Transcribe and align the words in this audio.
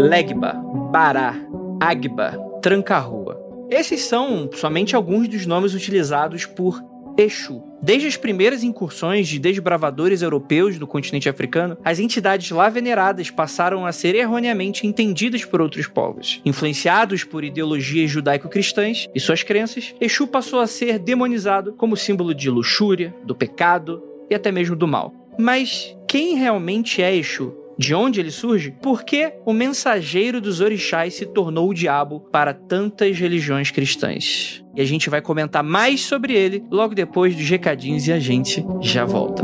Legba, 0.00 0.54
Bará, 0.90 1.34
Agba, 1.78 2.32
Tranca-Rua. 2.62 3.38
Esses 3.68 4.00
são 4.00 4.48
somente 4.50 4.96
alguns 4.96 5.28
dos 5.28 5.44
nomes 5.44 5.74
utilizados 5.74 6.46
por 6.46 6.82
Exu. 7.18 7.62
Desde 7.82 8.08
as 8.08 8.16
primeiras 8.16 8.64
incursões 8.64 9.28
de 9.28 9.38
desbravadores 9.38 10.22
europeus 10.22 10.78
do 10.78 10.86
continente 10.86 11.28
africano, 11.28 11.76
as 11.84 11.98
entidades 11.98 12.50
lá 12.50 12.70
veneradas 12.70 13.30
passaram 13.30 13.84
a 13.84 13.92
ser 13.92 14.14
erroneamente 14.14 14.86
entendidas 14.86 15.44
por 15.44 15.60
outros 15.60 15.86
povos. 15.86 16.40
Influenciados 16.46 17.22
por 17.22 17.44
ideologias 17.44 18.10
judaico-cristãs 18.10 19.06
e 19.14 19.20
suas 19.20 19.42
crenças, 19.42 19.94
Exu 20.00 20.26
passou 20.26 20.60
a 20.60 20.66
ser 20.66 20.98
demonizado 20.98 21.74
como 21.74 21.94
símbolo 21.94 22.34
de 22.34 22.48
luxúria, 22.48 23.14
do 23.22 23.34
pecado 23.34 24.02
e 24.30 24.34
até 24.34 24.50
mesmo 24.50 24.74
do 24.74 24.88
mal. 24.88 25.12
Mas 25.38 25.94
quem 26.08 26.36
realmente 26.36 27.02
é 27.02 27.14
Exu? 27.14 27.59
De 27.80 27.94
onde 27.94 28.20
ele 28.20 28.30
surge? 28.30 28.72
Por 28.72 29.04
que 29.04 29.32
o 29.46 29.54
mensageiro 29.54 30.38
dos 30.38 30.60
orixás 30.60 31.14
se 31.14 31.24
tornou 31.24 31.70
o 31.70 31.72
diabo 31.72 32.20
para 32.30 32.52
tantas 32.52 33.18
religiões 33.18 33.70
cristãs? 33.70 34.62
E 34.76 34.82
a 34.82 34.84
gente 34.84 35.08
vai 35.08 35.22
comentar 35.22 35.64
mais 35.64 36.02
sobre 36.02 36.34
ele 36.34 36.62
logo 36.70 36.94
depois 36.94 37.34
dos 37.34 37.48
recadinhos 37.48 38.06
e 38.06 38.12
a 38.12 38.18
gente 38.18 38.62
já 38.82 39.06
volta. 39.06 39.42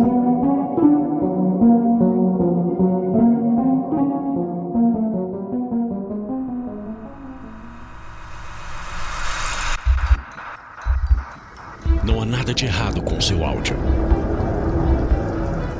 Não 12.04 12.20
há 12.20 12.26
nada 12.26 12.52
de 12.52 12.66
errado 12.66 13.00
com 13.00 13.18
seu 13.18 13.42
áudio. 13.42 13.76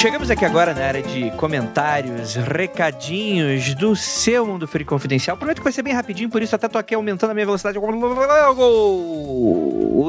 Chegamos 0.00 0.30
aqui 0.30 0.46
agora 0.46 0.72
na 0.72 0.86
área 0.86 1.02
de 1.02 1.30
comentários, 1.32 2.34
recadinhos 2.34 3.74
do 3.74 3.94
seu 3.94 4.46
Mundo 4.46 4.66
Free 4.66 4.82
Confidencial. 4.82 5.36
Prometo 5.36 5.58
que 5.58 5.64
vai 5.64 5.74
ser 5.74 5.82
bem 5.82 5.92
rapidinho, 5.92 6.30
por 6.30 6.40
isso 6.40 6.56
até 6.56 6.66
tô 6.68 6.78
aqui 6.78 6.94
aumentando 6.94 7.32
a 7.32 7.34
minha 7.34 7.44
velocidade. 7.44 7.78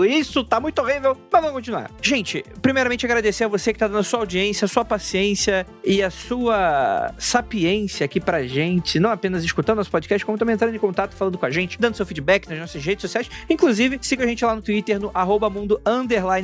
Isso 0.07 0.45
tá 0.45 0.61
muito 0.61 0.81
horrível, 0.81 1.17
mas 1.29 1.41
vamos 1.41 1.57
continuar. 1.57 1.91
Gente, 2.01 2.41
primeiramente 2.61 3.05
agradecer 3.05 3.43
a 3.43 3.49
você 3.49 3.73
que 3.73 3.79
tá 3.79 3.87
dando 3.89 4.01
sua 4.01 4.19
audiência, 4.19 4.65
sua 4.65 4.85
paciência 4.85 5.67
e 5.83 6.01
a 6.01 6.09
sua 6.09 7.13
sapiência 7.17 8.05
aqui 8.05 8.21
pra 8.21 8.47
gente, 8.47 8.97
não 8.97 9.11
apenas 9.11 9.43
escutando 9.43 9.79
nosso 9.79 9.91
podcast, 9.91 10.25
como 10.25 10.37
também 10.37 10.55
entrando 10.55 10.73
em 10.73 10.79
contato, 10.79 11.13
falando 11.17 11.37
com 11.37 11.45
a 11.45 11.51
gente, 11.51 11.77
dando 11.77 11.97
seu 11.97 12.05
feedback 12.05 12.47
nas 12.47 12.59
nossas 12.59 12.81
redes 12.81 13.01
sociais. 13.01 13.29
Inclusive, 13.49 13.99
siga 14.01 14.23
a 14.23 14.27
gente 14.27 14.45
lá 14.45 14.55
no 14.55 14.61
Twitter, 14.61 14.97
no 15.01 15.11
arroba 15.13 15.49
mundo 15.49 15.81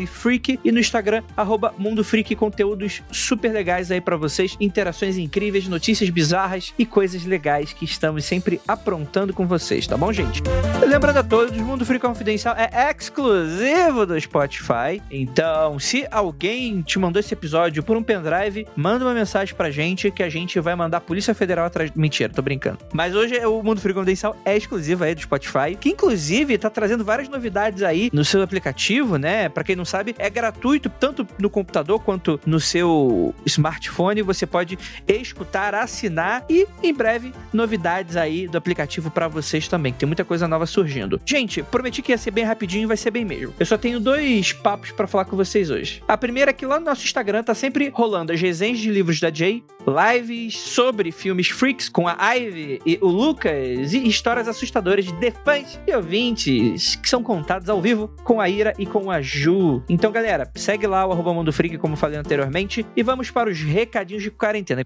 freak 0.06 0.59
e 0.66 0.70
no 0.70 0.80
Instagram, 0.80 1.23
arroba 1.38 1.73
mundo 1.78 2.03
freak, 2.03 2.36
conteúdos 2.36 3.02
super 3.09 3.37
super 3.38 3.54
legais 3.54 3.92
aí 3.92 4.02
para 4.02 4.18
vocês, 4.18 4.58
interações 4.60 5.16
incríveis, 5.16 5.68
notícias 5.68 6.09
bizarras 6.09 6.74
e 6.75 6.88
coisas 6.88 7.24
legais 7.24 7.72
que 7.72 7.86
estamos 7.86 8.25
sempre 8.25 8.59
aprontando 8.68 9.31
com 9.31 9.46
vocês, 9.46 9.86
tá 9.86 9.96
bom, 9.96 10.12
gente? 10.12 10.42
Lembrando 10.88 11.18
a 11.18 11.24
todos, 11.24 11.56
o 11.56 11.64
Mundo 11.64 11.86
Free 11.86 12.00
Confidencial 12.00 12.56
é 12.58 12.90
exclusivo 12.90 14.08
do 14.08 14.20
Spotify. 14.20 15.00
Então, 15.12 15.78
se 15.78 16.08
alguém 16.09 16.81
te 16.81 16.97
mandou 16.97 17.20
esse 17.20 17.31
episódio 17.31 17.84
por 17.84 17.96
um 17.96 18.02
pendrive, 18.02 18.66
manda 18.76 19.06
uma 19.06 19.14
mensagem 19.14 19.53
pra 19.53 19.70
gente 19.70 20.09
que 20.09 20.24
a 20.24 20.30
gente 20.30 20.59
vai 20.59 20.76
mandar 20.76 20.97
a 20.97 21.02
Polícia 21.02 21.36
Federal 21.36 21.68
atrás. 21.68 21.92
Mentira, 21.96 22.34
tô 22.34 22.42
brincando. 22.42 22.80
Mas 22.92 23.14
hoje 23.14 23.38
o 23.46 23.62
Mundo 23.62 23.80
Free 23.80 23.94
Confidencial 23.94 24.36
é 24.44 24.58
exclusivo 24.58 25.03
aí 25.03 25.14
do 25.14 25.22
Spotify, 25.22 25.76
que 25.80 25.90
inclusive 25.90 26.58
tá 26.58 26.72
trazendo 26.72 27.06
várias 27.06 27.30
novidades 27.30 27.84
aí 27.84 28.09
no 28.12 28.26
seu 28.26 28.42
aplicativo, 28.42 29.18
né? 29.18 29.47
Para 29.47 29.64
quem 29.64 29.76
não 29.76 29.86
sabe, 29.86 30.16
é 30.18 30.28
gratuito 30.28 30.90
tanto 30.90 31.28
no 31.38 31.52
computador 31.52 32.00
quanto 32.00 32.40
no 32.47 32.59
seu 32.59 33.27
smartphone, 33.46 34.22
você 34.22 34.46
pode 34.46 34.78
escutar, 35.08 35.76
assinar 35.76 36.46
e 36.50 36.68
em 36.84 36.94
breve 36.94 37.34
novidades 37.54 38.16
aí 38.16 38.48
do 38.48 38.58
aplicativo 38.58 39.10
para 39.10 39.28
vocês 39.28 39.68
também, 39.68 39.94
que 39.94 40.00
tem 40.00 40.08
muita 40.08 40.26
coisa 40.26 40.48
nova 40.48 40.66
surgindo. 40.66 41.20
Gente, 41.26 41.64
prometi 41.64 42.02
que 42.02 42.12
ia 42.12 42.18
ser 42.18 42.32
bem 42.32 42.44
rapidinho 42.44 42.88
vai 42.88 42.98
ser 42.98 43.12
bem 43.12 43.26
mesmo. 43.26 43.54
Eu 43.60 43.66
só 43.66 43.78
tenho 43.78 44.00
dois 44.00 44.54
papos 44.54 44.92
para 44.92 45.08
falar 45.08 45.26
com 45.26 45.36
vocês 45.36 45.70
hoje. 45.70 46.04
A 46.08 46.18
primeira 46.18 46.52
é 46.52 46.54
que 46.54 46.66
lá 46.66 46.80
no 46.80 46.86
nosso 46.86 47.04
Instagram 47.04 47.44
tá 47.44 47.54
sempre 47.54 47.90
rolando 47.90 48.32
as 48.32 48.42
resenhas 48.42 48.80
de 48.80 48.90
livros 48.90 49.20
da 49.20 49.32
Jay, 49.32 49.64
lives 49.88 50.58
sobre 50.58 51.12
filmes 51.12 51.48
freaks 51.48 51.90
com 51.90 52.08
a 52.08 52.16
Ivy 52.36 52.82
e 52.86 53.00
o 53.02 53.08
Lucas 53.08 53.94
e 53.94 54.08
histórias 54.08 54.48
assustadoras 54.48 55.06
de 55.06 55.32
fãs 55.44 55.80
e 55.88 55.96
ouvintes 55.96 56.96
que 56.96 57.09
são 57.09 57.24
contados 57.24 57.70
ao 57.70 57.82
vivo 57.82 58.09
com 58.24 58.40
a 58.40 58.50
Ira 58.50 58.74
e 58.78 58.86
com 58.86 59.09
a 59.09 59.22
Ju. 59.22 59.82
Então, 59.90 60.12
galera, 60.12 60.50
segue 60.56 60.86
lá 60.86 61.06
o 61.06 61.12
arroba 61.12 61.34
Mundo 61.34 61.54
Freak, 61.54 61.78
como 61.78 61.96
falei 61.96 62.20
anteriormente, 62.20 62.86
e 62.96 63.02
vamos 63.02 63.16
para 63.31 63.50
os 63.50 63.59
recadinhos 63.59 64.23
de 64.23 64.31
quarentena. 64.31 64.85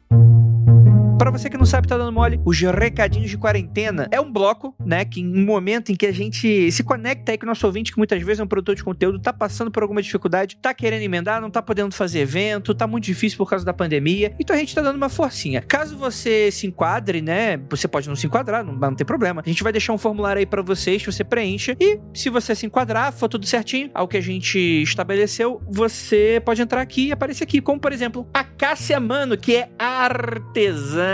Para 1.21 1.29
você 1.29 1.51
que 1.51 1.55
não 1.57 1.67
sabe, 1.67 1.87
tá 1.87 1.95
dando 1.95 2.11
mole, 2.11 2.41
os 2.43 2.59
recadinhos 2.59 3.29
de 3.29 3.37
quarentena 3.37 4.07
é 4.09 4.19
um 4.19 4.33
bloco, 4.33 4.73
né? 4.83 5.05
Que 5.05 5.21
em 5.21 5.31
um 5.31 5.45
momento 5.45 5.91
em 5.91 5.95
que 5.95 6.07
a 6.07 6.11
gente 6.11 6.71
se 6.71 6.83
conecta 6.83 7.31
aí 7.31 7.37
com 7.37 7.45
o 7.45 7.47
nosso 7.47 7.63
ouvinte, 7.67 7.91
que 7.91 7.99
muitas 7.99 8.19
vezes 8.23 8.39
é 8.39 8.43
um 8.43 8.47
produtor 8.47 8.73
de 8.73 8.83
conteúdo, 8.83 9.19
tá 9.19 9.31
passando 9.31 9.69
por 9.69 9.83
alguma 9.83 10.01
dificuldade, 10.01 10.57
tá 10.59 10.73
querendo 10.73 11.03
emendar, 11.03 11.39
não 11.39 11.51
tá 11.51 11.61
podendo 11.61 11.93
fazer 11.93 12.21
evento, 12.21 12.73
tá 12.73 12.87
muito 12.87 13.03
difícil 13.03 13.37
por 13.37 13.47
causa 13.47 13.63
da 13.63 13.71
pandemia. 13.71 14.33
Então 14.39 14.55
a 14.55 14.57
gente 14.57 14.73
tá 14.73 14.81
dando 14.81 14.95
uma 14.95 15.09
forcinha. 15.09 15.61
Caso 15.61 15.95
você 15.95 16.49
se 16.49 16.65
enquadre, 16.65 17.21
né? 17.21 17.57
Você 17.69 17.87
pode 17.87 18.09
não 18.09 18.15
se 18.15 18.25
enquadrar, 18.25 18.65
não, 18.65 18.73
não 18.73 18.95
tem 18.95 19.05
problema. 19.05 19.43
A 19.45 19.47
gente 19.47 19.61
vai 19.61 19.71
deixar 19.71 19.93
um 19.93 19.99
formulário 19.99 20.39
aí 20.39 20.45
para 20.47 20.63
vocês, 20.63 21.05
você 21.05 21.23
preenche. 21.23 21.77
E 21.79 21.99
se 22.15 22.31
você 22.31 22.55
se 22.55 22.65
enquadrar, 22.65 23.13
for 23.13 23.29
tudo 23.29 23.45
certinho, 23.45 23.91
ao 23.93 24.07
que 24.07 24.17
a 24.17 24.21
gente 24.21 24.57
estabeleceu, 24.57 25.61
você 25.69 26.41
pode 26.43 26.63
entrar 26.63 26.81
aqui 26.81 27.09
e 27.09 27.11
aparecer 27.11 27.43
aqui. 27.43 27.61
Como, 27.61 27.79
por 27.79 27.93
exemplo, 27.93 28.27
a 28.33 28.43
Cássia 28.43 28.99
Mano, 28.99 29.37
que 29.37 29.55
é 29.55 29.69
artesã 29.77 31.10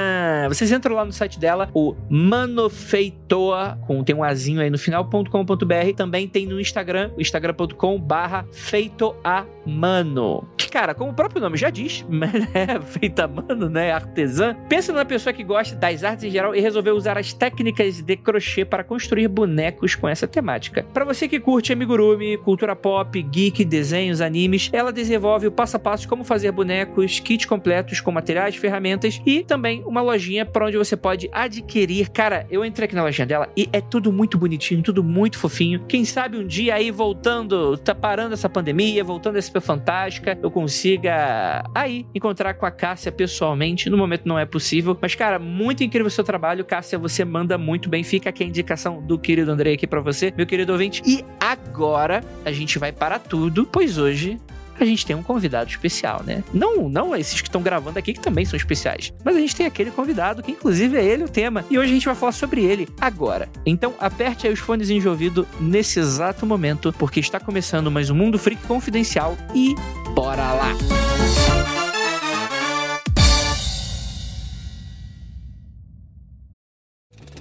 vocês 0.47 0.71
entram 0.71 0.95
lá 0.95 1.03
no 1.05 1.11
site 1.11 1.39
dela, 1.39 1.69
o 1.73 1.95
Manofeitoa, 2.09 3.77
com, 3.85 4.03
tem 4.03 4.15
um 4.15 4.23
azinho 4.23 4.61
aí 4.61 4.69
no 4.69 4.77
final.com.br. 4.77 5.93
Também 5.95 6.27
tem 6.27 6.45
no 6.45 6.59
Instagram, 6.59 7.11
instagram.com 7.17 7.99
barra 7.99 8.45
feitoamano. 8.51 10.47
Cara, 10.71 10.93
como 10.93 11.11
o 11.11 11.13
próprio 11.13 11.41
nome 11.41 11.57
já 11.57 11.69
diz, 11.69 12.05
é 12.53 12.79
feita 12.81 13.27
mano, 13.27 13.69
né? 13.69 13.91
Artesã. 13.91 14.55
Pensa 14.69 14.91
numa 14.91 15.05
pessoa 15.05 15.33
que 15.33 15.43
gosta 15.43 15.75
das 15.75 16.03
artes 16.03 16.25
em 16.25 16.29
geral 16.29 16.55
e 16.55 16.59
resolveu 16.59 16.95
usar 16.95 17.17
as 17.17 17.33
técnicas 17.33 18.01
de 18.01 18.17
crochê 18.17 18.65
para 18.65 18.83
construir 18.83 19.27
bonecos 19.27 19.95
com 19.95 20.07
essa 20.07 20.27
temática. 20.27 20.85
Para 20.93 21.05
você 21.05 21.27
que 21.27 21.39
curte 21.39 21.73
amigurumi, 21.73 22.37
cultura 22.37 22.75
pop, 22.75 23.21
geek, 23.21 23.63
desenhos, 23.63 24.21
animes, 24.21 24.69
ela 24.73 24.91
desenvolve 24.91 25.47
o 25.47 25.51
passo 25.51 25.77
a 25.77 25.79
passo 25.79 26.03
de 26.03 26.07
como 26.07 26.23
fazer 26.23 26.51
bonecos, 26.51 27.19
kits 27.19 27.45
completos 27.45 28.01
com 28.01 28.11
materiais, 28.11 28.55
ferramentas 28.55 29.21
e 29.25 29.43
também 29.43 29.83
uma 29.85 30.01
lojinha 30.01 30.45
para 30.45 30.65
onde 30.65 30.77
você 30.77 30.95
pode 30.95 31.29
adquirir. 31.31 32.09
Cara, 32.09 32.45
eu 32.49 32.63
entrei 32.65 32.85
aqui 32.85 32.95
na 32.95 33.03
lojinha 33.03 33.25
dela 33.25 33.49
e 33.55 33.69
é 33.71 33.81
tudo 33.81 34.11
muito 34.11 34.37
bonitinho, 34.37 34.81
tudo 34.81 35.03
muito 35.03 35.37
fofinho. 35.37 35.83
Quem 35.87 36.05
sabe 36.05 36.37
um 36.37 36.45
dia 36.45 36.75
aí 36.75 36.91
voltando, 36.91 37.77
tá 37.77 37.93
parando 37.93 38.33
essa 38.33 38.49
pandemia, 38.49 39.03
voltando 39.03 39.37
a 39.37 39.41
SP 39.41 39.59
Fantástica, 39.59 40.37
eu 40.41 40.51
consiga 40.57 41.69
aí 41.75 42.07
encontrar 42.15 42.55
com 42.55 42.65
a 42.65 42.71
Cássia 42.71 43.11
pessoalmente. 43.11 43.91
No 43.91 43.97
momento 43.97 44.23
não 44.25 44.39
é 44.39 44.45
possível, 44.45 44.97
mas 44.99 45.13
cara, 45.13 45.37
muito 45.37 45.83
incrível 45.83 46.07
o 46.07 46.09
seu 46.09 46.23
trabalho, 46.23 46.65
Cássia, 46.65 46.97
você 46.97 47.23
manda 47.23 47.59
muito 47.59 47.87
bem. 47.87 48.03
Fica 48.03 48.31
aqui 48.31 48.43
a 48.43 48.47
indicação 48.47 48.99
do 48.99 49.19
querido 49.19 49.51
Andrei 49.51 49.75
aqui 49.75 49.85
para 49.85 50.01
você, 50.01 50.33
meu 50.35 50.47
querido 50.47 50.71
ouvinte. 50.71 51.03
E 51.05 51.23
agora 51.39 52.23
a 52.43 52.51
gente 52.51 52.79
vai 52.79 52.91
para 52.91 53.19
tudo, 53.19 53.67
pois 53.71 53.99
hoje 53.99 54.39
a 54.83 54.85
gente 54.85 55.05
tem 55.05 55.15
um 55.15 55.23
convidado 55.23 55.69
especial, 55.69 56.23
né? 56.25 56.43
Não, 56.53 56.89
não 56.89 57.15
esses 57.15 57.41
que 57.41 57.47
estão 57.47 57.61
gravando 57.61 57.99
aqui, 57.99 58.13
que 58.13 58.19
também 58.19 58.45
são 58.45 58.57
especiais. 58.57 59.13
Mas 59.23 59.35
a 59.35 59.39
gente 59.39 59.55
tem 59.55 59.65
aquele 59.65 59.91
convidado, 59.91 60.43
que 60.43 60.51
inclusive 60.51 60.97
é 60.97 61.03
ele 61.03 61.23
o 61.23 61.29
tema. 61.29 61.65
E 61.69 61.77
hoje 61.77 61.91
a 61.91 61.93
gente 61.93 62.05
vai 62.05 62.15
falar 62.15 62.31
sobre 62.31 62.63
ele 62.63 62.87
agora. 62.99 63.49
Então 63.65 63.93
aperte 63.99 64.47
aí 64.47 64.53
os 64.53 64.59
fones 64.59 64.87
de 64.87 65.07
ouvido 65.07 65.47
nesse 65.59 65.99
exato 65.99 66.45
momento, 66.45 66.93
porque 66.93 67.19
está 67.19 67.39
começando 67.39 67.91
mais 67.91 68.09
um 68.09 68.15
Mundo 68.15 68.39
Freak 68.39 68.65
Confidencial 68.65 69.37
e 69.53 69.75
bora 70.13 70.53
lá! 70.53 71.86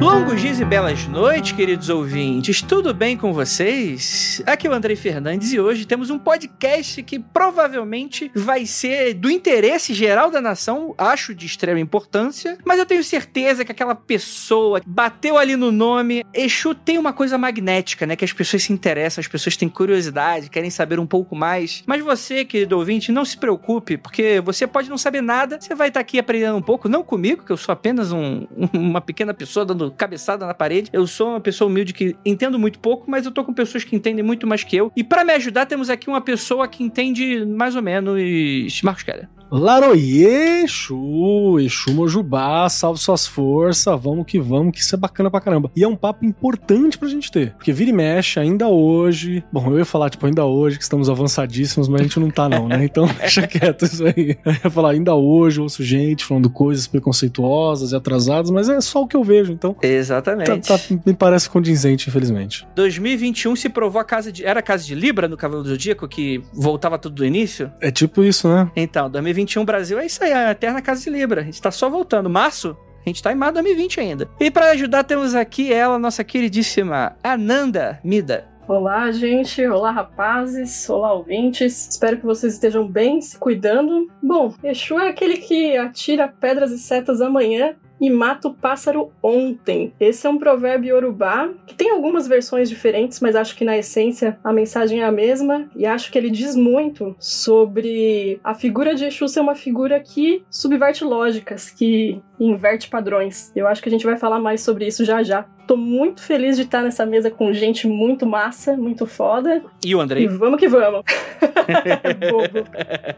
Longos 0.00 0.40
dias 0.40 0.58
e 0.58 0.64
belas 0.64 1.06
noites, 1.06 1.52
queridos 1.52 1.90
ouvintes. 1.90 2.62
Tudo 2.62 2.94
bem 2.94 3.18
com 3.18 3.34
vocês? 3.34 4.42
Aqui 4.46 4.66
é 4.66 4.70
o 4.70 4.72
Andrei 4.72 4.96
Fernandes 4.96 5.52
e 5.52 5.60
hoje 5.60 5.84
temos 5.84 6.08
um 6.08 6.18
podcast 6.18 7.02
que 7.02 7.18
provavelmente 7.18 8.30
vai 8.34 8.64
ser 8.64 9.12
do 9.12 9.30
interesse 9.30 9.92
geral 9.92 10.30
da 10.30 10.40
nação, 10.40 10.94
acho 10.96 11.34
de 11.34 11.44
extrema 11.44 11.78
importância, 11.78 12.56
mas 12.64 12.78
eu 12.78 12.86
tenho 12.86 13.04
certeza 13.04 13.62
que 13.62 13.72
aquela 13.72 13.94
pessoa 13.94 14.80
bateu 14.86 15.36
ali 15.36 15.54
no 15.54 15.70
nome. 15.70 16.24
Exu 16.32 16.74
tem 16.74 16.96
uma 16.96 17.12
coisa 17.12 17.36
magnética, 17.36 18.06
né? 18.06 18.16
Que 18.16 18.24
as 18.24 18.32
pessoas 18.32 18.62
se 18.62 18.72
interessam, 18.72 19.20
as 19.20 19.28
pessoas 19.28 19.54
têm 19.54 19.68
curiosidade, 19.68 20.48
querem 20.48 20.70
saber 20.70 20.98
um 20.98 21.06
pouco 21.06 21.36
mais. 21.36 21.84
Mas 21.86 22.02
você, 22.02 22.42
querido 22.42 22.78
ouvinte, 22.78 23.12
não 23.12 23.26
se 23.26 23.36
preocupe, 23.36 23.98
porque 23.98 24.40
você 24.40 24.66
pode 24.66 24.88
não 24.88 24.96
saber 24.96 25.20
nada, 25.20 25.58
você 25.60 25.74
vai 25.74 25.88
estar 25.88 26.00
aqui 26.00 26.18
aprendendo 26.18 26.56
um 26.56 26.62
pouco, 26.62 26.88
não 26.88 27.02
comigo, 27.02 27.44
que 27.44 27.52
eu 27.52 27.58
sou 27.58 27.74
apenas 27.74 28.12
um, 28.12 28.46
uma 28.72 29.02
pequena 29.02 29.34
pessoa 29.34 29.66
dando 29.66 29.89
cabeçada 29.90 30.46
na 30.46 30.54
parede. 30.54 30.90
Eu 30.92 31.06
sou 31.06 31.30
uma 31.30 31.40
pessoa 31.40 31.68
humilde 31.68 31.92
que 31.92 32.16
entendo 32.24 32.58
muito 32.58 32.78
pouco, 32.78 33.10
mas 33.10 33.24
eu 33.24 33.32
tô 33.32 33.44
com 33.44 33.52
pessoas 33.52 33.84
que 33.84 33.96
entendem 33.96 34.24
muito 34.24 34.46
mais 34.46 34.64
que 34.64 34.76
eu. 34.76 34.92
E 34.96 35.04
para 35.04 35.24
me 35.24 35.32
ajudar, 35.34 35.66
temos 35.66 35.90
aqui 35.90 36.08
uma 36.08 36.20
pessoa 36.20 36.68
que 36.68 36.82
entende 36.82 37.44
mais 37.44 37.76
ou 37.76 37.82
menos 37.82 38.82
Marcos 38.82 39.02
Keller. 39.02 39.28
Laroie, 39.50 40.62
Exu, 40.62 41.58
Exu 41.58 41.92
Mojubá, 41.92 42.68
salve 42.68 43.00
suas 43.00 43.26
forças, 43.26 44.00
vamos 44.00 44.24
que 44.24 44.38
vamos, 44.38 44.72
que 44.72 44.80
isso 44.80 44.94
é 44.94 44.98
bacana 44.98 45.28
pra 45.28 45.40
caramba. 45.40 45.70
E 45.74 45.82
é 45.82 45.88
um 45.88 45.96
papo 45.96 46.24
importante 46.24 46.96
pra 46.96 47.08
gente 47.08 47.32
ter, 47.32 47.52
porque 47.54 47.72
vira 47.72 47.90
e 47.90 47.92
mexe, 47.92 48.38
ainda 48.38 48.68
hoje, 48.68 49.42
bom, 49.52 49.72
eu 49.72 49.78
ia 49.78 49.84
falar, 49.84 50.08
tipo, 50.08 50.24
ainda 50.24 50.44
hoje, 50.44 50.76
que 50.76 50.84
estamos 50.84 51.10
avançadíssimos, 51.10 51.88
mas 51.88 52.00
a 52.00 52.04
gente 52.04 52.20
não 52.20 52.30
tá 52.30 52.48
não, 52.48 52.68
né? 52.68 52.84
Então 52.84 53.06
deixa 53.18 53.44
quieto 53.46 53.84
isso 53.84 54.04
aí. 54.06 54.38
Eu 54.44 54.52
ia 54.52 54.70
falar, 54.70 54.90
ainda 54.90 55.14
hoje, 55.14 55.60
ouço 55.60 55.82
gente 55.82 56.24
falando 56.24 56.48
coisas 56.48 56.86
preconceituosas 56.86 57.90
e 57.90 57.96
atrasadas, 57.96 58.50
mas 58.52 58.68
é 58.68 58.80
só 58.80 59.02
o 59.02 59.08
que 59.08 59.16
eu 59.16 59.24
vejo, 59.24 59.52
então... 59.52 59.74
Exatamente. 59.82 60.68
Tá, 60.68 60.78
tá, 60.78 60.84
me 61.04 61.12
parece 61.12 61.50
condizente, 61.50 62.08
infelizmente. 62.08 62.66
2021 62.76 63.56
se 63.56 63.68
provou 63.68 64.00
a 64.00 64.04
casa 64.04 64.30
de... 64.30 64.44
Era 64.44 64.60
a 64.60 64.62
casa 64.62 64.84
de 64.84 64.94
Libra 64.94 65.26
no 65.26 65.36
Cavalo 65.36 65.64
do 65.64 65.70
Zodíaco, 65.70 66.06
que 66.06 66.40
voltava 66.52 66.98
tudo 66.98 67.16
do 67.16 67.24
início? 67.24 67.72
É 67.80 67.90
tipo 67.90 68.22
isso, 68.22 68.48
né? 68.48 68.70
Então, 68.76 69.10
2021 69.10 69.39
2021 69.40 69.64
Brasil 69.64 69.98
é 69.98 70.06
isso 70.06 70.22
aí, 70.22 70.32
a 70.32 70.50
eterna 70.50 70.82
casa 70.82 71.02
de 71.02 71.10
Libra. 71.10 71.40
A 71.40 71.44
gente 71.44 71.60
tá 71.60 71.70
só 71.70 71.88
voltando. 71.88 72.28
Março, 72.28 72.76
a 73.04 73.08
gente 73.08 73.22
tá 73.22 73.32
em 73.32 73.34
março 73.34 73.54
2020 73.54 74.00
ainda. 74.00 74.28
E 74.38 74.50
para 74.50 74.70
ajudar, 74.70 75.04
temos 75.04 75.34
aqui 75.34 75.72
ela, 75.72 75.98
nossa 75.98 76.22
queridíssima 76.22 77.16
Ananda 77.22 77.98
Mida. 78.04 78.48
Olá, 78.68 79.10
gente. 79.10 79.66
Olá, 79.66 79.90
rapazes. 79.90 80.88
Olá, 80.88 81.12
ouvintes. 81.12 81.88
Espero 81.90 82.18
que 82.18 82.26
vocês 82.26 82.52
estejam 82.54 82.86
bem, 82.86 83.20
se 83.20 83.36
cuidando. 83.36 84.08
Bom, 84.22 84.54
Exu 84.62 84.98
é 84.98 85.08
aquele 85.08 85.38
que 85.38 85.76
atira 85.76 86.28
pedras 86.28 86.70
e 86.70 86.78
setas 86.78 87.20
amanhã 87.20 87.74
e 88.00 88.08
mata 88.08 88.48
o 88.48 88.54
pássaro 88.54 89.12
ontem. 89.22 89.92
Esse 90.00 90.26
é 90.26 90.30
um 90.30 90.38
provérbio 90.38 90.94
yorubá 90.94 91.50
que 91.66 91.74
tem 91.74 91.90
algumas 91.90 92.26
versões 92.26 92.68
diferentes, 92.68 93.20
mas 93.20 93.36
acho 93.36 93.56
que 93.56 93.64
na 93.64 93.76
essência 93.76 94.38
a 94.42 94.52
mensagem 94.52 95.00
é 95.00 95.04
a 95.04 95.12
mesma 95.12 95.68
e 95.76 95.84
acho 95.84 96.10
que 96.10 96.18
ele 96.18 96.30
diz 96.30 96.56
muito 96.56 97.14
sobre 97.18 98.40
a 98.42 98.54
figura 98.54 98.94
de 98.94 99.04
Exu 99.04 99.28
ser 99.28 99.40
uma 99.40 99.54
figura 99.54 100.00
que 100.00 100.42
subverte 100.50 101.04
lógicas, 101.04 101.70
que 101.70 102.20
inverte 102.38 102.88
padrões. 102.88 103.52
Eu 103.54 103.66
acho 103.66 103.82
que 103.82 103.88
a 103.88 103.92
gente 103.92 104.06
vai 104.06 104.16
falar 104.16 104.40
mais 104.40 104.62
sobre 104.62 104.86
isso 104.86 105.04
já 105.04 105.22
já. 105.22 105.46
Tô 105.70 105.76
muito 105.76 106.20
feliz 106.20 106.56
de 106.56 106.62
estar 106.62 106.82
nessa 106.82 107.06
mesa 107.06 107.30
com 107.30 107.52
gente 107.52 107.86
muito 107.86 108.26
massa, 108.26 108.76
muito 108.76 109.06
foda. 109.06 109.62
E 109.84 109.94
o 109.94 110.00
Andrei? 110.00 110.24
E 110.24 110.26
vamos 110.26 110.58
que 110.58 110.66
vamos. 110.66 111.04
Bobo. 112.28 112.66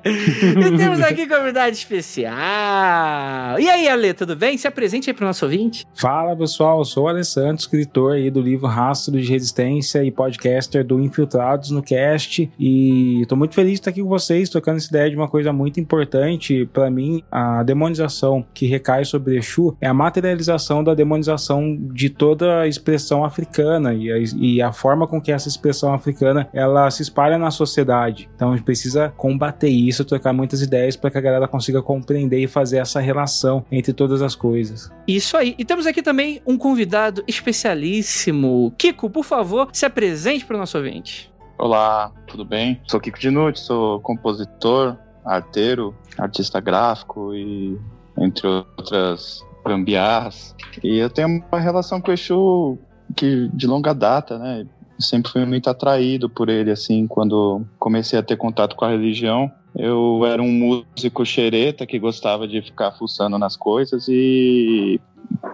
e 0.04 0.76
temos 0.76 1.00
aqui 1.00 1.26
convidado 1.26 1.70
especial. 1.70 3.58
E 3.58 3.70
aí, 3.70 3.88
Ale, 3.88 4.12
tudo 4.12 4.36
bem? 4.36 4.58
Se 4.58 4.68
apresente 4.68 5.08
aí 5.08 5.14
pro 5.14 5.24
nosso 5.24 5.46
ouvinte. 5.46 5.86
Fala, 5.94 6.36
pessoal. 6.36 6.80
Eu 6.80 6.84
sou 6.84 7.04
o 7.04 7.08
Alessandro, 7.08 7.56
escritor 7.56 8.16
aí 8.16 8.30
do 8.30 8.42
livro 8.42 8.66
Rastro 8.66 9.18
de 9.18 9.26
Resistência 9.26 10.04
e 10.04 10.10
podcaster 10.10 10.84
do 10.84 11.00
Infiltrados 11.00 11.70
no 11.70 11.82
Cast. 11.82 12.52
E 12.60 13.24
tô 13.30 13.34
muito 13.34 13.54
feliz 13.54 13.72
de 13.72 13.78
estar 13.78 13.90
aqui 13.92 14.02
com 14.02 14.08
vocês, 14.10 14.50
tocando 14.50 14.76
essa 14.76 14.88
ideia 14.88 15.08
de 15.08 15.16
uma 15.16 15.26
coisa 15.26 15.54
muito 15.54 15.80
importante 15.80 16.68
para 16.70 16.90
mim. 16.90 17.22
A 17.32 17.62
demonização 17.62 18.44
que 18.52 18.66
recai 18.66 19.06
sobre 19.06 19.38
Exu 19.38 19.74
é 19.80 19.86
a 19.86 19.94
materialização 19.94 20.84
da 20.84 20.92
demonização 20.92 21.78
de 21.80 22.10
toda 22.10 22.41
a 22.42 22.66
expressão 22.66 23.24
africana 23.24 23.94
e 23.94 24.10
a, 24.10 24.16
e 24.36 24.62
a 24.62 24.72
forma 24.72 25.06
com 25.06 25.20
que 25.20 25.32
essa 25.32 25.48
expressão 25.48 25.92
africana 25.92 26.48
ela 26.52 26.90
se 26.90 27.02
espalha 27.02 27.38
na 27.38 27.50
sociedade. 27.50 28.28
Então 28.34 28.52
a 28.52 28.56
gente 28.56 28.64
precisa 28.64 29.12
combater 29.16 29.68
isso, 29.68 30.04
trocar 30.04 30.32
muitas 30.32 30.62
ideias 30.62 30.96
para 30.96 31.10
que 31.10 31.18
a 31.18 31.20
galera 31.20 31.48
consiga 31.48 31.82
compreender 31.82 32.38
e 32.38 32.46
fazer 32.46 32.78
essa 32.78 33.00
relação 33.00 33.64
entre 33.70 33.92
todas 33.92 34.22
as 34.22 34.34
coisas. 34.34 34.90
Isso 35.06 35.36
aí. 35.36 35.54
E 35.58 35.64
temos 35.64 35.86
aqui 35.86 36.02
também 36.02 36.40
um 36.46 36.56
convidado 36.56 37.22
especialíssimo. 37.26 38.72
Kiko, 38.78 39.10
por 39.10 39.24
favor, 39.24 39.68
se 39.72 39.84
apresente 39.84 40.44
para 40.44 40.56
o 40.56 40.58
nosso 40.58 40.76
ouvinte. 40.76 41.32
Olá, 41.58 42.12
tudo 42.26 42.44
bem? 42.44 42.80
Sou 42.88 42.98
Kiko 42.98 43.18
Dinucci, 43.18 43.62
sou 43.62 44.00
compositor, 44.00 44.96
arteiro, 45.24 45.94
artista 46.18 46.60
gráfico 46.60 47.34
e 47.34 47.78
entre 48.18 48.46
outras 48.46 49.44
gambiarras. 49.64 50.54
E 50.82 50.98
eu 50.98 51.10
tenho 51.10 51.42
uma 51.50 51.60
relação 51.60 52.00
com 52.00 52.10
o 52.10 52.14
Exu 52.14 52.78
que 53.16 53.48
de 53.52 53.66
longa 53.66 53.92
data, 53.92 54.38
né? 54.38 54.66
Sempre 54.98 55.32
fui 55.32 55.44
muito 55.44 55.68
atraído 55.68 56.28
por 56.28 56.48
ele, 56.48 56.70
assim, 56.70 57.06
quando 57.06 57.62
comecei 57.78 58.18
a 58.18 58.22
ter 58.22 58.36
contato 58.36 58.76
com 58.76 58.84
a 58.84 58.90
religião. 58.90 59.50
Eu 59.74 60.24
era 60.26 60.42
um 60.42 60.50
músico 60.50 61.24
xereta 61.24 61.86
que 61.86 61.98
gostava 61.98 62.46
de 62.46 62.60
ficar 62.62 62.92
fuçando 62.92 63.38
nas 63.38 63.56
coisas 63.56 64.06
e 64.08 65.00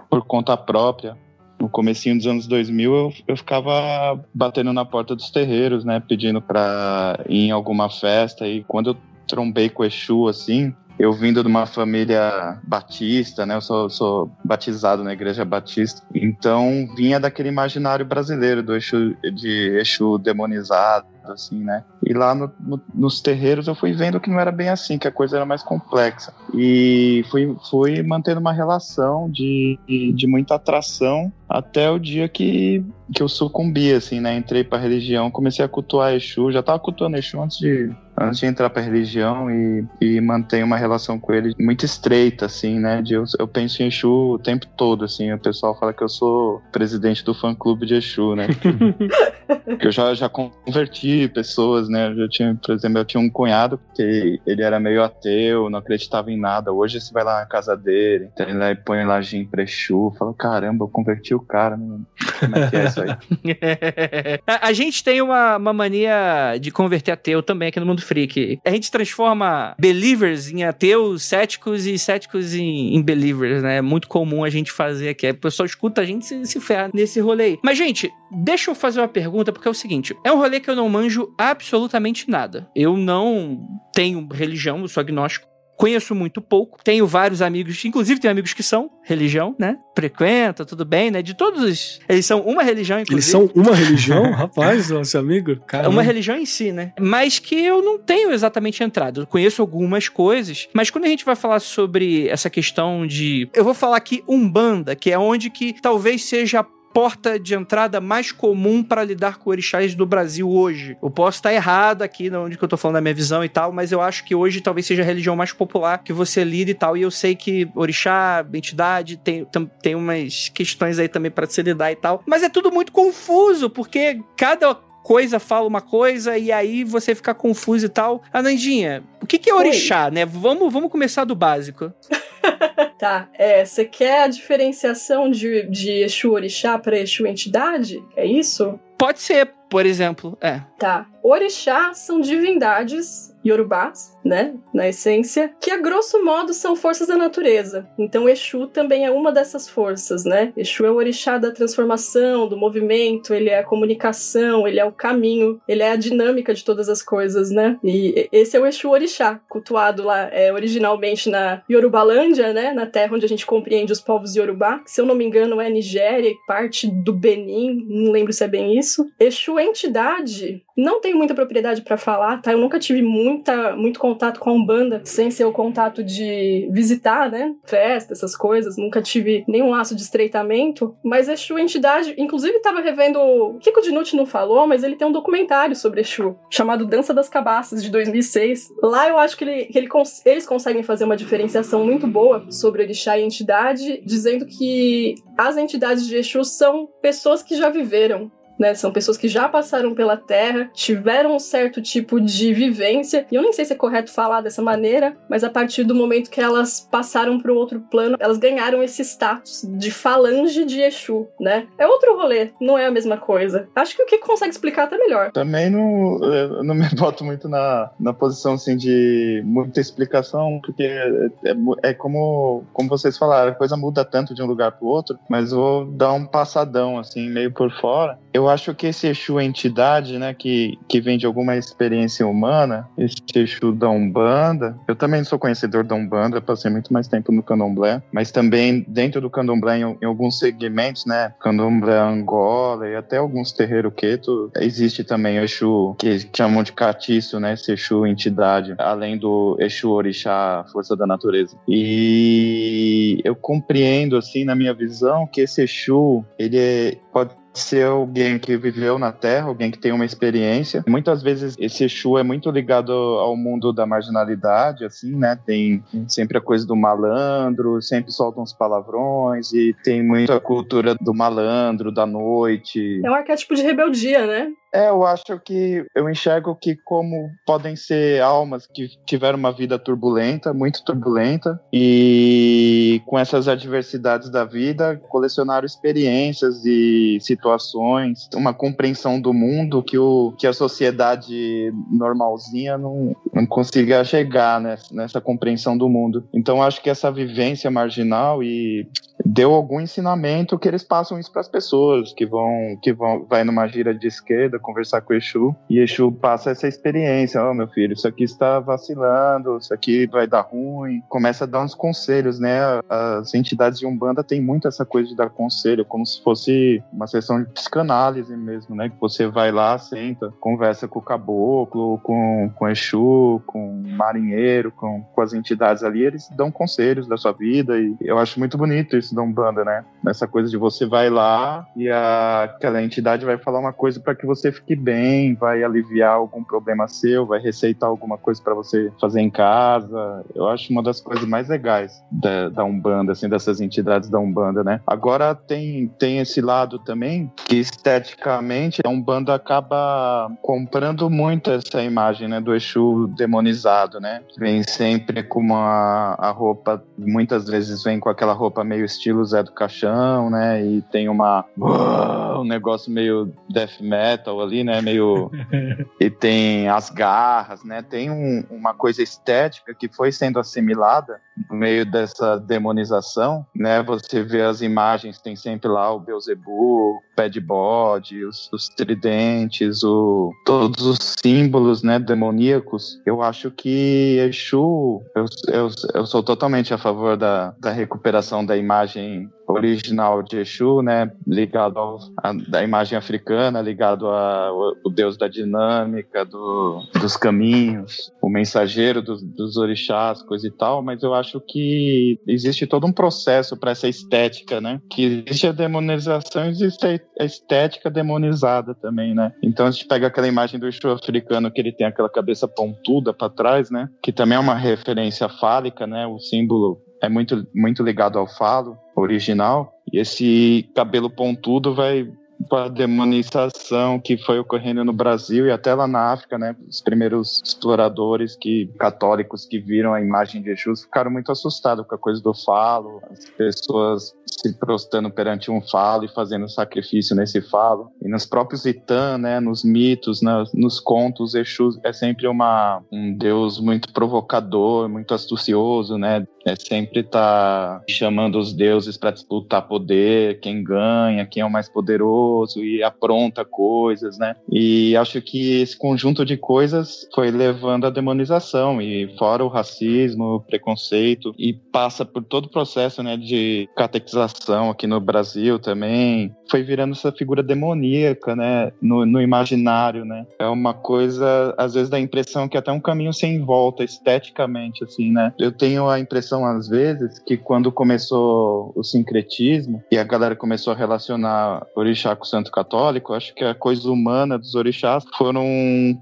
por 0.09 0.23
conta 0.25 0.57
própria, 0.57 1.17
no 1.59 1.69
comecinho 1.69 2.17
dos 2.17 2.27
anos 2.27 2.47
2000, 2.47 2.93
eu, 2.93 3.13
eu 3.27 3.37
ficava 3.37 4.19
batendo 4.33 4.71
na 4.71 4.85
porta 4.85 5.15
dos 5.15 5.29
terreiros, 5.29 5.83
né, 5.83 5.99
pedindo 5.99 6.41
para 6.41 7.19
ir 7.27 7.47
em 7.47 7.51
alguma 7.51 7.89
festa 7.89 8.47
e 8.47 8.63
quando 8.63 8.91
eu 8.91 8.97
trombei 9.27 9.69
com 9.69 9.83
o 9.83 9.85
Exu, 9.85 10.27
assim, 10.27 10.73
eu 10.99 11.13
vindo 11.13 11.41
de 11.41 11.47
uma 11.47 11.65
família 11.65 12.59
batista, 12.61 13.45
né? 13.45 13.55
Eu 13.55 13.61
sou, 13.61 13.89
sou, 13.89 14.29
batizado 14.43 15.01
na 15.01 15.13
igreja 15.13 15.45
batista. 15.45 16.01
Então, 16.13 16.87
vinha 16.93 17.17
daquele 17.17 17.47
imaginário 17.47 18.05
brasileiro 18.05 18.61
do 18.61 18.75
Exu, 18.75 19.15
de 19.33 19.81
demonizado, 20.21 21.07
assim, 21.23 21.63
né? 21.63 21.85
E 22.05 22.13
lá 22.13 22.35
no, 22.35 22.51
no, 22.59 22.81
nos 22.93 23.21
terreiros 23.21 23.67
eu 23.67 23.75
fui 23.75 23.93
vendo 23.93 24.19
que 24.19 24.29
não 24.29 24.39
era 24.39 24.51
bem 24.51 24.69
assim, 24.69 24.97
que 24.97 25.07
a 25.07 25.11
coisa 25.11 25.37
era 25.37 25.45
mais 25.45 25.63
complexa. 25.63 26.33
E 26.53 27.23
fui, 27.31 27.55
fui 27.69 28.03
mantendo 28.03 28.41
uma 28.41 28.51
relação 28.51 29.29
de, 29.29 29.79
de, 29.87 30.11
de 30.11 30.27
muita 30.27 30.55
atração 30.55 31.31
até 31.47 31.89
o 31.89 31.97
dia 31.97 32.27
que, 32.27 32.83
que 33.13 33.23
eu 33.23 33.29
sucumbi, 33.29 33.93
assim, 33.93 34.19
né? 34.19 34.35
Entrei 34.35 34.63
pra 34.63 34.77
religião, 34.77 35.31
comecei 35.31 35.63
a 35.63 35.69
cultuar 35.69 36.13
Exu, 36.13 36.51
já 36.51 36.61
tava 36.61 36.79
cultuando 36.79 37.17
Exu 37.17 37.41
antes 37.41 37.57
de, 37.57 37.89
antes 38.19 38.39
de 38.39 38.45
entrar 38.45 38.69
pra 38.69 38.81
religião 38.81 39.49
e, 39.49 39.85
e 40.01 40.21
mantenho 40.21 40.65
uma 40.65 40.77
relação 40.77 41.19
com 41.19 41.33
ele 41.33 41.55
muito 41.59 41.85
estreita, 41.85 42.45
assim, 42.45 42.79
né? 42.79 43.01
De 43.01 43.13
eu, 43.13 43.23
eu 43.39 43.47
penso 43.47 43.81
em 43.81 43.87
Exu 43.87 44.09
o 44.09 44.39
tempo 44.39 44.67
todo, 44.77 45.05
assim. 45.05 45.31
O 45.31 45.39
pessoal 45.39 45.77
fala 45.77 45.93
que 45.93 46.03
eu 46.03 46.09
sou 46.09 46.61
presidente 46.71 47.23
do 47.23 47.33
fã-clube 47.33 47.85
de 47.85 47.95
Exu, 47.95 48.35
né? 48.35 48.47
que 49.79 49.87
eu 49.87 49.91
já, 49.91 50.13
já 50.13 50.27
converti 50.29 51.27
pessoas, 51.33 51.87
né? 51.87 52.09
Eu 52.09 52.15
já 52.17 52.29
tinha, 52.29 52.59
por 52.63 52.75
exemplo, 52.75 52.99
eu 52.99 53.05
tinha 53.05 53.21
um 53.21 53.29
cunhado 53.29 53.79
que 53.95 54.39
ele 54.45 54.61
era 54.61 54.79
meio 54.79 55.03
ateu, 55.03 55.69
não 55.69 55.79
acreditava 55.79 56.31
em 56.31 56.39
nada. 56.39 56.71
Hoje 56.71 56.99
você 56.99 57.13
vai 57.13 57.23
lá 57.23 57.39
na 57.39 57.45
casa 57.45 57.75
dele, 57.75 58.29
então 58.33 58.47
ele 58.47 58.75
põe 58.75 59.03
lá 59.05 59.21
Jim 59.21 59.45
pra 59.45 59.63
Exu, 59.63 60.13
fala, 60.17 60.33
caramba, 60.33 60.85
eu 60.85 60.89
converti 60.89 61.33
o 61.33 61.39
cara, 61.39 61.77
mano. 61.77 62.05
Como 62.39 62.57
é 62.57 62.69
que 62.69 62.75
é 62.75 62.85
isso 62.85 63.01
aí? 63.01 63.09
a, 64.45 64.67
a 64.67 64.73
gente 64.73 65.03
tem 65.03 65.21
uma, 65.21 65.57
uma 65.57 65.73
mania 65.73 66.57
de 66.59 66.71
converter 66.71 67.11
ateu 67.11 67.41
também 67.41 67.69
aqui 67.69 67.79
no 67.79 67.85
Mundo 67.85 68.01
Freak. 68.09 68.59
A 68.65 68.71
gente 68.71 68.89
transforma 68.89 69.75
believers 69.79 70.51
em 70.51 70.63
ateus, 70.63 71.23
céticos 71.23 71.85
e 71.85 71.99
céticos 71.99 72.55
em, 72.55 72.95
em 72.95 73.01
believers, 73.01 73.61
né? 73.61 73.77
É 73.77 73.81
muito 73.81 74.07
comum 74.07 74.43
a 74.43 74.49
gente 74.49 74.71
fazer 74.71 75.09
aqui. 75.09 75.29
O 75.29 75.35
pessoal 75.35 75.67
escuta 75.67 76.01
a 76.01 76.05
gente 76.05 76.25
se, 76.25 76.43
se 76.45 76.59
ferra 76.59 76.89
nesse 76.91 77.19
rolê 77.19 77.43
aí. 77.43 77.59
Mas, 77.63 77.77
gente, 77.77 78.11
deixa 78.31 78.71
eu 78.71 78.75
fazer 78.75 78.99
uma 78.99 79.07
pergunta, 79.07 79.51
porque 79.51 79.67
é 79.67 79.71
o 79.71 79.75
seguinte: 79.75 80.15
é 80.25 80.31
um 80.31 80.37
rolê 80.37 80.59
que 80.59 80.69
eu 80.69 80.75
não 80.75 80.89
manjo 80.89 81.31
absolutamente 81.37 82.29
nada. 82.29 82.67
Eu 82.75 82.97
não 82.97 83.59
tenho 83.93 84.27
religião, 84.31 84.79
eu 84.79 84.87
sou 84.87 85.01
agnóstico. 85.01 85.48
Conheço 85.79 86.13
muito 86.13 86.41
pouco. 86.41 86.77
Tenho 86.83 87.07
vários 87.07 87.41
amigos, 87.41 87.83
inclusive 87.85 88.19
tenho 88.19 88.33
amigos 88.33 88.53
que 88.53 88.61
são 88.61 88.91
religião, 89.01 89.55
né? 89.57 89.77
Frequenta, 89.95 90.65
tudo 90.65 90.83
bem, 90.83 91.09
né? 91.09 91.21
De 91.21 91.33
todos 91.33 91.63
os. 91.63 92.01
Eles 92.09 92.25
são 92.25 92.41
uma 92.41 92.61
religião, 92.61 92.99
inclusive. 92.99 93.15
Eles 93.15 93.25
são 93.25 93.49
uma 93.55 93.73
religião? 93.73 94.29
Rapaz, 94.35 94.89
nosso 94.89 95.17
amigo. 95.17 95.55
Caramba. 95.65 95.89
Uma 95.89 96.01
religião 96.01 96.35
em 96.35 96.45
si, 96.45 96.73
né? 96.73 96.91
Mas 96.99 97.39
que 97.39 97.55
eu 97.55 97.81
não 97.81 97.97
tenho 97.97 98.31
exatamente 98.33 98.83
entrado. 98.83 99.21
Eu 99.21 99.27
conheço 99.27 99.61
algumas 99.61 100.09
coisas, 100.09 100.67
mas 100.73 100.89
quando 100.89 101.05
a 101.05 101.07
gente 101.07 101.23
vai 101.23 101.35
falar 101.35 101.61
sobre 101.61 102.27
essa 102.27 102.49
questão 102.49 103.07
de. 103.07 103.49
Eu 103.53 103.63
vou 103.63 103.73
falar 103.73 103.95
aqui 103.95 104.21
Umbanda, 104.27 104.97
que 104.97 105.09
é 105.09 105.17
onde 105.17 105.49
que 105.49 105.73
talvez 105.81 106.25
seja 106.25 106.59
a 106.59 106.63
porta 106.99 107.39
de 107.39 107.55
entrada 107.55 108.01
mais 108.01 108.29
comum 108.29 108.83
para 108.83 109.05
lidar 109.05 109.37
com 109.37 109.49
orixás 109.49 109.95
do 109.95 110.05
Brasil 110.05 110.49
hoje. 110.49 110.97
Eu 111.01 111.09
posso 111.09 111.37
estar 111.37 111.53
errado 111.53 112.01
aqui 112.01 112.29
onde 112.29 112.57
que 112.57 112.63
eu 112.63 112.67
tô 112.67 112.75
falando 112.75 112.95
da 112.95 113.01
minha 113.01 113.13
visão 113.13 113.41
e 113.41 113.47
tal, 113.47 113.71
mas 113.71 113.93
eu 113.93 114.01
acho 114.01 114.25
que 114.25 114.35
hoje 114.35 114.59
talvez 114.59 114.85
seja 114.85 115.01
a 115.01 115.05
religião 115.05 115.33
mais 115.33 115.53
popular 115.53 116.03
que 116.03 116.11
você 116.11 116.43
lida 116.43 116.71
e 116.71 116.73
tal. 116.73 116.97
E 116.97 117.01
eu 117.03 117.09
sei 117.09 117.37
que 117.37 117.69
orixá, 117.73 118.45
entidade, 118.53 119.15
tem, 119.15 119.47
tem 119.81 119.95
umas 119.95 120.49
questões 120.49 120.99
aí 120.99 121.07
também 121.07 121.31
para 121.31 121.47
se 121.47 121.61
lidar 121.61 121.89
e 121.89 121.95
tal. 121.95 122.21
Mas 122.25 122.43
é 122.43 122.49
tudo 122.49 122.69
muito 122.69 122.91
confuso, 122.91 123.69
porque 123.69 124.19
cada 124.35 124.75
coisa 125.01 125.39
fala 125.39 125.65
uma 125.65 125.79
coisa 125.79 126.37
e 126.37 126.51
aí 126.51 126.83
você 126.83 127.15
fica 127.15 127.33
confuso 127.33 127.85
e 127.85 127.89
tal. 127.89 128.21
Anandinha, 128.33 129.05
o 129.21 129.25
que, 129.25 129.37
que 129.37 129.49
é 129.49 129.55
orixá, 129.55 130.07
Oi. 130.07 130.11
né? 130.11 130.25
Vamos, 130.25 130.73
vamos 130.73 130.91
começar 130.91 131.23
do 131.23 131.33
básico. 131.33 131.93
tá, 132.97 133.29
é, 133.33 133.65
você 133.65 133.85
quer 133.85 134.23
a 134.23 134.27
diferenciação 134.27 135.29
de, 135.29 135.63
de 135.69 136.03
Exu 136.03 136.31
Orixá 136.31 136.77
para 136.77 136.99
Exu 136.99 137.25
Entidade? 137.25 138.03
É 138.15 138.25
isso? 138.25 138.79
Pode 138.97 139.21
ser, 139.21 139.53
por 139.69 139.85
exemplo, 139.85 140.37
é. 140.41 140.61
Tá. 140.77 141.07
Orixá 141.23 141.93
são 141.93 142.19
divindades 142.19 143.33
yorubás, 143.45 144.17
né, 144.23 144.53
na 144.73 144.87
essência, 144.87 145.51
que 145.59 145.71
a 145.71 145.77
grosso 145.77 146.23
modo 146.23 146.53
são 146.53 146.75
forças 146.75 147.07
da 147.07 147.15
natureza. 147.15 147.87
Então 147.97 148.27
Exu 148.27 148.67
também 148.67 149.05
é 149.05 149.11
uma 149.11 149.31
dessas 149.31 149.69
forças, 149.69 150.25
né? 150.25 150.53
Exu 150.55 150.85
é 150.85 150.91
o 150.91 150.95
orixá 150.95 151.37
da 151.37 151.51
transformação, 151.51 152.47
do 152.47 152.57
movimento, 152.57 153.33
ele 153.33 153.49
é 153.49 153.59
a 153.59 153.63
comunicação, 153.63 154.67
ele 154.67 154.79
é 154.79 154.85
o 154.85 154.91
caminho, 154.91 155.59
ele 155.67 155.83
é 155.83 155.91
a 155.91 155.95
dinâmica 155.95 156.53
de 156.53 156.63
todas 156.63 156.89
as 156.89 157.01
coisas, 157.01 157.49
né? 157.49 157.77
E 157.83 158.27
esse 158.31 158.55
é 158.57 158.59
o 158.59 158.65
Exu 158.65 158.89
orixá, 158.89 159.39
cultuado 159.47 160.03
lá 160.03 160.29
é, 160.31 160.51
originalmente 160.51 161.29
na 161.29 161.61
Yorubalândia, 161.69 162.53
né, 162.53 162.73
na 162.73 162.85
terra 162.85 163.15
onde 163.15 163.25
a 163.25 163.29
gente 163.29 163.45
compreende 163.45 163.91
os 163.91 164.01
povos 164.01 164.35
Yorubá, 164.35 164.79
que 164.79 164.91
se 164.91 165.01
eu 165.01 165.05
não 165.05 165.15
me 165.15 165.25
engano 165.25 165.59
é 165.61 165.69
Nigéria 165.69 166.29
e 166.29 166.35
parte 166.47 166.87
do 166.87 167.13
Benin, 167.13 167.85
não 167.87 168.11
lembro 168.11 168.33
se 168.33 168.43
é 168.43 168.47
bem 168.47 168.77
isso. 168.77 169.09
Exu 169.19 169.59
é 169.59 169.65
entidade 169.65 170.63
não 170.79 171.01
tenho 171.01 171.17
muita 171.17 171.35
propriedade 171.35 171.81
para 171.81 171.97
falar, 171.97 172.41
tá? 172.41 172.53
Eu 172.53 172.57
nunca 172.57 172.79
tive 172.79 173.01
muita, 173.01 173.75
muito 173.75 173.99
contato 174.09 174.39
com 174.39 174.49
a 174.49 174.53
Umbanda, 174.53 175.01
sem 175.03 175.29
ser 175.29 175.45
o 175.45 175.51
contato 175.51 176.03
de 176.03 176.67
visitar, 176.71 177.29
né? 177.29 177.53
Festa, 177.65 178.13
essas 178.13 178.35
coisas. 178.35 178.77
Nunca 178.77 179.01
tive 179.01 179.43
nenhum 179.47 179.69
laço 179.69 179.95
de 179.95 180.01
estreitamento. 180.01 180.95
Mas 181.03 181.29
Exu 181.29 181.59
entidade, 181.59 182.15
inclusive 182.17 182.57
estava 182.57 182.81
revendo. 182.81 183.19
O 183.19 183.59
Kiko 183.59 183.81
Dinucci 183.81 184.15
não 184.15 184.25
falou, 184.25 184.67
mas 184.67 184.83
ele 184.83 184.95
tem 184.95 185.07
um 185.07 185.11
documentário 185.11 185.75
sobre 185.75 186.01
Exu, 186.01 186.35
chamado 186.49 186.85
Dança 186.85 187.13
das 187.13 187.29
Cabaças, 187.29 187.83
de 187.83 187.89
2006. 187.89 188.67
Lá 188.81 189.07
eu 189.07 189.17
acho 189.17 189.37
que, 189.37 189.43
ele, 189.43 189.65
que 189.65 189.77
ele, 189.77 189.89
eles 190.25 190.45
conseguem 190.45 190.83
fazer 190.83 191.05
uma 191.05 191.17
diferenciação 191.17 191.85
muito 191.85 192.07
boa 192.07 192.45
sobre 192.49 192.83
orixá 192.83 193.17
e 193.17 193.23
entidade, 193.23 194.01
dizendo 194.05 194.45
que 194.45 195.15
as 195.37 195.55
entidades 195.55 196.07
de 196.07 196.17
Exu 196.17 196.43
são 196.43 196.87
pessoas 197.01 197.43
que 197.43 197.55
já 197.55 197.69
viveram, 197.69 198.31
né? 198.59 198.75
São 198.75 198.91
pessoas 198.91 199.17
que 199.17 199.27
já 199.27 199.47
passaram 199.47 199.95
pela 199.95 200.17
Terra, 200.17 200.69
tiveram 200.73 201.35
um 201.35 201.39
certo 201.39 201.81
tipo 201.81 202.19
de 202.19 202.53
vivência, 202.53 203.25
e 203.31 203.35
eu 203.35 203.41
nem 203.41 203.53
sei 203.53 203.65
se 203.65 203.73
é 203.73 203.75
correto 203.75 204.11
falar 204.11 204.41
dessa 204.41 204.61
maneira, 204.61 205.15
mas 205.29 205.43
a 205.43 205.49
partir 205.49 205.83
do 205.83 205.95
momento 205.95 206.29
que 206.29 206.41
elas 206.41 206.87
passaram 206.91 207.39
para 207.39 207.51
o 207.51 207.55
outro 207.55 207.79
plano, 207.79 208.17
elas 208.19 208.37
ganharam 208.37 208.83
esse 208.83 209.01
status 209.03 209.65
de 209.67 209.91
falange 209.91 210.65
de 210.65 210.81
Exu, 210.81 211.27
né? 211.39 211.67
É 211.77 211.87
outro 211.87 212.15
rolê, 212.17 212.51
não 212.59 212.77
é 212.77 212.85
a 212.85 212.91
mesma 212.91 213.17
coisa. 213.17 213.67
Acho 213.75 213.95
que 213.95 214.03
o 214.03 214.05
que 214.05 214.17
consegue 214.19 214.51
explicar 214.51 214.83
até 214.83 214.97
melhor. 214.97 215.31
Também 215.31 215.69
não, 215.69 216.19
não 216.63 216.75
me 216.75 216.89
boto 216.95 217.23
muito 217.23 217.47
na, 217.47 217.91
na 217.99 218.13
posição 218.13 218.53
assim 218.53 218.75
de 218.75 219.41
muita 219.45 219.79
explicação, 219.79 220.59
porque 220.63 220.83
é, 220.83 221.29
é, 221.45 221.89
é 221.89 221.93
como, 221.93 222.63
como 222.73 222.89
vocês 222.89 223.17
falaram, 223.17 223.51
a 223.51 223.55
coisa 223.55 223.77
muda 223.77 224.03
tanto 224.03 224.33
de 224.33 224.41
um 224.41 224.45
lugar 224.45 224.71
para 224.73 224.85
o 224.85 224.89
outro, 224.89 225.17
mas 225.29 225.51
vou 225.51 225.85
dar 225.85 226.13
um 226.13 226.25
passadão 226.25 226.97
assim, 226.97 227.29
meio 227.29 227.51
por 227.51 227.71
fora. 227.79 228.17
Eu 228.33 228.48
acho 228.49 228.73
que 228.73 228.87
esse 228.87 229.07
Exu 229.07 229.39
é 229.39 229.43
entidade, 229.43 230.17
né, 230.17 230.33
que, 230.33 230.77
que 230.87 230.99
vem 230.99 231.17
de 231.17 231.25
alguma 231.25 231.55
experiência 231.55 232.25
humana, 232.25 232.87
esse 232.97 233.17
Exu 233.35 233.71
da 233.71 233.89
Umbanda, 233.89 234.77
eu 234.87 234.95
também 234.95 235.23
sou 235.23 235.39
conhecedor 235.39 235.83
da 235.83 235.95
Umbanda, 235.95 236.41
passei 236.41 236.71
muito 236.71 236.91
mais 236.91 237.07
tempo 237.07 237.31
no 237.31 237.43
Candomblé, 237.43 238.01
mas 238.11 238.31
também 238.31 238.85
dentro 238.87 239.21
do 239.21 239.29
Candomblé, 239.29 239.79
em, 239.79 239.97
em 240.01 240.05
alguns 240.05 240.39
segmentos, 240.39 241.05
né, 241.05 241.33
Candomblé 241.39 241.97
Angola 241.97 242.87
e 242.87 242.95
até 242.95 243.17
alguns 243.17 243.51
terreiros 243.51 243.93
queto, 243.95 244.51
existe 244.57 245.03
também 245.03 245.39
o 245.39 245.43
Exu 245.43 245.95
que 245.97 246.27
chamam 246.35 246.63
de 246.63 246.71
catiço, 246.73 247.39
né, 247.39 247.53
esse 247.53 247.71
Exu 247.71 248.05
entidade, 248.05 248.75
além 248.77 249.17
do 249.17 249.57
Exu 249.59 249.91
Orixá, 249.91 250.65
força 250.71 250.95
da 250.95 251.05
natureza. 251.05 251.57
E 251.67 253.19
eu 253.23 253.35
compreendo, 253.35 254.17
assim, 254.17 254.43
na 254.43 254.55
minha 254.55 254.73
visão, 254.73 255.27
que 255.27 255.41
esse 255.41 255.63
Exu, 255.63 256.23
ele 256.37 256.57
é, 256.57 256.97
pode 257.11 257.33
ser 257.53 257.85
alguém 257.85 258.37
que 258.39 258.55
viveu 258.57 258.97
na 258.99 259.11
Terra, 259.11 259.47
alguém 259.47 259.71
que 259.71 259.77
tem 259.77 259.91
uma 259.91 260.05
experiência. 260.05 260.83
Muitas 260.87 261.21
vezes 261.21 261.55
esse 261.57 261.83
Exu 261.83 262.17
é 262.17 262.23
muito 262.23 262.49
ligado 262.49 262.91
ao 262.91 263.35
mundo 263.35 263.73
da 263.73 263.85
marginalidade, 263.85 264.85
assim, 264.85 265.15
né? 265.15 265.37
Tem 265.45 265.83
sempre 266.07 266.37
a 266.37 266.41
coisa 266.41 266.65
do 266.65 266.75
malandro, 266.75 267.81
sempre 267.81 268.11
soltam 268.11 268.43
uns 268.43 268.53
palavrões 268.53 269.51
e 269.53 269.75
tem 269.83 270.03
muita 270.03 270.39
cultura 270.39 270.95
do 270.95 271.13
malandro, 271.13 271.91
da 271.91 272.05
noite. 272.05 273.01
É 273.03 273.09
um 273.09 273.15
arquétipo 273.15 273.55
de 273.55 273.61
rebeldia, 273.61 274.25
né? 274.25 274.51
É, 274.73 274.89
eu 274.89 275.03
acho 275.03 275.39
que 275.43 275.85
eu 275.95 276.09
enxergo 276.09 276.55
que 276.55 276.75
como 276.75 277.31
podem 277.45 277.75
ser 277.75 278.21
almas 278.21 278.67
que 278.67 278.87
tiveram 279.05 279.37
uma 279.37 279.51
vida 279.51 279.79
turbulenta, 279.79 280.53
muito 280.53 280.83
turbulenta, 280.83 281.59
e 281.73 283.01
com 283.05 283.17
essas 283.17 283.47
adversidades 283.47 284.29
da 284.29 284.45
vida, 284.45 285.01
colecionaram 285.09 285.65
experiências 285.65 286.63
e 286.65 287.17
situações, 287.21 288.29
uma 288.35 288.53
compreensão 288.53 289.19
do 289.19 289.33
mundo 289.33 289.83
que, 289.83 289.97
o, 289.97 290.33
que 290.37 290.45
a 290.45 290.53
sociedade 290.53 291.73
normalzinha 291.91 292.77
não, 292.77 293.15
não 293.33 293.45
consiga 293.45 294.03
chegar 294.03 294.61
nessa, 294.61 294.93
nessa 294.93 295.21
compreensão 295.21 295.77
do 295.77 295.89
mundo. 295.89 296.27
Então 296.33 296.61
acho 296.61 296.81
que 296.81 296.89
essa 296.89 297.11
vivência 297.11 297.71
marginal 297.71 298.43
e 298.43 298.87
deu 299.25 299.53
algum 299.53 299.79
ensinamento 299.79 300.57
que 300.57 300.67
eles 300.67 300.83
passam 300.83 301.19
isso 301.19 301.31
para 301.31 301.41
as 301.41 301.47
pessoas 301.47 302.13
que 302.13 302.25
vão 302.25 302.77
que 302.81 302.93
vão 302.93 303.25
vai 303.29 303.43
numa 303.43 303.67
gira 303.67 303.93
de 303.93 304.07
esquerda 304.07 304.59
conversar 304.59 305.01
com 305.01 305.13
o 305.13 305.15
Exu 305.15 305.55
e 305.69 305.79
Exu 305.79 306.11
passa 306.11 306.51
essa 306.51 306.67
experiência, 306.67 307.41
ó 307.41 307.51
oh, 307.51 307.53
meu 307.53 307.67
filho, 307.67 307.93
isso 307.93 308.07
aqui 308.07 308.23
está 308.23 308.59
vacilando, 308.59 309.57
isso 309.57 309.73
aqui 309.73 310.07
vai 310.07 310.27
dar 310.27 310.41
ruim, 310.41 311.01
começa 311.09 311.43
a 311.43 311.47
dar 311.47 311.61
uns 311.61 311.75
conselhos, 311.75 312.39
né? 312.39 312.59
As 312.89 313.33
entidades 313.33 313.79
de 313.79 313.85
Umbanda 313.85 314.23
têm 314.23 314.41
muito 314.41 314.67
essa 314.67 314.85
coisa 314.85 315.09
de 315.09 315.15
dar 315.15 315.29
conselho, 315.29 315.85
como 315.85 316.05
se 316.05 316.21
fosse 316.21 316.83
uma 316.91 317.07
sessão 317.07 317.43
de 317.43 317.49
psicanálise 317.49 318.35
mesmo, 318.35 318.75
né? 318.75 318.89
Que 318.89 318.99
você 318.99 319.27
vai 319.27 319.51
lá, 319.51 319.77
senta, 319.77 320.33
conversa 320.39 320.87
com 320.87 320.99
o 320.99 321.03
caboclo, 321.03 321.99
com 321.99 322.51
com 322.55 322.67
Exu, 322.67 323.41
com 323.45 323.69
o 323.69 323.87
marinheiro, 323.95 324.71
com, 324.71 325.01
com 325.01 325.21
as 325.21 325.33
entidades 325.33 325.83
ali, 325.83 326.03
eles 326.03 326.29
dão 326.35 326.51
conselhos 326.51 327.07
da 327.07 327.17
sua 327.17 327.31
vida 327.31 327.77
e 327.77 327.95
eu 328.01 328.17
acho 328.17 328.39
muito 328.39 328.57
bonito 328.57 328.97
isso 328.97 329.08
da 329.15 329.21
Umbanda, 329.21 329.63
né? 329.63 329.83
Nessa 330.03 330.27
coisa 330.27 330.49
de 330.49 330.57
você 330.57 330.85
vai 330.85 331.09
lá 331.09 331.65
e 331.75 331.89
a, 331.89 332.43
aquela 332.43 332.81
entidade 332.81 333.25
vai 333.25 333.37
falar 333.37 333.59
uma 333.59 333.73
coisa 333.73 333.99
para 333.99 334.15
que 334.15 334.25
você 334.25 334.51
fique 334.51 334.75
bem, 334.75 335.35
vai 335.35 335.63
aliviar 335.63 336.13
algum 336.13 336.43
problema 336.43 336.87
seu, 336.87 337.25
vai 337.25 337.39
receitar 337.39 337.89
alguma 337.89 338.17
coisa 338.17 338.41
para 338.41 338.53
você 338.53 338.91
fazer 338.99 339.21
em 339.21 339.29
casa. 339.29 340.25
Eu 340.35 340.47
acho 340.47 340.71
uma 340.71 340.83
das 340.83 341.01
coisas 341.01 341.27
mais 341.27 341.49
legais 341.49 342.03
da, 342.11 342.49
da 342.49 342.63
Umbanda, 342.63 343.11
assim, 343.11 343.29
dessas 343.29 343.61
entidades 343.61 344.09
da 344.09 344.19
Umbanda, 344.19 344.63
né? 344.63 344.81
Agora 344.85 345.35
tem, 345.35 345.87
tem 345.99 346.19
esse 346.19 346.41
lado 346.41 346.79
também 346.79 347.31
que 347.35 347.55
esteticamente 347.55 348.81
a 348.85 348.89
Umbanda 348.89 349.33
acaba 349.33 350.31
comprando 350.41 351.09
muito 351.09 351.51
essa 351.51 351.81
imagem, 351.81 352.27
né, 352.27 352.39
do 352.39 352.55
Exu 352.55 353.07
demonizado, 353.15 353.99
né? 353.99 354.21
Vem 354.37 354.63
sempre 354.63 355.23
com 355.23 355.39
uma 355.39 356.15
a 356.17 356.31
roupa, 356.31 356.83
muitas 356.97 357.47
vezes 357.47 357.83
vem 357.83 357.99
com 357.99 358.09
aquela 358.09 358.33
roupa 358.33 358.63
meio 358.63 358.85
estilo 358.99 359.23
Zé 359.23 359.41
do 359.41 359.53
Caixão, 359.53 360.29
né? 360.29 360.63
E 360.63 360.81
tem 360.81 361.07
uma 361.07 361.45
um 361.57 362.43
negócio 362.43 362.91
meio 362.91 363.33
death 363.49 363.79
metal 363.79 364.41
ali, 364.41 364.63
né? 364.63 364.81
Meio 364.81 365.31
e 365.99 366.09
tem 366.09 366.67
as 366.67 366.89
garras, 366.89 367.63
né? 367.63 367.81
Tem 367.81 368.11
um, 368.11 368.43
uma 368.51 368.73
coisa 368.73 369.01
estética 369.01 369.73
que 369.73 369.87
foi 369.87 370.11
sendo 370.11 370.39
assimilada 370.39 371.19
no 371.49 371.55
meio 371.55 371.85
dessa 371.85 372.37
demonização, 372.37 373.45
né? 373.55 373.81
Você 373.83 374.21
vê 374.21 374.41
as 374.41 374.61
imagens, 374.61 375.19
tem 375.19 375.35
sempre 375.35 375.69
lá 375.69 375.91
o 375.91 375.99
Beelzebub, 375.99 376.99
pé 377.19 377.27
de 377.27 377.41
bode, 377.41 378.23
os, 378.23 378.49
os 378.53 378.69
tridentes, 378.69 379.83
o, 379.83 380.31
todos 380.45 380.85
os 380.85 380.97
símbolos, 381.21 381.83
né, 381.83 381.99
demoníacos. 381.99 383.01
Eu 383.05 383.21
acho 383.21 383.51
que 383.51 384.17
Exu, 384.19 385.01
eu, 385.13 385.25
eu, 385.49 385.69
eu 385.95 386.05
sou 386.05 386.23
totalmente 386.23 386.73
a 386.73 386.77
favor 386.77 387.17
da, 387.17 387.53
da 387.59 387.71
recuperação 387.71 388.45
da 388.45 388.55
imagem 388.55 389.29
original 389.49 390.21
de 390.21 390.37
Exu, 390.37 390.81
né, 390.81 391.11
ligado 391.25 391.79
ao, 391.79 391.99
da 392.47 392.63
imagem 392.63 392.97
africana, 392.97 393.61
ligado 393.61 394.07
ao 394.07 394.75
deus 394.93 395.17
da 395.17 395.27
dinâmica, 395.27 396.23
do, 396.23 396.83
dos 397.01 397.17
caminhos, 397.17 398.11
o 398.21 398.29
mensageiro 398.29 399.01
dos, 399.01 399.23
dos 399.23 399.57
orixás, 399.57 400.21
coisa 400.21 400.47
e 400.47 400.51
tal, 400.51 400.83
mas 400.83 401.01
eu 401.01 401.15
acho 401.15 401.41
que 401.41 402.19
existe 402.27 402.67
todo 402.67 402.85
um 402.85 402.91
processo 402.91 403.57
para 403.57 403.71
essa 403.71 403.87
estética, 403.87 404.61
né, 404.61 404.79
que 404.91 405.23
existe 405.27 405.47
a 405.47 405.51
demonização, 405.51 406.45
existe 406.45 406.85
a 407.19 407.25
estética 407.25 407.89
demonizada 407.89 408.75
também, 408.75 409.15
né, 409.15 409.33
então 409.41 409.65
a 409.65 409.71
gente 409.71 409.87
pega 409.87 410.07
aquela 410.07 410.27
imagem 410.27 410.59
do 410.59 410.67
Exu 410.67 410.89
africano 410.89 411.51
que 411.51 411.59
ele 411.59 411.71
tem 411.71 411.87
aquela 411.87 412.09
cabeça 412.09 412.47
pontuda 412.47 413.11
para 413.11 413.29
trás, 413.29 413.71
né, 413.71 413.89
que 414.03 414.11
também 414.11 414.37
é 414.37 414.39
uma 414.39 414.55
referência 414.55 415.27
fálica, 415.27 415.87
né, 415.87 416.05
o 416.05 416.19
símbolo 416.19 416.81
é 417.01 417.09
muito, 417.09 417.47
muito 417.53 417.83
ligado 417.83 418.17
ao 418.19 418.27
falo 418.27 418.77
original, 418.95 419.73
e 419.91 419.99
esse 419.99 420.69
cabelo 420.75 421.09
pontudo 421.09 421.73
vai 421.73 422.07
para 422.47 422.65
a 422.65 422.69
demonização 422.69 423.99
que 423.99 424.17
foi 424.17 424.39
ocorrendo 424.39 424.85
no 424.85 424.93
Brasil 424.93 425.47
e 425.47 425.51
até 425.51 425.73
lá 425.73 425.87
na 425.87 426.11
África, 426.11 426.37
né? 426.37 426.55
Os 426.67 426.79
primeiros 426.81 427.41
exploradores 427.43 428.35
que 428.35 428.67
católicos 428.79 429.45
que 429.45 429.59
viram 429.59 429.93
a 429.93 430.01
imagem 430.01 430.41
de 430.41 430.55
Jesus 430.55 430.83
ficaram 430.83 431.11
muito 431.11 431.31
assustados 431.31 431.85
com 431.85 431.95
a 431.95 431.97
coisa 431.97 432.21
do 432.21 432.33
falo, 432.33 433.01
as 433.11 433.25
pessoas 433.31 434.13
se 434.25 434.53
prostrando 434.57 435.09
perante 435.11 435.51
um 435.51 435.61
falo 435.61 436.05
e 436.05 436.07
fazendo 436.07 436.47
sacrifício 436.47 437.15
nesse 437.15 437.41
falo. 437.41 437.91
E 438.01 438.07
nos 438.07 438.25
próprios 438.25 438.65
Itã, 438.65 439.17
né, 439.17 439.39
nos 439.39 439.63
mitos, 439.63 440.21
nos, 440.53 440.79
contos, 440.79 441.35
Exu 441.35 441.77
é 441.83 441.91
sempre 441.91 442.27
uma, 442.27 442.81
um 442.91 443.13
deus 443.17 443.59
muito 443.59 443.91
provocador, 443.91 444.87
muito 444.87 445.13
astucioso, 445.13 445.97
né? 445.97 446.25
É 446.45 446.55
sempre 446.55 447.03
tá 447.03 447.81
chamando 447.89 448.39
os 448.39 448.53
deuses 448.53 448.97
para 448.97 449.11
disputar 449.11 449.67
poder, 449.67 450.39
quem 450.39 450.63
ganha, 450.63 451.25
quem 451.25 451.41
é 451.41 451.45
o 451.45 451.49
mais 451.49 451.69
poderoso 451.69 452.63
e 452.63 452.81
apronta 452.83 453.43
coisas, 453.43 454.17
né? 454.17 454.35
E 454.51 454.95
acho 454.95 455.21
que 455.21 455.61
esse 455.61 455.77
conjunto 455.77 456.25
de 456.25 456.37
coisas 456.37 457.07
foi 457.13 457.31
levando 457.31 457.85
à 457.85 457.89
demonização 457.89 458.81
e 458.81 459.15
fora 459.17 459.43
o 459.43 459.47
racismo, 459.47 460.35
o 460.35 460.39
preconceito 460.39 461.33
e 461.37 461.53
passa 461.53 462.05
por 462.05 462.23
todo 462.23 462.45
o 462.45 462.49
processo, 462.49 463.03
né, 463.03 463.17
de 463.17 463.67
catequização 463.75 464.69
aqui 464.69 464.87
no 464.87 464.99
Brasil 464.99 465.59
também, 465.59 466.33
foi 466.49 466.63
virando 466.63 466.93
essa 466.93 467.11
figura 467.11 467.43
demoníaca, 467.43 468.35
né, 468.35 468.71
no, 468.81 469.05
no 469.05 469.21
imaginário, 469.21 470.05
né? 470.05 470.25
É 470.39 470.47
uma 470.47 470.73
coisa, 470.73 471.53
às 471.57 471.73
vezes 471.73 471.89
dá 471.89 471.97
a 471.97 472.01
impressão 472.01 472.47
que 472.47 472.57
é 472.57 472.59
até 472.59 472.71
um 472.71 472.79
caminho 472.79 473.13
sem 473.13 473.43
volta 473.43 473.83
esteticamente, 473.83 474.83
assim, 474.83 475.11
né? 475.11 475.33
Eu 475.37 475.51
tenho 475.51 475.87
a 475.89 475.99
impressão 475.99 476.28
às 476.45 476.67
vezes 476.67 477.19
que 477.19 477.37
quando 477.37 477.71
começou 477.71 478.71
o 478.75 478.83
sincretismo 478.83 479.83
e 479.91 479.97
a 479.97 480.03
galera 480.03 480.35
começou 480.35 480.73
a 480.73 480.75
relacionar 480.75 481.65
orixá 481.75 482.15
com 482.15 482.23
o 482.23 482.27
santo 482.27 482.51
católico, 482.51 483.13
acho 483.13 483.33
que 483.33 483.43
a 483.43 483.55
coisa 483.55 483.89
humana 483.89 484.37
dos 484.37 484.55
orixás 484.55 485.03
foram 485.17 485.45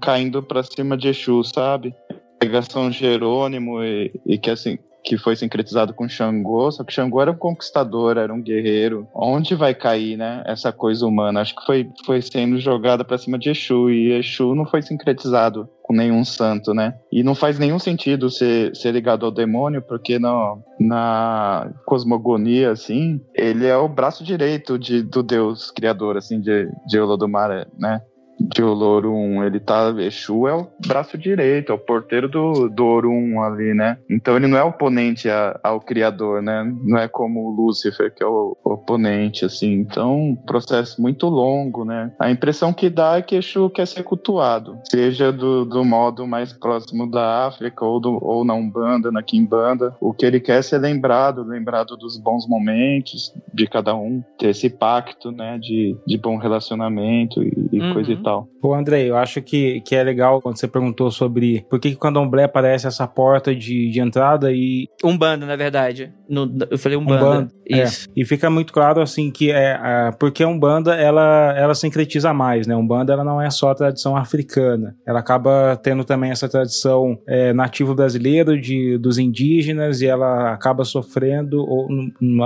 caindo 0.00 0.42
para 0.42 0.62
cima 0.62 0.96
de 0.96 1.08
Exu, 1.08 1.42
sabe? 1.44 1.94
Pegar 2.38 2.62
São 2.62 2.90
Jerônimo 2.90 3.82
e, 3.82 4.12
e 4.26 4.38
que 4.38 4.50
assim 4.50 4.78
que 5.08 5.16
foi 5.16 5.34
sincretizado 5.34 5.94
com 5.94 6.06
Xangô, 6.06 6.70
só 6.70 6.84
que 6.84 6.92
Xangô 6.92 7.22
era 7.22 7.30
um 7.30 7.34
conquistador, 7.34 8.18
era 8.18 8.32
um 8.32 8.42
guerreiro. 8.42 9.08
Onde 9.14 9.54
vai 9.54 9.74
cair, 9.74 10.18
né, 10.18 10.42
essa 10.44 10.70
coisa 10.70 11.06
humana? 11.06 11.40
Acho 11.40 11.56
que 11.56 11.64
foi, 11.64 11.90
foi 12.04 12.20
sendo 12.20 12.60
jogada 12.60 13.02
para 13.02 13.16
cima 13.16 13.38
de 13.38 13.48
Exu, 13.48 13.88
e 13.88 14.12
Exu 14.12 14.54
não 14.54 14.66
foi 14.66 14.82
sincretizado 14.82 15.66
com 15.82 15.94
nenhum 15.94 16.22
santo, 16.26 16.74
né? 16.74 16.94
E 17.10 17.22
não 17.22 17.34
faz 17.34 17.58
nenhum 17.58 17.78
sentido 17.78 18.28
ser, 18.28 18.76
ser 18.76 18.92
ligado 18.92 19.24
ao 19.24 19.32
demônio, 19.32 19.80
porque 19.80 20.18
no, 20.18 20.62
na 20.78 21.72
cosmogonia, 21.86 22.70
assim, 22.72 23.18
ele 23.34 23.66
é 23.66 23.78
o 23.78 23.88
braço 23.88 24.22
direito 24.22 24.78
de, 24.78 25.02
do 25.02 25.22
deus 25.22 25.70
criador, 25.70 26.18
assim, 26.18 26.38
de, 26.38 26.68
de 26.86 27.00
Olodumare, 27.00 27.66
né? 27.78 28.02
De 28.40 28.62
Olorum, 28.62 29.42
ele 29.42 29.58
tá. 29.58 29.88
Exu 29.98 30.46
é 30.46 30.54
o 30.54 30.68
braço 30.86 31.16
direito, 31.16 31.72
é 31.72 31.74
o 31.74 31.78
porteiro 31.78 32.28
do, 32.28 32.68
do 32.68 32.84
Orum 32.84 33.42
ali, 33.42 33.74
né? 33.74 33.98
Então 34.08 34.36
ele 34.36 34.46
não 34.46 34.58
é 34.58 34.62
oponente 34.62 35.28
a, 35.28 35.58
ao 35.62 35.80
criador, 35.80 36.42
né? 36.42 36.64
Não 36.84 36.98
é 36.98 37.08
como 37.08 37.46
o 37.46 37.50
Lúcifer, 37.50 38.14
que 38.14 38.22
é 38.22 38.26
o, 38.26 38.56
o 38.62 38.72
oponente, 38.72 39.44
assim. 39.44 39.72
Então, 39.72 40.16
um 40.30 40.36
processo 40.36 41.00
muito 41.00 41.26
longo, 41.26 41.84
né? 41.84 42.12
A 42.18 42.30
impressão 42.30 42.72
que 42.72 42.88
dá 42.88 43.16
é 43.18 43.22
que 43.22 43.36
Exu 43.36 43.70
quer 43.70 43.86
ser 43.86 44.02
cultuado, 44.02 44.78
seja 44.84 45.32
do, 45.32 45.64
do 45.64 45.84
modo 45.84 46.26
mais 46.26 46.52
próximo 46.52 47.10
da 47.10 47.46
África 47.46 47.84
ou, 47.84 47.98
do, 47.98 48.18
ou 48.22 48.44
na 48.44 48.54
Umbanda, 48.54 49.10
na 49.10 49.22
Kimbanda. 49.22 49.96
O 50.00 50.12
que 50.12 50.26
ele 50.26 50.40
quer 50.40 50.58
é 50.58 50.62
ser 50.62 50.78
lembrado, 50.78 51.42
lembrado 51.42 51.96
dos 51.96 52.16
bons 52.18 52.46
momentos 52.46 53.32
de 53.52 53.66
cada 53.66 53.94
um, 53.94 54.22
ter 54.38 54.50
esse 54.50 54.70
pacto, 54.70 55.32
né? 55.32 55.58
De, 55.58 55.96
de 56.06 56.18
bom 56.18 56.36
relacionamento 56.36 57.42
e, 57.42 57.68
e 57.72 57.88
Uhum. 57.88 57.94
coisa 57.94 58.12
e 58.12 58.16
tal. 58.16 58.27
Pô, 58.60 58.74
Andrei, 58.74 59.10
eu 59.10 59.16
acho 59.16 59.40
que, 59.42 59.80
que 59.82 59.94
é 59.94 60.02
legal 60.02 60.40
quando 60.40 60.58
você 60.58 60.68
perguntou 60.68 61.10
sobre 61.10 61.64
por 61.68 61.80
que, 61.80 61.90
que 61.90 61.96
o 61.96 62.00
candomblé 62.00 62.46
parece 62.48 62.86
essa 62.86 63.06
porta 63.06 63.54
de, 63.54 63.90
de 63.90 64.00
entrada 64.00 64.52
e, 64.52 64.88
Umbanda, 65.04 65.46
na 65.46 65.56
verdade. 65.56 66.12
No- 66.28 66.50
eu 66.70 66.78
falei 66.78 66.96
Umbanda. 66.98 67.24
Umbanda, 67.24 67.52
é. 67.68 67.82
Isso. 67.84 68.08
e 68.14 68.24
fica 68.24 68.50
muito 68.50 68.72
claro 68.72 69.00
assim 69.00 69.30
que 69.30 69.50
é 69.50 69.72
a, 69.72 70.12
porque 70.18 70.42
a 70.42 70.48
Umbanda 70.48 70.94
ela, 70.94 71.54
ela 71.56 71.74
sincretiza 71.74 72.32
mais, 72.34 72.66
né? 72.66 72.76
Umbanda 72.76 73.12
ela 73.12 73.24
não 73.24 73.40
é 73.40 73.50
só 73.50 73.70
a 73.70 73.74
tradição 73.74 74.16
africana, 74.16 74.94
ela 75.06 75.20
acaba 75.20 75.76
tendo 75.82 76.04
também 76.04 76.30
essa 76.30 76.48
tradição 76.48 77.18
é, 77.26 77.52
nativo 77.52 77.94
brasileira 77.94 78.58
de, 78.58 78.98
dos 78.98 79.18
indígenas 79.18 80.00
e 80.00 80.06
ela 80.06 80.52
acaba 80.52 80.84
sofrendo, 80.84 81.60
ou 81.60 81.88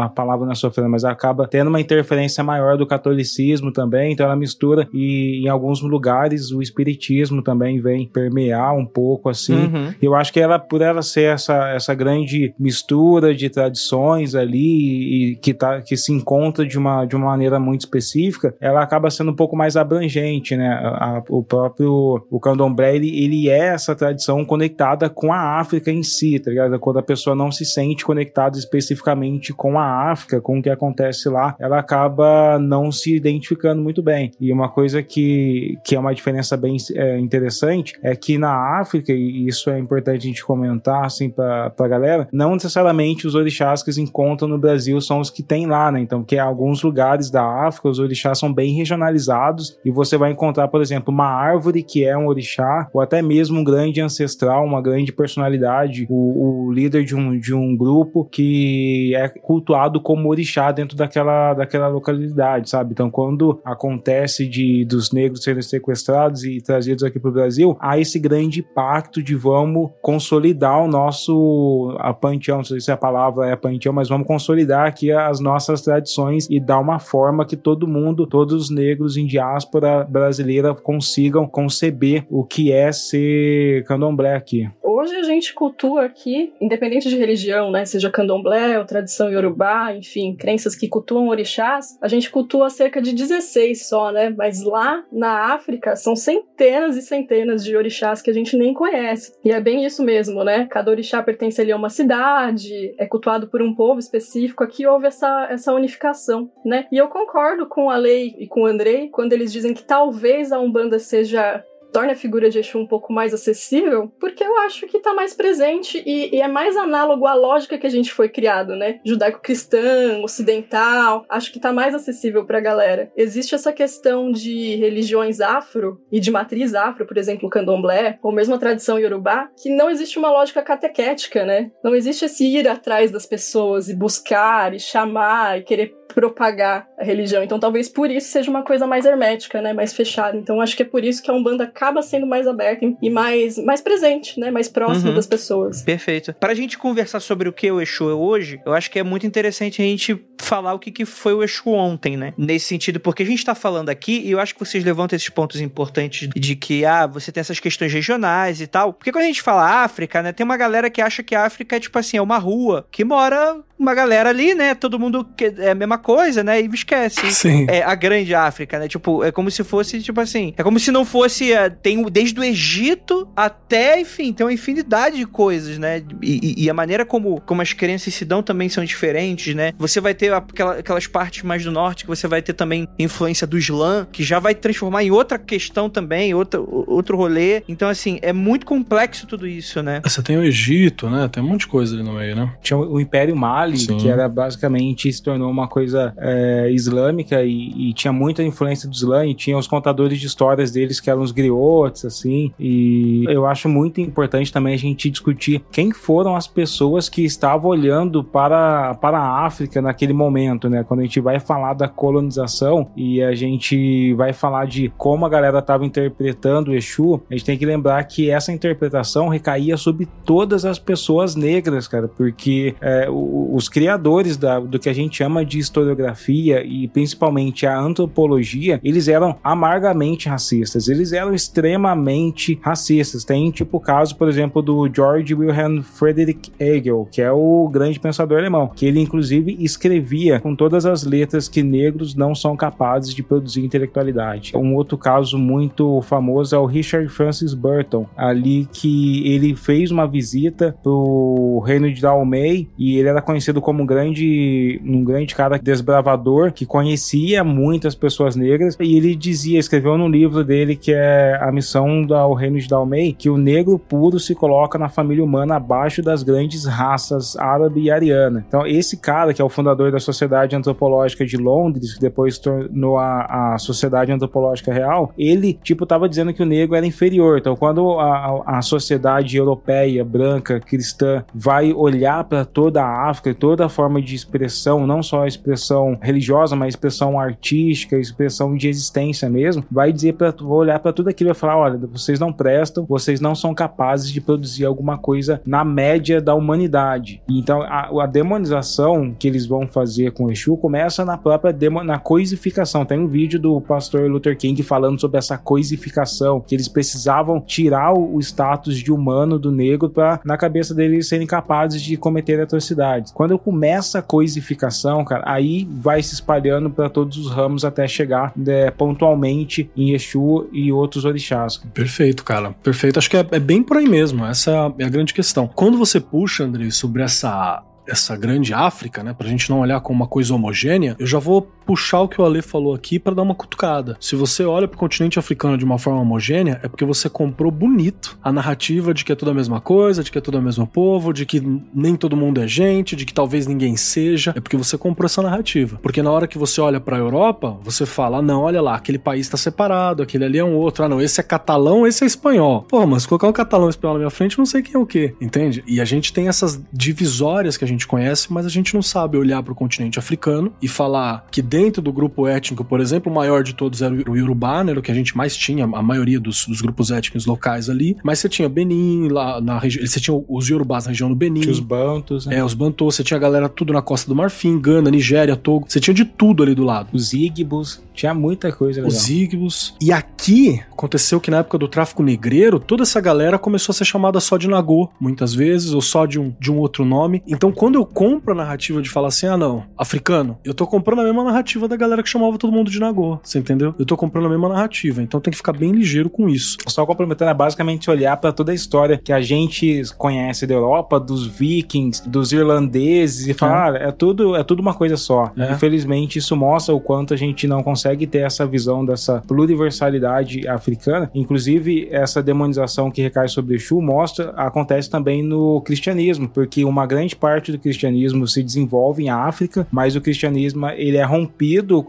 a 0.01 0.09
palavra 0.09 0.45
não 0.45 0.53
é 0.53 0.57
sofrendo, 0.57 0.91
mas 0.91 1.05
acaba 1.05 1.47
tendo 1.47 1.69
uma 1.69 1.81
interferência 1.81 2.43
maior 2.45 2.77
do 2.77 2.87
catolicismo 2.87 3.73
também, 3.73 4.13
então 4.13 4.27
ela 4.27 4.37
mistura 4.37 4.89
e 4.93 5.43
em 5.45 5.49
alguns 5.49 5.81
lugares 5.83 6.51
o 6.53 6.63
espiritismo 6.63 7.43
também 7.43 7.81
vem 7.81 8.07
permear 8.07 8.75
um 8.75 8.87
pouco 8.87 9.29
assim. 9.29 9.55
Uhum. 9.55 9.95
Eu 10.01 10.15
acho 10.15 10.33
que 10.33 10.41
ela, 10.41 10.59
por 10.59 10.81
ela 10.83 11.03
ser 11.03 11.33
essa, 11.35 11.69
essa 11.71 11.95
grande 11.95 12.55
mistura 12.59 13.35
de 13.35 13.49
tradições 13.77 14.35
ali 14.35 15.33
e 15.33 15.37
que, 15.37 15.55
tá, 15.55 15.81
que 15.81 15.97
se 15.97 16.13
encontra 16.13 16.67
de 16.67 16.79
uma, 16.79 17.05
de 17.05 17.17
uma 17.17 17.27
maneira 17.27 17.59
muito 17.59 17.81
específica, 17.81 18.55
ela 18.61 18.83
acaba 18.83 19.11
sendo 19.11 19.31
um 19.33 19.35
pouco 19.37 19.57
mais 19.57 19.77
abrangente, 19.77 20.55
né? 20.57 20.69
A- 20.69 21.17
a- 21.19 21.23
o 21.29 21.43
próprio 21.43 22.25
o 22.31 22.39
candomblé, 22.41 22.95
ele, 22.97 23.25
ele 23.25 23.49
é 23.49 23.59
essa 23.69 23.95
tradição 23.95 24.45
conectada 24.45 25.09
com 25.09 25.33
a 25.33 25.59
África 25.59 25.91
em 25.91 26.03
si, 26.03 26.39
tá 26.39 26.51
ligado? 26.51 26.79
Quando 26.79 26.99
a 26.99 27.03
pessoa 27.03 27.35
não 27.35 27.51
se 27.51 27.65
sente 27.65 28.05
conectada 28.05 28.59
especificamente 28.59 29.53
com 29.53 29.79
a 29.79 30.11
África, 30.11 30.41
com 30.41 30.59
o 30.59 30.63
que 30.63 30.71
acontece 30.71 31.29
lá, 31.29 31.57
ela 31.59 31.79
acaba 31.79 32.59
não 32.59 32.93
se 32.93 33.15
identificando 33.17 33.83
muito 33.83 34.03
bem. 34.03 34.31
E 34.41 34.53
uma 34.53 34.69
coisa 34.69 35.03
que, 35.03 35.79
que 35.85 35.95
é 35.97 35.99
uma 35.99 36.15
diferença 36.15 36.57
bem 36.57 36.77
é, 36.95 37.19
interessante 37.19 37.95
é 38.03 38.15
que 38.15 38.37
na 38.39 38.81
África, 38.81 39.13
e 39.13 39.47
isso 39.47 39.71
é 39.71 39.79
importante 39.79 40.19
a 40.19 40.27
gente 40.29 40.45
comentar 40.45 41.05
assim 41.05 41.31
pra, 41.31 41.71
pra 41.71 41.89
galera, 41.89 42.29
não 42.33 42.53
necessariamente 42.55 43.27
os 43.27 43.35
orixás 43.35 43.62
que 43.85 43.93
se 43.93 44.01
encontram 44.01 44.49
no 44.49 44.59
Brasil 44.59 45.01
são 45.01 45.21
os 45.21 45.31
que 45.31 45.43
tem 45.43 45.67
lá, 45.67 45.91
né? 45.91 46.01
Então, 46.01 46.21
porque 46.21 46.37
em 46.37 46.41
alguns 46.41 46.83
lugares 46.83 47.31
da 47.31 47.45
África 47.45 47.89
os 47.89 47.99
orixás 47.99 48.39
são 48.39 48.53
bem 48.53 48.75
regionalizados 48.75 49.79
e 49.85 49.91
você 49.91 50.17
vai 50.17 50.33
encontrar, 50.33 50.69
por 50.69 50.81
exemplo, 50.81 51.13
uma 51.13 51.27
árvore 51.27 51.83
que 51.83 52.05
é 52.05 52.17
um 52.17 52.27
orixá, 52.27 52.89
ou 52.93 53.01
até 53.01 53.23
mesmo 53.23 53.61
um 53.61 53.65
grande 53.65 54.01
ancestral, 54.01 54.65
uma 54.65 54.83
grande 54.83 55.13
personalidade, 55.13 56.07
o, 56.09 56.67
o 56.67 56.73
líder 56.73 57.05
de 57.05 57.15
um, 57.15 57.39
de 57.39 57.55
um 57.55 57.77
grupo 57.77 58.25
que 58.25 59.15
é 59.15 59.29
cultuado 59.29 60.01
como 60.01 60.29
orixá 60.29 60.73
dentro 60.73 60.97
daquela, 60.97 61.55
daquela 61.55 61.89
localidade, 61.89 62.69
sabe? 62.69 62.93
Então, 62.93 63.11
quando 63.11 63.61
acontece 63.65 64.47
de 64.47 64.85
dos 64.85 65.13
negros 65.13 65.43
serem 65.43 65.63
sequestrados 65.63 66.45
e 66.45 66.61
trazidos 66.61 67.05
aqui 67.05 67.19
para 67.19 67.31
o 67.31 67.33
Brasil, 67.33 67.77
há 67.81 67.99
esse 67.99 68.19
grande 68.19 68.63
pacto 68.63 69.23
de 69.23 69.35
vamos 69.35 69.91
consolidar 70.01 70.83
o 70.83 70.89
nosso 70.89 71.97
a 71.99 72.13
panteão, 72.13 72.59
não 72.59 72.65
sei 72.65 72.81
se 72.81 72.91
a 72.91 72.97
palavra 72.97 73.49
é 73.49 73.52
panteão, 73.57 73.93
mas 73.93 74.09
vamos 74.09 74.27
consolidar 74.27 74.87
aqui 74.87 75.11
as 75.11 75.41
nossas 75.41 75.83
tradições 75.83 76.49
e 76.51 76.61
dar 76.61 76.79
uma 76.79 76.99
forma 76.99 77.47
que 77.47 77.57
todo 77.57 77.89
mundo, 77.89 78.27
todos 78.27 78.55
os 78.55 78.71
negros 78.71 79.17
em 79.17 79.27
diáspora 79.27 80.05
brasileira 80.05 80.75
consigam 80.75 81.47
conceber 81.47 82.27
o 82.31 82.45
que 82.45 82.73
é 82.73 82.93
ser 82.93 83.85
candomblé 83.85 84.35
aqui. 84.35 84.69
Hoje 84.83 85.17
a 85.17 85.23
gente 85.23 85.53
cultua 85.53 86.05
aqui, 86.05 86.53
independente 86.61 87.09
de 87.09 87.17
religião, 87.17 87.71
né? 87.71 87.85
Seja 87.85 88.11
candomblé 88.11 88.79
ou 88.79 88.85
tradição 88.85 89.31
yorubá, 89.31 89.93
enfim, 89.95 90.37
crenças 90.37 90.77
que 90.77 90.87
cultuam 90.87 91.29
orixás, 91.29 91.99
a 92.01 92.07
gente 92.07 92.31
cultua 92.31 92.71
cerca 92.71 93.03
de 93.03 93.13
16 93.13 93.89
só, 93.89 94.13
né? 94.13 94.31
Mas 94.31 94.63
lá 94.63 95.03
na 95.11 95.55
África 95.55 95.97
são 95.97 96.15
centenas 96.15 96.97
e 96.97 97.03
centenas 97.03 97.65
de 97.65 97.77
orixás 97.77 98.23
que 98.23 98.31
a 98.31 98.35
gente 98.35 98.57
nem 98.57 98.73
conhece. 98.73 99.33
E 99.45 99.51
é 99.51 99.61
bem 99.61 99.85
isso 99.85 100.05
mesmo, 100.05 100.45
né? 100.45 100.67
Cada 100.71 100.91
orixá 100.91 101.23
pertence 101.23 101.61
ali 101.61 101.73
a 101.73 101.77
uma 101.77 101.91
cidade, 101.91 102.95
é 102.97 103.07
cultuado 103.07 103.42
por 103.47 103.63
um 103.63 103.75
povo 103.75 103.99
específico. 103.99 104.63
Aqui 104.63 104.87
houve 104.87 105.07
essa, 105.07 105.47
essa 105.51 105.73
unificação, 105.73 106.51
né? 106.65 106.87
E 106.91 106.99
eu 106.99 107.09
concordo 107.09 107.67
com 107.67 107.91
a 107.91 107.97
Lei 107.97 108.35
e 108.39 108.47
com 108.47 108.63
o 108.63 108.67
Andrei 108.67 109.09
quando 109.09 109.33
eles 109.33 109.53
dizem 109.53 109.75
que 109.75 109.83
talvez 109.83 110.53
a 110.53 110.61
Umbanda 110.61 110.99
seja 110.99 111.65
torna 111.93 112.13
a 112.13 112.17
figura 112.17 112.49
de 112.49 112.59
Exu 112.59 112.79
um 112.79 112.87
pouco 112.87 113.13
mais 113.13 113.35
acessível, 113.35 114.13
porque 114.19 114.43
eu 114.43 114.57
acho 114.61 114.87
que 114.87 114.99
tá 114.99 115.13
mais 115.15 115.35
presente 115.35 116.03
e, 116.05 116.35
e 116.35 116.41
é 116.41 116.49
mais 116.49 116.77
análogo 116.77 117.27
à 117.27 117.35
lógica 117.35 117.79
que 117.79 117.87
a 117.87 117.91
gente 117.91 118.13
foi 118.13 118.29
criado, 118.29 118.75
né? 118.75 119.01
Judaico-cristã, 119.05 120.21
ocidental, 120.23 121.25
acho 121.29 121.53
que 121.53 121.61
tá 121.61 121.73
mais 121.73 121.95
acessível 121.95 122.45
pra 122.47 122.61
galera. 122.61 123.13
Existe 123.17 123.55
essa 123.55 123.73
questão 123.73 124.31
de 124.31 124.77
religiões 124.77 125.41
afro 125.41 126.01
e 126.11 126.19
de 126.19 126.31
matriz 126.31 126.75
afro, 126.75 127.07
por 127.07 127.19
exemplo, 127.19 127.47
o 127.47 127.51
candomblé, 127.51 128.19
ou 128.23 128.33
mesmo 128.33 128.55
a 128.55 128.59
tradição 128.59 128.99
iorubá, 128.99 129.51
que 129.61 129.69
não 129.69 129.91
existe 129.91 130.19
uma 130.19 130.31
lógica 130.31 130.63
catequética, 130.63 131.45
né? 131.45 131.71
Não 131.85 131.95
existe 131.95 132.25
esse 132.25 132.45
ir 132.45 132.67
atrás 132.67 133.11
das 133.11 133.27
pessoas 133.27 133.89
e 133.89 133.95
buscar 133.95 134.75
e 134.75 134.81
chamar 134.81 135.59
e 135.59 135.63
querer 135.63 135.95
propagar 136.13 136.89
a 136.99 137.05
religião. 137.05 137.43
Então 137.43 137.59
talvez 137.59 137.89
por 137.89 138.11
isso 138.11 138.29
seja 138.29 138.51
uma 138.51 138.63
coisa 138.63 138.87
mais 138.87 139.05
hermética, 139.05 139.61
né, 139.61 139.73
mais 139.73 139.93
fechada. 139.93 140.37
Então 140.37 140.61
acho 140.61 140.77
que 140.77 140.83
é 140.83 140.87
por 140.87 141.05
isso 141.05 141.23
que 141.23 141.31
a 141.31 141.35
Umbanda 141.35 141.65
acaba 141.65 142.03
sendo 142.03 142.27
mais 142.27 142.47
aberta 142.47 142.85
e 143.01 143.11
mais, 143.11 143.59
mais 143.59 143.81
presente, 143.81 144.39
né, 144.39 144.51
mais 144.51 144.69
próximo 144.69 145.11
uhum. 145.11 145.15
das 145.15 145.27
pessoas. 145.27 145.83
Perfeito. 145.83 146.35
Para 146.35 146.53
a 146.53 146.55
gente 146.55 146.79
conversar 146.79 147.21
sobre 147.21 147.49
o 147.49 147.53
que 147.53 147.71
o 147.71 147.81
Exu 147.81 148.11
é 148.11 148.15
hoje, 148.15 148.61
eu 148.65 148.73
acho 148.73 148.91
que 148.91 148.99
é 148.99 149.03
muito 149.03 149.27
interessante 149.27 149.81
a 149.81 149.85
gente 149.85 150.25
falar 150.41 150.75
o 150.75 150.79
que, 150.79 150.91
que 150.91 151.05
foi 151.05 151.33
o 151.35 151.43
Exu 151.43 151.71
ontem, 151.71 152.17
né? 152.17 152.35
Nesse 152.37 152.67
sentido, 152.67 153.01
porque 153.01 153.23
a 153.23 153.27
gente 153.27 153.45
tá 153.45 153.55
falando 153.55 153.89
aqui 153.89 154.21
e 154.25 154.31
eu 154.31 154.41
acho 154.41 154.55
que 154.55 154.61
vocês 154.61 154.85
levantam 154.85 155.17
esses 155.17 155.29
pontos 155.29 155.61
importantes 155.61 156.29
de 156.35 156.57
que, 156.57 156.85
ah, 156.85 157.07
você 157.07 157.31
tem 157.31 157.41
essas 157.41 157.61
questões 157.61 157.93
regionais 157.93 158.61
e 158.61 158.67
tal. 158.67 158.93
Porque 158.93 159.13
quando 159.13 159.25
a 159.25 159.29
gente 159.29 159.43
fala 159.43 159.83
África, 159.85 160.23
né, 160.23 160.33
tem 160.33 160.45
uma 160.45 160.57
galera 160.57 160.91
que 160.91 161.01
acha 161.01 161.23
que 161.23 161.35
a 161.35 161.45
África 161.45 161.77
é 161.77 161.81
tipo 161.81 161.99
assim, 161.99 162.17
é 162.17 162.23
uma 162.23 162.39
rua 162.39 162.87
que 162.91 163.05
mora 163.05 163.63
uma 163.79 163.95
galera 163.95 164.31
ali, 164.31 164.55
né? 164.55 164.75
Todo 164.75 164.99
mundo 164.99 165.25
que 165.37 165.53
é 165.59 165.71
a 165.71 165.75
mesma 165.75 165.99
coisa, 166.03 166.43
né? 166.43 166.61
E 166.61 166.67
esquece. 166.67 167.33
Sim. 167.33 167.67
É 167.69 167.83
a 167.83 167.95
grande 167.95 168.35
África, 168.35 168.79
né? 168.79 168.89
Tipo, 168.89 169.25
é 169.25 169.33
como 169.33 169.51
se 169.51 169.65
fosse, 169.65 170.01
tipo 170.03 170.21
assim, 170.21 170.53
é 170.57 170.63
como 170.63 170.79
se 170.79 170.91
não 170.91 171.05
fosse, 171.05 171.53
é, 171.53 171.71
tem 171.71 172.03
desde 172.11 172.39
o 172.39 172.45
Egito 172.45 173.29
até, 173.37 174.01
enfim, 174.01 174.33
tem 174.33 174.45
uma 174.45 174.53
infinidade 174.53 175.17
de 175.17 175.27
coisas, 175.27 175.79
né? 175.79 176.03
E, 176.23 176.65
e, 176.65 176.71
a 176.71 176.75
maneira 176.75 177.05
como, 177.05 177.41
como 177.41 177.63
as 177.63 177.73
crenças 177.73 178.13
se 178.15 178.25
dão 178.25 178.43
também 178.43 178.69
são 178.69 178.85
diferentes, 178.85 179.55
né? 179.55 179.73
Você 179.79 180.01
vai 180.01 180.15
ter 180.15 180.33
aquela, 180.33 180.79
aquelas 180.79 181.07
partes 181.07 181.43
mais 181.43 181.65
do 181.65 181.71
norte 181.71 182.05
que 182.05 182.09
você 182.09 182.27
vai 182.27 182.43
ter 182.43 182.53
também 182.53 182.89
influência 182.99 183.47
do 183.47 183.57
Islã, 183.57 184.07
que 184.11 184.23
já 184.23 184.39
vai 184.39 184.55
transformar 184.55 185.05
em 185.05 185.11
outra 185.11 185.39
questão 185.39 185.89
também, 185.89 186.35
outra, 186.35 186.61
outro 186.61 187.17
rolê. 187.17 187.63
Então, 187.69 187.89
assim, 187.89 188.19
é 188.23 188.33
muito 188.33 188.67
complexo 188.67 189.27
tudo 189.27 189.47
isso, 189.47 189.83
né? 189.83 190.01
Você 190.05 190.23
tem 190.23 190.37
o 190.37 190.43
Egito, 190.43 191.09
né? 191.09 191.29
Tem 191.29 191.43
um 191.43 191.47
monte 191.47 191.61
de 191.61 191.67
coisa 191.69 191.95
ali 191.95 192.03
no 192.03 192.15
meio, 192.15 192.35
né? 192.35 192.53
Tinha 192.63 192.77
o 192.77 193.01
Império 193.01 193.37
Mali, 193.37 193.79
Sim. 193.79 193.97
que 193.99 194.09
era 194.09 194.29
basicamente 194.29 195.13
se 195.13 195.23
tornou 195.23 195.51
uma 195.51 195.69
coisa 195.69 195.92
é, 196.17 196.71
islâmica 196.71 197.43
e, 197.43 197.91
e, 197.91 197.93
tinha 197.93 198.13
muita 198.13 198.43
influência 198.43 198.89
do 198.89 198.95
Islã 198.95 199.27
e 199.27 199.35
tinha 199.35 199.57
os 199.57 199.67
contadores 199.67 200.19
de 200.19 200.27
histórias 200.27 200.71
deles 200.71 201.01
que 201.01 201.11
eram 201.11 201.23
os 201.23 201.33
griotes, 201.33 202.05
assim. 202.05 202.53
E 202.59 203.25
eu 203.29 203.47
acho 203.47 203.69
muito 203.69 204.01
importante 204.01 204.53
também 204.53 204.75
a 204.75 204.79
gente 204.79 205.11
discutir 205.11 205.63
quem 205.71 205.93
foram 205.93 206.37
as 206.37 206.47
pessoas 206.47 207.09
que 207.09 207.25
estavam 207.25 207.71
olhando 207.71 208.23
para, 208.25 208.95
para 208.95 209.19
a 209.19 209.47
África 209.47 209.81
naquele 209.81 210.13
momento, 210.13 210.69
né? 210.69 210.85
Quando 210.85 211.01
a 211.01 211.05
gente 211.05 211.21
vai 211.21 211.39
falar 211.39 211.75
da 211.75 211.89
colonização 211.89 212.91
e 212.97 213.23
a 213.23 213.35
gente 213.35 214.15
vai 214.15 214.33
falar 214.33 214.67
de 214.67 214.93
como 214.97 215.27
a 215.27 215.29
galera 215.29 215.59
estava 215.59 215.85
interpretando 215.85 216.71
o 216.71 216.75
Exu, 216.75 217.21
a 217.31 217.35
gente 217.35 217.45
tem 217.45 217.59
que 217.59 217.67
lembrar 217.67 218.03
que 218.05 218.31
essa 218.31 218.53
interpretação 218.53 219.29
recaía 219.29 219.77
sobre 219.77 220.09
todas 220.25 220.65
as 220.65 220.79
pessoas 220.79 221.35
negras, 221.35 221.87
cara, 221.89 222.09
porque 222.09 222.75
é, 222.81 223.09
os 223.11 223.69
criadores 223.69 224.37
da, 224.37 224.61
do 224.61 224.79
que 224.79 224.89
a 224.89 224.93
gente 224.93 225.17
chama 225.17 225.45
de 225.45 225.59
historiografia 225.83 226.65
e 226.65 226.89
principalmente 226.89 227.67
a 227.67 227.79
antropologia, 227.79 228.81
eles 228.83 229.09
eram 229.09 229.37
amargamente 229.43 230.29
racistas, 230.29 230.89
eles 230.89 231.13
eram 231.13 231.35
extremamente 231.35 232.59
racistas. 232.63 233.25
Tem 233.25 233.51
tipo 233.51 233.77
o 233.77 233.81
caso, 233.81 234.17
por 234.17 234.29
exemplo, 234.29 234.63
do 234.63 234.89
George 234.93 235.35
Wilhelm 235.35 235.83
Friedrich 235.83 236.53
Hegel, 236.59 237.09
que 237.11 237.21
é 237.21 237.31
o 237.31 237.69
grande 237.69 237.99
pensador 238.01 238.39
alemão, 238.39 238.69
que 238.75 238.87
ele 238.87 239.01
inclusive 239.01 239.57
escrevia 239.61 240.41
com 240.41 240.55
todas 240.55 240.87
as 240.87 241.05
letras 241.05 241.49
que 241.49 241.63
negros 241.63 242.15
não 242.15 242.35
são 242.35 242.57
capazes 242.57 243.15
de 243.15 243.23
produzir 243.23 243.65
intelectualidade. 243.65 244.53
Um 244.57 244.75
outro 244.75 244.97
caso 244.97 245.39
muito 245.39 246.01
famoso 246.03 246.55
é 246.55 246.59
o 246.59 246.67
Richard 246.67 247.09
Francis 247.09 247.55
Burton, 247.55 248.07
ali 248.17 248.69
que 248.73 249.27
ele 249.33 249.55
fez 249.55 249.91
uma 249.91 250.07
visita 250.07 250.77
pro 250.83 251.63
reino 251.67 251.93
de 251.93 252.01
Dalmei 252.01 252.69
e 252.79 252.99
ele 252.99 253.09
era 253.09 253.23
conhecido 253.23 253.61
como 253.61 253.83
um 253.83 253.87
grande, 253.87 254.81
um 254.85 255.03
grande 255.05 255.35
cara 255.35 255.59
desbravador 255.73 256.53
que 256.53 256.67
conhecia 256.67 257.43
muitas 257.43 257.95
pessoas 257.95 258.37
negras 258.37 258.77
e 258.79 258.97
ele 258.97 259.15
dizia, 259.15 259.59
escreveu 259.59 259.97
no 259.97 260.09
livro 260.09 260.45
dele 260.45 260.77
que 260.77 260.93
é 260.93 261.39
a 261.41 261.51
missão 261.51 262.05
do 262.05 262.35
reino 262.35 262.59
de 262.59 262.69
Dalmei, 262.69 263.13
que 263.13 263.31
o 263.31 263.37
negro 263.37 263.79
puro 263.79 264.21
se 264.21 264.35
coloca 264.35 264.79
na 264.79 264.89
família 264.89 265.25
humana 265.25 265.57
abaixo 265.57 266.03
das 266.03 266.23
grandes 266.23 266.67
raças 266.67 267.37
árabe 267.37 267.83
e 267.83 267.91
ariana. 267.91 268.45
Então 268.47 268.67
esse 268.67 268.97
cara 268.97 269.33
que 269.33 269.41
é 269.41 269.45
o 269.45 269.49
fundador 269.49 269.91
da 269.91 269.99
Sociedade 269.99 270.55
Antropológica 270.55 271.25
de 271.25 271.37
Londres, 271.37 271.95
que 271.95 272.01
depois 272.01 272.39
tornou 272.39 272.99
a, 272.99 273.55
a 273.55 273.59
Sociedade 273.59 274.13
Antropológica 274.13 274.73
Real, 274.73 275.13
ele 275.17 275.55
tipo 275.55 275.87
tava 275.87 276.09
dizendo 276.09 276.33
que 276.33 276.43
o 276.43 276.47
negro 276.47 276.77
era 276.77 276.87
inferior. 276.87 277.39
Então 277.39 277.57
quando 277.57 277.99
a, 277.99 278.59
a 278.59 278.63
sociedade 278.63 279.37
europeia 279.37 280.05
branca 280.05 280.61
cristã 280.61 281.25
vai 281.35 281.73
olhar 281.73 282.25
para 282.25 282.45
toda 282.45 282.83
a 282.83 283.09
África, 283.09 283.35
toda 283.35 283.67
a 283.67 283.69
forma 283.69 284.03
de 284.03 284.15
expressão, 284.15 284.87
não 284.87 285.03
só 285.03 285.23
a 285.23 285.29
expressão 285.29 285.62
religiosa, 286.01 286.57
mas 286.57 286.67
a 286.67 286.69
expressão 286.69 287.19
artística, 287.19 287.97
expressão 287.97 288.57
de 288.57 288.69
existência 288.69 289.29
mesmo, 289.29 289.65
vai 289.71 289.93
dizer 289.93 290.15
para 290.15 290.35
olhar 290.45 290.79
para 290.79 290.93
tudo 290.93 291.09
aquilo 291.09 291.31
e 291.31 291.35
falar, 291.35 291.59
olha, 291.59 291.79
vocês 291.79 292.19
não 292.19 292.33
prestam, 292.33 292.85
vocês 292.85 293.21
não 293.21 293.35
são 293.35 293.55
capazes 293.55 294.11
de 294.11 294.21
produzir 294.21 294.65
alguma 294.65 294.99
coisa 294.99 295.41
na 295.47 295.65
média 295.65 296.21
da 296.21 296.35
humanidade. 296.35 297.23
Então 297.29 297.63
a, 297.63 297.91
a 298.03 298.07
demonização 298.07 299.15
que 299.19 299.29
eles 299.29 299.47
vão 299.47 299.67
fazer 299.67 300.13
com 300.13 300.25
o 300.25 300.33
Exu 300.33 300.57
começa 300.57 301.05
na 301.05 301.17
própria 301.17 301.53
demo, 301.53 301.83
na 301.83 301.99
coisificação. 301.99 302.85
Tem 302.85 302.99
um 302.99 303.07
vídeo 303.07 303.39
do 303.39 303.61
pastor 303.61 304.11
Luther 304.11 304.37
King 304.37 304.63
falando 304.63 305.01
sobre 305.01 305.19
essa 305.19 305.37
coisificação, 305.37 306.41
que 306.41 306.55
eles 306.55 306.69
precisavam 306.69 307.41
tirar 307.41 307.93
o, 307.93 308.17
o 308.17 308.21
status 308.21 308.79
de 308.79 308.93
humano 308.93 309.39
do 309.39 309.51
negro 309.51 309.91
para 309.91 310.21
na 310.25 310.37
cabeça 310.37 310.75
deles 310.75 311.09
serem 311.09 311.27
capazes 311.27 311.83
de 311.83 311.97
cometer 311.97 312.41
atrocidades. 312.41 313.13
Quando 313.13 313.39
começa 313.39 313.99
a 313.99 314.03
coisificação, 314.03 315.05
cara, 315.05 315.25
aí 315.27 315.52
vai 315.71 316.03
se 316.03 316.15
espalhando 316.15 316.71
para 316.71 316.89
todos 316.89 317.17
os 317.19 317.31
ramos 317.31 317.65
até 317.65 317.87
chegar 317.87 318.33
né, 318.37 318.71
pontualmente 318.71 319.71
em 319.77 319.93
Exu 319.93 320.49
e 320.53 320.73
outros 320.73 321.05
orixás. 321.05 321.59
Perfeito, 321.73 322.25
cara. 322.25 322.53
Perfeito. 322.63 322.99
Acho 322.99 323.11
que 323.11 323.17
é, 323.17 323.27
é 323.33 323.41
bem 323.41 323.63
por 323.63 323.77
aí 323.77 323.89
mesmo. 323.89 324.25
Essa 324.25 324.73
é 324.79 324.85
a 324.85 324.89
grande 324.89 325.15
questão. 325.15 325.49
Quando 325.49 325.77
você 325.79 326.01
puxa, 326.01 326.45
André, 326.45 326.71
sobre 326.71 327.03
essa 327.03 327.63
essa 327.87 328.17
grande 328.17 328.55
África, 328.55 329.03
né, 329.03 329.13
pra 329.13 329.29
gente 329.29 329.51
não 329.51 329.61
olhar 329.61 329.81
como 329.81 330.01
uma 330.01 330.07
coisa 330.07 330.35
homogênea, 330.35 330.95
eu 330.99 331.07
já 331.07 331.19
vou 331.19 331.51
puxar 331.65 332.01
o 332.01 332.09
que 332.09 332.21
o 332.21 332.25
Ale 332.25 332.43
falou 332.43 332.75
aqui 332.75 332.99
para 332.99 333.15
dar 333.15 333.23
uma 333.23 333.35
cutucada. 333.35 333.97
Se 334.01 334.17
você 334.17 334.45
olha 334.45 334.69
pro 334.69 334.79
continente 334.79 335.19
africano 335.19 335.57
de 335.57 335.65
uma 335.65 335.79
forma 335.79 336.01
homogênea, 336.01 336.61
é 336.63 336.69
porque 336.69 336.85
você 336.85 337.09
comprou 337.09 337.51
bonito 337.51 338.19
a 338.23 338.33
narrativa 338.33 338.93
de 338.93 339.05
que 339.05 339.13
é 339.13 339.15
tudo 339.15 339.31
a 339.31 339.35
mesma 339.35 339.61
coisa, 339.61 340.03
de 340.03 340.11
que 340.11 340.19
é 340.19 340.21
tudo 340.21 340.39
o 340.39 340.43
mesmo 340.43 340.67
povo, 340.67 341.13
de 341.13 341.27
que 341.27 341.41
nem 341.75 341.97
todo 341.97 342.17
mundo 342.17 342.41
é 342.41 342.47
gente, 342.47 342.97
de 342.97 343.05
que 343.05 343.15
talvez 343.15 343.47
ninguém 343.47 343.77
seja. 343.77 344.33
É 344.37 344.41
porque 344.41 344.57
você 344.57 344.77
comprou 344.77 345.07
essa 345.07 345.23
narrativa. 345.23 345.79
Porque 345.83 346.03
na 346.03 346.11
hora 346.11 346.27
que 346.27 346.39
você 346.39 346.61
olha 346.61 346.81
pra 346.81 346.99
Europa, 346.99 347.57
você 347.63 347.87
fala: 347.87 348.19
ah, 348.19 348.23
não, 348.23 348.43
olha 348.43 348.61
lá, 348.61 348.75
aquele 348.75 348.99
país 348.99 349.29
tá 349.29 349.37
separado, 349.37 350.03
aquele 350.03 350.25
ali 350.25 350.39
é 350.39 350.45
um 350.45 350.55
outro. 350.55 350.85
Ah, 350.85 350.89
não, 350.89 351.01
esse 351.01 351.21
é 351.21 351.23
catalão, 351.23 351.87
esse 351.87 352.05
é 352.05 352.07
espanhol. 352.07 352.67
Pô, 352.69 352.87
mas 352.87 353.07
colocar 353.07 353.29
um 353.29 353.33
catalão 353.33 353.67
e 353.67 353.71
espanhol 353.71 353.95
na 353.95 354.01
minha 354.01 354.11
frente, 354.11 354.39
não 354.39 354.47
sei 354.47 354.63
quem 354.63 354.75
é 354.75 354.79
o 354.79 354.87
quê, 354.87 355.15
entende? 355.21 355.63
E 355.67 355.81
a 355.81 355.85
gente 355.85 356.13
tem 356.13 356.29
essas 356.29 356.61
divisórias 356.73 357.57
que 357.57 357.65
a 357.65 357.69
gente 357.69 357.87
conhece, 357.87 358.33
mas 358.33 358.47
a 358.47 358.49
gente 358.49 358.75
não 358.75 358.83
sabe 358.83 359.17
olhar 359.17 359.43
pro 359.43 359.55
continente 359.55 359.99
africano 359.99 360.53
e 360.61 360.69
falar 360.69 361.27
que 361.31 361.43
dentro 361.53 361.83
do 361.83 361.93
grupo 361.93 362.27
étnico, 362.27 362.65
por 362.65 362.81
exemplo, 362.81 363.13
o 363.13 363.15
maior 363.15 363.43
de 363.43 363.55
todos 363.55 363.83
era 363.83 363.95
o 363.95 364.17
Yorubá, 364.17 364.65
né, 364.65 364.71
era 364.71 364.81
o 364.81 364.83
que 364.83 364.91
a 364.91 364.95
gente 364.95 365.15
mais 365.15 365.37
tinha, 365.37 365.67
a 365.67 365.83
maioria 365.83 366.19
dos, 366.19 366.47
dos 366.47 366.63
grupos 366.63 366.91
étnicos 366.91 367.27
locais 367.27 367.69
ali, 367.69 367.95
mas 368.03 368.21
você 368.21 368.29
tinha 368.29 368.49
Benin, 368.49 369.09
lá 369.09 369.39
na 369.39 369.59
região, 369.59 369.87
você 369.87 370.01
tinha 370.01 370.19
os 370.27 370.49
Yorubás 370.49 370.87
na 370.87 370.93
região 370.93 371.11
do 371.11 371.15
Benin. 371.15 371.43
Tinha 371.43 371.53
os 371.53 371.61
Bantos, 371.61 372.25
né? 372.25 372.37
É, 372.37 372.45
os 372.45 372.55
Bantus, 372.55 372.97
você 372.97 373.05
tinha 373.05 373.19
a 373.19 373.21
galera 373.21 373.51
tudo 373.51 373.71
na 373.71 373.83
Costa 373.83 374.09
do 374.09 374.15
Marfim, 374.15 374.59
Gana, 374.59 374.91
Nigéria, 374.91 375.37
Togo, 375.37 375.67
você 375.69 375.79
tinha 375.79 375.93
de 375.93 376.07
tudo 376.07 376.43
ali 376.43 376.55
do 376.55 376.65
lado. 376.65 376.89
Os 376.95 377.13
Igbos, 377.13 377.83
tinha 377.93 378.15
muita 378.15 378.51
coisa 378.51 378.81
legal. 378.81 378.97
Os 378.97 379.11
Igbos. 379.11 379.75
E 379.79 379.93
aqui 379.93 380.59
aconteceu 380.73 381.21
que 381.21 381.31
na 381.31 381.39
época 381.39 381.59
do 381.59 381.69
tráfico 381.69 382.03
negreiro, 382.03 382.59
toda 382.59 382.83
essa 382.83 382.99
galera 382.99 383.39
começou 383.39 383.75
a 383.75 383.77
ser 383.77 383.85
chamada 383.85 384.21
só 384.21 384.39
de 384.39 384.49
Nagô, 384.49 384.89
muitas 384.99 385.35
vezes, 385.35 385.75
ou 385.75 385.83
só 385.83 386.07
de 386.07 386.19
um, 386.19 386.35
de 386.41 386.51
um 386.51 386.59
outro 386.59 386.83
nome. 386.83 387.23
Então, 387.27 387.53
quando 387.53 387.75
eu 387.75 387.85
compro 387.85 388.33
a 388.33 388.37
narrativa 388.37 388.81
de 388.81 388.89
falar 388.89 389.09
assim, 389.09 389.27
ah, 389.27 389.37
não, 389.37 389.65
africano, 389.77 390.39
eu 390.43 390.55
tô 390.55 390.67
comprando 390.67 391.01
a 391.01 391.05
mesma 391.05 391.23
narrativa 391.23 391.42
da 391.69 391.77
galera 391.77 392.03
que 392.03 392.09
chamava 392.09 392.39
todo 392.39 392.53
mundo 392.53 392.71
de 392.71 392.79
Nagô, 392.79 393.19
você 393.23 393.39
entendeu? 393.39 393.75
Eu 393.79 393.85
tô 393.85 393.97
comprando 393.97 394.27
a 394.27 394.29
mesma 394.31 394.49
narrativa, 394.49 395.03
então 395.03 395.21
tem 395.21 395.31
que 395.31 395.37
ficar 395.37 395.53
bem 395.53 395.73
ligeiro 395.73 396.09
com 396.09 396.29
isso. 396.29 396.57
Só 396.69 396.87
complementando, 396.87 397.31
é 397.31 397.35
basicamente 397.35 397.91
olhar 397.91 398.17
para 398.17 398.33
toda 398.33 398.53
a 398.53 398.55
história 398.55 399.01
que 399.03 399.13
a 399.13 399.21
gente 399.21 399.83
conhece 399.99 400.47
da 400.47 400.55
Europa, 400.55 400.99
dos 400.99 401.27
vikings, 401.27 402.09
dos 402.09 402.33
irlandeses, 402.33 403.27
e 403.27 403.35
falar, 403.35 403.75
ah, 403.75 403.89
é 403.89 403.93
tudo, 403.93 404.37
é 404.37 404.45
tudo 404.45 404.61
uma 404.61 404.75
coisa 404.75 404.97
só. 404.97 405.33
É. 405.37 405.53
Infelizmente, 405.53 406.19
isso 406.19 406.37
mostra 406.37 406.75
o 406.75 406.81
quanto 406.81 407.15
a 407.15 407.17
gente 407.17 407.47
não 407.47 407.63
consegue 407.63 408.07
ter 408.07 408.19
essa 408.19 408.47
visão 408.47 408.85
dessa 408.85 409.23
pluriversalidade 409.27 410.47
africana. 410.49 411.11
Inclusive, 411.15 411.89
essa 411.91 412.23
demonização 412.23 412.91
que 412.91 413.03
recai 413.03 413.29
sobre 413.29 413.57
Exu 413.57 413.81
mostra, 413.81 414.31
acontece 414.37 414.89
também 414.89 415.23
no 415.23 415.61
cristianismo, 415.63 416.29
porque 416.29 416.65
uma 416.65 416.87
grande 416.87 417.17
parte 417.17 417.53
do 417.53 417.59
cristianismo 417.59 418.27
se 418.27 418.43
desenvolve 418.43 419.05
em 419.05 419.11
África, 419.11 419.67
mas 419.71 419.97
o 419.97 420.01
cristianismo 420.01 420.69
ele 420.69 420.97
é 420.97 421.05
rompido 421.05 421.32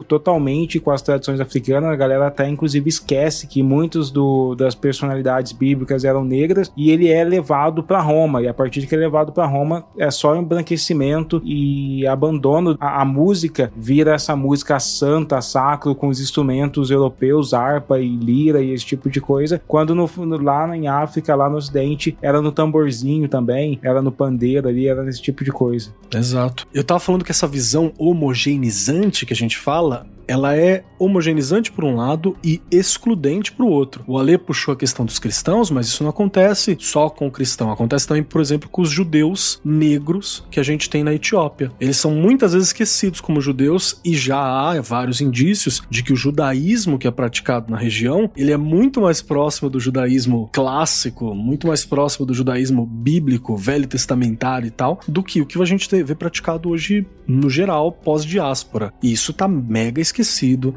totalmente 0.07 0.79
com 0.79 0.91
as 0.91 1.01
tradições 1.01 1.39
africanas. 1.39 1.89
A 1.91 1.95
galera 1.95 2.27
até 2.27 2.47
inclusive 2.47 2.87
esquece 2.89 3.47
que 3.47 3.61
muitos 3.63 4.11
do, 4.11 4.55
das 4.55 4.75
personalidades 4.75 5.51
bíblicas 5.51 6.03
eram 6.03 6.23
negras 6.23 6.71
e 6.75 6.91
ele 6.91 7.09
é 7.09 7.23
levado 7.23 7.83
para 7.83 8.01
Roma. 8.01 8.41
E 8.41 8.47
a 8.47 8.53
partir 8.53 8.81
de 8.81 8.87
que 8.87 8.95
é 8.95 8.97
levado 8.97 9.31
para 9.31 9.45
Roma 9.45 9.85
é 9.97 10.09
só 10.11 10.35
embranquecimento 10.35 11.41
e 11.43 12.05
abandono. 12.07 12.77
A, 12.79 13.01
a 13.01 13.05
música 13.05 13.71
vira 13.75 14.13
essa 14.15 14.35
música 14.35 14.79
santa, 14.79 15.41
sacro, 15.41 15.95
com 15.95 16.07
os 16.07 16.19
instrumentos 16.19 16.89
europeus, 16.91 17.53
harpa 17.53 17.99
e 17.99 18.15
lira 18.15 18.61
e 18.61 18.71
esse 18.71 18.85
tipo 18.85 19.09
de 19.09 19.19
coisa. 19.21 19.61
Quando 19.67 19.93
no- 19.95 20.09
lá 20.41 20.75
em 20.75 20.87
África, 20.87 21.35
lá 21.35 21.49
no 21.49 21.57
Ocidente, 21.57 22.17
era 22.21 22.41
no 22.41 22.51
tamborzinho 22.51 23.27
também, 23.27 23.79
era 23.83 24.01
no 24.01 24.11
pandeiro 24.11 24.67
ali, 24.67 24.87
era 24.87 25.03
nesse 25.03 25.21
tipo 25.21 25.43
de 25.43 25.51
coisa. 25.51 25.91
Exato. 26.13 26.65
Eu 26.73 26.83
tava 26.83 26.99
falando 26.99 27.23
que 27.25 27.31
essa 27.31 27.47
visão 27.47 27.91
homogeneizante 27.97 29.25
que 29.25 29.32
a 29.33 29.35
gente 29.35 29.57
fala, 29.57 30.05
ela 30.27 30.55
é 30.55 30.83
homogeneizante 30.97 31.71
por 31.71 31.83
um 31.83 31.95
lado 31.95 32.35
e 32.43 32.61
excludente 32.71 33.51
por 33.51 33.65
outro. 33.65 34.03
O 34.07 34.17
Ale 34.17 34.37
puxou 34.37 34.73
a 34.73 34.77
questão 34.77 35.05
dos 35.05 35.19
cristãos, 35.19 35.69
mas 35.69 35.87
isso 35.87 36.03
não 36.03 36.09
acontece 36.09 36.77
só 36.79 37.09
com 37.09 37.27
o 37.27 37.31
cristão. 37.31 37.71
Acontece 37.71 38.07
também, 38.07 38.23
por 38.23 38.39
exemplo, 38.39 38.69
com 38.69 38.81
os 38.81 38.89
judeus 38.89 39.59
negros 39.63 40.45
que 40.49 40.59
a 40.59 40.63
gente 40.63 40.89
tem 40.89 41.03
na 41.03 41.13
Etiópia. 41.13 41.71
Eles 41.79 41.97
são 41.97 42.11
muitas 42.11 42.53
vezes 42.53 42.69
esquecidos 42.69 43.19
como 43.19 43.41
judeus 43.41 43.99
e 44.03 44.15
já 44.15 44.39
há 44.39 44.81
vários 44.81 45.19
indícios 45.21 45.81
de 45.89 46.03
que 46.03 46.13
o 46.13 46.15
judaísmo 46.15 46.97
que 46.97 47.07
é 47.07 47.11
praticado 47.11 47.71
na 47.71 47.77
região, 47.77 48.29
ele 48.35 48.51
é 48.51 48.57
muito 48.57 49.01
mais 49.01 49.21
próximo 49.21 49.69
do 49.69 49.79
judaísmo 49.79 50.49
clássico, 50.51 51.35
muito 51.35 51.67
mais 51.67 51.85
próximo 51.85 52.25
do 52.25 52.33
judaísmo 52.33 52.85
bíblico, 52.85 53.57
velho 53.57 53.87
testamentário 53.87 54.67
e 54.67 54.71
tal, 54.71 54.99
do 55.07 55.23
que 55.23 55.41
o 55.41 55.45
que 55.45 55.61
a 55.61 55.65
gente 55.65 55.87
vê 56.03 56.15
praticado 56.15 56.69
hoje 56.69 57.05
no 57.27 57.49
geral 57.49 57.91
pós-diáspora. 57.91 58.93
E 59.01 59.11
isso 59.11 59.33
tá 59.33 59.47
mega 59.47 60.01
esquecido, 60.01 60.12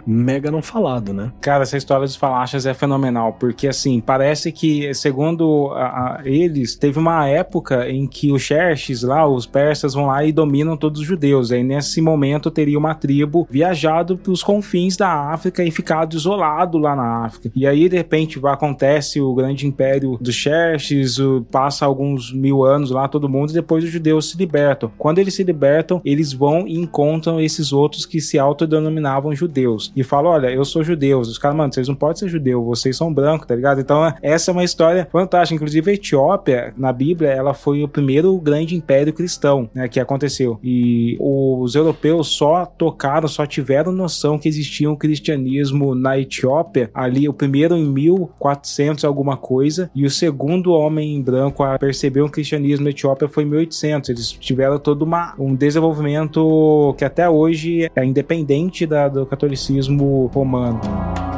mega 0.06 0.50
não 0.50 0.62
falado, 0.62 1.12
né? 1.12 1.32
Cara, 1.40 1.62
essa 1.62 1.76
história 1.76 2.04
dos 2.06 2.16
falachas 2.16 2.66
é 2.66 2.72
fenomenal, 2.74 3.32
porque 3.34 3.68
assim, 3.68 4.00
parece 4.00 4.50
que, 4.52 4.92
segundo 4.94 5.70
a- 5.74 5.86
a- 5.86 6.20
eles, 6.24 6.74
teve 6.76 6.98
uma 6.98 7.26
época 7.28 7.88
em 7.90 8.06
que 8.06 8.32
os 8.32 8.42
Xerxes 8.42 9.02
lá, 9.02 9.26
os 9.26 9.46
persas, 9.46 9.94
vão 9.94 10.06
lá 10.06 10.24
e 10.24 10.32
dominam 10.32 10.76
todos 10.76 11.00
os 11.00 11.06
judeus. 11.06 11.50
Aí 11.52 11.62
nesse 11.62 12.00
momento 12.00 12.50
teria 12.50 12.78
uma 12.78 12.94
tribo 12.94 13.46
viajado 13.50 14.16
pros 14.16 14.42
confins 14.42 14.96
da 14.96 15.30
África 15.32 15.62
e 15.64 15.70
ficado 15.70 16.14
isolado 16.16 16.78
lá 16.78 16.94
na 16.94 17.24
África. 17.24 17.50
E 17.54 17.66
aí, 17.66 17.88
de 17.88 17.96
repente, 17.96 18.40
acontece 18.46 19.20
o 19.20 19.34
grande 19.34 19.66
império 19.66 20.16
dos 20.20 20.34
Xerxes, 20.34 21.16
passa 21.50 21.84
alguns 21.84 22.32
mil 22.32 22.64
anos 22.64 22.90
lá, 22.90 23.08
todo 23.08 23.28
mundo, 23.28 23.50
e 23.50 23.54
depois 23.54 23.84
os 23.84 23.90
judeus 23.90 24.30
se 24.30 24.36
libertam. 24.38 24.90
Quando 24.98 25.18
eles 25.18 25.34
se 25.34 25.42
libertam, 25.42 26.00
eles 26.04 26.32
vão 26.32 26.66
e 26.66 26.76
encontram 26.76 27.40
esses 27.40 27.72
outros 27.72 28.06
que 28.06 28.20
se 28.20 28.38
autodenominavam 28.38 29.25
judeus. 29.34 29.92
E 29.96 30.02
falam: 30.02 30.32
Olha, 30.32 30.48
eu 30.48 30.64
sou 30.64 30.82
judeu. 30.82 31.20
Os 31.20 31.38
caras, 31.38 31.56
mano, 31.56 31.72
vocês 31.72 31.88
não 31.88 31.94
podem 31.94 32.16
ser 32.16 32.28
judeu, 32.28 32.64
vocês 32.64 32.96
são 32.96 33.12
brancos, 33.12 33.46
tá 33.46 33.54
ligado? 33.54 33.80
Então, 33.80 34.12
essa 34.22 34.50
é 34.50 34.52
uma 34.52 34.64
história 34.64 35.08
fantástica. 35.10 35.54
Inclusive, 35.54 35.90
a 35.90 35.94
Etiópia, 35.94 36.74
na 36.76 36.92
Bíblia, 36.92 37.30
ela 37.30 37.54
foi 37.54 37.82
o 37.82 37.88
primeiro 37.88 38.36
grande 38.38 38.74
império 38.74 39.12
cristão 39.12 39.68
né, 39.74 39.88
que 39.88 39.98
aconteceu. 39.98 40.58
E 40.62 41.16
os 41.18 41.74
europeus 41.74 42.28
só 42.28 42.66
tocaram, 42.66 43.28
só 43.28 43.46
tiveram 43.46 43.92
noção 43.92 44.38
que 44.38 44.48
existia 44.48 44.90
um 44.90 44.96
cristianismo 44.96 45.94
na 45.94 46.18
Etiópia, 46.18 46.90
ali, 46.94 47.28
o 47.28 47.32
primeiro 47.32 47.76
em 47.76 47.86
1400 47.86 49.04
alguma 49.04 49.36
coisa, 49.36 49.90
e 49.94 50.04
o 50.04 50.10
segundo 50.10 50.72
homem 50.72 51.20
branco 51.22 51.62
a 51.62 51.78
perceber 51.78 52.22
um 52.22 52.28
cristianismo 52.28 52.84
na 52.84 52.90
Etiópia 52.90 53.28
foi 53.28 53.44
em 53.44 53.46
1800. 53.46 54.10
Eles 54.10 54.32
tiveram 54.32 54.78
todo 54.78 55.02
uma, 55.02 55.34
um 55.38 55.54
desenvolvimento 55.54 56.94
que 56.98 57.04
até 57.04 57.28
hoje 57.28 57.90
é 57.94 58.04
independente 58.04 58.86
da, 58.86 59.08
do 59.16 59.24
catolicismo 59.24 60.30
romano. 60.34 61.35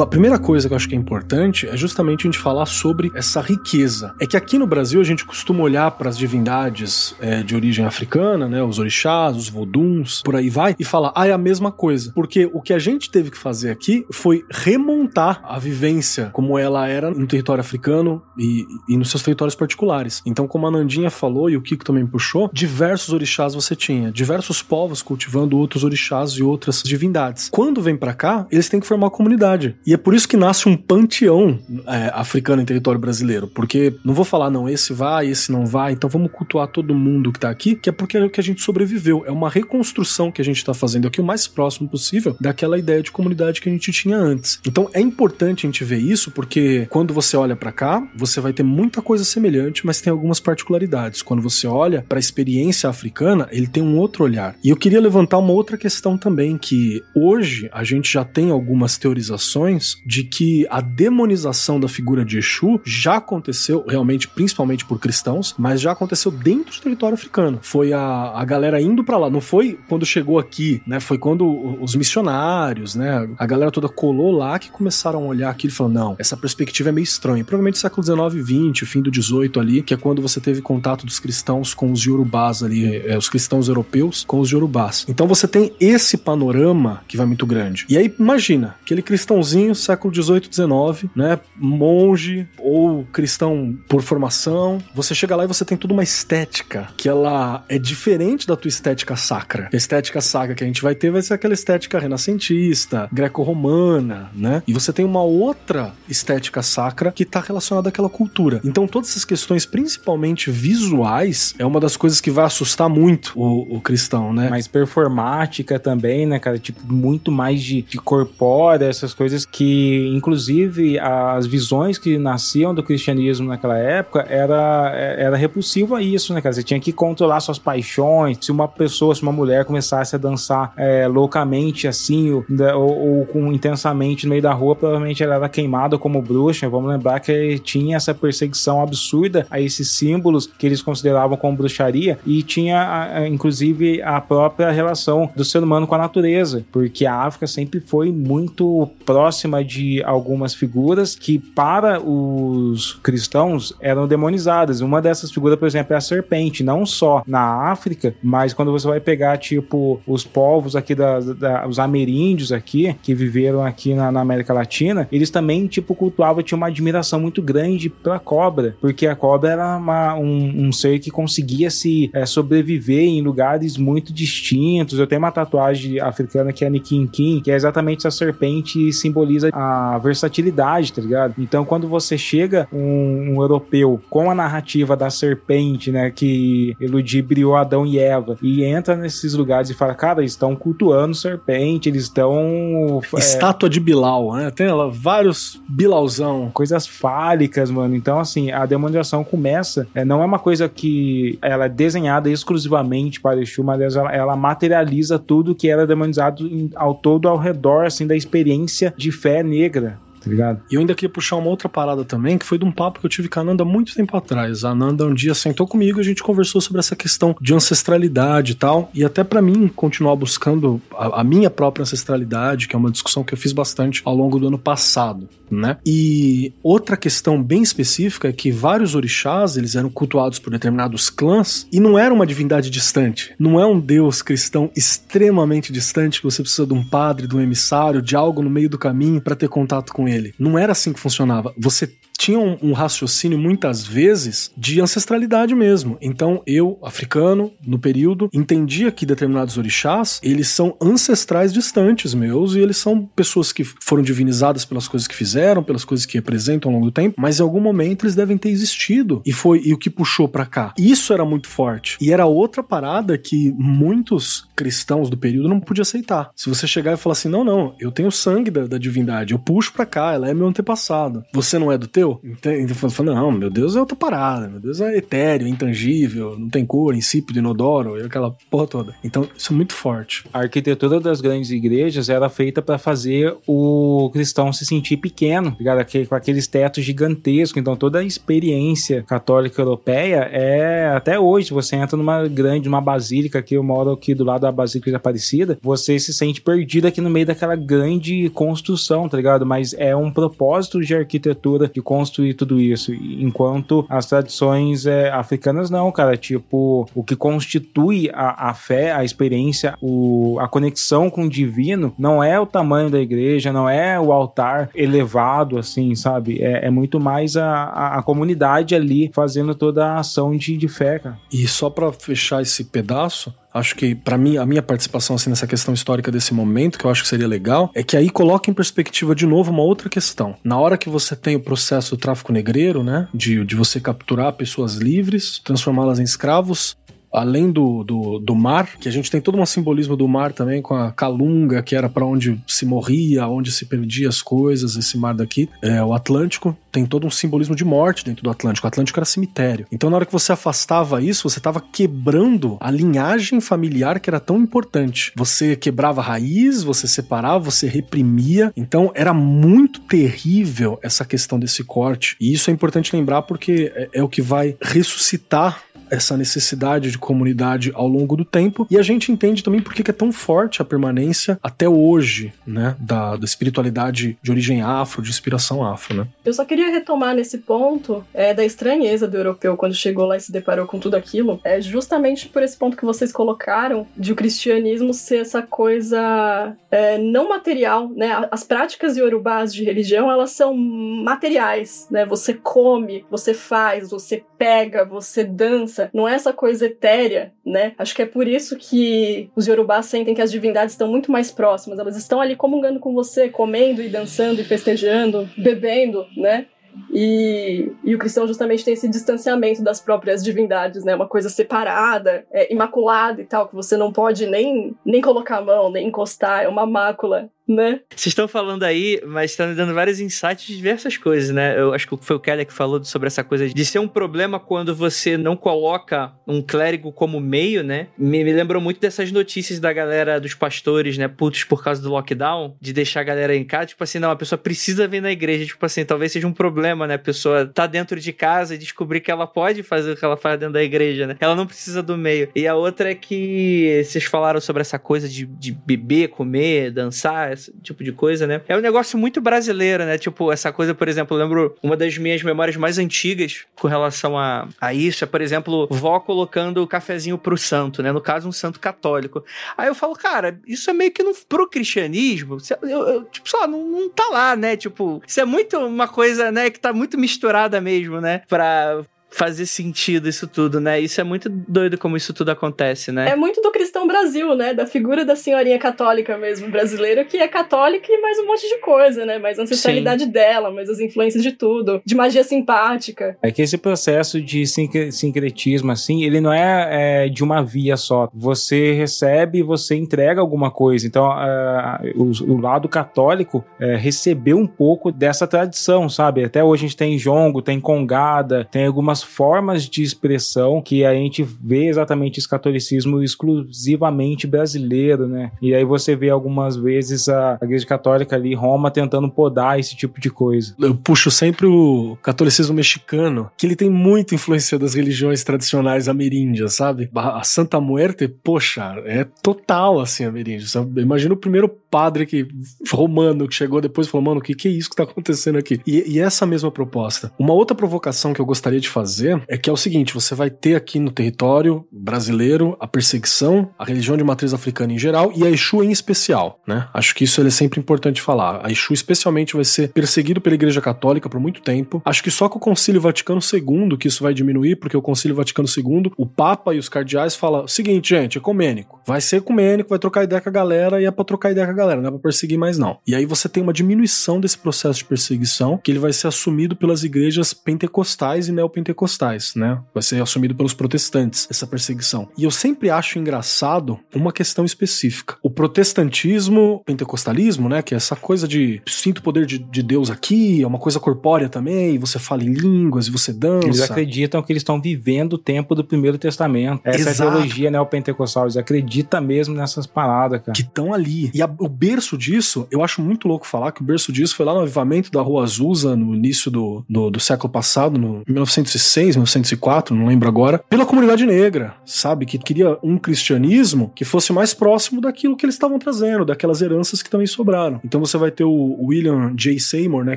A 0.00 0.06
primeira 0.06 0.38
coisa 0.38 0.68
que 0.68 0.74
eu 0.74 0.76
acho 0.76 0.88
que 0.88 0.94
é 0.94 0.98
importante 0.98 1.68
é 1.68 1.76
justamente 1.76 2.22
a 2.22 2.30
gente 2.30 2.38
falar 2.38 2.66
sobre 2.66 3.10
essa 3.14 3.40
riqueza. 3.40 4.14
É 4.20 4.26
que 4.26 4.36
aqui 4.36 4.58
no 4.58 4.66
Brasil 4.66 5.00
a 5.00 5.04
gente 5.04 5.24
costuma 5.24 5.62
olhar 5.62 5.90
para 5.92 6.08
as 6.08 6.18
divindades 6.18 7.14
é, 7.20 7.42
de 7.42 7.54
origem 7.54 7.84
africana, 7.84 8.48
né, 8.48 8.62
os 8.62 8.78
orixás, 8.78 9.36
os 9.36 9.48
voduns, 9.48 10.22
por 10.22 10.34
aí 10.34 10.50
vai, 10.50 10.74
e 10.78 10.84
falar, 10.84 11.12
ah, 11.14 11.26
é 11.26 11.32
a 11.32 11.38
mesma 11.38 11.70
coisa. 11.70 12.10
Porque 12.14 12.50
o 12.52 12.60
que 12.60 12.72
a 12.72 12.78
gente 12.78 13.10
teve 13.10 13.30
que 13.30 13.38
fazer 13.38 13.70
aqui 13.70 14.04
foi 14.10 14.44
remontar 14.50 15.40
a 15.44 15.58
vivência 15.58 16.30
como 16.32 16.58
ela 16.58 16.88
era 16.88 17.10
no 17.10 17.26
território 17.26 17.60
africano 17.60 18.22
e, 18.36 18.64
e 18.88 18.96
nos 18.96 19.10
seus 19.10 19.22
territórios 19.22 19.54
particulares. 19.54 20.20
Então, 20.26 20.48
como 20.48 20.66
a 20.66 20.70
Nandinha 20.70 21.10
falou 21.10 21.48
e 21.48 21.56
o 21.56 21.62
Kiko 21.62 21.84
também 21.84 22.06
puxou, 22.06 22.50
diversos 22.52 23.14
orixás 23.14 23.54
você 23.54 23.76
tinha, 23.76 24.10
diversos 24.10 24.62
povos 24.62 25.00
cultivando 25.00 25.56
outros 25.56 25.84
orixás 25.84 26.32
e 26.32 26.42
outras 26.42 26.82
divindades. 26.82 27.48
Quando 27.50 27.80
vem 27.80 27.96
pra 27.96 28.14
cá, 28.14 28.46
eles 28.50 28.68
têm 28.68 28.80
que 28.80 28.86
formar 28.86 29.06
uma 29.06 29.10
comunidade. 29.10 29.76
E 29.86 29.92
é 29.92 29.96
por 29.96 30.14
isso 30.14 30.28
que 30.28 30.36
nasce 30.36 30.68
um 30.68 30.76
panteão 30.76 31.58
é, 31.86 32.10
africano 32.14 32.62
em 32.62 32.64
território 32.64 33.00
brasileiro. 33.00 33.46
Porque 33.48 33.94
não 34.04 34.14
vou 34.14 34.24
falar, 34.24 34.50
não, 34.50 34.68
esse 34.68 34.92
vai, 34.92 35.28
esse 35.28 35.50
não 35.50 35.66
vai, 35.66 35.92
então 35.92 36.08
vamos 36.08 36.30
cultuar 36.30 36.68
todo 36.68 36.94
mundo 36.94 37.32
que 37.32 37.40
tá 37.40 37.50
aqui, 37.50 37.74
que 37.74 37.88
é 37.88 37.92
porque 37.92 38.16
é 38.16 38.24
o 38.24 38.30
que 38.30 38.40
a 38.40 38.44
gente 38.44 38.62
sobreviveu. 38.62 39.24
É 39.26 39.30
uma 39.30 39.50
reconstrução 39.50 40.30
que 40.30 40.40
a 40.40 40.44
gente 40.44 40.64
tá 40.64 40.74
fazendo 40.74 41.08
aqui 41.08 41.20
o 41.20 41.24
mais 41.24 41.46
próximo 41.46 41.88
possível 41.88 42.36
daquela 42.40 42.78
ideia 42.78 43.02
de 43.02 43.10
comunidade 43.10 43.60
que 43.60 43.68
a 43.68 43.72
gente 43.72 43.90
tinha 43.92 44.16
antes. 44.16 44.60
Então 44.66 44.88
é 44.92 45.00
importante 45.00 45.66
a 45.66 45.68
gente 45.68 45.84
ver 45.84 45.98
isso, 45.98 46.30
porque 46.30 46.86
quando 46.90 47.12
você 47.12 47.36
olha 47.36 47.56
pra 47.56 47.72
cá, 47.72 48.06
você 48.14 48.40
vai 48.40 48.52
ter 48.52 48.62
muita 48.62 49.02
coisa 49.02 49.24
semelhante, 49.24 49.84
mas 49.84 50.00
tem 50.00 50.10
algumas 50.10 50.40
particularidades. 50.40 51.22
Quando 51.22 51.42
você 51.42 51.66
olha 51.66 52.04
pra 52.08 52.18
experiência 52.18 52.88
africana, 52.88 53.48
ele 53.50 53.66
tem 53.66 53.82
um 53.82 53.96
outro 53.96 54.24
olhar. 54.24 54.54
E 54.62 54.68
eu 54.68 54.76
queria 54.76 55.00
levantar 55.00 55.38
uma 55.38 55.52
outra 55.52 55.76
questão 55.76 56.16
também, 56.16 56.56
que 56.56 57.02
hoje 57.14 57.68
a 57.72 57.84
gente 57.84 58.12
já 58.12 58.24
tem 58.24 58.50
algumas 58.50 58.96
teorizações 58.96 59.61
de 60.04 60.24
que 60.24 60.66
a 60.70 60.80
demonização 60.80 61.78
da 61.78 61.88
figura 61.88 62.24
de 62.24 62.38
Exu 62.38 62.80
já 62.84 63.16
aconteceu, 63.16 63.84
realmente, 63.88 64.28
principalmente 64.28 64.84
por 64.84 64.98
cristãos, 64.98 65.54
mas 65.58 65.80
já 65.80 65.92
aconteceu 65.92 66.30
dentro 66.30 66.72
do 66.76 66.80
território 66.80 67.14
africano. 67.14 67.58
Foi 67.62 67.92
a, 67.92 68.32
a 68.34 68.44
galera 68.44 68.80
indo 68.80 69.04
pra 69.04 69.18
lá, 69.18 69.30
não 69.30 69.40
foi 69.40 69.78
quando 69.88 70.06
chegou 70.06 70.38
aqui, 70.38 70.82
né? 70.86 71.00
Foi 71.00 71.18
quando 71.18 71.46
os 71.80 71.94
missionários, 71.94 72.94
né? 72.94 73.28
A 73.38 73.46
galera 73.46 73.70
toda 73.70 73.88
colou 73.88 74.30
lá 74.30 74.58
que 74.58 74.70
começaram 74.70 75.24
a 75.24 75.26
olhar 75.26 75.50
aquilo 75.50 75.72
e 75.72 75.76
falaram: 75.76 75.94
não, 75.94 76.16
essa 76.18 76.36
perspectiva 76.36 76.88
é 76.88 76.92
meio 76.92 77.04
estranha. 77.04 77.44
Provavelmente 77.44 77.78
século 77.78 78.04
XIX 78.04 78.44
XX, 78.44 78.88
fim 78.88 79.02
do 79.02 79.12
XVIII 79.12 79.52
ali, 79.56 79.82
que 79.82 79.94
é 79.94 79.96
quando 79.96 80.22
você 80.22 80.40
teve 80.40 80.60
contato 80.60 81.04
dos 81.06 81.18
cristãos 81.18 81.74
com 81.74 81.92
os 81.92 82.02
yorubás 82.02 82.62
ali, 82.62 82.96
é, 82.96 83.16
os 83.16 83.28
cristãos 83.28 83.68
europeus 83.68 84.24
com 84.26 84.40
os 84.40 84.50
yorubás. 84.50 85.04
Então 85.08 85.26
você 85.26 85.46
tem 85.46 85.72
esse 85.78 86.16
panorama 86.16 87.02
que 87.06 87.16
vai 87.16 87.26
muito 87.26 87.46
grande. 87.46 87.84
E 87.88 87.96
aí, 87.96 88.12
imagina, 88.18 88.76
aquele 88.82 89.02
cristãozinho 89.02 89.51
finalzinho, 89.52 89.74
século 89.74 90.12
18, 90.12 90.48
19, 90.48 91.10
né? 91.14 91.38
Monge 91.56 92.46
ou 92.58 93.04
cristão 93.12 93.76
por 93.88 94.02
formação. 94.02 94.78
Você 94.94 95.14
chega 95.14 95.36
lá 95.36 95.44
e 95.44 95.46
você 95.46 95.64
tem 95.64 95.76
toda 95.76 95.92
uma 95.92 96.02
estética 96.02 96.88
que 96.96 97.08
ela 97.08 97.64
é 97.68 97.78
diferente 97.78 98.46
da 98.46 98.56
tua 98.56 98.68
estética 98.68 99.16
sacra. 99.16 99.68
A 99.72 99.76
estética 99.76 100.20
sacra 100.20 100.54
que 100.54 100.64
a 100.64 100.66
gente 100.66 100.82
vai 100.82 100.94
ter 100.94 101.10
vai 101.10 101.22
ser 101.22 101.34
aquela 101.34 101.54
estética 101.54 101.98
renascentista, 101.98 103.08
greco-romana, 103.12 104.30
né? 104.34 104.62
E 104.66 104.72
você 104.72 104.92
tem 104.92 105.04
uma 105.04 105.22
outra 105.22 105.92
estética 106.08 106.62
sacra 106.62 107.12
que 107.12 107.22
está 107.22 107.40
relacionada 107.40 107.88
àquela 107.88 108.08
cultura. 108.08 108.60
Então 108.64 108.86
todas 108.86 109.10
essas 109.10 109.24
questões, 109.24 109.66
principalmente 109.66 110.50
visuais, 110.50 111.54
é 111.58 111.66
uma 111.66 111.80
das 111.80 111.96
coisas 111.96 112.20
que 112.20 112.30
vai 112.30 112.44
assustar 112.44 112.88
muito 112.88 113.32
o, 113.36 113.76
o 113.76 113.80
cristão, 113.80 114.32
né? 114.32 114.48
mais 114.48 114.66
performática 114.66 115.78
também, 115.78 116.26
né, 116.26 116.38
cara? 116.38 116.58
Tipo, 116.58 116.80
muito 116.92 117.30
mais 117.30 117.62
de, 117.62 117.82
de 117.82 117.98
corpórea, 117.98 118.86
essas 118.86 119.12
coisas 119.12 119.41
que, 119.44 120.08
inclusive, 120.14 120.98
as 120.98 121.46
visões 121.46 121.98
que 121.98 122.18
nasciam 122.18 122.74
do 122.74 122.82
cristianismo 122.82 123.48
naquela 123.48 123.78
época 123.78 124.26
era, 124.28 124.92
era 124.94 125.36
repulsivo 125.36 125.94
a 125.94 126.02
isso, 126.02 126.32
né, 126.32 126.40
cara? 126.40 126.52
Você 126.52 126.62
tinha 126.62 126.80
que 126.80 126.92
controlar 126.92 127.40
suas 127.40 127.58
paixões. 127.58 128.38
Se 128.40 128.52
uma 128.52 128.68
pessoa, 128.68 129.14
se 129.14 129.22
uma 129.22 129.32
mulher 129.32 129.64
começasse 129.64 130.14
a 130.14 130.18
dançar 130.18 130.72
é, 130.76 131.06
loucamente 131.08 131.88
assim, 131.88 132.30
ou, 132.30 132.44
ou, 132.76 133.18
ou, 133.18 133.26
com 133.26 133.52
intensamente 133.52 134.26
no 134.26 134.30
meio 134.30 134.42
da 134.42 134.52
rua, 134.52 134.76
provavelmente 134.76 135.22
ela 135.22 135.34
era 135.34 135.48
queimada 135.48 135.98
como 135.98 136.22
bruxa. 136.22 136.68
Vamos 136.68 136.90
lembrar 136.90 137.20
que 137.20 137.58
tinha 137.58 137.96
essa 137.96 138.14
perseguição 138.14 138.80
absurda 138.80 139.46
a 139.50 139.60
esses 139.60 139.90
símbolos 139.90 140.46
que 140.46 140.66
eles 140.66 140.82
consideravam 140.82 141.36
como 141.36 141.56
bruxaria 141.56 142.18
e 142.26 142.42
tinha, 142.42 143.26
inclusive, 143.28 144.02
a 144.02 144.20
própria 144.20 144.70
relação 144.70 145.30
do 145.34 145.44
ser 145.44 145.62
humano 145.62 145.86
com 145.86 145.94
a 145.94 145.98
natureza, 145.98 146.64
porque 146.70 147.06
a 147.06 147.16
África 147.16 147.46
sempre 147.46 147.80
foi 147.80 148.12
muito 148.12 148.88
próxima 149.04 149.31
de 149.66 150.02
algumas 150.04 150.54
figuras 150.54 151.14
que, 151.14 151.38
para 151.38 152.00
os 152.00 152.94
cristãos, 153.02 153.74
eram 153.80 154.06
demonizadas. 154.06 154.80
Uma 154.80 155.00
dessas 155.00 155.30
figuras, 155.30 155.58
por 155.58 155.66
exemplo, 155.66 155.94
é 155.94 155.96
a 155.96 156.00
serpente, 156.00 156.62
não 156.62 156.84
só 156.84 157.22
na 157.26 157.70
África, 157.70 158.14
mas 158.22 158.52
quando 158.52 158.72
você 158.72 158.86
vai 158.86 159.00
pegar, 159.00 159.38
tipo, 159.38 160.00
os 160.06 160.24
povos 160.24 160.76
aqui, 160.76 160.94
da, 160.94 161.20
da 161.20 161.66
os 161.66 161.78
ameríndios 161.78 162.52
aqui, 162.52 162.94
que 163.02 163.14
viveram 163.14 163.64
aqui 163.64 163.94
na, 163.94 164.10
na, 164.10 164.20
América 164.20 164.52
Latina, 164.52 165.08
eles 165.10 165.30
também, 165.30 165.66
tipo, 165.66 165.94
cultuavam, 165.94 166.42
tinham 166.42 166.58
uma 166.58 166.68
admiração 166.68 167.20
muito 167.20 167.42
grande 167.42 167.88
pela 167.88 168.18
cobra, 168.18 168.76
porque 168.80 169.06
a 169.06 169.16
cobra 169.16 169.50
era 169.50 169.76
uma, 169.76 170.14
um, 170.14 170.66
um, 170.66 170.72
ser 170.72 170.98
que 170.98 171.10
conseguia 171.10 171.70
se 171.70 172.10
é, 172.12 172.24
sobreviver 172.24 173.04
em 173.04 173.22
lugares 173.22 173.76
muito 173.76 174.12
distintos. 174.12 174.98
Eu 174.98 175.06
tenho 175.06 175.20
uma 175.20 175.32
tatuagem 175.32 175.98
africana 176.00 176.52
que 176.52 176.64
é 176.64 176.68
a 176.68 176.70
Nikinkin, 176.70 177.40
que 177.40 177.50
é 177.50 177.54
exatamente 177.54 178.06
essa 178.06 178.16
serpente 178.16 178.88
e 178.88 178.92
simboliza 179.22 179.50
a 179.52 179.98
versatilidade, 179.98 180.92
tá 180.92 181.00
ligado? 181.00 181.34
Então, 181.38 181.64
quando 181.64 181.88
você 181.88 182.18
chega 182.18 182.68
um, 182.72 183.34
um 183.34 183.40
europeu 183.40 184.00
com 184.10 184.30
a 184.30 184.34
narrativa 184.34 184.96
da 184.96 185.08
serpente, 185.10 185.90
né, 185.90 186.10
que 186.10 186.76
eludibriou 186.80 187.56
Adão 187.56 187.86
e 187.86 187.98
Eva, 187.98 188.36
e 188.42 188.64
entra 188.64 188.96
nesses 188.96 189.34
lugares 189.34 189.70
e 189.70 189.74
fala, 189.74 189.94
cara, 189.94 190.20
eles 190.20 190.32
estão 190.32 190.54
cultuando 190.54 191.14
serpente, 191.14 191.88
eles 191.88 192.04
estão... 192.04 193.00
É, 193.14 193.18
Estátua 193.18 193.68
de 193.68 193.80
Bilal, 193.80 194.34
né? 194.34 194.50
Tem 194.50 194.66
ela, 194.66 194.90
vários 194.90 195.60
Bilalzão. 195.68 196.50
Coisas 196.52 196.86
fálicas, 196.86 197.70
mano. 197.70 197.94
Então, 197.94 198.18
assim, 198.18 198.50
a 198.50 198.66
demonização 198.66 199.24
começa, 199.24 199.86
é, 199.94 200.04
não 200.04 200.22
é 200.22 200.24
uma 200.24 200.38
coisa 200.38 200.68
que 200.68 201.38
ela 201.40 201.66
é 201.66 201.68
desenhada 201.68 202.30
exclusivamente 202.30 203.20
para 203.20 203.40
Exu, 203.40 203.62
mas 203.62 203.96
ela, 203.96 204.12
ela 204.12 204.36
materializa 204.36 205.18
tudo 205.18 205.54
que 205.54 205.68
era 205.68 205.86
demonizado 205.86 206.48
ao 206.74 206.94
todo 206.94 207.28
ao 207.28 207.36
redor, 207.36 207.86
assim, 207.86 208.06
da 208.06 208.16
experiência 208.16 208.92
de 208.96 209.11
fé 209.12 209.42
negra 209.42 209.98
tá 210.22 210.30
ligado? 210.30 210.62
E 210.70 210.74
eu 210.74 210.80
ainda 210.80 210.94
queria 210.94 211.08
puxar 211.08 211.36
uma 211.36 211.48
outra 211.48 211.68
parada 211.68 212.04
também, 212.04 212.38
que 212.38 212.46
foi 212.46 212.58
de 212.58 212.64
um 212.64 212.72
papo 212.72 213.00
que 213.00 213.06
eu 213.06 213.10
tive 213.10 213.28
com 213.28 213.40
a 213.40 213.44
Nanda 213.44 213.64
muito 213.64 213.94
tempo 213.94 214.16
atrás. 214.16 214.64
A 214.64 214.74
Nanda 214.74 215.04
um 215.06 215.14
dia 215.14 215.34
sentou 215.34 215.66
comigo 215.66 215.98
e 215.98 216.02
a 216.02 216.04
gente 216.04 216.22
conversou 216.22 216.60
sobre 216.60 216.78
essa 216.78 216.94
questão 216.94 217.34
de 217.40 217.52
ancestralidade 217.54 218.52
e 218.52 218.54
tal. 218.54 218.90
E 218.94 219.04
até 219.04 219.24
para 219.24 219.42
mim 219.42 219.68
continuar 219.68 220.14
buscando 220.16 220.80
a, 220.96 221.20
a, 221.20 221.24
minha 221.24 221.50
própria 221.50 221.82
ancestralidade, 221.82 222.68
que 222.68 222.76
é 222.76 222.78
uma 222.78 222.90
discussão 222.90 223.24
que 223.24 223.34
eu 223.34 223.38
fiz 223.38 223.52
bastante 223.52 224.02
ao 224.04 224.14
longo 224.14 224.38
do 224.38 224.46
ano 224.46 224.58
passado, 224.58 225.28
né? 225.50 225.76
E 225.84 226.52
outra 226.62 226.96
questão 226.96 227.42
bem 227.42 227.62
específica 227.62 228.28
é 228.28 228.32
que 228.32 228.50
vários 228.50 228.94
orixás, 228.94 229.56
eles 229.56 229.74
eram 229.74 229.90
cultuados 229.90 230.38
por 230.38 230.50
determinados 230.50 231.10
clãs 231.10 231.66
e 231.72 231.80
não 231.80 231.98
era 231.98 232.14
uma 232.14 232.26
divindade 232.26 232.70
distante. 232.70 233.34
Não 233.38 233.58
é 233.58 233.66
um 233.66 233.80
deus 233.80 234.22
cristão 234.22 234.70
extremamente 234.76 235.72
distante 235.72 236.20
que 236.20 236.24
você 236.24 236.42
precisa 236.42 236.66
de 236.66 236.74
um 236.74 236.84
padre, 236.84 237.26
de 237.26 237.36
um 237.36 237.40
emissário, 237.40 238.00
de 238.00 238.14
algo 238.14 238.42
no 238.42 238.50
meio 238.50 238.68
do 238.68 238.78
caminho 238.78 239.20
para 239.20 239.34
ter 239.34 239.48
contato 239.48 239.92
com 239.92 240.08
ele 240.08 240.11
ele. 240.12 240.34
Não 240.38 240.58
era 240.58 240.72
assim 240.72 240.92
que 240.92 241.00
funcionava. 241.00 241.54
Você 241.56 241.90
tinha 242.22 242.38
um, 242.38 242.56
um, 242.62 242.72
raciocínio 242.72 243.36
muitas 243.36 243.84
vezes 243.84 244.52
de 244.56 244.80
ancestralidade 244.80 245.56
mesmo. 245.56 245.98
Então 246.00 246.40
eu, 246.46 246.78
africano, 246.80 247.50
no 247.66 247.80
período, 247.80 248.30
entendia 248.32 248.92
que 248.92 249.04
determinados 249.04 249.58
orixás, 249.58 250.20
eles 250.22 250.46
são 250.46 250.76
ancestrais 250.80 251.52
distantes 251.52 252.14
meus 252.14 252.54
e 252.54 252.60
eles 252.60 252.76
são 252.76 253.04
pessoas 253.16 253.52
que 253.52 253.64
foram 253.64 254.04
divinizadas 254.04 254.64
pelas 254.64 254.86
coisas 254.86 255.08
que 255.08 255.16
fizeram, 255.16 255.64
pelas 255.64 255.84
coisas 255.84 256.06
que 256.06 256.16
representam 256.16 256.70
ao 256.70 256.74
longo 256.74 256.86
do 256.86 256.92
tempo, 256.92 257.16
mas 257.18 257.40
em 257.40 257.42
algum 257.42 257.60
momento 257.60 258.04
eles 258.04 258.14
devem 258.14 258.38
ter 258.38 258.50
existido 258.50 259.20
e 259.26 259.32
foi 259.32 259.60
e 259.64 259.74
o 259.74 259.78
que 259.78 259.90
puxou 259.90 260.28
para 260.28 260.46
cá. 260.46 260.72
Isso 260.78 261.12
era 261.12 261.24
muito 261.24 261.48
forte. 261.48 261.98
E 262.00 262.12
era 262.12 262.24
outra 262.24 262.62
parada 262.62 263.18
que 263.18 263.52
muitos 263.58 264.46
cristãos 264.54 265.10
do 265.10 265.18
período 265.18 265.48
não 265.48 265.58
podiam 265.58 265.82
aceitar. 265.82 266.30
Se 266.36 266.48
você 266.48 266.68
chegar 266.68 266.92
e 266.92 266.96
falar 266.96 267.14
assim: 267.14 267.28
"Não, 267.28 267.42
não, 267.42 267.74
eu 267.80 267.90
tenho 267.90 268.12
sangue 268.12 268.50
da, 268.50 268.68
da 268.68 268.78
divindade, 268.78 269.32
eu 269.32 269.40
puxo 269.40 269.72
para 269.72 269.84
cá, 269.84 270.12
ela 270.12 270.28
é 270.28 270.34
meu 270.34 270.46
antepassado. 270.46 271.24
Você 271.34 271.58
não 271.58 271.72
é 271.72 271.76
do 271.76 271.88
teu?" 271.88 272.11
Então, 272.22 272.90
falando, 272.90 273.14
não, 273.14 273.32
meu 273.32 273.50
Deus 273.50 273.76
é 273.76 273.80
outra 273.80 273.96
parada, 273.96 274.48
meu 274.48 274.60
Deus 274.60 274.80
é 274.80 274.96
etéreo, 274.96 275.46
intangível, 275.46 276.38
não 276.38 276.48
tem 276.48 276.64
cor, 276.64 276.94
insípido, 276.94 277.38
inodoro, 277.38 277.98
e 277.98 278.02
aquela 278.02 278.34
porra 278.50 278.66
toda. 278.66 278.94
Então, 279.04 279.28
isso 279.36 279.52
é 279.52 279.56
muito 279.56 279.72
forte. 279.72 280.24
A 280.32 280.40
arquitetura 280.40 281.00
das 281.00 281.20
grandes 281.20 281.50
igrejas 281.50 282.08
era 282.08 282.28
feita 282.28 282.60
para 282.62 282.78
fazer 282.78 283.34
o 283.46 284.10
cristão 284.12 284.52
se 284.52 284.64
sentir 284.66 284.96
pequeno, 284.96 285.56
ligado? 285.58 285.82
com 286.08 286.14
aqueles 286.14 286.46
tetos 286.46 286.84
gigantescos. 286.84 287.60
Então, 287.60 287.76
toda 287.76 287.98
a 287.98 288.04
experiência 288.04 289.02
católica 289.02 289.60
europeia 289.60 290.28
é 290.32 290.88
até 290.94 291.18
hoje. 291.18 291.52
Você 291.52 291.76
entra 291.76 291.96
numa 291.96 292.26
grande, 292.28 292.68
uma 292.68 292.80
basílica 292.80 293.42
que 293.42 293.54
eu 293.54 293.62
moro 293.62 293.90
aqui 293.90 294.14
do 294.14 294.24
lado 294.24 294.42
da 294.42 294.52
Basílica 294.52 294.90
de 294.90 294.96
Aparecida, 294.96 295.58
você 295.62 295.98
se 295.98 296.12
sente 296.12 296.40
perdido 296.40 296.86
aqui 296.86 297.00
no 297.00 297.10
meio 297.10 297.26
daquela 297.26 297.56
grande 297.56 298.28
construção, 298.30 299.08
tá 299.08 299.16
ligado? 299.16 299.46
Mas 299.46 299.74
é 299.74 299.94
um 299.94 300.10
propósito 300.10 300.80
de 300.80 300.94
arquitetura 300.94 301.70
de 301.72 301.80
construir 302.02 302.34
tudo 302.34 302.60
isso. 302.60 302.92
Enquanto 302.92 303.86
as 303.88 304.06
tradições 304.06 304.86
é, 304.86 305.08
africanas 305.10 305.70
não, 305.70 305.92
cara. 305.92 306.16
Tipo, 306.16 306.88
o 306.94 307.04
que 307.04 307.14
constitui 307.14 308.10
a, 308.12 308.50
a 308.50 308.54
fé, 308.54 308.92
a 308.92 309.04
experiência, 309.04 309.74
o, 309.80 310.36
a 310.40 310.48
conexão 310.48 311.08
com 311.08 311.24
o 311.24 311.28
divino 311.28 311.94
não 311.96 312.22
é 312.22 312.38
o 312.40 312.46
tamanho 312.46 312.90
da 312.90 313.00
igreja, 313.00 313.52
não 313.52 313.68
é 313.68 314.00
o 314.00 314.12
altar 314.12 314.70
elevado, 314.74 315.58
assim, 315.58 315.94
sabe? 315.94 316.42
É, 316.42 316.66
é 316.66 316.70
muito 316.70 316.98
mais 316.98 317.36
a, 317.36 317.46
a, 317.46 317.98
a, 317.98 318.02
comunidade 318.02 318.74
ali 318.74 319.10
fazendo 319.14 319.54
toda 319.54 319.86
a 319.86 320.00
ação 320.00 320.36
de, 320.36 320.56
de 320.56 320.68
fé, 320.68 320.98
cara. 320.98 321.18
E 321.32 321.46
só 321.46 321.70
para 321.70 321.92
fechar 321.92 322.42
esse 322.42 322.64
pedaço, 322.64 323.32
acho 323.52 323.74
que 323.74 323.94
para 323.94 324.16
mim 324.18 324.36
a 324.36 324.46
minha 324.46 324.62
participação 324.62 325.16
assim 325.16 325.30
nessa 325.30 325.46
questão 325.46 325.74
histórica 325.74 326.10
desse 326.10 326.34
momento 326.34 326.78
que 326.78 326.84
eu 326.84 326.90
acho 326.90 327.02
que 327.02 327.08
seria 327.08 327.28
legal 327.28 327.70
é 327.74 327.82
que 327.82 327.96
aí 327.96 328.10
coloca 328.10 328.50
em 328.50 328.54
perspectiva 328.54 329.14
de 329.14 329.26
novo 329.26 329.50
uma 329.50 329.62
outra 329.62 329.88
questão. 329.88 330.36
Na 330.42 330.58
hora 330.58 330.78
que 330.78 330.88
você 330.88 331.14
tem 331.14 331.36
o 331.36 331.40
processo 331.40 331.96
do 331.96 332.00
tráfico 332.00 332.32
negreiro, 332.32 332.82
né, 332.82 333.08
de, 333.12 333.44
de 333.44 333.54
você 333.54 333.80
capturar 333.80 334.32
pessoas 334.32 334.76
livres, 334.76 335.40
transformá-las 335.44 335.98
em 335.98 336.04
escravos, 336.04 336.76
além 337.12 337.50
do, 337.50 337.84
do, 337.84 338.18
do, 338.18 338.34
mar, 338.34 338.76
que 338.78 338.88
a 338.88 338.92
gente 338.92 339.10
tem 339.10 339.20
todo 339.20 339.38
um 339.38 339.46
simbolismo 339.46 339.96
do 339.96 340.08
mar 340.08 340.32
também, 340.32 340.62
com 340.62 340.74
a 340.74 340.90
Calunga, 340.90 341.62
que 341.62 341.76
era 341.76 341.88
para 341.88 342.06
onde 342.06 342.40
se 342.46 342.64
morria, 342.64 343.26
onde 343.26 343.52
se 343.52 343.66
perdia 343.66 344.08
as 344.08 344.22
coisas, 344.22 344.76
esse 344.76 344.96
mar 344.96 345.14
daqui. 345.14 345.48
É, 345.60 345.82
o 345.82 345.92
Atlântico 345.92 346.56
tem 346.70 346.86
todo 346.86 347.06
um 347.06 347.10
simbolismo 347.10 347.54
de 347.54 347.64
morte 347.64 348.04
dentro 348.04 348.24
do 348.24 348.30
Atlântico. 348.30 348.66
O 348.66 348.68
Atlântico 348.68 348.98
era 348.98 349.04
cemitério. 349.04 349.66
Então, 349.70 349.90
na 349.90 349.96
hora 349.96 350.06
que 350.06 350.12
você 350.12 350.32
afastava 350.32 351.02
isso, 351.02 351.28
você 351.28 351.38
estava 351.38 351.60
quebrando 351.60 352.56
a 352.60 352.70
linhagem 352.70 353.40
familiar 353.40 354.00
que 354.00 354.08
era 354.08 354.18
tão 354.18 354.38
importante. 354.38 355.12
Você 355.14 355.54
quebrava 355.54 356.00
a 356.00 356.04
raiz, 356.04 356.62
você 356.62 356.88
separava, 356.88 357.50
você 357.50 357.68
reprimia. 357.68 358.52
Então, 358.56 358.90
era 358.94 359.12
muito 359.12 359.80
terrível 359.80 360.78
essa 360.82 361.04
questão 361.04 361.38
desse 361.38 361.62
corte. 361.62 362.16
E 362.18 362.32
isso 362.32 362.50
é 362.50 362.52
importante 362.52 362.94
lembrar 362.96 363.22
porque 363.22 363.70
é, 363.74 363.88
é 363.92 364.02
o 364.02 364.08
que 364.08 364.22
vai 364.22 364.56
ressuscitar 364.62 365.62
essa 365.92 366.16
necessidade 366.16 366.90
de 366.90 366.96
comunidade 366.96 367.70
ao 367.74 367.86
longo 367.86 368.16
do 368.16 368.24
tempo, 368.24 368.66
e 368.70 368.78
a 368.78 368.82
gente 368.82 369.12
entende 369.12 369.44
também 369.44 369.60
por 369.60 369.74
que 369.74 369.90
é 369.90 369.92
tão 369.92 370.10
forte 370.10 370.62
a 370.62 370.64
permanência 370.64 371.38
até 371.42 371.68
hoje, 371.68 372.32
né, 372.46 372.74
da, 372.78 373.16
da 373.16 373.24
espiritualidade 373.26 374.16
de 374.22 374.30
origem 374.30 374.62
afro, 374.62 375.02
de 375.02 375.10
inspiração 375.10 375.62
afro, 375.62 375.94
né? 375.94 376.06
Eu 376.24 376.32
só 376.32 376.46
queria 376.46 376.70
retomar 376.70 377.14
nesse 377.14 377.38
ponto 377.38 378.02
é, 378.14 378.32
da 378.32 378.42
estranheza 378.42 379.06
do 379.06 379.18
europeu 379.18 379.54
quando 379.54 379.74
chegou 379.74 380.06
lá 380.06 380.16
e 380.16 380.20
se 380.20 380.32
deparou 380.32 380.66
com 380.66 380.78
tudo 380.78 380.94
aquilo, 380.94 381.38
é 381.44 381.60
justamente 381.60 382.28
por 382.28 382.42
esse 382.42 382.56
ponto 382.56 382.76
que 382.76 382.86
vocês 382.86 383.12
colocaram 383.12 383.86
de 383.94 384.12
o 384.12 384.16
cristianismo 384.16 384.94
ser 384.94 385.18
essa 385.18 385.42
coisa 385.42 386.56
é, 386.70 386.96
não 386.96 387.28
material, 387.28 387.90
né? 387.90 388.26
As 388.30 388.42
práticas 388.44 388.96
iorubás 388.96 389.52
de 389.52 389.62
religião, 389.62 390.10
elas 390.10 390.30
são 390.30 390.56
materiais, 390.56 391.86
né? 391.90 392.06
Você 392.06 392.32
come, 392.32 393.04
você 393.10 393.34
faz, 393.34 393.90
você 393.90 394.24
pega, 394.38 394.84
você 394.84 395.22
dança, 395.22 395.81
não 395.92 396.08
é 396.08 396.14
essa 396.14 396.32
coisa 396.32 396.66
etérea, 396.66 397.32
né? 397.44 397.72
Acho 397.78 397.94
que 397.94 398.02
é 398.02 398.06
por 398.06 398.26
isso 398.26 398.56
que 398.56 399.30
os 399.34 399.46
iorubás 399.46 399.86
sentem 399.86 400.14
que 400.14 400.22
as 400.22 400.30
divindades 400.30 400.74
estão 400.74 400.88
muito 400.88 401.10
mais 401.10 401.30
próximas, 401.30 401.78
elas 401.78 401.96
estão 401.96 402.20
ali 402.20 402.36
comungando 402.36 402.80
com 402.80 402.92
você, 402.92 403.28
comendo 403.28 403.82
e 403.82 403.88
dançando 403.88 404.40
e 404.40 404.44
festejando, 404.44 405.28
bebendo, 405.36 406.06
né? 406.16 406.46
E, 406.90 407.70
e, 407.84 407.94
o 407.94 407.98
cristão 407.98 408.26
justamente 408.26 408.64
tem 408.64 408.74
esse 408.74 408.88
distanciamento 408.88 409.62
das 409.62 409.80
próprias 409.80 410.22
divindades, 410.22 410.84
né? 410.84 410.94
Uma 410.94 411.08
coisa 411.08 411.28
separada, 411.28 412.24
é, 412.30 412.52
imaculada 412.52 413.20
e 413.20 413.24
tal, 413.24 413.48
que 413.48 413.54
você 413.54 413.76
não 413.76 413.92
pode 413.92 414.26
nem, 414.26 414.74
nem 414.84 415.00
colocar 415.00 415.38
a 415.38 415.42
mão, 415.42 415.70
nem 415.70 415.88
encostar, 415.88 416.44
é 416.44 416.48
uma 416.48 416.66
mácula 416.66 417.30
né? 417.54 417.80
Vocês 417.90 418.08
estão 418.08 418.26
falando 418.26 418.62
aí, 418.64 419.00
mas 419.06 419.32
estão 419.32 419.48
me 419.48 419.54
dando 419.54 419.74
vários 419.74 420.00
insights 420.00 420.46
de 420.46 420.56
diversas 420.56 420.96
coisas, 420.96 421.30
né? 421.30 421.58
Eu 421.58 421.72
acho 421.74 421.86
que 421.86 421.96
foi 422.00 422.16
o 422.16 422.20
Kelly 422.20 422.44
que 422.44 422.52
falou 422.52 422.82
sobre 422.84 423.06
essa 423.06 423.22
coisa 423.22 423.48
de 423.48 423.64
ser 423.64 423.78
um 423.78 423.88
problema 423.88 424.40
quando 424.40 424.74
você 424.74 425.16
não 425.16 425.36
coloca 425.36 426.12
um 426.26 426.42
clérigo 426.42 426.92
como 426.92 427.20
meio, 427.20 427.62
né? 427.62 427.88
Me, 427.96 428.24
me 428.24 428.32
lembrou 428.32 428.60
muito 428.60 428.80
dessas 428.80 429.12
notícias 429.12 429.60
da 429.60 429.72
galera 429.72 430.20
dos 430.20 430.34
pastores, 430.34 430.96
né? 430.98 431.08
Putos 431.08 431.44
por 431.44 431.62
causa 431.62 431.82
do 431.82 431.90
lockdown, 431.90 432.56
de 432.60 432.72
deixar 432.72 433.00
a 433.00 433.04
galera 433.04 433.34
em 433.34 433.44
casa. 433.44 433.66
Tipo 433.66 433.84
assim, 433.84 433.98
não, 433.98 434.10
a 434.10 434.16
pessoa 434.16 434.38
precisa 434.38 434.88
vir 434.88 435.02
na 435.02 435.10
igreja. 435.10 435.44
Tipo 435.44 435.64
assim, 435.66 435.84
talvez 435.84 436.12
seja 436.12 436.26
um 436.26 436.32
problema, 436.32 436.86
né? 436.86 436.94
A 436.94 436.98
pessoa 436.98 437.46
tá 437.46 437.66
dentro 437.66 438.00
de 438.00 438.12
casa 438.12 438.54
e 438.54 438.58
descobrir 438.58 439.00
que 439.00 439.10
ela 439.10 439.26
pode 439.26 439.62
fazer 439.62 439.92
o 439.92 439.96
que 439.96 440.04
ela 440.04 440.16
faz 440.16 440.38
dentro 440.38 440.54
da 440.54 440.62
igreja, 440.62 441.06
né? 441.06 441.16
Ela 441.20 441.34
não 441.34 441.46
precisa 441.46 441.82
do 441.82 441.96
meio. 441.96 442.28
E 442.34 442.46
a 442.46 442.54
outra 442.54 442.90
é 442.90 442.94
que 442.94 443.82
vocês 443.84 444.04
falaram 444.04 444.40
sobre 444.40 444.60
essa 444.60 444.78
coisa 444.78 445.08
de, 445.08 445.26
de 445.26 445.52
beber, 445.52 446.08
comer, 446.08 446.70
dançar 446.70 447.32
esse 447.42 447.52
tipo 447.62 447.82
de 447.82 447.92
coisa, 447.92 448.26
né? 448.26 448.40
É 448.48 448.56
um 448.56 448.60
negócio 448.60 448.98
muito 448.98 449.20
brasileiro, 449.20 449.84
né? 449.84 449.98
Tipo, 449.98 450.32
essa 450.32 450.52
coisa, 450.52 450.74
por 450.74 450.88
exemplo, 450.88 451.16
eu 451.16 451.22
lembro 451.22 451.56
uma 451.62 451.76
das 451.76 451.96
minhas 451.98 452.22
memórias 452.22 452.56
mais 452.56 452.78
antigas 452.78 453.44
com 453.54 453.68
relação 453.68 454.18
a, 454.18 454.48
a 454.60 454.72
isso 454.72 455.04
é, 455.04 455.06
por 455.06 455.20
exemplo, 455.20 455.66
vó 455.70 455.98
colocando 456.00 456.62
o 456.62 456.66
cafezinho 456.66 457.18
pro 457.18 457.36
santo, 457.36 457.82
né? 457.82 457.92
No 457.92 458.00
caso, 458.00 458.28
um 458.28 458.32
santo 458.32 458.60
católico. 458.60 459.24
Aí 459.56 459.68
eu 459.68 459.74
falo, 459.74 459.94
cara, 459.94 460.40
isso 460.46 460.70
é 460.70 460.72
meio 460.72 460.92
que 460.92 461.02
no, 461.02 461.12
pro 461.28 461.48
cristianismo, 461.48 462.38
eu, 462.62 462.68
eu, 462.68 463.04
tipo, 463.04 463.28
só 463.28 463.46
não, 463.46 463.66
não 463.66 463.90
tá 463.90 464.08
lá, 464.08 464.36
né? 464.36 464.56
Tipo, 464.56 465.02
isso 465.06 465.20
é 465.20 465.24
muito 465.24 465.58
uma 465.58 465.88
coisa, 465.88 466.30
né, 466.30 466.50
que 466.50 466.60
tá 466.60 466.72
muito 466.72 466.98
misturada 466.98 467.60
mesmo, 467.60 468.00
né? 468.00 468.22
Pra, 468.28 468.84
fazer 469.12 469.46
sentido 469.46 470.08
isso 470.08 470.26
tudo, 470.26 470.60
né? 470.60 470.80
Isso 470.80 471.00
é 471.00 471.04
muito 471.04 471.28
doido 471.28 471.78
como 471.78 471.96
isso 471.96 472.12
tudo 472.14 472.30
acontece, 472.30 472.90
né? 472.90 473.10
É 473.10 473.16
muito 473.16 473.40
do 473.40 473.50
cristão 473.50 473.86
Brasil, 473.86 474.34
né? 474.34 474.54
Da 474.54 474.66
figura 474.66 475.04
da 475.04 475.14
senhorinha 475.14 475.58
católica 475.58 476.16
mesmo, 476.16 476.48
brasileira, 476.50 477.04
que 477.04 477.18
é 477.18 477.28
católica 477.28 477.86
e 477.90 478.00
mais 478.00 478.18
um 478.18 478.26
monte 478.26 478.48
de 478.48 478.58
coisa, 478.58 479.04
né? 479.04 479.18
Mais 479.18 479.38
a 479.38 479.42
ancestralidade 479.42 480.04
Sim. 480.04 480.10
dela, 480.10 480.50
mais 480.50 480.68
as 480.68 480.80
influências 480.80 481.22
de 481.22 481.32
tudo, 481.32 481.82
de 481.84 481.94
magia 481.94 482.24
simpática. 482.24 483.16
É 483.22 483.30
que 483.30 483.42
esse 483.42 483.58
processo 483.58 484.20
de 484.20 484.44
sincretismo, 484.46 485.70
assim, 485.70 486.02
ele 486.04 486.20
não 486.20 486.32
é, 486.32 487.04
é 487.04 487.08
de 487.08 487.22
uma 487.22 487.42
via 487.42 487.76
só. 487.76 488.08
Você 488.14 488.72
recebe 488.72 489.38
e 489.38 489.42
você 489.42 489.74
entrega 489.74 490.20
alguma 490.20 490.50
coisa. 490.50 490.86
Então, 490.86 491.06
uh, 491.06 492.02
o, 492.02 492.32
o, 492.32 492.40
lado 492.40 492.68
católico 492.68 493.44
uh, 493.60 493.76
recebeu 493.76 494.38
um 494.38 494.46
pouco 494.46 494.90
dessa 494.90 495.26
tradição, 495.26 495.88
sabe? 495.88 496.24
Até 496.24 496.42
hoje 496.42 496.64
a 496.64 496.68
gente 496.68 496.76
tem 496.76 496.98
jongo, 496.98 497.42
tem 497.42 497.60
congada, 497.60 498.44
tem 498.44 498.66
algumas 498.66 499.01
formas 499.02 499.68
de 499.68 499.82
expressão 499.82 500.60
que 500.62 500.84
a 500.84 500.94
gente 500.94 501.22
vê 501.22 501.66
exatamente 501.66 502.18
esse 502.18 502.28
catolicismo 502.28 503.02
exclusivamente 503.02 504.26
brasileiro, 504.26 505.06
né? 505.06 505.32
E 505.40 505.54
aí 505.54 505.64
você 505.64 505.94
vê 505.96 506.10
algumas 506.10 506.56
vezes 506.56 507.08
a, 507.08 507.38
a 507.40 507.44
Igreja 507.44 507.66
Católica 507.66 508.16
ali, 508.16 508.34
Roma, 508.34 508.70
tentando 508.70 509.10
podar 509.10 509.58
esse 509.58 509.76
tipo 509.76 510.00
de 510.00 510.10
coisa. 510.10 510.54
Eu 510.58 510.74
puxo 510.74 511.10
sempre 511.10 511.46
o 511.46 511.96
catolicismo 512.02 512.54
mexicano, 512.54 513.30
que 513.36 513.46
ele 513.46 513.56
tem 513.56 513.70
muita 513.70 514.14
influência 514.14 514.58
das 514.58 514.74
religiões 514.74 515.24
tradicionais 515.24 515.88
ameríndias, 515.88 516.54
sabe? 516.54 516.90
A 516.94 517.22
Santa 517.24 517.60
Muerte, 517.60 518.08
poxa, 518.08 518.74
é 518.84 519.04
total 519.22 519.80
assim 519.80 520.04
ameríndia. 520.04 520.46
Imagina 520.76 521.14
o 521.14 521.16
primeiro 521.16 521.48
padre 521.48 522.04
que 522.04 522.28
romano 522.70 523.26
que 523.26 523.34
chegou 523.34 523.60
depois 523.60 523.88
falou, 523.88 524.04
mano, 524.04 524.20
o 524.20 524.22
que, 524.22 524.34
que 524.34 524.48
é 524.48 524.50
isso 524.50 524.70
que 524.70 524.76
tá 524.76 524.82
acontecendo 524.82 525.38
aqui? 525.38 525.60
E, 525.66 525.94
e 525.94 525.98
essa 525.98 526.26
mesma 526.26 526.50
proposta. 526.50 527.12
Uma 527.18 527.32
outra 527.32 527.56
provocação 527.56 528.12
que 528.12 528.20
eu 528.20 528.26
gostaria 528.26 528.60
de 528.60 528.68
fazer 528.68 528.91
fazer 528.92 529.22
é 529.26 529.38
que 529.38 529.48
é 529.48 529.52
o 529.52 529.56
seguinte: 529.56 529.94
você 529.94 530.14
vai 530.14 530.28
ter 530.28 530.54
aqui 530.54 530.78
no 530.78 530.90
território 530.90 531.66
brasileiro 531.72 532.56
a 532.60 532.66
perseguição, 532.66 533.50
a 533.58 533.64
religião 533.64 533.96
de 533.96 534.04
matriz 534.04 534.34
africana 534.34 534.72
em 534.72 534.78
geral 534.78 535.10
e 535.14 535.24
a 535.24 535.30
Exu 535.30 535.62
em 535.62 535.70
especial, 535.70 536.40
né? 536.46 536.68
Acho 536.74 536.94
que 536.94 537.04
isso 537.04 537.20
é 537.20 537.30
sempre 537.30 537.58
importante 537.58 538.02
falar. 538.02 538.44
A 538.44 538.50
Exu 538.50 538.74
especialmente 538.74 539.34
vai 539.34 539.44
ser 539.44 539.68
perseguido 539.72 540.20
pela 540.20 540.34
Igreja 540.34 540.60
Católica 540.60 541.08
por 541.08 541.18
muito 541.18 541.40
tempo. 541.40 541.80
Acho 541.84 542.02
que 542.02 542.10
só 542.10 542.28
com 542.28 542.36
o 542.36 542.40
Concílio 542.40 542.80
Vaticano 542.80 543.20
II 543.20 543.76
que 543.78 543.88
isso 543.88 544.02
vai 544.02 544.12
diminuir, 544.12 544.56
porque 544.56 544.76
o 544.76 544.82
Concílio 544.82 545.16
Vaticano 545.16 545.48
II, 545.48 545.92
o 545.96 546.06
Papa 546.06 546.54
e 546.54 546.58
os 546.58 546.68
cardeais 546.68 547.16
falam: 547.16 547.48
seguinte, 547.48 547.90
gente, 547.90 548.18
ecumênico. 548.18 548.80
Vai 548.86 549.00
ser 549.00 549.16
ecumênico, 549.16 549.70
vai 549.70 549.78
trocar 549.78 550.04
ideia 550.04 550.20
com 550.20 550.28
a 550.28 550.32
galera 550.32 550.80
e 550.80 550.84
é 550.84 550.90
pra 550.90 551.04
trocar 551.04 551.30
ideia 551.30 551.46
com 551.46 551.52
a 551.52 551.56
galera, 551.56 551.80
não 551.80 551.88
é 551.88 551.92
pra 551.92 552.00
perseguir 552.00 552.38
mais 552.38 552.58
não. 552.58 552.78
E 552.86 552.94
aí 552.94 553.06
você 553.06 553.28
tem 553.28 553.42
uma 553.42 553.52
diminuição 553.52 554.20
desse 554.20 554.36
processo 554.36 554.80
de 554.80 554.84
perseguição 554.84 555.58
que 555.62 555.70
ele 555.70 555.78
vai 555.78 555.92
ser 555.92 556.08
assumido 556.08 556.54
pelas 556.56 556.84
igrejas 556.84 557.32
pentecostais 557.32 558.28
e 558.28 558.32
neopentecostais 558.32 558.81
pentecostais, 558.82 559.34
né? 559.34 559.60
Vai 559.72 559.82
ser 559.82 560.02
assumido 560.02 560.34
pelos 560.34 560.52
protestantes, 560.52 561.28
essa 561.30 561.46
perseguição. 561.46 562.08
E 562.18 562.24
eu 562.24 562.30
sempre 562.30 562.70
acho 562.70 562.98
engraçado 562.98 563.78
uma 563.94 564.12
questão 564.12 564.44
específica. 564.44 565.16
O 565.22 565.30
protestantismo, 565.30 566.62
pentecostalismo, 566.66 567.48
né? 567.48 567.62
Que 567.62 567.74
é 567.74 567.76
essa 567.76 567.94
coisa 567.94 568.26
de 568.26 568.60
sinto 568.66 568.98
o 568.98 569.02
poder 569.02 569.26
de, 569.26 569.38
de 569.38 569.62
Deus 569.62 569.90
aqui, 569.90 570.42
é 570.42 570.46
uma 570.46 570.58
coisa 570.58 570.80
corpórea 570.80 571.28
também, 571.28 571.78
você 571.78 571.98
fala 571.98 572.24
em 572.24 572.32
línguas 572.32 572.86
e 572.86 572.90
você 572.90 573.12
dança. 573.12 573.46
Eles 573.46 573.60
acreditam 573.60 574.22
que 574.22 574.32
eles 574.32 574.40
estão 574.40 574.60
vivendo 574.60 575.14
o 575.14 575.18
tempo 575.18 575.54
do 575.54 575.64
primeiro 575.64 575.98
testamento. 575.98 576.60
Essa 576.64 576.90
Exato. 576.90 577.02
é 577.02 577.06
a 577.06 577.10
teologia 577.12 577.50
neopentecostal. 577.50 578.24
Eles 578.24 578.36
acreditam 578.36 579.00
mesmo 579.00 579.34
nessas 579.34 579.66
paradas, 579.66 580.20
cara. 580.20 580.32
Que 580.32 580.42
estão 580.42 580.74
ali. 580.74 581.10
E 581.14 581.22
a, 581.22 581.30
o 581.38 581.48
berço 581.48 581.96
disso, 581.96 582.46
eu 582.50 582.62
acho 582.62 582.82
muito 582.82 583.06
louco 583.06 583.26
falar 583.26 583.52
que 583.52 583.62
o 583.62 583.64
berço 583.64 583.92
disso 583.92 584.16
foi 584.16 584.26
lá 584.26 584.34
no 584.34 584.40
avivamento 584.40 584.90
da 584.90 585.00
Rua 585.00 585.22
Azusa, 585.22 585.76
no 585.76 585.94
início 585.94 586.30
do, 586.30 586.64
do, 586.68 586.90
do 586.90 587.00
século 587.00 587.30
passado, 587.32 587.78
no 587.78 588.02
1960 588.06 588.71
1906, 588.72 588.96
1904, 588.96 589.76
não 589.76 589.86
lembro 589.86 590.08
agora, 590.08 590.38
pela 590.48 590.64
comunidade 590.64 591.04
negra, 591.04 591.54
sabe? 591.64 592.06
Que 592.06 592.18
queria 592.18 592.58
um 592.62 592.78
cristianismo 592.78 593.70
que 593.74 593.84
fosse 593.84 594.12
mais 594.12 594.32
próximo 594.32 594.80
daquilo 594.80 595.16
que 595.16 595.26
eles 595.26 595.34
estavam 595.34 595.58
trazendo, 595.58 596.04
daquelas 596.04 596.40
heranças 596.40 596.82
que 596.82 596.90
também 596.90 597.06
sobraram. 597.06 597.60
Então 597.64 597.80
você 597.80 597.98
vai 597.98 598.10
ter 598.10 598.24
o 598.24 598.58
William 598.66 599.12
J. 599.14 599.38
Seymour, 599.38 599.84
né? 599.84 599.96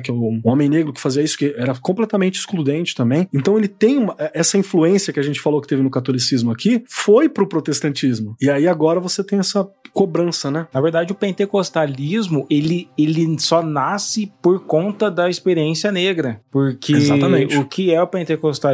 Que 0.00 0.10
é 0.10 0.14
um 0.14 0.40
homem 0.44 0.68
negro 0.68 0.92
que 0.92 1.00
fazia 1.00 1.22
isso, 1.22 1.38
que 1.38 1.54
era 1.56 1.74
completamente 1.76 2.38
excludente 2.38 2.94
também. 2.94 3.28
Então 3.32 3.56
ele 3.56 3.68
tem 3.68 3.96
uma, 3.98 4.14
essa 4.18 4.58
influência 4.58 5.12
que 5.12 5.20
a 5.20 5.22
gente 5.22 5.40
falou 5.40 5.60
que 5.60 5.68
teve 5.68 5.82
no 5.82 5.90
catolicismo 5.90 6.50
aqui, 6.50 6.84
foi 6.88 7.28
pro 7.28 7.48
protestantismo. 7.48 8.36
E 8.40 8.50
aí 8.50 8.68
agora 8.68 9.00
você 9.00 9.24
tem 9.24 9.38
essa 9.38 9.66
cobrança, 9.92 10.50
né? 10.50 10.66
Na 10.72 10.80
verdade, 10.80 11.12
o 11.12 11.14
pentecostalismo, 11.14 12.46
ele, 12.50 12.88
ele 12.98 13.38
só 13.38 13.62
nasce 13.62 14.30
por 14.42 14.60
conta 14.60 15.10
da 15.10 15.30
experiência 15.30 15.90
negra. 15.90 16.40
Porque 16.50 16.92
Exatamente. 16.92 17.56
o 17.56 17.64
que 17.64 17.92
é 17.92 18.02
o 18.02 18.06
pentecostalismo? 18.06 18.65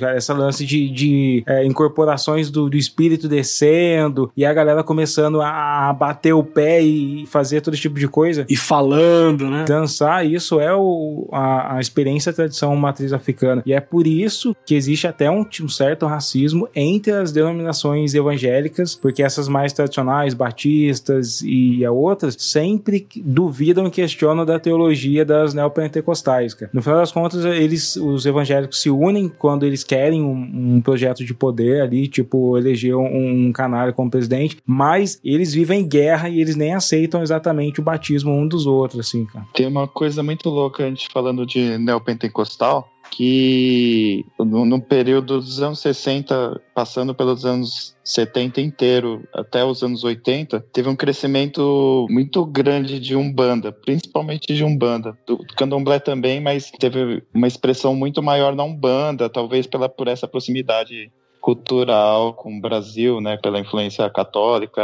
Essa 0.00 0.34
lance 0.34 0.64
de, 0.64 0.88
de 0.88 1.42
é, 1.46 1.64
incorporações 1.64 2.50
do, 2.50 2.68
do 2.68 2.76
espírito 2.76 3.28
descendo 3.28 4.30
e 4.36 4.44
a 4.44 4.52
galera 4.52 4.82
começando 4.82 5.40
a 5.40 5.92
bater 5.92 6.32
o 6.32 6.42
pé 6.42 6.80
e 6.80 7.26
fazer 7.26 7.60
todo 7.60 7.74
esse 7.74 7.82
tipo 7.82 7.98
de 7.98 8.08
coisa. 8.08 8.46
E 8.48 8.56
falando, 8.56 9.48
né? 9.48 9.64
Dançar, 9.66 10.26
isso 10.26 10.60
é 10.60 10.74
o, 10.74 11.28
a, 11.32 11.76
a 11.76 11.80
experiência 11.80 12.30
a 12.30 12.32
tradição 12.32 12.74
matriz 12.76 13.12
africana. 13.12 13.62
E 13.64 13.72
é 13.72 13.80
por 13.80 14.06
isso 14.06 14.54
que 14.64 14.74
existe 14.74 15.06
até 15.06 15.30
um, 15.30 15.46
um 15.62 15.68
certo 15.68 16.06
racismo 16.06 16.68
entre 16.74 17.12
as 17.12 17.32
denominações 17.32 18.14
evangélicas, 18.14 18.94
porque 18.94 19.22
essas 19.22 19.48
mais 19.48 19.72
tradicionais, 19.72 20.34
batistas, 20.34 21.42
e 21.42 21.84
a 21.84 21.90
outras 21.90 22.36
sempre 22.38 23.06
duvidam 23.24 23.86
e 23.86 23.90
questionam 23.90 24.44
da 24.44 24.58
teologia 24.58 25.24
das 25.24 25.54
neopentecostais, 25.54 26.54
cara. 26.54 26.70
No 26.72 26.82
final 26.82 26.98
das 26.98 27.12
contas, 27.12 27.44
eles, 27.44 27.96
os 27.96 28.26
evangélicos 28.26 28.80
se 28.80 28.90
unem 28.90 29.27
quando 29.28 29.64
eles 29.64 29.84
querem 29.84 30.22
um, 30.22 30.76
um 30.76 30.80
projeto 30.80 31.24
de 31.24 31.34
poder 31.34 31.82
ali, 31.82 32.08
tipo 32.08 32.56
eleger 32.56 32.96
um, 32.96 33.48
um 33.48 33.52
canário 33.52 33.92
como 33.94 34.10
presidente, 34.10 34.58
mas 34.66 35.20
eles 35.24 35.52
vivem 35.52 35.86
guerra 35.86 36.28
e 36.28 36.40
eles 36.40 36.56
nem 36.56 36.74
aceitam 36.74 37.22
exatamente 37.22 37.80
o 37.80 37.82
batismo 37.82 38.32
um 38.32 38.46
dos 38.46 38.66
outros, 38.66 39.06
assim, 39.06 39.24
cara. 39.26 39.46
Tem 39.54 39.66
uma 39.66 39.86
coisa 39.86 40.22
muito 40.22 40.48
louca 40.48 40.84
a 40.84 40.88
gente 40.88 41.08
falando 41.12 41.46
de 41.46 41.78
neopentecostal, 41.78 42.88
que 43.10 44.24
no, 44.38 44.80
período 44.80 45.40
dos 45.40 45.60
anos 45.60 45.80
60, 45.80 46.60
passando 46.74 47.14
pelos 47.14 47.44
anos 47.44 47.96
70 48.04 48.60
inteiro 48.60 49.26
até 49.34 49.64
os 49.64 49.82
anos 49.82 50.04
80, 50.04 50.60
teve 50.72 50.88
um 50.88 50.96
crescimento 50.96 52.06
muito 52.10 52.44
grande 52.44 52.98
de 52.98 53.14
Umbanda, 53.16 53.72
principalmente 53.72 54.54
de 54.54 54.64
Umbanda. 54.64 55.16
Do 55.26 55.38
Candomblé 55.56 55.98
também, 55.98 56.40
mas 56.40 56.70
teve 56.70 57.22
uma 57.34 57.46
expressão 57.46 57.94
muito 57.94 58.22
maior 58.22 58.54
na 58.54 58.64
Umbanda, 58.64 59.28
talvez 59.28 59.66
pela, 59.66 59.88
por 59.88 60.08
essa 60.08 60.26
proximidade 60.26 61.10
cultural 61.48 62.34
com 62.34 62.58
o 62.58 62.60
Brasil, 62.60 63.22
né, 63.22 63.38
pela 63.38 63.58
influência 63.58 64.10
católica, 64.10 64.82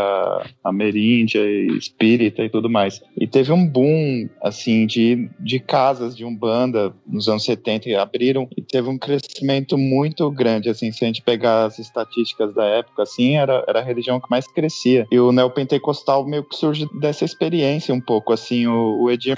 ameríndia 0.64 1.44
espírita 1.76 2.42
e 2.42 2.48
tudo 2.48 2.70
mais. 2.70 3.02
E 3.18 3.26
teve 3.26 3.52
um 3.52 3.68
boom, 3.68 4.30
assim, 4.42 4.86
de, 4.86 5.28
de 5.38 5.60
casas 5.60 6.16
de 6.16 6.24
Umbanda 6.24 6.90
nos 7.06 7.28
anos 7.28 7.44
70 7.44 7.90
e 7.90 7.94
abriram 7.94 8.48
e 8.56 8.62
teve 8.62 8.88
um 8.88 8.96
crescimento 8.96 9.76
muito 9.76 10.30
grande, 10.30 10.70
assim, 10.70 10.90
se 10.90 11.04
a 11.04 11.06
gente 11.06 11.20
pegar 11.20 11.66
as 11.66 11.78
estatísticas 11.78 12.54
da 12.54 12.64
época, 12.64 13.02
assim, 13.02 13.36
era, 13.36 13.62
era 13.68 13.80
a 13.80 13.84
religião 13.84 14.18
que 14.18 14.30
mais 14.30 14.46
crescia. 14.46 15.06
E 15.12 15.20
o 15.20 15.32
neopentecostal 15.32 16.26
meio 16.26 16.44
que 16.44 16.56
surge 16.56 16.88
dessa 16.98 17.26
experiência 17.26 17.94
um 17.94 18.00
pouco, 18.00 18.32
assim, 18.32 18.66
o, 18.66 19.02
o 19.02 19.10
Edir 19.10 19.36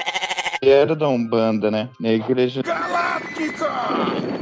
era 0.62 0.94
da 0.94 1.08
Umbanda, 1.08 1.72
né, 1.72 1.88
na 1.98 2.12
igreja... 2.12 2.62
Galáctica! 2.62 4.35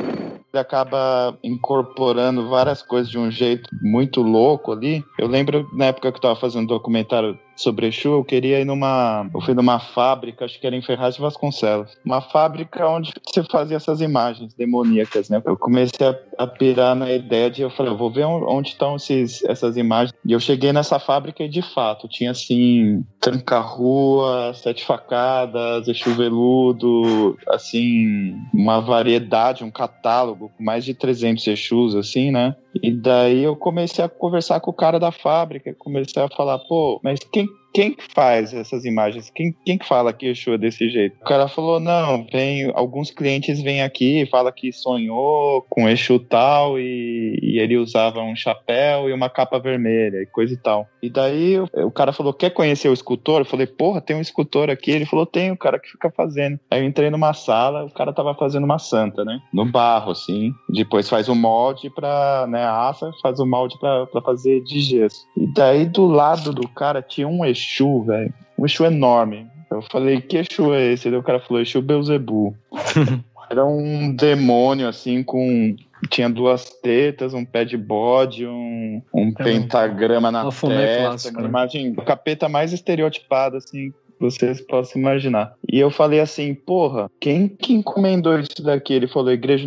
Ele 0.54 0.60
acaba 0.60 1.36
incorporando 1.42 2.48
várias 2.48 2.80
coisas 2.80 3.10
de 3.10 3.18
um 3.18 3.28
jeito 3.30 3.68
muito 3.82 4.22
louco 4.22 4.70
ali. 4.70 5.04
Eu 5.18 5.26
lembro 5.26 5.68
na 5.72 5.86
época 5.86 6.12
que 6.12 6.16
eu 6.16 6.18
estava 6.18 6.36
fazendo 6.36 6.68
documentário 6.68 7.36
sobre 7.56 7.88
Exu, 7.88 8.08
eu 8.08 8.24
queria 8.24 8.60
ir 8.60 8.64
numa. 8.64 9.28
Eu 9.32 9.40
fui 9.40 9.54
numa 9.54 9.78
fábrica, 9.78 10.44
acho 10.44 10.60
que 10.60 10.66
era 10.66 10.76
em 10.76 10.82
Ferraz 10.82 11.14
de 11.14 11.20
Vasconcelos. 11.20 11.96
Uma 12.04 12.20
fábrica 12.20 12.86
onde 12.88 13.12
você 13.24 13.42
fazia 13.44 13.76
essas 13.76 14.00
imagens 14.00 14.54
demoníacas, 14.54 15.28
né? 15.28 15.42
Eu 15.44 15.56
comecei 15.56 16.06
a, 16.06 16.18
a 16.38 16.46
pirar 16.46 16.94
na 16.94 17.12
ideia 17.12 17.50
de. 17.50 17.62
Eu 17.62 17.70
falei, 17.70 17.92
eu 17.92 17.96
vou 17.96 18.10
ver 18.10 18.24
onde 18.24 18.70
estão 18.70 18.96
esses, 18.96 19.44
essas 19.44 19.76
imagens. 19.76 20.12
E 20.24 20.32
eu 20.32 20.40
cheguei 20.40 20.72
nessa 20.72 20.98
fábrica 20.98 21.42
e 21.42 21.48
de 21.48 21.62
fato 21.62 22.08
tinha 22.08 22.30
assim. 22.30 23.04
Tranca-rua, 23.20 24.52
sete 24.54 24.84
facadas, 24.84 25.88
Exu 25.88 26.14
veludo, 26.14 27.38
assim. 27.48 28.36
Uma 28.52 28.80
variedade, 28.80 29.64
um 29.64 29.70
catálogo 29.70 30.50
com 30.56 30.64
mais 30.64 30.84
de 30.84 30.94
300 30.94 31.46
Exus, 31.46 31.94
assim, 31.94 32.30
né? 32.30 32.56
E 32.82 32.92
daí 32.92 33.42
eu 33.42 33.56
comecei 33.56 34.04
a 34.04 34.08
conversar 34.08 34.60
com 34.60 34.70
o 34.70 34.74
cara 34.74 34.98
da 34.98 35.12
fábrica, 35.12 35.74
comecei 35.78 36.22
a 36.22 36.28
falar, 36.28 36.58
pô, 36.58 37.00
mas 37.02 37.20
quem 37.32 37.48
quem 37.74 37.92
que 37.92 38.04
faz 38.14 38.54
essas 38.54 38.84
imagens? 38.84 39.30
Quem, 39.34 39.52
quem 39.66 39.76
que 39.76 39.86
fala 39.86 40.12
que 40.12 40.28
Exu 40.28 40.52
é 40.52 40.58
desse 40.58 40.88
jeito? 40.88 41.16
O 41.20 41.24
cara 41.24 41.48
falou, 41.48 41.80
não, 41.80 42.24
vem, 42.32 42.70
alguns 42.72 43.10
clientes 43.10 43.60
vêm 43.60 43.82
aqui 43.82 44.22
e 44.22 44.26
fala 44.26 44.52
que 44.52 44.72
sonhou 44.72 45.66
com 45.68 45.88
Exu 45.88 46.20
tal 46.20 46.78
e, 46.78 47.36
e, 47.42 47.58
ele 47.58 47.76
usava 47.76 48.20
um 48.20 48.36
chapéu 48.36 49.08
e 49.08 49.12
uma 49.12 49.28
capa 49.28 49.58
vermelha 49.58 50.22
e 50.22 50.26
coisa 50.26 50.54
e 50.54 50.56
tal. 50.56 50.86
E 51.02 51.10
daí 51.10 51.58
o, 51.58 51.68
o 51.86 51.90
cara 51.90 52.12
falou, 52.12 52.32
quer 52.32 52.50
conhecer 52.50 52.88
o 52.88 52.92
escultor? 52.92 53.40
Eu 53.40 53.44
falei, 53.44 53.66
porra, 53.66 54.00
tem 54.00 54.14
um 54.14 54.20
escultor 54.20 54.70
aqui. 54.70 54.92
Ele 54.92 55.04
falou, 55.04 55.26
tem, 55.26 55.50
o 55.50 55.56
cara 55.56 55.80
que 55.80 55.90
fica 55.90 56.12
fazendo. 56.12 56.60
Aí 56.70 56.80
eu 56.80 56.86
entrei 56.86 57.10
numa 57.10 57.32
sala, 57.32 57.84
o 57.84 57.92
cara 57.92 58.12
tava 58.12 58.36
fazendo 58.36 58.64
uma 58.64 58.78
santa, 58.78 59.24
né? 59.24 59.40
No 59.52 59.64
barro, 59.64 60.12
assim. 60.12 60.52
Depois 60.68 61.08
faz 61.08 61.28
o 61.28 61.34
molde 61.34 61.90
pra, 61.90 62.46
né, 62.48 62.64
assa, 62.64 63.10
faz 63.20 63.40
o 63.40 63.46
molde 63.46 63.76
pra, 63.80 64.06
pra 64.06 64.22
fazer 64.22 64.62
de 64.62 64.80
gesso. 64.80 65.26
E 65.36 65.52
daí 65.52 65.86
do 65.86 66.06
lado 66.06 66.52
do 66.52 66.68
cara 66.68 67.02
tinha 67.02 67.26
um 67.26 67.44
Exu 67.44 67.63
Exu, 67.64 68.02
velho. 68.02 68.32
Um 68.58 68.66
Exu 68.66 68.84
enorme. 68.84 69.46
Eu 69.70 69.82
falei, 69.82 70.20
que 70.20 70.36
Exu 70.36 70.74
é 70.74 70.92
esse? 70.92 71.10
Daí 71.10 71.18
o 71.18 71.22
cara 71.22 71.40
falou, 71.40 71.62
Exu 71.62 71.80
Beuzebu. 71.80 72.56
Era 73.50 73.64
um 73.64 74.14
demônio, 74.14 74.88
assim, 74.88 75.22
com. 75.22 75.76
Tinha 76.10 76.28
duas 76.28 76.68
tetas, 76.82 77.32
um 77.32 77.44
pé 77.44 77.64
de 77.64 77.78
bode, 77.78 78.46
um, 78.46 79.00
um 79.12 79.32
é 79.38 79.42
pentagrama 79.42 80.30
na 80.30 80.44
testa. 80.44 80.68
Clássico, 80.68 81.34
uma 81.34 81.42
né? 81.42 81.48
imagem, 81.48 81.94
o 81.96 82.02
capeta 82.02 82.46
mais 82.46 82.74
estereotipado, 82.74 83.56
assim, 83.56 83.90
vocês 84.20 84.60
possam 84.60 85.00
imaginar. 85.00 85.54
E 85.70 85.78
eu 85.78 85.90
falei 85.90 86.20
assim, 86.20 86.54
porra, 86.54 87.10
quem 87.18 87.48
que 87.48 87.72
encomendou 87.72 88.38
isso 88.38 88.62
daqui? 88.62 88.92
Ele 88.92 89.08
falou, 89.08 89.32
igreja. 89.32 89.66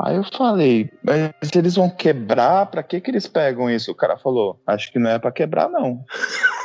Aí 0.00 0.16
eu 0.16 0.24
falei, 0.24 0.88
mas 1.02 1.32
eles 1.54 1.74
vão 1.74 1.90
quebrar? 1.90 2.66
Pra 2.66 2.84
que 2.84 3.00
que 3.00 3.10
eles 3.10 3.26
pegam 3.26 3.68
isso? 3.68 3.90
O 3.90 3.94
cara 3.94 4.16
falou, 4.16 4.60
acho 4.66 4.92
que 4.92 4.98
não 4.98 5.10
é 5.10 5.18
pra 5.18 5.32
quebrar, 5.32 5.68
não. 5.68 6.04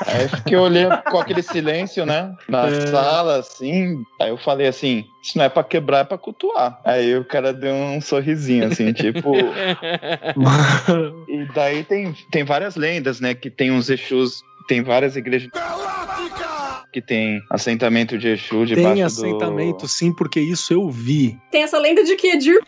Aí 0.05 0.23
eu 0.23 0.29
fiquei 0.29 0.57
olhando 0.57 1.01
com 1.03 1.17
aquele 1.17 1.41
silêncio, 1.41 2.05
né? 2.05 2.36
Na 2.47 2.67
é. 2.67 2.88
sala, 2.88 3.39
assim. 3.39 4.03
Aí 4.21 4.29
eu 4.29 4.38
falei 4.38 4.67
assim, 4.67 5.03
isso 5.23 5.38
não 5.38 5.45
é 5.45 5.49
pra 5.49 5.63
quebrar, 5.63 5.99
é 5.99 6.03
pra 6.03 6.17
cultuar. 6.17 6.79
Aí 6.86 7.17
o 7.17 7.25
cara 7.25 7.51
deu 7.51 7.73
um 7.73 7.99
sorrisinho, 7.99 8.67
assim, 8.67 8.93
tipo. 8.93 9.34
e 11.27 11.45
daí 11.55 11.84
tem, 11.84 12.13
tem 12.29 12.43
várias 12.43 12.75
lendas, 12.75 13.19
né? 13.19 13.34
Que 13.34 13.49
tem 13.49 13.71
uns 13.71 13.89
Exus, 13.89 14.43
tem 14.67 14.84
várias 14.84 15.15
igrejas. 15.15 15.49
Que 16.93 17.01
tem 17.01 17.41
assentamento 17.49 18.17
de 18.17 18.29
Exu 18.29 18.65
debaixo 18.65 18.93
Tem 18.93 19.03
assentamento, 19.03 19.79
do... 19.79 19.87
sim, 19.87 20.13
porque 20.13 20.39
isso 20.39 20.71
eu 20.71 20.89
vi. 20.89 21.37
Tem 21.51 21.63
essa 21.63 21.79
lenda 21.79 22.03
de 22.03 22.15
que 22.15 22.27
Edir 22.27 22.59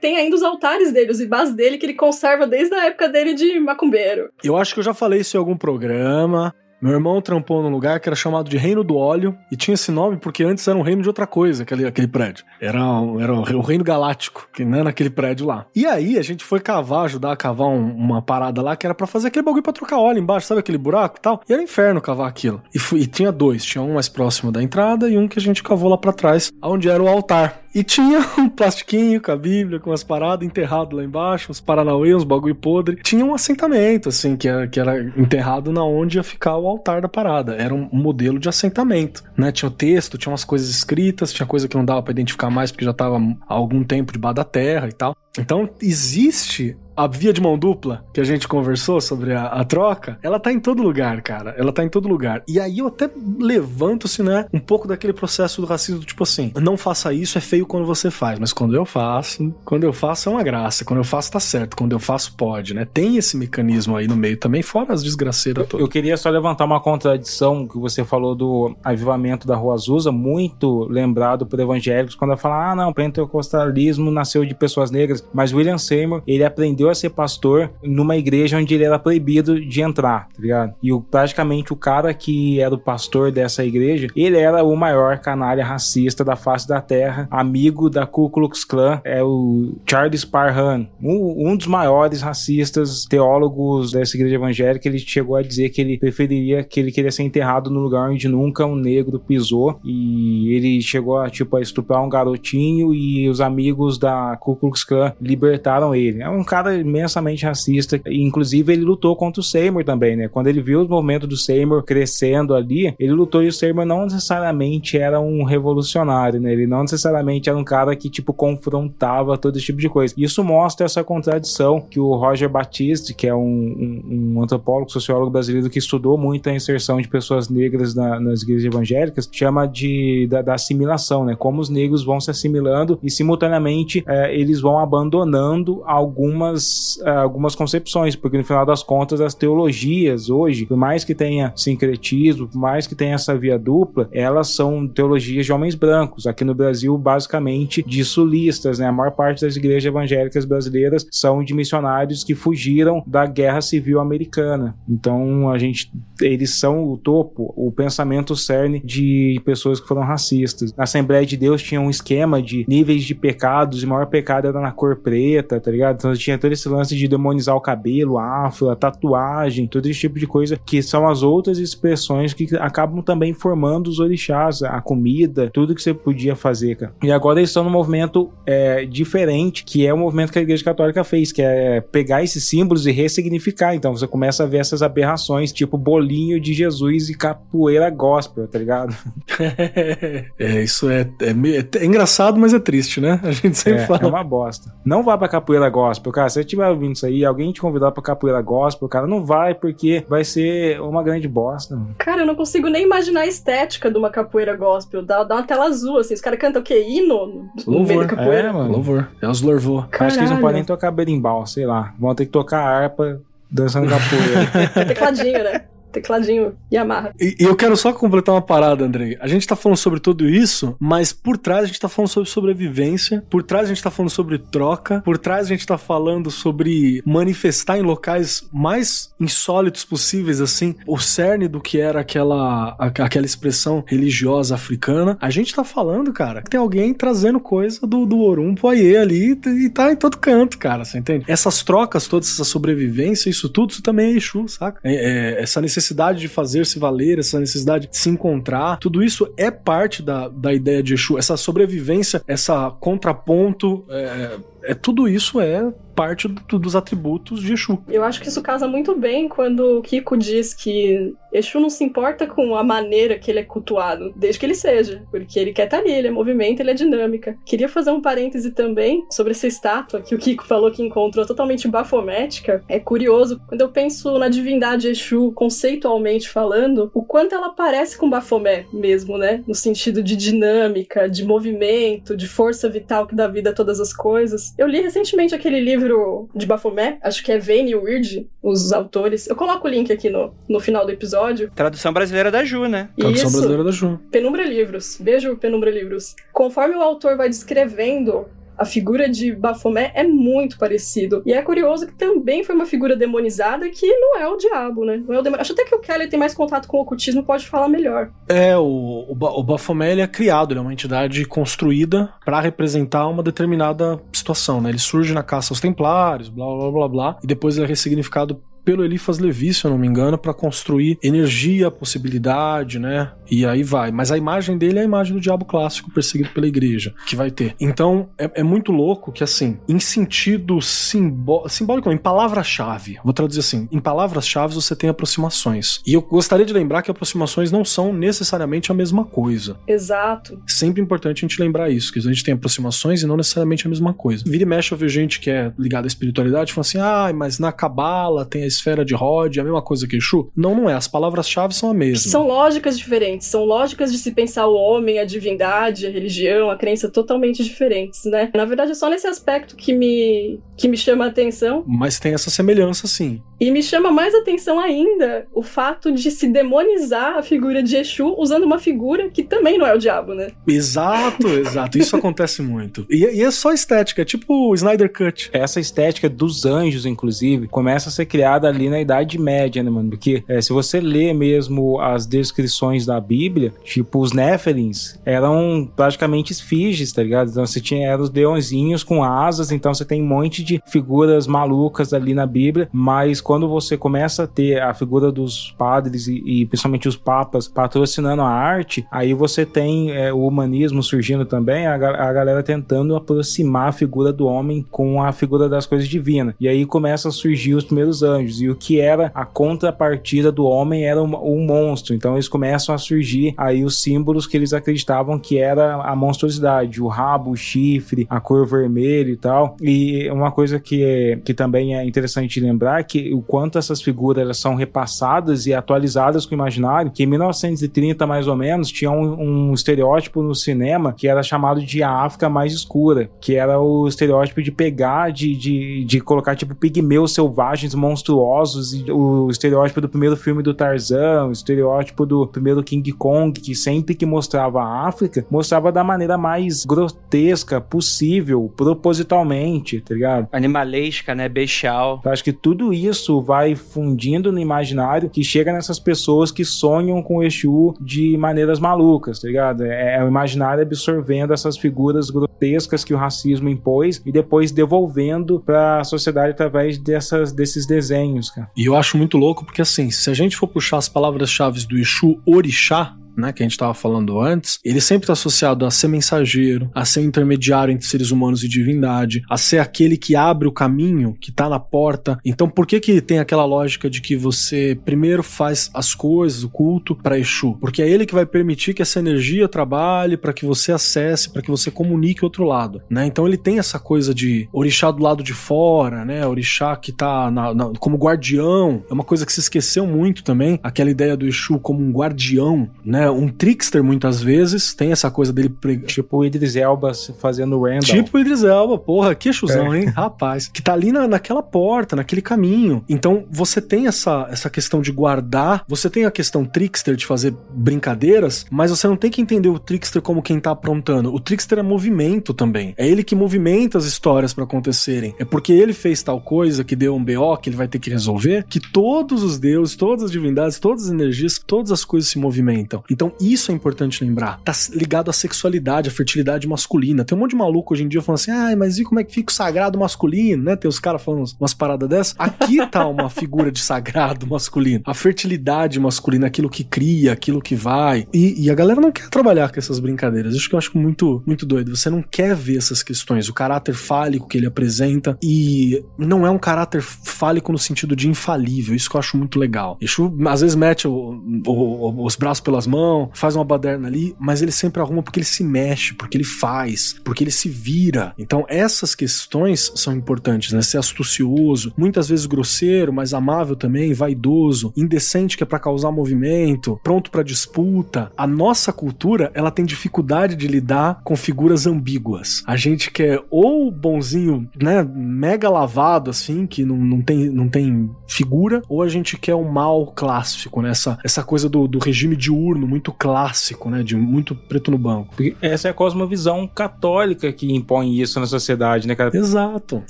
tem 0.00 0.16
ainda 0.16 0.34
os 0.34 0.42
altares 0.42 0.92
dele, 0.92 1.12
os 1.12 1.20
ibás 1.20 1.54
dele, 1.54 1.78
que 1.78 1.86
ele 1.86 1.94
conserva 1.94 2.44
desde 2.44 2.74
a 2.74 2.86
época 2.86 3.08
dele 3.08 3.34
de 3.34 3.60
macumbeiro. 3.60 4.30
Eu 4.42 4.56
acho 4.56 4.74
que 4.74 4.80
eu 4.80 4.84
já 4.84 4.92
falei 4.92 5.20
isso 5.20 5.36
em 5.36 5.38
algum 5.38 5.56
programa. 5.56 6.52
Meu 6.82 6.94
irmão 6.94 7.20
trampou 7.20 7.62
num 7.62 7.68
lugar 7.68 8.00
que 8.00 8.08
era 8.08 8.16
chamado 8.16 8.50
de 8.50 8.56
Reino 8.56 8.82
do 8.82 8.96
Óleo 8.96 9.38
e 9.52 9.56
tinha 9.56 9.74
esse 9.74 9.92
nome 9.92 10.16
porque 10.16 10.42
antes 10.42 10.66
era 10.66 10.76
um 10.76 10.82
reino 10.82 11.00
de 11.00 11.08
outra 11.08 11.28
coisa, 11.28 11.62
aquele, 11.62 11.86
aquele 11.86 12.08
prédio. 12.08 12.44
Era, 12.60 12.80
era 13.20 13.32
o 13.32 13.60
Reino 13.60 13.84
Galáctico, 13.84 14.48
que 14.52 14.64
não 14.64 14.80
é 14.80 14.82
naquele 14.82 15.08
prédio 15.08 15.46
lá. 15.46 15.66
E 15.76 15.86
aí 15.86 16.18
a 16.18 16.22
gente 16.22 16.44
foi 16.44 16.58
cavar, 16.58 17.04
ajudar 17.04 17.30
a 17.30 17.36
cavar 17.36 17.68
um, 17.68 17.94
uma 17.94 18.20
parada 18.20 18.60
lá 18.60 18.74
que 18.74 18.84
era 18.84 18.96
para 18.96 19.06
fazer 19.06 19.28
aquele 19.28 19.44
bagulho 19.44 19.62
pra 19.62 19.72
trocar 19.72 20.00
óleo 20.00 20.18
embaixo, 20.18 20.48
sabe 20.48 20.58
aquele 20.58 20.76
buraco 20.76 21.18
e 21.18 21.20
tal? 21.20 21.40
E 21.48 21.52
era 21.52 21.62
inferno 21.62 22.00
cavar 22.00 22.28
aquilo. 22.28 22.60
E, 22.74 22.80
fui, 22.80 23.02
e 23.02 23.06
tinha 23.06 23.30
dois, 23.30 23.64
tinha 23.64 23.80
um 23.80 23.94
mais 23.94 24.08
próximo 24.08 24.50
da 24.50 24.60
entrada 24.60 25.08
e 25.08 25.16
um 25.16 25.28
que 25.28 25.38
a 25.38 25.42
gente 25.42 25.62
cavou 25.62 25.88
lá 25.88 25.96
para 25.96 26.12
trás, 26.12 26.50
onde 26.60 26.88
era 26.88 27.00
o 27.00 27.06
altar. 27.06 27.61
E 27.74 27.82
tinha 27.82 28.20
um 28.38 28.48
plastiquinho 28.48 29.20
com 29.20 29.32
a 29.32 29.36
Bíblia, 29.36 29.80
com 29.80 29.92
as 29.92 30.04
paradas 30.04 30.46
enterrado 30.46 30.96
lá 30.96 31.04
embaixo, 31.04 31.50
uns 31.50 31.60
paranauê, 31.60 32.14
uns 32.14 32.24
bagulho 32.24 32.54
podre. 32.54 32.96
Tinha 32.96 33.24
um 33.24 33.34
assentamento, 33.34 34.08
assim, 34.08 34.36
que 34.36 34.48
era, 34.48 34.66
que 34.66 34.78
era 34.78 35.00
enterrado 35.16 35.72
na 35.72 35.84
onde 35.84 36.18
ia 36.18 36.22
ficar 36.22 36.56
o 36.56 36.66
altar 36.66 37.00
da 37.00 37.08
parada. 37.08 37.54
Era 37.54 37.74
um 37.74 37.88
modelo 37.92 38.38
de 38.38 38.48
assentamento, 38.48 39.24
né? 39.36 39.50
Tinha 39.50 39.68
o 39.68 39.72
texto, 39.72 40.18
tinha 40.18 40.30
umas 40.30 40.44
coisas 40.44 40.68
escritas, 40.68 41.32
tinha 41.32 41.46
coisa 41.46 41.66
que 41.66 41.76
não 41.76 41.84
dava 41.84 42.02
para 42.02 42.12
identificar 42.12 42.50
mais 42.50 42.70
porque 42.70 42.84
já 42.84 42.92
tava 42.92 43.16
há 43.48 43.54
algum 43.54 43.82
tempo 43.82 44.12
debaixo 44.12 44.36
da 44.36 44.44
terra 44.44 44.88
e 44.88 44.92
tal. 44.92 45.16
Então, 45.38 45.68
existe 45.80 46.76
a 46.96 47.06
via 47.06 47.32
de 47.32 47.40
mão 47.40 47.58
dupla 47.58 48.04
que 48.12 48.20
a 48.20 48.24
gente 48.24 48.46
conversou 48.46 49.00
sobre 49.00 49.32
a, 49.32 49.46
a, 49.46 49.64
troca, 49.64 50.18
ela 50.22 50.38
tá 50.38 50.52
em 50.52 50.60
todo 50.60 50.82
lugar, 50.82 51.20
cara. 51.22 51.54
Ela 51.56 51.72
tá 51.72 51.84
em 51.84 51.88
todo 51.88 52.08
lugar. 52.08 52.42
E 52.46 52.60
aí 52.60 52.78
eu 52.78 52.86
até 52.86 53.10
levanto-se, 53.38 54.22
né, 54.22 54.46
um 54.52 54.58
pouco 54.58 54.86
daquele 54.86 55.12
processo 55.12 55.60
do 55.60 55.66
racismo, 55.66 56.00
tipo 56.04 56.22
assim, 56.22 56.52
não 56.60 56.76
faça 56.76 57.12
isso, 57.12 57.38
é 57.38 57.40
feio 57.40 57.66
quando 57.66 57.86
você 57.86 58.10
faz, 58.10 58.38
mas 58.38 58.52
quando 58.52 58.74
eu 58.74 58.84
faço, 58.84 59.54
quando 59.64 59.84
eu 59.84 59.92
faço 59.92 60.28
é 60.28 60.32
uma 60.32 60.42
graça, 60.42 60.84
quando 60.84 60.98
eu 60.98 61.04
faço 61.04 61.32
tá 61.32 61.40
certo, 61.40 61.76
quando 61.76 61.92
eu 61.92 61.98
faço 61.98 62.34
pode, 62.36 62.74
né? 62.74 62.86
Tem 62.92 63.16
esse 63.16 63.36
mecanismo 63.36 63.96
aí 63.96 64.06
no 64.06 64.16
meio 64.16 64.36
também, 64.36 64.62
fora 64.62 64.92
as 64.92 65.02
desgraceiras 65.02 65.66
todas. 65.66 65.84
Eu 65.84 65.88
queria 65.88 66.16
só 66.16 66.28
levantar 66.30 66.64
uma 66.64 66.80
contradição 66.80 67.66
que 67.66 67.78
você 67.78 68.04
falou 68.04 68.34
do 68.34 68.76
avivamento 68.82 69.46
da 69.46 69.56
Rua 69.56 69.74
Azusa, 69.74 70.12
muito 70.12 70.86
lembrado 70.90 71.46
por 71.46 71.58
evangélicos, 71.58 72.14
quando 72.14 72.32
eu 72.32 72.36
falo, 72.36 72.54
ah, 72.54 72.74
não, 72.74 72.92
pentecostalismo 72.92 74.10
nasceu 74.10 74.44
de 74.44 74.54
pessoas 74.54 74.90
negras, 74.90 75.26
mas 75.32 75.52
William 75.52 75.78
Seymour, 75.78 76.22
ele 76.26 76.44
aprendeu 76.44 76.81
a 76.90 76.94
ser 76.94 77.10
pastor 77.10 77.70
numa 77.82 78.16
igreja 78.16 78.58
onde 78.58 78.74
ele 78.74 78.84
era 78.84 78.98
proibido 78.98 79.60
de 79.60 79.80
entrar, 79.80 80.28
tá 80.28 80.40
ligado? 80.40 80.74
E 80.82 80.92
o, 80.92 81.00
praticamente 81.00 81.72
o 81.72 81.76
cara 81.76 82.12
que 82.14 82.60
era 82.60 82.74
o 82.74 82.78
pastor 82.78 83.30
dessa 83.30 83.64
igreja, 83.64 84.08
ele 84.14 84.36
era 84.36 84.62
o 84.62 84.76
maior 84.76 85.18
canalha 85.18 85.64
racista 85.64 86.24
da 86.24 86.36
face 86.36 86.66
da 86.66 86.80
terra, 86.80 87.28
amigo 87.30 87.88
da 87.88 88.06
Ku 88.06 88.30
Klux 88.30 88.64
Klan, 88.64 89.00
é 89.04 89.22
o 89.22 89.74
Charles 89.88 90.24
Parham, 90.24 90.88
um, 91.02 91.50
um 91.50 91.56
dos 91.56 91.66
maiores 91.66 92.22
racistas 92.22 93.04
teólogos 93.04 93.92
dessa 93.92 94.16
igreja 94.16 94.36
evangélica. 94.36 94.88
Ele 94.88 94.98
chegou 94.98 95.36
a 95.36 95.42
dizer 95.42 95.70
que 95.70 95.80
ele 95.80 95.98
preferiria 95.98 96.64
que 96.64 96.80
ele 96.80 96.92
queria 96.92 97.10
ser 97.10 97.22
enterrado 97.22 97.70
no 97.70 97.80
lugar 97.80 98.10
onde 98.10 98.28
nunca 98.28 98.66
um 98.66 98.74
negro 98.74 99.18
pisou 99.18 99.78
e 99.84 100.54
ele 100.54 100.80
chegou 100.80 101.18
a 101.18 101.28
tipo 101.30 101.56
a 101.56 101.60
estuprar 101.60 102.02
um 102.02 102.08
garotinho 102.08 102.94
e 102.94 103.28
os 103.28 103.40
amigos 103.40 103.98
da 103.98 104.36
Ku 104.36 104.56
Klux 104.56 104.84
Klan 104.84 105.12
libertaram 105.20 105.94
ele. 105.94 106.22
É 106.22 106.28
um 106.28 106.44
cara 106.44 106.71
imensamente 106.80 107.44
racista. 107.44 108.00
E, 108.06 108.22
inclusive, 108.22 108.72
ele 108.72 108.82
lutou 108.82 109.14
contra 109.16 109.40
o 109.40 109.44
Seymour 109.44 109.84
também, 109.84 110.16
né? 110.16 110.28
Quando 110.28 110.46
ele 110.46 110.60
viu 110.60 110.80
os 110.80 110.88
movimentos 110.88 111.28
do 111.28 111.36
Seymour 111.36 111.82
crescendo 111.82 112.54
ali, 112.54 112.94
ele 112.98 113.12
lutou 113.12 113.42
e 113.42 113.48
o 113.48 113.52
Seymour 113.52 113.84
não 113.84 114.04
necessariamente 114.04 114.98
era 114.98 115.20
um 115.20 115.44
revolucionário, 115.44 116.40
né? 116.40 116.52
Ele 116.52 116.66
não 116.66 116.82
necessariamente 116.82 117.48
era 117.48 117.58
um 117.58 117.64
cara 117.64 117.94
que, 117.96 118.08
tipo, 118.08 118.32
confrontava 118.32 119.36
todo 119.38 119.56
esse 119.56 119.66
tipo 119.66 119.78
de 119.78 119.88
coisa. 119.88 120.14
Isso 120.16 120.42
mostra 120.44 120.86
essa 120.86 121.02
contradição 121.04 121.80
que 121.80 122.00
o 122.00 122.14
Roger 122.14 122.48
Batiste, 122.48 123.14
que 123.14 123.26
é 123.26 123.34
um, 123.34 123.40
um, 123.40 124.34
um 124.36 124.42
antropólogo, 124.42 124.90
sociólogo 124.90 125.30
brasileiro 125.30 125.70
que 125.70 125.78
estudou 125.78 126.16
muito 126.16 126.48
a 126.48 126.54
inserção 126.54 127.00
de 127.00 127.08
pessoas 127.08 127.48
negras 127.48 127.94
na, 127.94 128.20
nas 128.20 128.42
igrejas 128.42 128.64
evangélicas, 128.64 129.28
chama 129.30 129.66
de 129.66 130.26
da, 130.28 130.42
da, 130.42 130.54
assimilação, 130.54 131.24
né? 131.24 131.34
Como 131.34 131.60
os 131.60 131.68
negros 131.68 132.04
vão 132.04 132.20
se 132.20 132.30
assimilando 132.30 132.98
e 133.02 133.10
simultaneamente 133.10 134.04
é, 134.06 134.34
eles 134.34 134.60
vão 134.60 134.78
abandonando 134.78 135.82
algumas, 135.84 136.61
é, 137.04 137.10
algumas 137.10 137.54
concepções, 137.54 138.16
porque 138.16 138.38
no 138.38 138.44
final 138.44 138.64
das 138.64 138.82
contas 138.82 139.20
as 139.20 139.34
teologias 139.34 140.30
hoje, 140.30 140.66
por 140.66 140.76
mais 140.76 141.04
que 141.04 141.14
tenha 141.14 141.52
sincretismo, 141.56 142.48
por 142.48 142.58
mais 142.58 142.86
que 142.86 142.94
tenha 142.94 143.14
essa 143.14 143.36
via 143.36 143.58
dupla, 143.58 144.08
elas 144.12 144.48
são 144.48 144.86
teologias 144.86 145.46
de 145.46 145.52
homens 145.52 145.74
brancos. 145.74 146.26
Aqui 146.26 146.44
no 146.44 146.54
Brasil, 146.54 146.96
basicamente, 146.96 147.82
de 147.82 148.04
sulistas, 148.04 148.78
né? 148.78 148.86
A 148.86 148.92
maior 148.92 149.12
parte 149.12 149.42
das 149.42 149.56
igrejas 149.56 149.84
evangélicas 149.84 150.44
brasileiras 150.44 151.06
são 151.10 151.42
de 151.42 151.54
missionários 151.54 152.24
que 152.24 152.34
fugiram 152.34 153.02
da 153.06 153.26
guerra 153.26 153.60
civil 153.60 154.00
americana. 154.00 154.76
Então, 154.88 155.50
a 155.50 155.58
gente, 155.58 155.92
eles 156.20 156.58
são 156.58 156.88
o 156.90 156.96
topo, 156.96 157.52
o 157.56 157.70
pensamento 157.70 158.36
cerne 158.36 158.80
de 158.80 159.40
pessoas 159.44 159.80
que 159.80 159.88
foram 159.88 160.02
racistas. 160.02 160.74
Na 160.74 160.84
Assembleia 160.84 161.24
de 161.26 161.36
Deus 161.36 161.62
tinha 161.62 161.80
um 161.80 161.90
esquema 161.90 162.42
de 162.42 162.64
níveis 162.68 163.04
de 163.04 163.14
pecados, 163.14 163.82
e 163.82 163.86
o 163.86 163.88
maior 163.88 164.06
pecado 164.06 164.48
era 164.48 164.60
na 164.60 164.72
cor 164.72 164.96
preta, 164.96 165.60
tá 165.60 165.70
ligado? 165.70 165.96
Então 165.96 166.14
tinha 166.14 166.38
todo 166.38 166.51
esse 166.52 166.68
lance 166.68 166.96
de 166.96 167.08
demonizar 167.08 167.56
o 167.56 167.60
cabelo, 167.60 168.18
a 168.18 168.46
afro, 168.46 168.70
a 168.70 168.76
tatuagem, 168.76 169.66
todo 169.66 169.86
esse 169.86 170.00
tipo 170.00 170.18
de 170.18 170.26
coisa, 170.26 170.58
que 170.64 170.82
são 170.82 171.08
as 171.08 171.22
outras 171.22 171.58
expressões 171.58 172.32
que 172.32 172.48
acabam 172.56 173.02
também 173.02 173.32
formando 173.32 173.88
os 173.88 173.98
orixás, 173.98 174.62
a 174.62 174.80
comida, 174.80 175.50
tudo 175.52 175.74
que 175.74 175.82
você 175.82 175.94
podia 175.94 176.34
fazer, 176.34 176.76
cara. 176.76 176.94
E 177.02 177.10
agora 177.10 177.40
eles 177.40 177.50
estão 177.50 177.64
num 177.64 177.70
movimento 177.70 178.30
é, 178.46 178.84
diferente, 178.84 179.64
que 179.64 179.86
é 179.86 179.92
o 179.92 179.98
movimento 179.98 180.32
que 180.32 180.38
a 180.38 180.42
Igreja 180.42 180.64
Católica 180.64 181.04
fez, 181.04 181.32
que 181.32 181.42
é 181.42 181.80
pegar 181.80 182.22
esses 182.22 182.44
símbolos 182.44 182.86
e 182.86 182.92
ressignificar. 182.92 183.74
Então 183.74 183.94
você 183.96 184.06
começa 184.06 184.44
a 184.44 184.46
ver 184.46 184.58
essas 184.58 184.82
aberrações, 184.82 185.52
tipo 185.52 185.78
bolinho 185.78 186.40
de 186.40 186.52
Jesus 186.52 187.08
e 187.08 187.16
capoeira 187.16 187.88
gospel, 187.90 188.46
tá 188.46 188.58
ligado? 188.58 188.94
é, 190.38 190.62
isso 190.62 190.88
é, 190.90 191.08
é, 191.20 191.78
é, 191.80 191.84
engraçado, 191.84 192.38
mas 192.38 192.52
é 192.52 192.58
triste, 192.58 193.00
né? 193.00 193.20
A 193.22 193.30
gente 193.32 193.56
sempre 193.56 193.82
é, 193.82 193.86
fala. 193.86 194.02
É 194.02 194.06
uma 194.06 194.24
bosta. 194.24 194.74
Não 194.84 195.02
vá 195.02 195.16
pra 195.16 195.28
capoeira 195.28 195.68
gospel, 195.68 196.12
cara. 196.12 196.28
Se 196.28 196.41
você 196.42 196.46
estiver 196.46 196.68
ouvindo 196.68 196.94
isso 196.94 197.06
aí, 197.06 197.24
alguém 197.24 197.52
te 197.52 197.60
convidar 197.60 197.92
pra 197.92 198.02
capoeira 198.02 198.40
gospel, 198.42 198.88
cara, 198.88 199.06
não 199.06 199.24
vai, 199.24 199.54
porque 199.54 200.04
vai 200.08 200.24
ser 200.24 200.80
uma 200.80 201.02
grande 201.02 201.28
bosta. 201.28 201.76
Mano. 201.76 201.94
Cara, 201.98 202.22
eu 202.22 202.26
não 202.26 202.34
consigo 202.34 202.68
nem 202.68 202.82
imaginar 202.82 203.22
a 203.22 203.26
estética 203.26 203.90
de 203.90 203.96
uma 203.96 204.10
capoeira 204.10 204.56
gospel. 204.56 205.02
Dá, 205.02 205.22
dá 205.24 205.36
uma 205.36 205.42
tela 205.42 205.66
azul, 205.66 205.98
assim. 205.98 206.14
Os 206.14 206.20
caras 206.20 206.38
cantam 206.38 206.60
o 206.60 206.64
quê? 206.64 206.82
Hino? 206.86 207.48
No 207.66 207.72
louvor. 207.72 207.86
meio 207.86 208.00
da 208.00 208.06
capoeira. 208.06 208.48
É, 208.48 208.52
mano. 208.52 208.72
Louvor. 208.72 209.08
É 209.20 209.28
os 209.28 209.40
louvor. 209.40 209.88
Acho 209.92 210.16
que 210.16 210.20
eles 210.20 210.30
não 210.30 210.40
podem 210.40 210.56
nem 210.56 210.64
tocar 210.64 210.90
berimbau, 210.90 211.46
sei 211.46 211.66
lá. 211.66 211.94
Vão 211.98 212.14
ter 212.14 212.26
que 212.26 212.32
tocar 212.32 212.60
harpa 212.60 213.20
dançando 213.50 213.88
capoeira. 213.88 214.86
Tecladinho, 214.86 215.44
né? 215.44 215.62
Tecladinho 215.92 216.54
Yamaha. 216.72 217.12
E, 217.20 217.36
e 217.40 217.44
eu 217.44 217.54
quero 217.54 217.76
só 217.76 217.92
completar 217.92 218.34
uma 218.34 218.42
parada, 218.42 218.84
Andrei. 218.84 219.16
A 219.20 219.26
gente 219.26 219.46
tá 219.46 219.54
falando 219.54 219.76
sobre 219.76 220.00
tudo 220.00 220.28
isso, 220.28 220.74
mas 220.80 221.12
por 221.12 221.36
trás 221.36 221.64
a 221.64 221.66
gente 221.66 221.80
tá 221.80 221.88
falando 221.88 222.08
sobre 222.08 222.28
sobrevivência, 222.28 223.22
por 223.30 223.42
trás 223.42 223.66
a 223.66 223.68
gente 223.68 223.82
tá 223.82 223.90
falando 223.90 224.10
sobre 224.10 224.38
troca, 224.38 225.00
por 225.04 225.18
trás 225.18 225.46
a 225.46 225.48
gente 225.50 225.66
tá 225.66 225.78
falando 225.78 226.30
sobre 226.30 227.02
manifestar 227.04 227.78
em 227.78 227.82
locais 227.82 228.48
mais 228.52 229.12
insólitos 229.20 229.84
possíveis, 229.84 230.40
assim, 230.40 230.74
o 230.86 230.98
cerne 230.98 231.46
do 231.46 231.60
que 231.60 231.78
era 231.78 232.00
aquela, 232.00 232.74
aquela 232.78 233.26
expressão 233.26 233.84
religiosa 233.86 234.54
africana. 234.54 235.16
A 235.20 235.30
gente 235.30 235.54
tá 235.54 235.64
falando, 235.64 236.12
cara, 236.12 236.42
que 236.42 236.50
tem 236.50 236.58
alguém 236.58 236.94
trazendo 236.94 237.38
coisa 237.38 237.86
do, 237.86 238.06
do 238.06 238.20
Orum 238.20 238.54
pro 238.54 238.68
Aie 238.68 238.96
ali 238.96 239.38
e 239.46 239.70
tá 239.70 239.92
em 239.92 239.96
todo 239.96 240.16
canto, 240.18 240.58
cara, 240.58 240.84
você 240.84 240.98
entende? 240.98 241.24
Essas 241.28 241.62
trocas, 241.62 242.08
toda 242.08 242.24
essa 242.24 242.44
sobrevivência, 242.44 243.30
isso 243.30 243.48
tudo, 243.48 243.70
isso 243.70 243.82
também 243.82 244.12
é 244.12 244.16
Exu, 244.16 244.48
saca? 244.48 244.80
É, 244.82 244.94
é, 244.94 245.42
essa 245.42 245.60
necessidade 245.60 245.81
necessidade 245.82 246.20
de 246.20 246.28
fazer-se 246.28 246.78
valer, 246.78 247.18
essa 247.18 247.38
necessidade 247.40 247.88
de 247.88 247.96
se 247.96 248.08
encontrar, 248.08 248.78
tudo 248.78 249.02
isso 249.02 249.32
é 249.36 249.50
parte 249.50 250.02
da, 250.02 250.28
da 250.28 250.54
ideia 250.54 250.82
de 250.82 250.94
Exu. 250.94 251.18
Essa 251.18 251.36
sobrevivência, 251.36 252.22
essa 252.26 252.70
contraponto, 252.80 253.84
é, 253.88 254.38
é 254.62 254.74
tudo 254.74 255.08
isso 255.08 255.40
é 255.40 255.72
parte 255.94 256.26
do, 256.26 256.58
dos 256.58 256.74
atributos 256.74 257.40
de 257.40 257.52
Exu. 257.52 257.78
Eu 257.88 258.02
acho 258.02 258.20
que 258.20 258.28
isso 258.28 258.42
casa 258.42 258.66
muito 258.66 258.96
bem 258.96 259.28
quando 259.28 259.78
o 259.78 259.82
Kiko 259.82 260.16
diz 260.16 260.54
que 260.54 261.14
Exu 261.32 261.60
não 261.60 261.70
se 261.70 261.84
importa 261.84 262.26
com 262.26 262.56
a 262.56 262.64
maneira 262.64 263.18
que 263.18 263.30
ele 263.30 263.40
é 263.40 263.44
cultuado, 263.44 264.12
desde 264.16 264.38
que 264.38 264.46
ele 264.46 264.54
seja, 264.54 265.02
porque 265.10 265.38
ele 265.38 265.52
quer 265.52 265.64
estar 265.64 265.78
ali, 265.78 265.90
ele 265.90 266.08
é 266.08 266.10
movimento, 266.10 266.60
ele 266.60 266.70
é 266.70 266.74
dinâmica. 266.74 267.36
Queria 267.44 267.68
fazer 267.68 267.90
um 267.90 268.00
parêntese 268.00 268.50
também 268.52 269.04
sobre 269.10 269.32
essa 269.32 269.46
estátua 269.46 270.00
que 270.00 270.14
o 270.14 270.18
Kiko 270.18 270.46
falou 270.46 270.70
que 270.70 270.82
encontrou 270.82 271.26
totalmente 271.26 271.68
bafomética. 271.68 272.62
É 272.68 272.78
curioso, 272.78 273.40
quando 273.48 273.60
eu 273.60 273.68
penso 273.68 274.18
na 274.18 274.28
divindade 274.28 274.88
Exu, 274.88 275.32
conceitualmente 275.32 276.28
falando, 276.28 276.90
o 276.94 277.02
quanto 277.02 277.34
ela 277.34 277.50
parece 277.50 277.96
com 277.96 278.10
Bafomé 278.10 278.66
mesmo, 278.72 279.16
né? 279.16 279.42
No 279.46 279.54
sentido 279.54 280.02
de 280.02 280.16
dinâmica, 280.16 281.08
de 281.08 281.24
movimento, 281.24 282.16
de 282.16 282.26
força 282.26 282.68
vital 282.68 283.06
que 283.06 283.14
dá 283.14 283.26
vida 283.26 283.50
a 283.50 283.54
todas 283.54 283.80
as 283.80 283.92
coisas. 283.92 284.51
Eu 284.56 284.66
li 284.66 284.80
recentemente 284.80 285.34
aquele 285.34 285.60
livro 285.60 286.28
de 286.34 286.46
Baphomet, 286.46 286.98
acho 287.02 287.22
que 287.22 287.32
é 287.32 287.38
Vane 287.38 287.70
e 287.70 287.74
Weird, 287.74 288.28
os 288.42 288.72
autores. 288.72 289.26
Eu 289.26 289.34
coloco 289.34 289.66
o 289.66 289.70
link 289.70 289.90
aqui 289.92 290.10
no, 290.10 290.34
no 290.48 290.60
final 290.60 290.84
do 290.84 290.92
episódio. 290.92 291.50
Tradução 291.54 291.92
brasileira 291.92 292.30
da 292.30 292.44
Ju, 292.44 292.66
né? 292.66 292.88
Tradução 292.96 293.28
Isso. 293.28 293.36
brasileira 293.36 293.64
da 293.64 293.70
Ju. 293.70 293.98
Penumbra 294.10 294.44
Livros. 294.44 294.98
Beijo, 295.00 295.36
Penumbra 295.36 295.70
Livros. 295.70 296.14
Conforme 296.32 296.76
o 296.76 296.82
autor 296.82 297.16
vai 297.16 297.28
descrevendo 297.28 298.26
a 298.62 298.64
figura 298.64 299.08
de 299.08 299.34
Baphomet 299.34 299.90
é 299.94 300.04
muito 300.04 300.56
parecido. 300.56 301.20
E 301.26 301.32
é 301.32 301.42
curioso 301.42 301.86
que 301.86 301.94
também 301.94 302.44
foi 302.44 302.54
uma 302.54 302.64
figura 302.64 302.96
demonizada 302.96 303.68
que 303.68 303.86
não 303.86 304.18
é 304.18 304.28
o 304.28 304.36
diabo, 304.36 304.84
né? 304.84 305.02
Não 305.06 305.16
é 305.16 305.18
o 305.18 305.22
demônio. 305.22 305.40
Acho 305.40 305.52
até 305.52 305.64
que 305.64 305.74
o 305.74 305.80
Kelly 305.80 306.08
tem 306.08 306.18
mais 306.18 306.32
contato 306.32 306.68
com 306.68 306.78
o 306.78 306.82
ocultismo 306.82 307.24
pode 307.24 307.48
falar 307.48 307.68
melhor. 307.68 308.10
É, 308.28 308.56
o, 308.56 308.62
o, 308.62 309.16
o 309.18 309.42
Baphomet 309.42 310.00
é 310.00 310.06
criado, 310.06 310.52
ele 310.52 310.60
é 310.60 310.62
uma 310.62 310.72
entidade 310.72 311.24
construída 311.24 312.12
para 312.24 312.40
representar 312.40 313.08
uma 313.08 313.22
determinada 313.22 314.00
situação, 314.12 314.60
né? 314.60 314.70
Ele 314.70 314.78
surge 314.78 315.12
na 315.12 315.24
caça 315.24 315.52
aos 315.52 315.60
templários, 315.60 316.28
blá 316.28 316.46
blá 316.46 316.70
blá 316.70 316.88
blá, 316.88 317.18
e 317.22 317.26
depois 317.26 317.56
ele 317.56 317.66
é 317.66 317.68
ressignificado 317.68 318.40
pelo 318.64 318.84
Eliphas 318.84 319.18
Levi, 319.18 319.52
se 319.52 319.64
eu 319.64 319.70
não 319.70 319.78
me 319.78 319.86
engano, 319.86 320.16
para 320.16 320.34
construir 320.34 320.98
energia, 321.02 321.70
possibilidade, 321.70 322.78
né? 322.78 323.12
E 323.30 323.46
aí 323.46 323.62
vai. 323.62 323.90
Mas 323.90 324.10
a 324.12 324.18
imagem 324.18 324.58
dele 324.58 324.78
é 324.78 324.82
a 324.82 324.84
imagem 324.84 325.14
do 325.14 325.20
diabo 325.20 325.44
clássico 325.44 325.90
perseguido 325.90 326.30
pela 326.30 326.46
igreja, 326.46 326.94
que 327.06 327.16
vai 327.16 327.30
ter. 327.30 327.54
Então, 327.60 328.10
é, 328.18 328.30
é 328.36 328.42
muito 328.42 328.72
louco 328.72 329.12
que, 329.12 329.24
assim, 329.24 329.58
em 329.68 329.78
sentido 329.80 330.60
simbó 330.60 331.48
simbólico, 331.48 331.90
em 331.90 331.96
palavra-chave, 331.96 332.98
vou 333.04 333.12
traduzir 333.12 333.40
assim, 333.40 333.68
em 333.70 333.80
palavras-chave 333.80 334.54
você 334.54 334.76
tem 334.76 334.90
aproximações. 334.90 335.80
E 335.86 335.94
eu 335.94 336.02
gostaria 336.02 336.44
de 336.44 336.52
lembrar 336.52 336.82
que 336.82 336.90
aproximações 336.90 337.50
não 337.50 337.64
são 337.64 337.92
necessariamente 337.92 338.70
a 338.70 338.74
mesma 338.74 339.04
coisa. 339.04 339.58
Exato. 339.66 340.40
Sempre 340.46 340.82
importante 340.82 341.24
a 341.24 341.28
gente 341.28 341.40
lembrar 341.40 341.70
isso, 341.70 341.92
que 341.92 341.98
a 341.98 342.02
gente 342.02 342.24
tem 342.24 342.34
aproximações 342.34 343.02
e 343.02 343.06
não 343.06 343.16
necessariamente 343.16 343.66
a 343.66 343.70
mesma 343.70 343.92
coisa. 343.92 344.24
Vira 344.26 344.42
e 344.42 344.46
mexe, 344.46 344.72
eu 344.72 344.78
vejo 344.78 344.92
gente 344.92 345.20
que 345.20 345.30
é 345.30 345.52
ligada 345.58 345.86
à 345.86 345.88
espiritualidade 345.88 346.52
falando 346.52 346.66
assim, 346.66 346.78
ah, 346.78 347.12
mas 347.14 347.38
na 347.38 347.52
cabala 347.52 348.24
tem 348.24 348.44
a 348.44 348.46
esfera 348.52 348.84
de 348.84 348.94
Rod, 348.94 349.38
a 349.38 349.44
mesma 349.44 349.62
coisa 349.62 349.86
que 349.86 349.96
Exu? 349.96 350.30
Não, 350.36 350.54
não 350.54 350.70
é. 350.70 350.74
As 350.74 350.88
palavras-chave 350.88 351.54
são 351.54 351.70
a 351.70 351.74
mesma. 351.74 352.10
São 352.10 352.26
lógicas 352.26 352.78
diferentes. 352.78 353.26
São 353.26 353.44
lógicas 353.44 353.92
de 353.92 353.98
se 353.98 354.12
pensar 354.12 354.46
o 354.46 354.54
homem, 354.54 354.98
a 354.98 355.04
divindade, 355.04 355.86
a 355.86 355.90
religião, 355.90 356.50
a 356.50 356.56
crença 356.56 356.88
totalmente 356.88 357.42
diferentes, 357.42 358.04
né? 358.04 358.30
Na 358.34 358.44
verdade, 358.44 358.72
é 358.72 358.74
só 358.74 358.88
nesse 358.88 359.06
aspecto 359.06 359.56
que 359.56 359.72
me, 359.72 360.40
que 360.56 360.68
me 360.68 360.76
chama 360.76 361.04
a 361.04 361.08
atenção. 361.08 361.64
Mas 361.66 361.98
tem 361.98 362.14
essa 362.14 362.30
semelhança, 362.30 362.86
sim. 362.86 363.22
E 363.42 363.50
me 363.50 363.60
chama 363.60 363.90
mais 363.90 364.14
atenção 364.14 364.60
ainda 364.60 365.26
o 365.34 365.42
fato 365.42 365.90
de 365.90 366.12
se 366.12 366.28
demonizar 366.28 367.16
a 367.16 367.24
figura 367.24 367.60
de 367.60 367.74
Exu 367.74 368.14
usando 368.16 368.44
uma 368.44 368.60
figura 368.60 369.10
que 369.10 369.24
também 369.24 369.58
não 369.58 369.66
é 369.66 369.74
o 369.74 369.78
diabo, 369.78 370.14
né? 370.14 370.28
Exato, 370.46 371.26
exato. 371.26 371.76
Isso 371.76 371.96
acontece 371.96 372.40
muito. 372.40 372.86
E, 372.88 372.98
e, 372.98 373.20
é 373.20 373.30
só 373.32 373.52
estética, 373.52 374.02
é 374.02 374.04
tipo 374.04 374.32
o 374.32 374.54
Snyder 374.54 374.92
Cut. 374.92 375.28
Essa 375.32 375.58
estética 375.58 376.08
dos 376.08 376.46
anjos, 376.46 376.86
inclusive, 376.86 377.48
começa 377.48 377.88
a 377.88 377.92
ser 377.92 378.06
criada 378.06 378.46
ali 378.46 378.70
na 378.70 378.80
Idade 378.80 379.18
Média, 379.18 379.60
né, 379.60 379.70
mano? 379.70 379.90
Porque 379.90 380.22
é, 380.28 380.40
se 380.40 380.52
você 380.52 380.78
lê 380.78 381.12
mesmo 381.12 381.80
as 381.80 382.06
descrições 382.06 382.86
da 382.86 383.00
Bíblia, 383.00 383.52
tipo, 383.64 383.98
os 383.98 384.12
Néfilins 384.12 385.00
eram 385.04 385.68
praticamente 385.74 386.30
esfinges, 386.30 386.92
tá 386.92 387.02
ligado? 387.02 387.30
Então 387.30 387.44
você 387.44 387.60
tinha 387.60 387.88
eram 387.88 388.04
os 388.04 388.12
leõezinhos 388.12 388.84
com 388.84 389.02
asas, 389.02 389.50
então 389.50 389.74
você 389.74 389.84
tem 389.84 390.00
um 390.00 390.06
monte 390.06 390.44
de 390.44 390.62
figuras 390.68 391.26
malucas 391.26 391.92
ali 391.92 392.14
na 392.14 392.24
Bíblia, 392.24 392.68
mas 392.72 393.20
quando 393.32 393.48
você 393.48 393.78
começa 393.78 394.24
a 394.24 394.26
ter 394.26 394.60
a 394.60 394.74
figura 394.74 395.10
dos 395.10 395.54
padres 395.56 396.06
e, 396.06 396.22
e 396.26 396.44
principalmente 396.44 396.86
os 396.86 396.98
papas 396.98 397.48
patrocinando 397.48 398.20
a 398.20 398.28
arte, 398.28 398.86
aí 398.90 399.14
você 399.14 399.46
tem 399.46 399.90
é, 399.90 400.12
o 400.12 400.26
humanismo 400.26 400.82
surgindo 400.82 401.24
também, 401.24 401.66
a, 401.66 401.72
a 401.72 402.12
galera 402.12 402.42
tentando 402.42 402.94
aproximar 402.94 403.70
a 403.70 403.72
figura 403.72 404.12
do 404.12 404.26
homem 404.26 404.66
com 404.70 405.02
a 405.02 405.12
figura 405.12 405.48
das 405.48 405.64
coisas 405.64 405.88
divinas. 405.88 406.34
E 406.38 406.46
aí 406.46 406.66
começa 406.66 407.08
a 407.08 407.10
surgir 407.10 407.54
os 407.54 407.64
primeiros 407.64 408.02
anjos. 408.02 408.42
E 408.42 408.50
o 408.50 408.54
que 408.54 408.78
era 408.78 409.10
a 409.14 409.24
contrapartida 409.24 410.30
do 410.30 410.44
homem 410.44 410.84
era 410.84 411.02
um, 411.02 411.16
um 411.16 411.46
monstro. 411.46 411.94
Então 411.94 412.12
eles 412.12 412.28
começam 412.28 412.74
a 412.74 412.78
surgir 412.78 413.32
aí 413.38 413.64
os 413.64 413.80
símbolos 413.80 414.26
que 414.26 414.36
eles 414.36 414.52
acreditavam 414.52 415.18
que 415.18 415.38
era 415.38 415.76
a 415.76 415.96
monstruosidade, 415.96 416.82
o 416.82 416.86
rabo, 416.86 417.30
o 417.30 417.36
chifre, 417.36 418.06
a 418.10 418.20
cor 418.20 418.46
vermelha 418.46 419.10
e 419.10 419.16
tal. 419.16 419.56
E 419.58 420.06
uma 420.10 420.30
coisa 420.30 420.60
que, 420.60 420.84
é, 420.84 421.16
que 421.24 421.32
também 421.32 421.74
é 421.74 421.82
interessante 421.82 422.38
lembrar 422.38 422.80
é 422.80 422.82
que 422.82 423.11
o 423.12 423.22
quanto 423.22 423.58
essas 423.58 423.82
figuras 423.82 424.38
são 424.38 424.54
repassadas 424.54 425.46
e 425.46 425.54
atualizadas 425.54 426.26
com 426.26 426.34
o 426.34 426.38
imaginário, 426.38 426.90
que 426.90 427.02
em 427.02 427.06
1930 427.06 428.06
mais 428.06 428.26
ou 428.26 428.36
menos 428.36 428.70
tinha 428.70 428.90
um, 428.90 429.50
um 429.50 429.54
estereótipo 429.54 430.22
no 430.22 430.34
cinema 430.34 430.92
que 430.92 431.08
era 431.08 431.22
chamado 431.22 431.62
de 431.62 431.82
a 431.82 431.90
África 431.90 432.28
mais 432.28 432.52
escura, 432.52 433.10
que 433.20 433.34
era 433.34 433.60
o 433.60 433.86
estereótipo 433.86 434.42
de 434.42 434.50
pegar, 434.50 435.10
de, 435.12 435.36
de, 435.36 435.84
de 435.84 436.00
colocar 436.00 436.36
tipo 436.36 436.54
pigmeus 436.54 437.12
selvagens 437.14 437.74
monstruosos, 437.74 438.72
e 438.72 438.90
o 438.90 439.28
estereótipo 439.30 439.80
do 439.80 439.88
primeiro 439.88 440.16
filme 440.16 440.42
do 440.42 440.54
Tarzan, 440.54 441.26
o 441.26 441.32
estereótipo 441.32 442.06
do 442.06 442.26
primeiro 442.26 442.62
King 442.62 442.92
Kong, 442.92 443.38
que 443.40 443.54
sempre 443.54 443.94
que 443.94 444.06
mostrava 444.06 444.62
a 444.62 444.88
África, 444.88 445.24
mostrava 445.30 445.72
da 445.72 445.84
maneira 445.84 446.16
mais 446.16 446.64
grotesca 446.64 447.60
possível, 447.60 448.52
propositalmente, 448.56 449.80
tá 449.80 449.94
ligado? 449.94 450.28
Animalesca, 450.32 451.14
né? 451.14 451.28
Bestial. 451.28 452.00
Eu 452.04 452.10
acho 452.10 452.24
que 452.24 452.32
tudo 452.32 452.72
isso 453.02 453.20
vai 453.20 453.56
fundindo 453.56 454.30
no 454.30 454.38
imaginário 454.38 455.10
que 455.10 455.24
chega 455.24 455.52
nessas 455.52 455.78
pessoas 455.78 456.30
que 456.30 456.44
sonham 456.44 457.02
com 457.02 457.16
o 457.16 457.22
Exu 457.22 457.74
de 457.80 458.16
maneiras 458.16 458.60
malucas, 458.60 459.20
tá 459.20 459.26
ligado? 459.26 459.64
É, 459.64 459.96
é 459.96 460.04
o 460.04 460.08
imaginário 460.08 460.62
absorvendo 460.62 461.32
essas 461.32 461.58
figuras 461.58 462.08
grotescas 462.10 462.84
que 462.84 462.94
o 462.94 462.96
racismo 462.96 463.48
impôs 463.48 464.00
e 464.06 464.12
depois 464.12 464.52
devolvendo 464.52 465.40
para 465.40 465.80
a 465.80 465.84
sociedade 465.84 466.30
através 466.30 466.78
dessas, 466.78 467.32
desses 467.32 467.66
desenhos, 467.66 468.30
cara. 468.30 468.48
E 468.56 468.66
eu 468.66 468.76
acho 468.76 468.96
muito 468.96 469.18
louco 469.18 469.44
porque, 469.44 469.62
assim, 469.62 469.90
se 469.90 470.08
a 470.08 470.14
gente 470.14 470.36
for 470.36 470.46
puxar 470.46 470.78
as 470.78 470.88
palavras-chave 470.88 471.66
do 471.66 471.76
Exu 471.76 472.20
Orixá, 472.24 472.96
né, 473.16 473.32
que 473.32 473.42
a 473.42 473.44
gente 473.44 473.52
estava 473.52 473.74
falando 473.74 474.20
antes, 474.20 474.58
ele 474.64 474.80
sempre 474.80 475.04
está 475.04 475.12
associado 475.12 475.64
a 475.66 475.70
ser 475.70 475.88
mensageiro, 475.88 476.70
a 476.74 476.84
ser 476.84 477.02
intermediário 477.02 477.72
entre 477.72 477.86
seres 477.86 478.10
humanos 478.10 478.42
e 478.42 478.48
divindade, 478.48 479.22
a 479.28 479.36
ser 479.36 479.58
aquele 479.58 479.96
que 479.96 480.16
abre 480.16 480.48
o 480.48 480.52
caminho, 480.52 481.16
que 481.20 481.30
está 481.30 481.48
na 481.48 481.58
porta. 481.58 482.18
Então, 482.24 482.48
por 482.48 482.66
que 482.66 482.80
que 482.80 483.00
tem 483.00 483.18
aquela 483.18 483.44
lógica 483.44 483.88
de 483.88 484.00
que 484.00 484.16
você 484.16 484.78
primeiro 484.84 485.22
faz 485.22 485.70
as 485.74 485.94
coisas, 485.94 486.44
o 486.44 486.48
culto 486.48 486.94
para 486.94 487.18
Exu? 487.18 487.56
Porque 487.60 487.82
é 487.82 487.88
ele 487.88 488.06
que 488.06 488.14
vai 488.14 488.26
permitir 488.26 488.74
que 488.74 488.82
essa 488.82 488.98
energia 488.98 489.48
trabalhe 489.48 490.16
para 490.16 490.32
que 490.32 490.44
você 490.44 490.72
acesse, 490.72 491.30
para 491.30 491.42
que 491.42 491.50
você 491.50 491.70
comunique 491.70 492.24
outro 492.24 492.44
lado, 492.44 492.82
né? 492.88 493.06
Então 493.06 493.26
ele 493.26 493.36
tem 493.36 493.58
essa 493.58 493.78
coisa 493.78 494.14
de 494.14 494.48
orixá 494.52 494.90
do 494.90 495.02
lado 495.02 495.22
de 495.22 495.32
fora, 495.32 496.04
né? 496.04 496.26
Orixá 496.26 496.76
que 496.76 496.90
está 496.90 497.32
como 497.78 497.96
guardião. 497.96 498.84
É 498.90 498.92
uma 498.92 499.04
coisa 499.04 499.26
que 499.26 499.32
se 499.32 499.40
esqueceu 499.40 499.86
muito 499.86 500.22
também, 500.22 500.58
aquela 500.62 500.90
ideia 500.90 501.16
do 501.16 501.26
Exu 501.26 501.58
como 501.58 501.80
um 501.80 501.92
guardião, 501.92 502.70
né? 502.84 503.01
Um 503.10 503.28
trickster, 503.28 503.82
muitas 503.82 504.22
vezes, 504.22 504.74
tem 504.74 504.92
essa 504.92 505.10
coisa 505.10 505.32
dele. 505.32 505.54
Tipo 505.86 506.18
o 506.18 506.24
Idris 506.24 506.56
Elba 506.56 506.92
fazendo 507.18 507.60
Randall. 507.60 507.80
Tipo 507.80 508.16
o 508.16 508.20
Idris 508.20 508.42
Elba, 508.42 508.78
porra, 508.78 509.14
que 509.14 509.32
chuzão, 509.32 509.72
é. 509.72 509.80
hein? 509.80 509.84
Rapaz. 509.94 510.48
Que 510.48 510.62
tá 510.62 510.72
ali 510.72 510.92
na, 510.92 511.06
naquela 511.06 511.42
porta, 511.42 511.96
naquele 511.96 512.22
caminho. 512.22 512.84
Então, 512.88 513.24
você 513.30 513.60
tem 513.60 513.86
essa, 513.86 514.26
essa 514.30 514.50
questão 514.50 514.80
de 514.80 514.92
guardar, 514.92 515.64
você 515.68 515.88
tem 515.88 516.04
a 516.04 516.10
questão 516.10 516.44
trickster 516.44 516.94
de 516.96 517.06
fazer 517.06 517.34
brincadeiras, 517.50 518.46
mas 518.50 518.70
você 518.70 518.86
não 518.86 518.96
tem 518.96 519.10
que 519.10 519.20
entender 519.20 519.48
o 519.48 519.58
trickster 519.58 520.02
como 520.02 520.22
quem 520.22 520.38
tá 520.40 520.50
aprontando. 520.50 521.12
O 521.14 521.20
trickster 521.20 521.58
é 521.58 521.62
movimento 521.62 522.34
também. 522.34 522.74
É 522.76 522.86
ele 522.86 523.02
que 523.02 523.14
movimenta 523.14 523.78
as 523.78 523.84
histórias 523.84 524.32
para 524.32 524.44
acontecerem. 524.44 525.14
É 525.18 525.24
porque 525.24 525.52
ele 525.52 525.72
fez 525.72 526.02
tal 526.02 526.20
coisa 526.20 526.64
que 526.64 526.76
deu 526.76 526.94
um 526.94 527.04
BO 527.04 527.36
que 527.38 527.48
ele 527.48 527.56
vai 527.56 527.68
ter 527.68 527.78
que 527.78 527.90
resolver, 527.90 528.44
que 528.48 528.60
todos 528.60 529.22
os 529.22 529.38
deuses, 529.38 529.76
todas 529.76 530.04
as 530.04 530.10
divindades, 530.10 530.58
todas 530.58 530.84
as 530.84 530.90
energias, 530.90 531.38
todas 531.38 531.72
as 531.72 531.84
coisas 531.84 532.10
se 532.10 532.18
movimentam. 532.18 532.82
Então, 532.92 533.12
isso 533.20 533.50
é 533.50 533.54
importante 533.54 534.04
lembrar. 534.04 534.40
Tá 534.44 534.52
ligado 534.72 535.10
à 535.10 535.12
sexualidade, 535.12 535.88
à 535.88 535.92
fertilidade 535.92 536.46
masculina. 536.46 537.04
Tem 537.04 537.16
um 537.16 537.20
monte 537.20 537.30
de 537.30 537.36
maluco 537.36 537.72
hoje 537.72 537.84
em 537.84 537.88
dia 537.88 538.02
falando 538.02 538.20
assim: 538.20 538.30
ah, 538.30 538.54
mas 538.56 538.78
e 538.78 538.84
como 538.84 539.00
é 539.00 539.04
que 539.04 539.12
fica 539.12 539.32
o 539.32 539.34
sagrado 539.34 539.78
masculino, 539.78 540.44
né? 540.44 540.56
Tem 540.56 540.68
os 540.68 540.78
caras 540.78 541.02
falando 541.02 541.24
umas 541.40 541.54
paradas 541.54 541.88
dessas. 541.88 542.14
Aqui 542.18 542.64
tá 542.66 542.86
uma 542.86 543.08
figura 543.10 543.50
de 543.50 543.60
sagrado 543.60 544.26
masculino. 544.26 544.82
A 544.86 544.94
fertilidade 544.94 545.80
masculina, 545.80 546.26
aquilo 546.26 546.50
que 546.50 546.64
cria, 546.64 547.12
aquilo 547.12 547.40
que 547.40 547.54
vai. 547.54 548.06
E, 548.12 548.44
e 548.44 548.50
a 548.50 548.54
galera 548.54 548.80
não 548.80 548.92
quer 548.92 549.08
trabalhar 549.08 549.50
com 549.50 549.58
essas 549.58 549.78
brincadeiras. 549.80 550.34
Isso 550.34 550.48
que 550.48 550.54
eu 550.54 550.58
acho 550.58 550.76
muito, 550.76 551.22
muito 551.26 551.46
doido. 551.46 551.74
Você 551.74 551.88
não 551.88 552.02
quer 552.02 552.34
ver 552.34 552.58
essas 552.58 552.82
questões, 552.82 553.28
o 553.28 553.34
caráter 553.34 553.74
fálico 553.74 554.28
que 554.28 554.36
ele 554.36 554.46
apresenta. 554.46 555.16
E 555.22 555.82
não 555.96 556.26
é 556.26 556.30
um 556.30 556.38
caráter 556.38 556.82
fálico 556.82 557.50
no 557.52 557.58
sentido 557.58 557.96
de 557.96 558.08
infalível. 558.08 558.74
Isso 558.74 558.90
que 558.90 558.96
eu 558.96 559.00
acho 559.00 559.16
muito 559.16 559.38
legal. 559.38 559.78
Exu 559.80 560.12
às 560.28 560.40
vezes 560.40 560.56
mete 560.56 560.86
o, 560.86 561.20
o, 561.46 562.04
os 562.04 562.16
braços 562.16 562.40
pelas 562.40 562.66
mãos 562.66 562.81
faz 563.12 563.36
uma 563.36 563.44
baderna 563.44 563.88
ali, 563.88 564.14
mas 564.18 564.42
ele 564.42 564.52
sempre 564.52 564.80
arruma 564.80 565.02
porque 565.02 565.18
ele 565.18 565.26
se 565.26 565.44
mexe, 565.44 565.94
porque 565.94 566.16
ele 566.16 566.24
faz, 566.24 566.96
porque 567.04 567.24
ele 567.24 567.30
se 567.30 567.48
vira. 567.48 568.14
Então 568.18 568.44
essas 568.48 568.94
questões 568.94 569.72
são 569.74 569.94
importantes, 569.94 570.52
né? 570.52 570.62
Ser 570.62 570.78
astucioso, 570.78 571.72
muitas 571.76 572.08
vezes 572.08 572.26
grosseiro, 572.26 572.92
mas 572.92 573.14
amável 573.14 573.56
também, 573.56 573.92
vaidoso, 573.92 574.72
indecente 574.76 575.36
que 575.36 575.42
é 575.42 575.46
para 575.46 575.58
causar 575.58 575.90
movimento, 575.90 576.80
pronto 576.82 577.10
para 577.10 577.22
disputa. 577.22 578.12
A 578.16 578.26
nossa 578.26 578.72
cultura, 578.72 579.30
ela 579.34 579.50
tem 579.50 579.64
dificuldade 579.64 580.36
de 580.36 580.46
lidar 580.46 581.00
com 581.04 581.16
figuras 581.16 581.66
ambíguas. 581.66 582.42
A 582.46 582.56
gente 582.56 582.90
quer 582.90 583.22
ou 583.30 583.70
bonzinho, 583.70 584.48
né, 584.60 584.82
mega 584.82 585.48
lavado 585.48 586.10
assim, 586.10 586.46
que 586.46 586.64
não, 586.64 586.76
não, 586.76 587.02
tem, 587.02 587.30
não 587.30 587.48
tem 587.48 587.90
figura, 588.06 588.62
ou 588.68 588.82
a 588.82 588.88
gente 588.88 589.16
quer 589.16 589.34
o 589.34 589.44
mal 589.44 589.92
clássico, 589.94 590.60
né? 590.62 590.70
Essa, 590.70 590.98
essa 591.04 591.22
coisa 591.22 591.48
do, 591.48 591.66
do 591.66 591.78
regime 591.78 592.16
diurno, 592.16 592.66
muito 592.72 592.90
clássico, 592.90 593.68
né? 593.68 593.82
De 593.82 593.94
muito 593.94 594.34
preto 594.34 594.70
no 594.70 594.78
banco. 594.78 595.14
essa 595.42 595.68
é 595.68 595.70
a 595.70 595.74
cosmovisão 595.74 596.46
católica 596.46 597.30
que 597.32 597.52
impõe 597.52 598.00
isso 598.00 598.18
na 598.18 598.26
sociedade, 598.26 598.88
né, 598.88 598.94
cara? 598.94 599.14
Exato. 599.14 599.82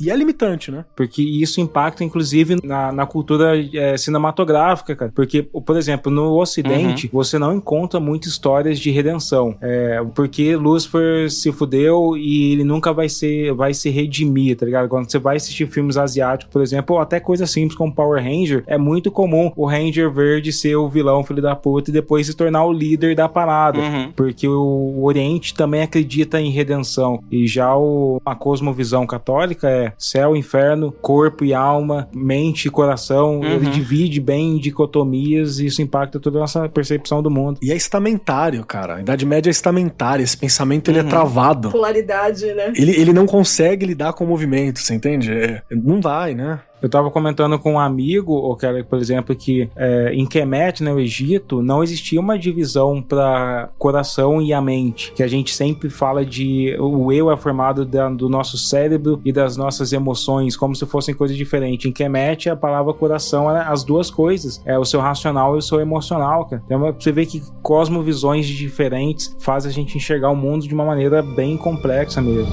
E 0.01 0.11
é 0.11 0.17
limitante, 0.17 0.71
né? 0.71 0.85
Porque 0.97 1.23
isso 1.23 1.61
impacta, 1.61 2.03
inclusive, 2.03 2.57
na, 2.65 2.91
na 2.91 3.07
cultura 3.07 3.53
é, 3.73 3.97
cinematográfica, 3.97 4.97
cara. 4.97 5.13
Porque, 5.15 5.43
por 5.43 5.77
exemplo, 5.77 6.11
no 6.11 6.41
Ocidente, 6.41 7.07
uhum. 7.07 7.13
você 7.13 7.39
não 7.39 7.55
encontra 7.55 8.01
muitas 8.01 8.33
histórias 8.33 8.81
de 8.81 8.91
redenção. 8.91 9.57
É, 9.61 10.03
porque 10.15 10.57
Lucifer 10.57 11.31
se 11.31 11.53
fudeu 11.53 12.17
e 12.17 12.53
ele 12.53 12.65
nunca 12.65 12.93
vai 12.93 13.09
ser, 13.09 13.55
vai 13.55 13.73
se 13.73 13.91
redimir, 13.91 14.57
tá 14.57 14.67
ligado? 14.67 14.89
Quando 14.89 15.09
você 15.09 15.19
vai 15.19 15.37
assistir 15.37 15.69
filmes 15.69 15.97
asiáticos, 15.97 16.53
por 16.53 16.63
exemplo, 16.63 16.97
ou 16.97 17.03
até 17.03 17.21
coisas 17.21 17.49
simples 17.51 17.77
como 17.77 17.95
Power 17.95 18.23
Ranger, 18.23 18.65
é 18.67 18.77
muito 18.77 19.11
comum 19.11 19.53
o 19.55 19.67
Ranger 19.67 20.11
Verde 20.11 20.53
ser 20.53 20.75
o 20.75 20.89
vilão, 20.89 21.23
filho 21.23 21.41
da 21.41 21.55
puta, 21.55 21.91
e 21.91 21.93
depois 21.93 22.27
se 22.27 22.35
tornar 22.35 22.65
o 22.65 22.72
o 22.73 22.77
líder 22.77 23.15
da 23.15 23.29
parada, 23.29 23.79
uhum. 23.79 24.13
porque 24.15 24.49
o 24.49 25.03
Oriente 25.03 25.55
também 25.55 25.83
acredita 25.83 26.41
em 26.41 26.51
redenção 26.51 27.23
e 27.31 27.47
já 27.47 27.77
o, 27.77 28.21
a 28.25 28.35
cosmovisão 28.35 29.07
católica 29.07 29.69
é 29.69 29.93
céu, 29.99 30.35
inferno, 30.35 30.93
corpo 31.01 31.45
e 31.45 31.55
alma, 31.55 32.09
mente 32.13 32.67
e 32.67 32.71
coração, 32.71 33.41
uhum. 33.41 33.45
ele 33.45 33.71
divide 33.71 34.21
bem 34.21 34.57
em 34.57 34.59
dicotomias 34.59 35.59
e 35.59 35.67
isso 35.67 35.83
impacta 35.83 36.19
toda 36.19 36.39
a 36.39 36.41
nossa 36.41 36.69
percepção 36.69 37.23
do 37.23 37.31
mundo. 37.31 37.59
E 37.63 37.71
é 37.71 37.77
estamentário, 37.77 38.65
cara. 38.65 38.97
A 38.97 39.01
Idade 39.01 39.27
Média 39.27 39.51
é 39.51 39.53
estamentária, 39.53 40.23
esse 40.23 40.37
pensamento 40.37 40.91
ele 40.91 40.99
é 40.99 41.03
uhum. 41.03 41.09
travado. 41.09 41.71
Polaridade, 41.71 42.47
né? 42.55 42.73
Ele, 42.77 42.93
ele 42.93 43.13
não 43.13 43.27
consegue 43.27 43.87
lidar 43.87 44.13
com 44.13 44.25
o 44.25 44.29
movimento, 44.29 44.81
você 44.81 44.95
entende? 44.95 45.33
É, 45.33 45.63
não 45.71 46.01
vai, 46.01 46.35
né? 46.35 46.61
Eu 46.83 46.87
estava 46.87 47.13
comentando 47.13 47.57
com 47.61 47.75
um 47.75 47.79
amigo, 47.79 48.33
ou 48.33 48.57
que, 48.57 48.67
por 48.83 48.99
exemplo, 48.99 49.37
que 49.37 49.71
é, 49.77 50.13
em 50.13 50.27
Kemet, 50.27 50.83
no 50.83 50.99
Egito, 50.99 51.63
não 51.63 51.81
existia 51.81 52.21
uma 52.21 52.37
divisão 52.37 53.01
para 53.01 53.71
coração 53.79 54.43
e 54.43 54.53
a 54.53 54.61
mente, 54.61 55.13
que 55.13 55.23
a 55.23 55.29
gente 55.29 55.55
sempre 55.55 55.89
fala 55.89 56.27
de 56.27 56.77
o 56.81 57.13
eu 57.13 57.31
é 57.31 57.37
formado 57.37 57.85
da, 57.85 58.09
do 58.09 58.29
nosso 58.29 58.59
cérebro 58.59 59.21
e 59.25 59.33
das 59.33 59.57
nossas 59.57 59.93
emoções, 59.93 60.57
como 60.57 60.75
se 60.75 60.85
fossem 60.85 61.15
coisas 61.15 61.37
diferentes. 61.37 61.87
Em 61.87 61.93
Kemet, 61.93 62.51
a 62.51 62.57
palavra 62.57 62.93
coração 62.93 63.49
é 63.49 63.63
as 63.63 63.85
duas 63.85 64.11
coisas, 64.11 64.61
é 64.67 64.77
o 64.77 64.85
seu 64.85 65.01
racional 65.01 65.55
e 65.55 65.59
o 65.59 65.63
seu 65.63 65.79
emocional, 65.79 66.47
cara. 66.47 66.63
Então, 66.67 66.93
você 66.99 67.13
vê 67.13 67.25
que 67.25 67.41
cosmovisões 67.63 68.45
diferentes 68.47 69.37
fazem 69.39 69.71
a 69.71 69.73
gente 69.73 69.97
enxergar 69.97 70.31
o 70.31 70.37
mundo 70.37 70.67
de 70.67 70.75
uma 70.75 70.85
maneira 70.85 71.23
bem 71.23 71.57
complexa 71.57 72.21
mesmo. 72.21 72.53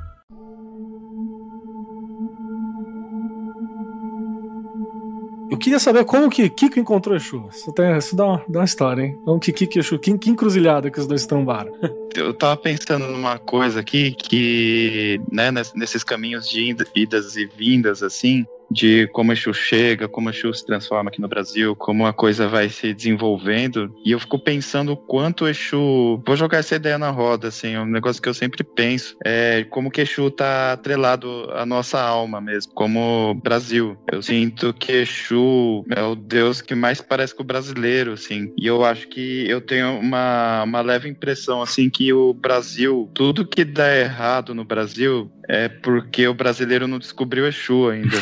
Eu 5.51 5.57
queria 5.57 5.79
saber 5.79 6.05
como 6.05 6.29
que 6.29 6.49
Kiko 6.49 6.79
encontrou 6.79 7.13
Exu. 7.13 7.45
Isso, 7.51 7.73
tem, 7.73 7.97
isso 7.97 8.15
dá, 8.15 8.25
uma, 8.25 8.45
dá 8.47 8.59
uma 8.59 8.65
história, 8.65 9.03
hein? 9.03 9.19
Como 9.25 9.37
que 9.37 9.51
Kiko 9.51 9.77
e 9.77 9.79
Exu, 9.79 9.99
que, 9.99 10.17
que 10.17 10.29
encruzilhada 10.29 10.89
que 10.89 10.97
os 10.97 11.05
dois 11.05 11.25
trombaram. 11.25 11.73
Eu 12.15 12.33
tava 12.33 12.55
pensando 12.55 13.05
numa 13.07 13.37
coisa 13.37 13.81
aqui 13.81 14.13
que, 14.13 15.19
né, 15.29 15.51
nesses 15.75 16.05
caminhos 16.05 16.47
de 16.47 16.73
idas 16.95 17.35
e 17.35 17.45
vindas, 17.45 18.01
assim, 18.01 18.45
de 18.71 19.07
como 19.07 19.33
Exu 19.33 19.53
chega, 19.53 20.07
como 20.07 20.29
Exu 20.29 20.53
se 20.53 20.65
transforma 20.65 21.09
aqui 21.09 21.21
no 21.21 21.27
Brasil, 21.27 21.75
como 21.75 22.05
a 22.05 22.13
coisa 22.13 22.47
vai 22.47 22.69
se 22.69 22.93
desenvolvendo. 22.93 23.93
E 24.05 24.11
eu 24.11 24.19
fico 24.19 24.39
pensando 24.39 24.93
o 24.93 24.97
quanto 24.97 25.47
Exu. 25.47 26.21
Vou 26.25 26.35
jogar 26.35 26.59
essa 26.59 26.75
ideia 26.75 26.97
na 26.97 27.09
roda, 27.09 27.49
assim, 27.49 27.73
é 27.73 27.79
um 27.79 27.85
negócio 27.85 28.21
que 28.21 28.29
eu 28.29 28.33
sempre 28.33 28.63
penso. 28.63 29.15
É 29.23 29.65
como 29.69 29.91
que 29.91 30.01
Exu 30.01 30.31
tá 30.31 30.73
atrelado 30.73 31.49
à 31.51 31.65
nossa 31.65 32.01
alma 32.01 32.39
mesmo, 32.39 32.73
como 32.73 33.39
Brasil. 33.43 33.97
Eu 34.11 34.21
sinto 34.21 34.73
que 34.73 34.91
Exu 34.91 35.85
é 35.89 36.01
o 36.01 36.15
Deus 36.15 36.61
que 36.61 36.75
mais 36.75 37.01
parece 37.01 37.35
com 37.35 37.43
o 37.43 37.45
brasileiro, 37.45 38.13
assim. 38.13 38.53
E 38.57 38.67
eu 38.67 38.83
acho 38.83 39.07
que 39.07 39.49
eu 39.49 39.59
tenho 39.59 39.99
uma, 39.99 40.63
uma 40.63 40.81
leve 40.81 41.09
impressão, 41.09 41.61
assim, 41.61 41.89
que 41.89 42.13
o 42.13 42.33
Brasil, 42.33 43.09
tudo 43.13 43.47
que 43.47 43.65
dá 43.65 43.95
errado 43.95 44.55
no 44.55 44.63
Brasil 44.63 45.31
é 45.51 45.67
porque 45.67 46.25
o 46.25 46.33
brasileiro 46.33 46.87
não 46.87 46.97
descobriu 46.97 47.45
Exu 47.45 47.89
ainda. 47.89 48.17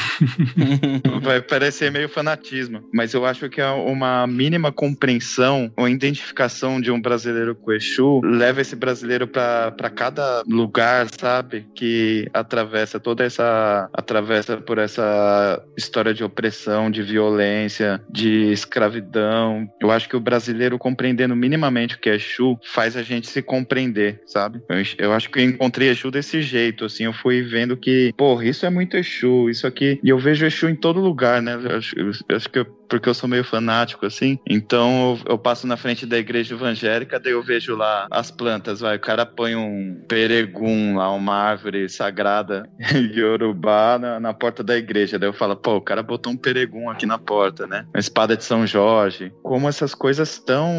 Vai 1.21 1.39
parecer 1.39 1.91
meio 1.91 2.09
fanatismo, 2.09 2.83
mas 2.91 3.13
eu 3.13 3.23
acho 3.23 3.47
que 3.49 3.61
é 3.61 3.69
uma 3.69 4.25
mínima 4.25 4.71
compreensão 4.71 5.71
ou 5.77 5.87
identificação 5.87 6.81
de 6.81 6.89
um 6.89 6.99
brasileiro 6.99 7.53
com 7.53 7.71
Exu 7.71 8.21
leva 8.23 8.61
esse 8.61 8.75
brasileiro 8.75 9.27
para 9.27 9.91
cada 9.95 10.41
lugar, 10.47 11.07
sabe? 11.19 11.67
Que 11.75 12.27
atravessa 12.33 12.99
toda 12.99 13.23
essa. 13.23 13.87
atravessa 13.93 14.57
por 14.57 14.79
essa 14.79 15.63
história 15.77 16.15
de 16.15 16.23
opressão, 16.23 16.89
de 16.89 17.03
violência, 17.03 18.01
de 18.09 18.51
escravidão. 18.51 19.69
Eu 19.79 19.91
acho 19.91 20.09
que 20.09 20.15
o 20.15 20.19
brasileiro 20.19 20.79
compreendendo 20.79 21.35
minimamente 21.35 21.93
o 21.93 21.99
que 21.99 22.09
é 22.09 22.15
Exu 22.15 22.57
faz 22.63 22.97
a 22.97 23.03
gente 23.03 23.27
se 23.27 23.43
compreender, 23.43 24.23
sabe? 24.25 24.63
Eu, 24.67 24.77
eu 24.97 25.13
acho 25.13 25.29
que 25.29 25.37
eu 25.37 25.43
encontrei 25.43 25.89
Exu 25.89 26.09
desse 26.09 26.41
jeito, 26.41 26.85
assim. 26.85 27.03
Eu 27.03 27.18
fui 27.21 27.41
vendo 27.41 27.77
que, 27.77 28.13
porra, 28.17 28.45
isso 28.45 28.65
é 28.65 28.69
muito 28.69 28.97
Exu, 28.97 29.49
isso 29.49 29.67
aqui. 29.67 29.99
E 30.03 30.09
eu 30.09 30.17
vejo 30.17 30.45
Exu 30.45 30.67
em 30.69 30.75
todo 30.75 30.99
lugar, 30.99 31.41
né? 31.41 31.55
Acho, 31.75 31.95
acho 32.29 32.49
que 32.49 32.59
eu, 32.59 32.78
porque 32.89 33.07
eu 33.07 33.13
sou 33.13 33.29
meio 33.29 33.43
fanático, 33.43 34.05
assim. 34.05 34.39
Então 34.47 35.19
eu, 35.25 35.33
eu, 35.33 35.37
passo 35.37 35.67
na 35.67 35.77
frente 35.77 36.05
da 36.05 36.17
igreja 36.17 36.55
evangélica, 36.55 37.19
daí 37.19 37.33
eu 37.33 37.43
vejo 37.43 37.75
lá 37.75 38.07
as 38.09 38.31
plantas, 38.31 38.79
vai. 38.79 38.97
O 38.97 38.99
cara 38.99 39.25
põe 39.25 39.55
um 39.55 40.03
peregum 40.07 40.97
lá, 40.97 41.11
uma 41.11 41.35
árvore 41.35 41.87
sagrada 41.87 42.67
Yorubá 43.15 43.97
na, 43.99 44.19
na 44.19 44.33
porta 44.33 44.63
da 44.63 44.75
igreja. 44.75 45.19
Daí 45.19 45.29
eu 45.29 45.33
falo, 45.33 45.55
pô, 45.55 45.75
o 45.75 45.81
cara 45.81 46.01
botou 46.01 46.33
um 46.33 46.37
peregum 46.37 46.89
aqui 46.89 47.05
na 47.05 47.17
porta, 47.17 47.67
né? 47.67 47.85
Uma 47.93 47.99
espada 47.99 48.35
de 48.35 48.43
São 48.43 48.65
Jorge. 48.65 49.31
Como 49.43 49.69
essas 49.69 49.93
coisas 49.93 50.33
estão 50.33 50.71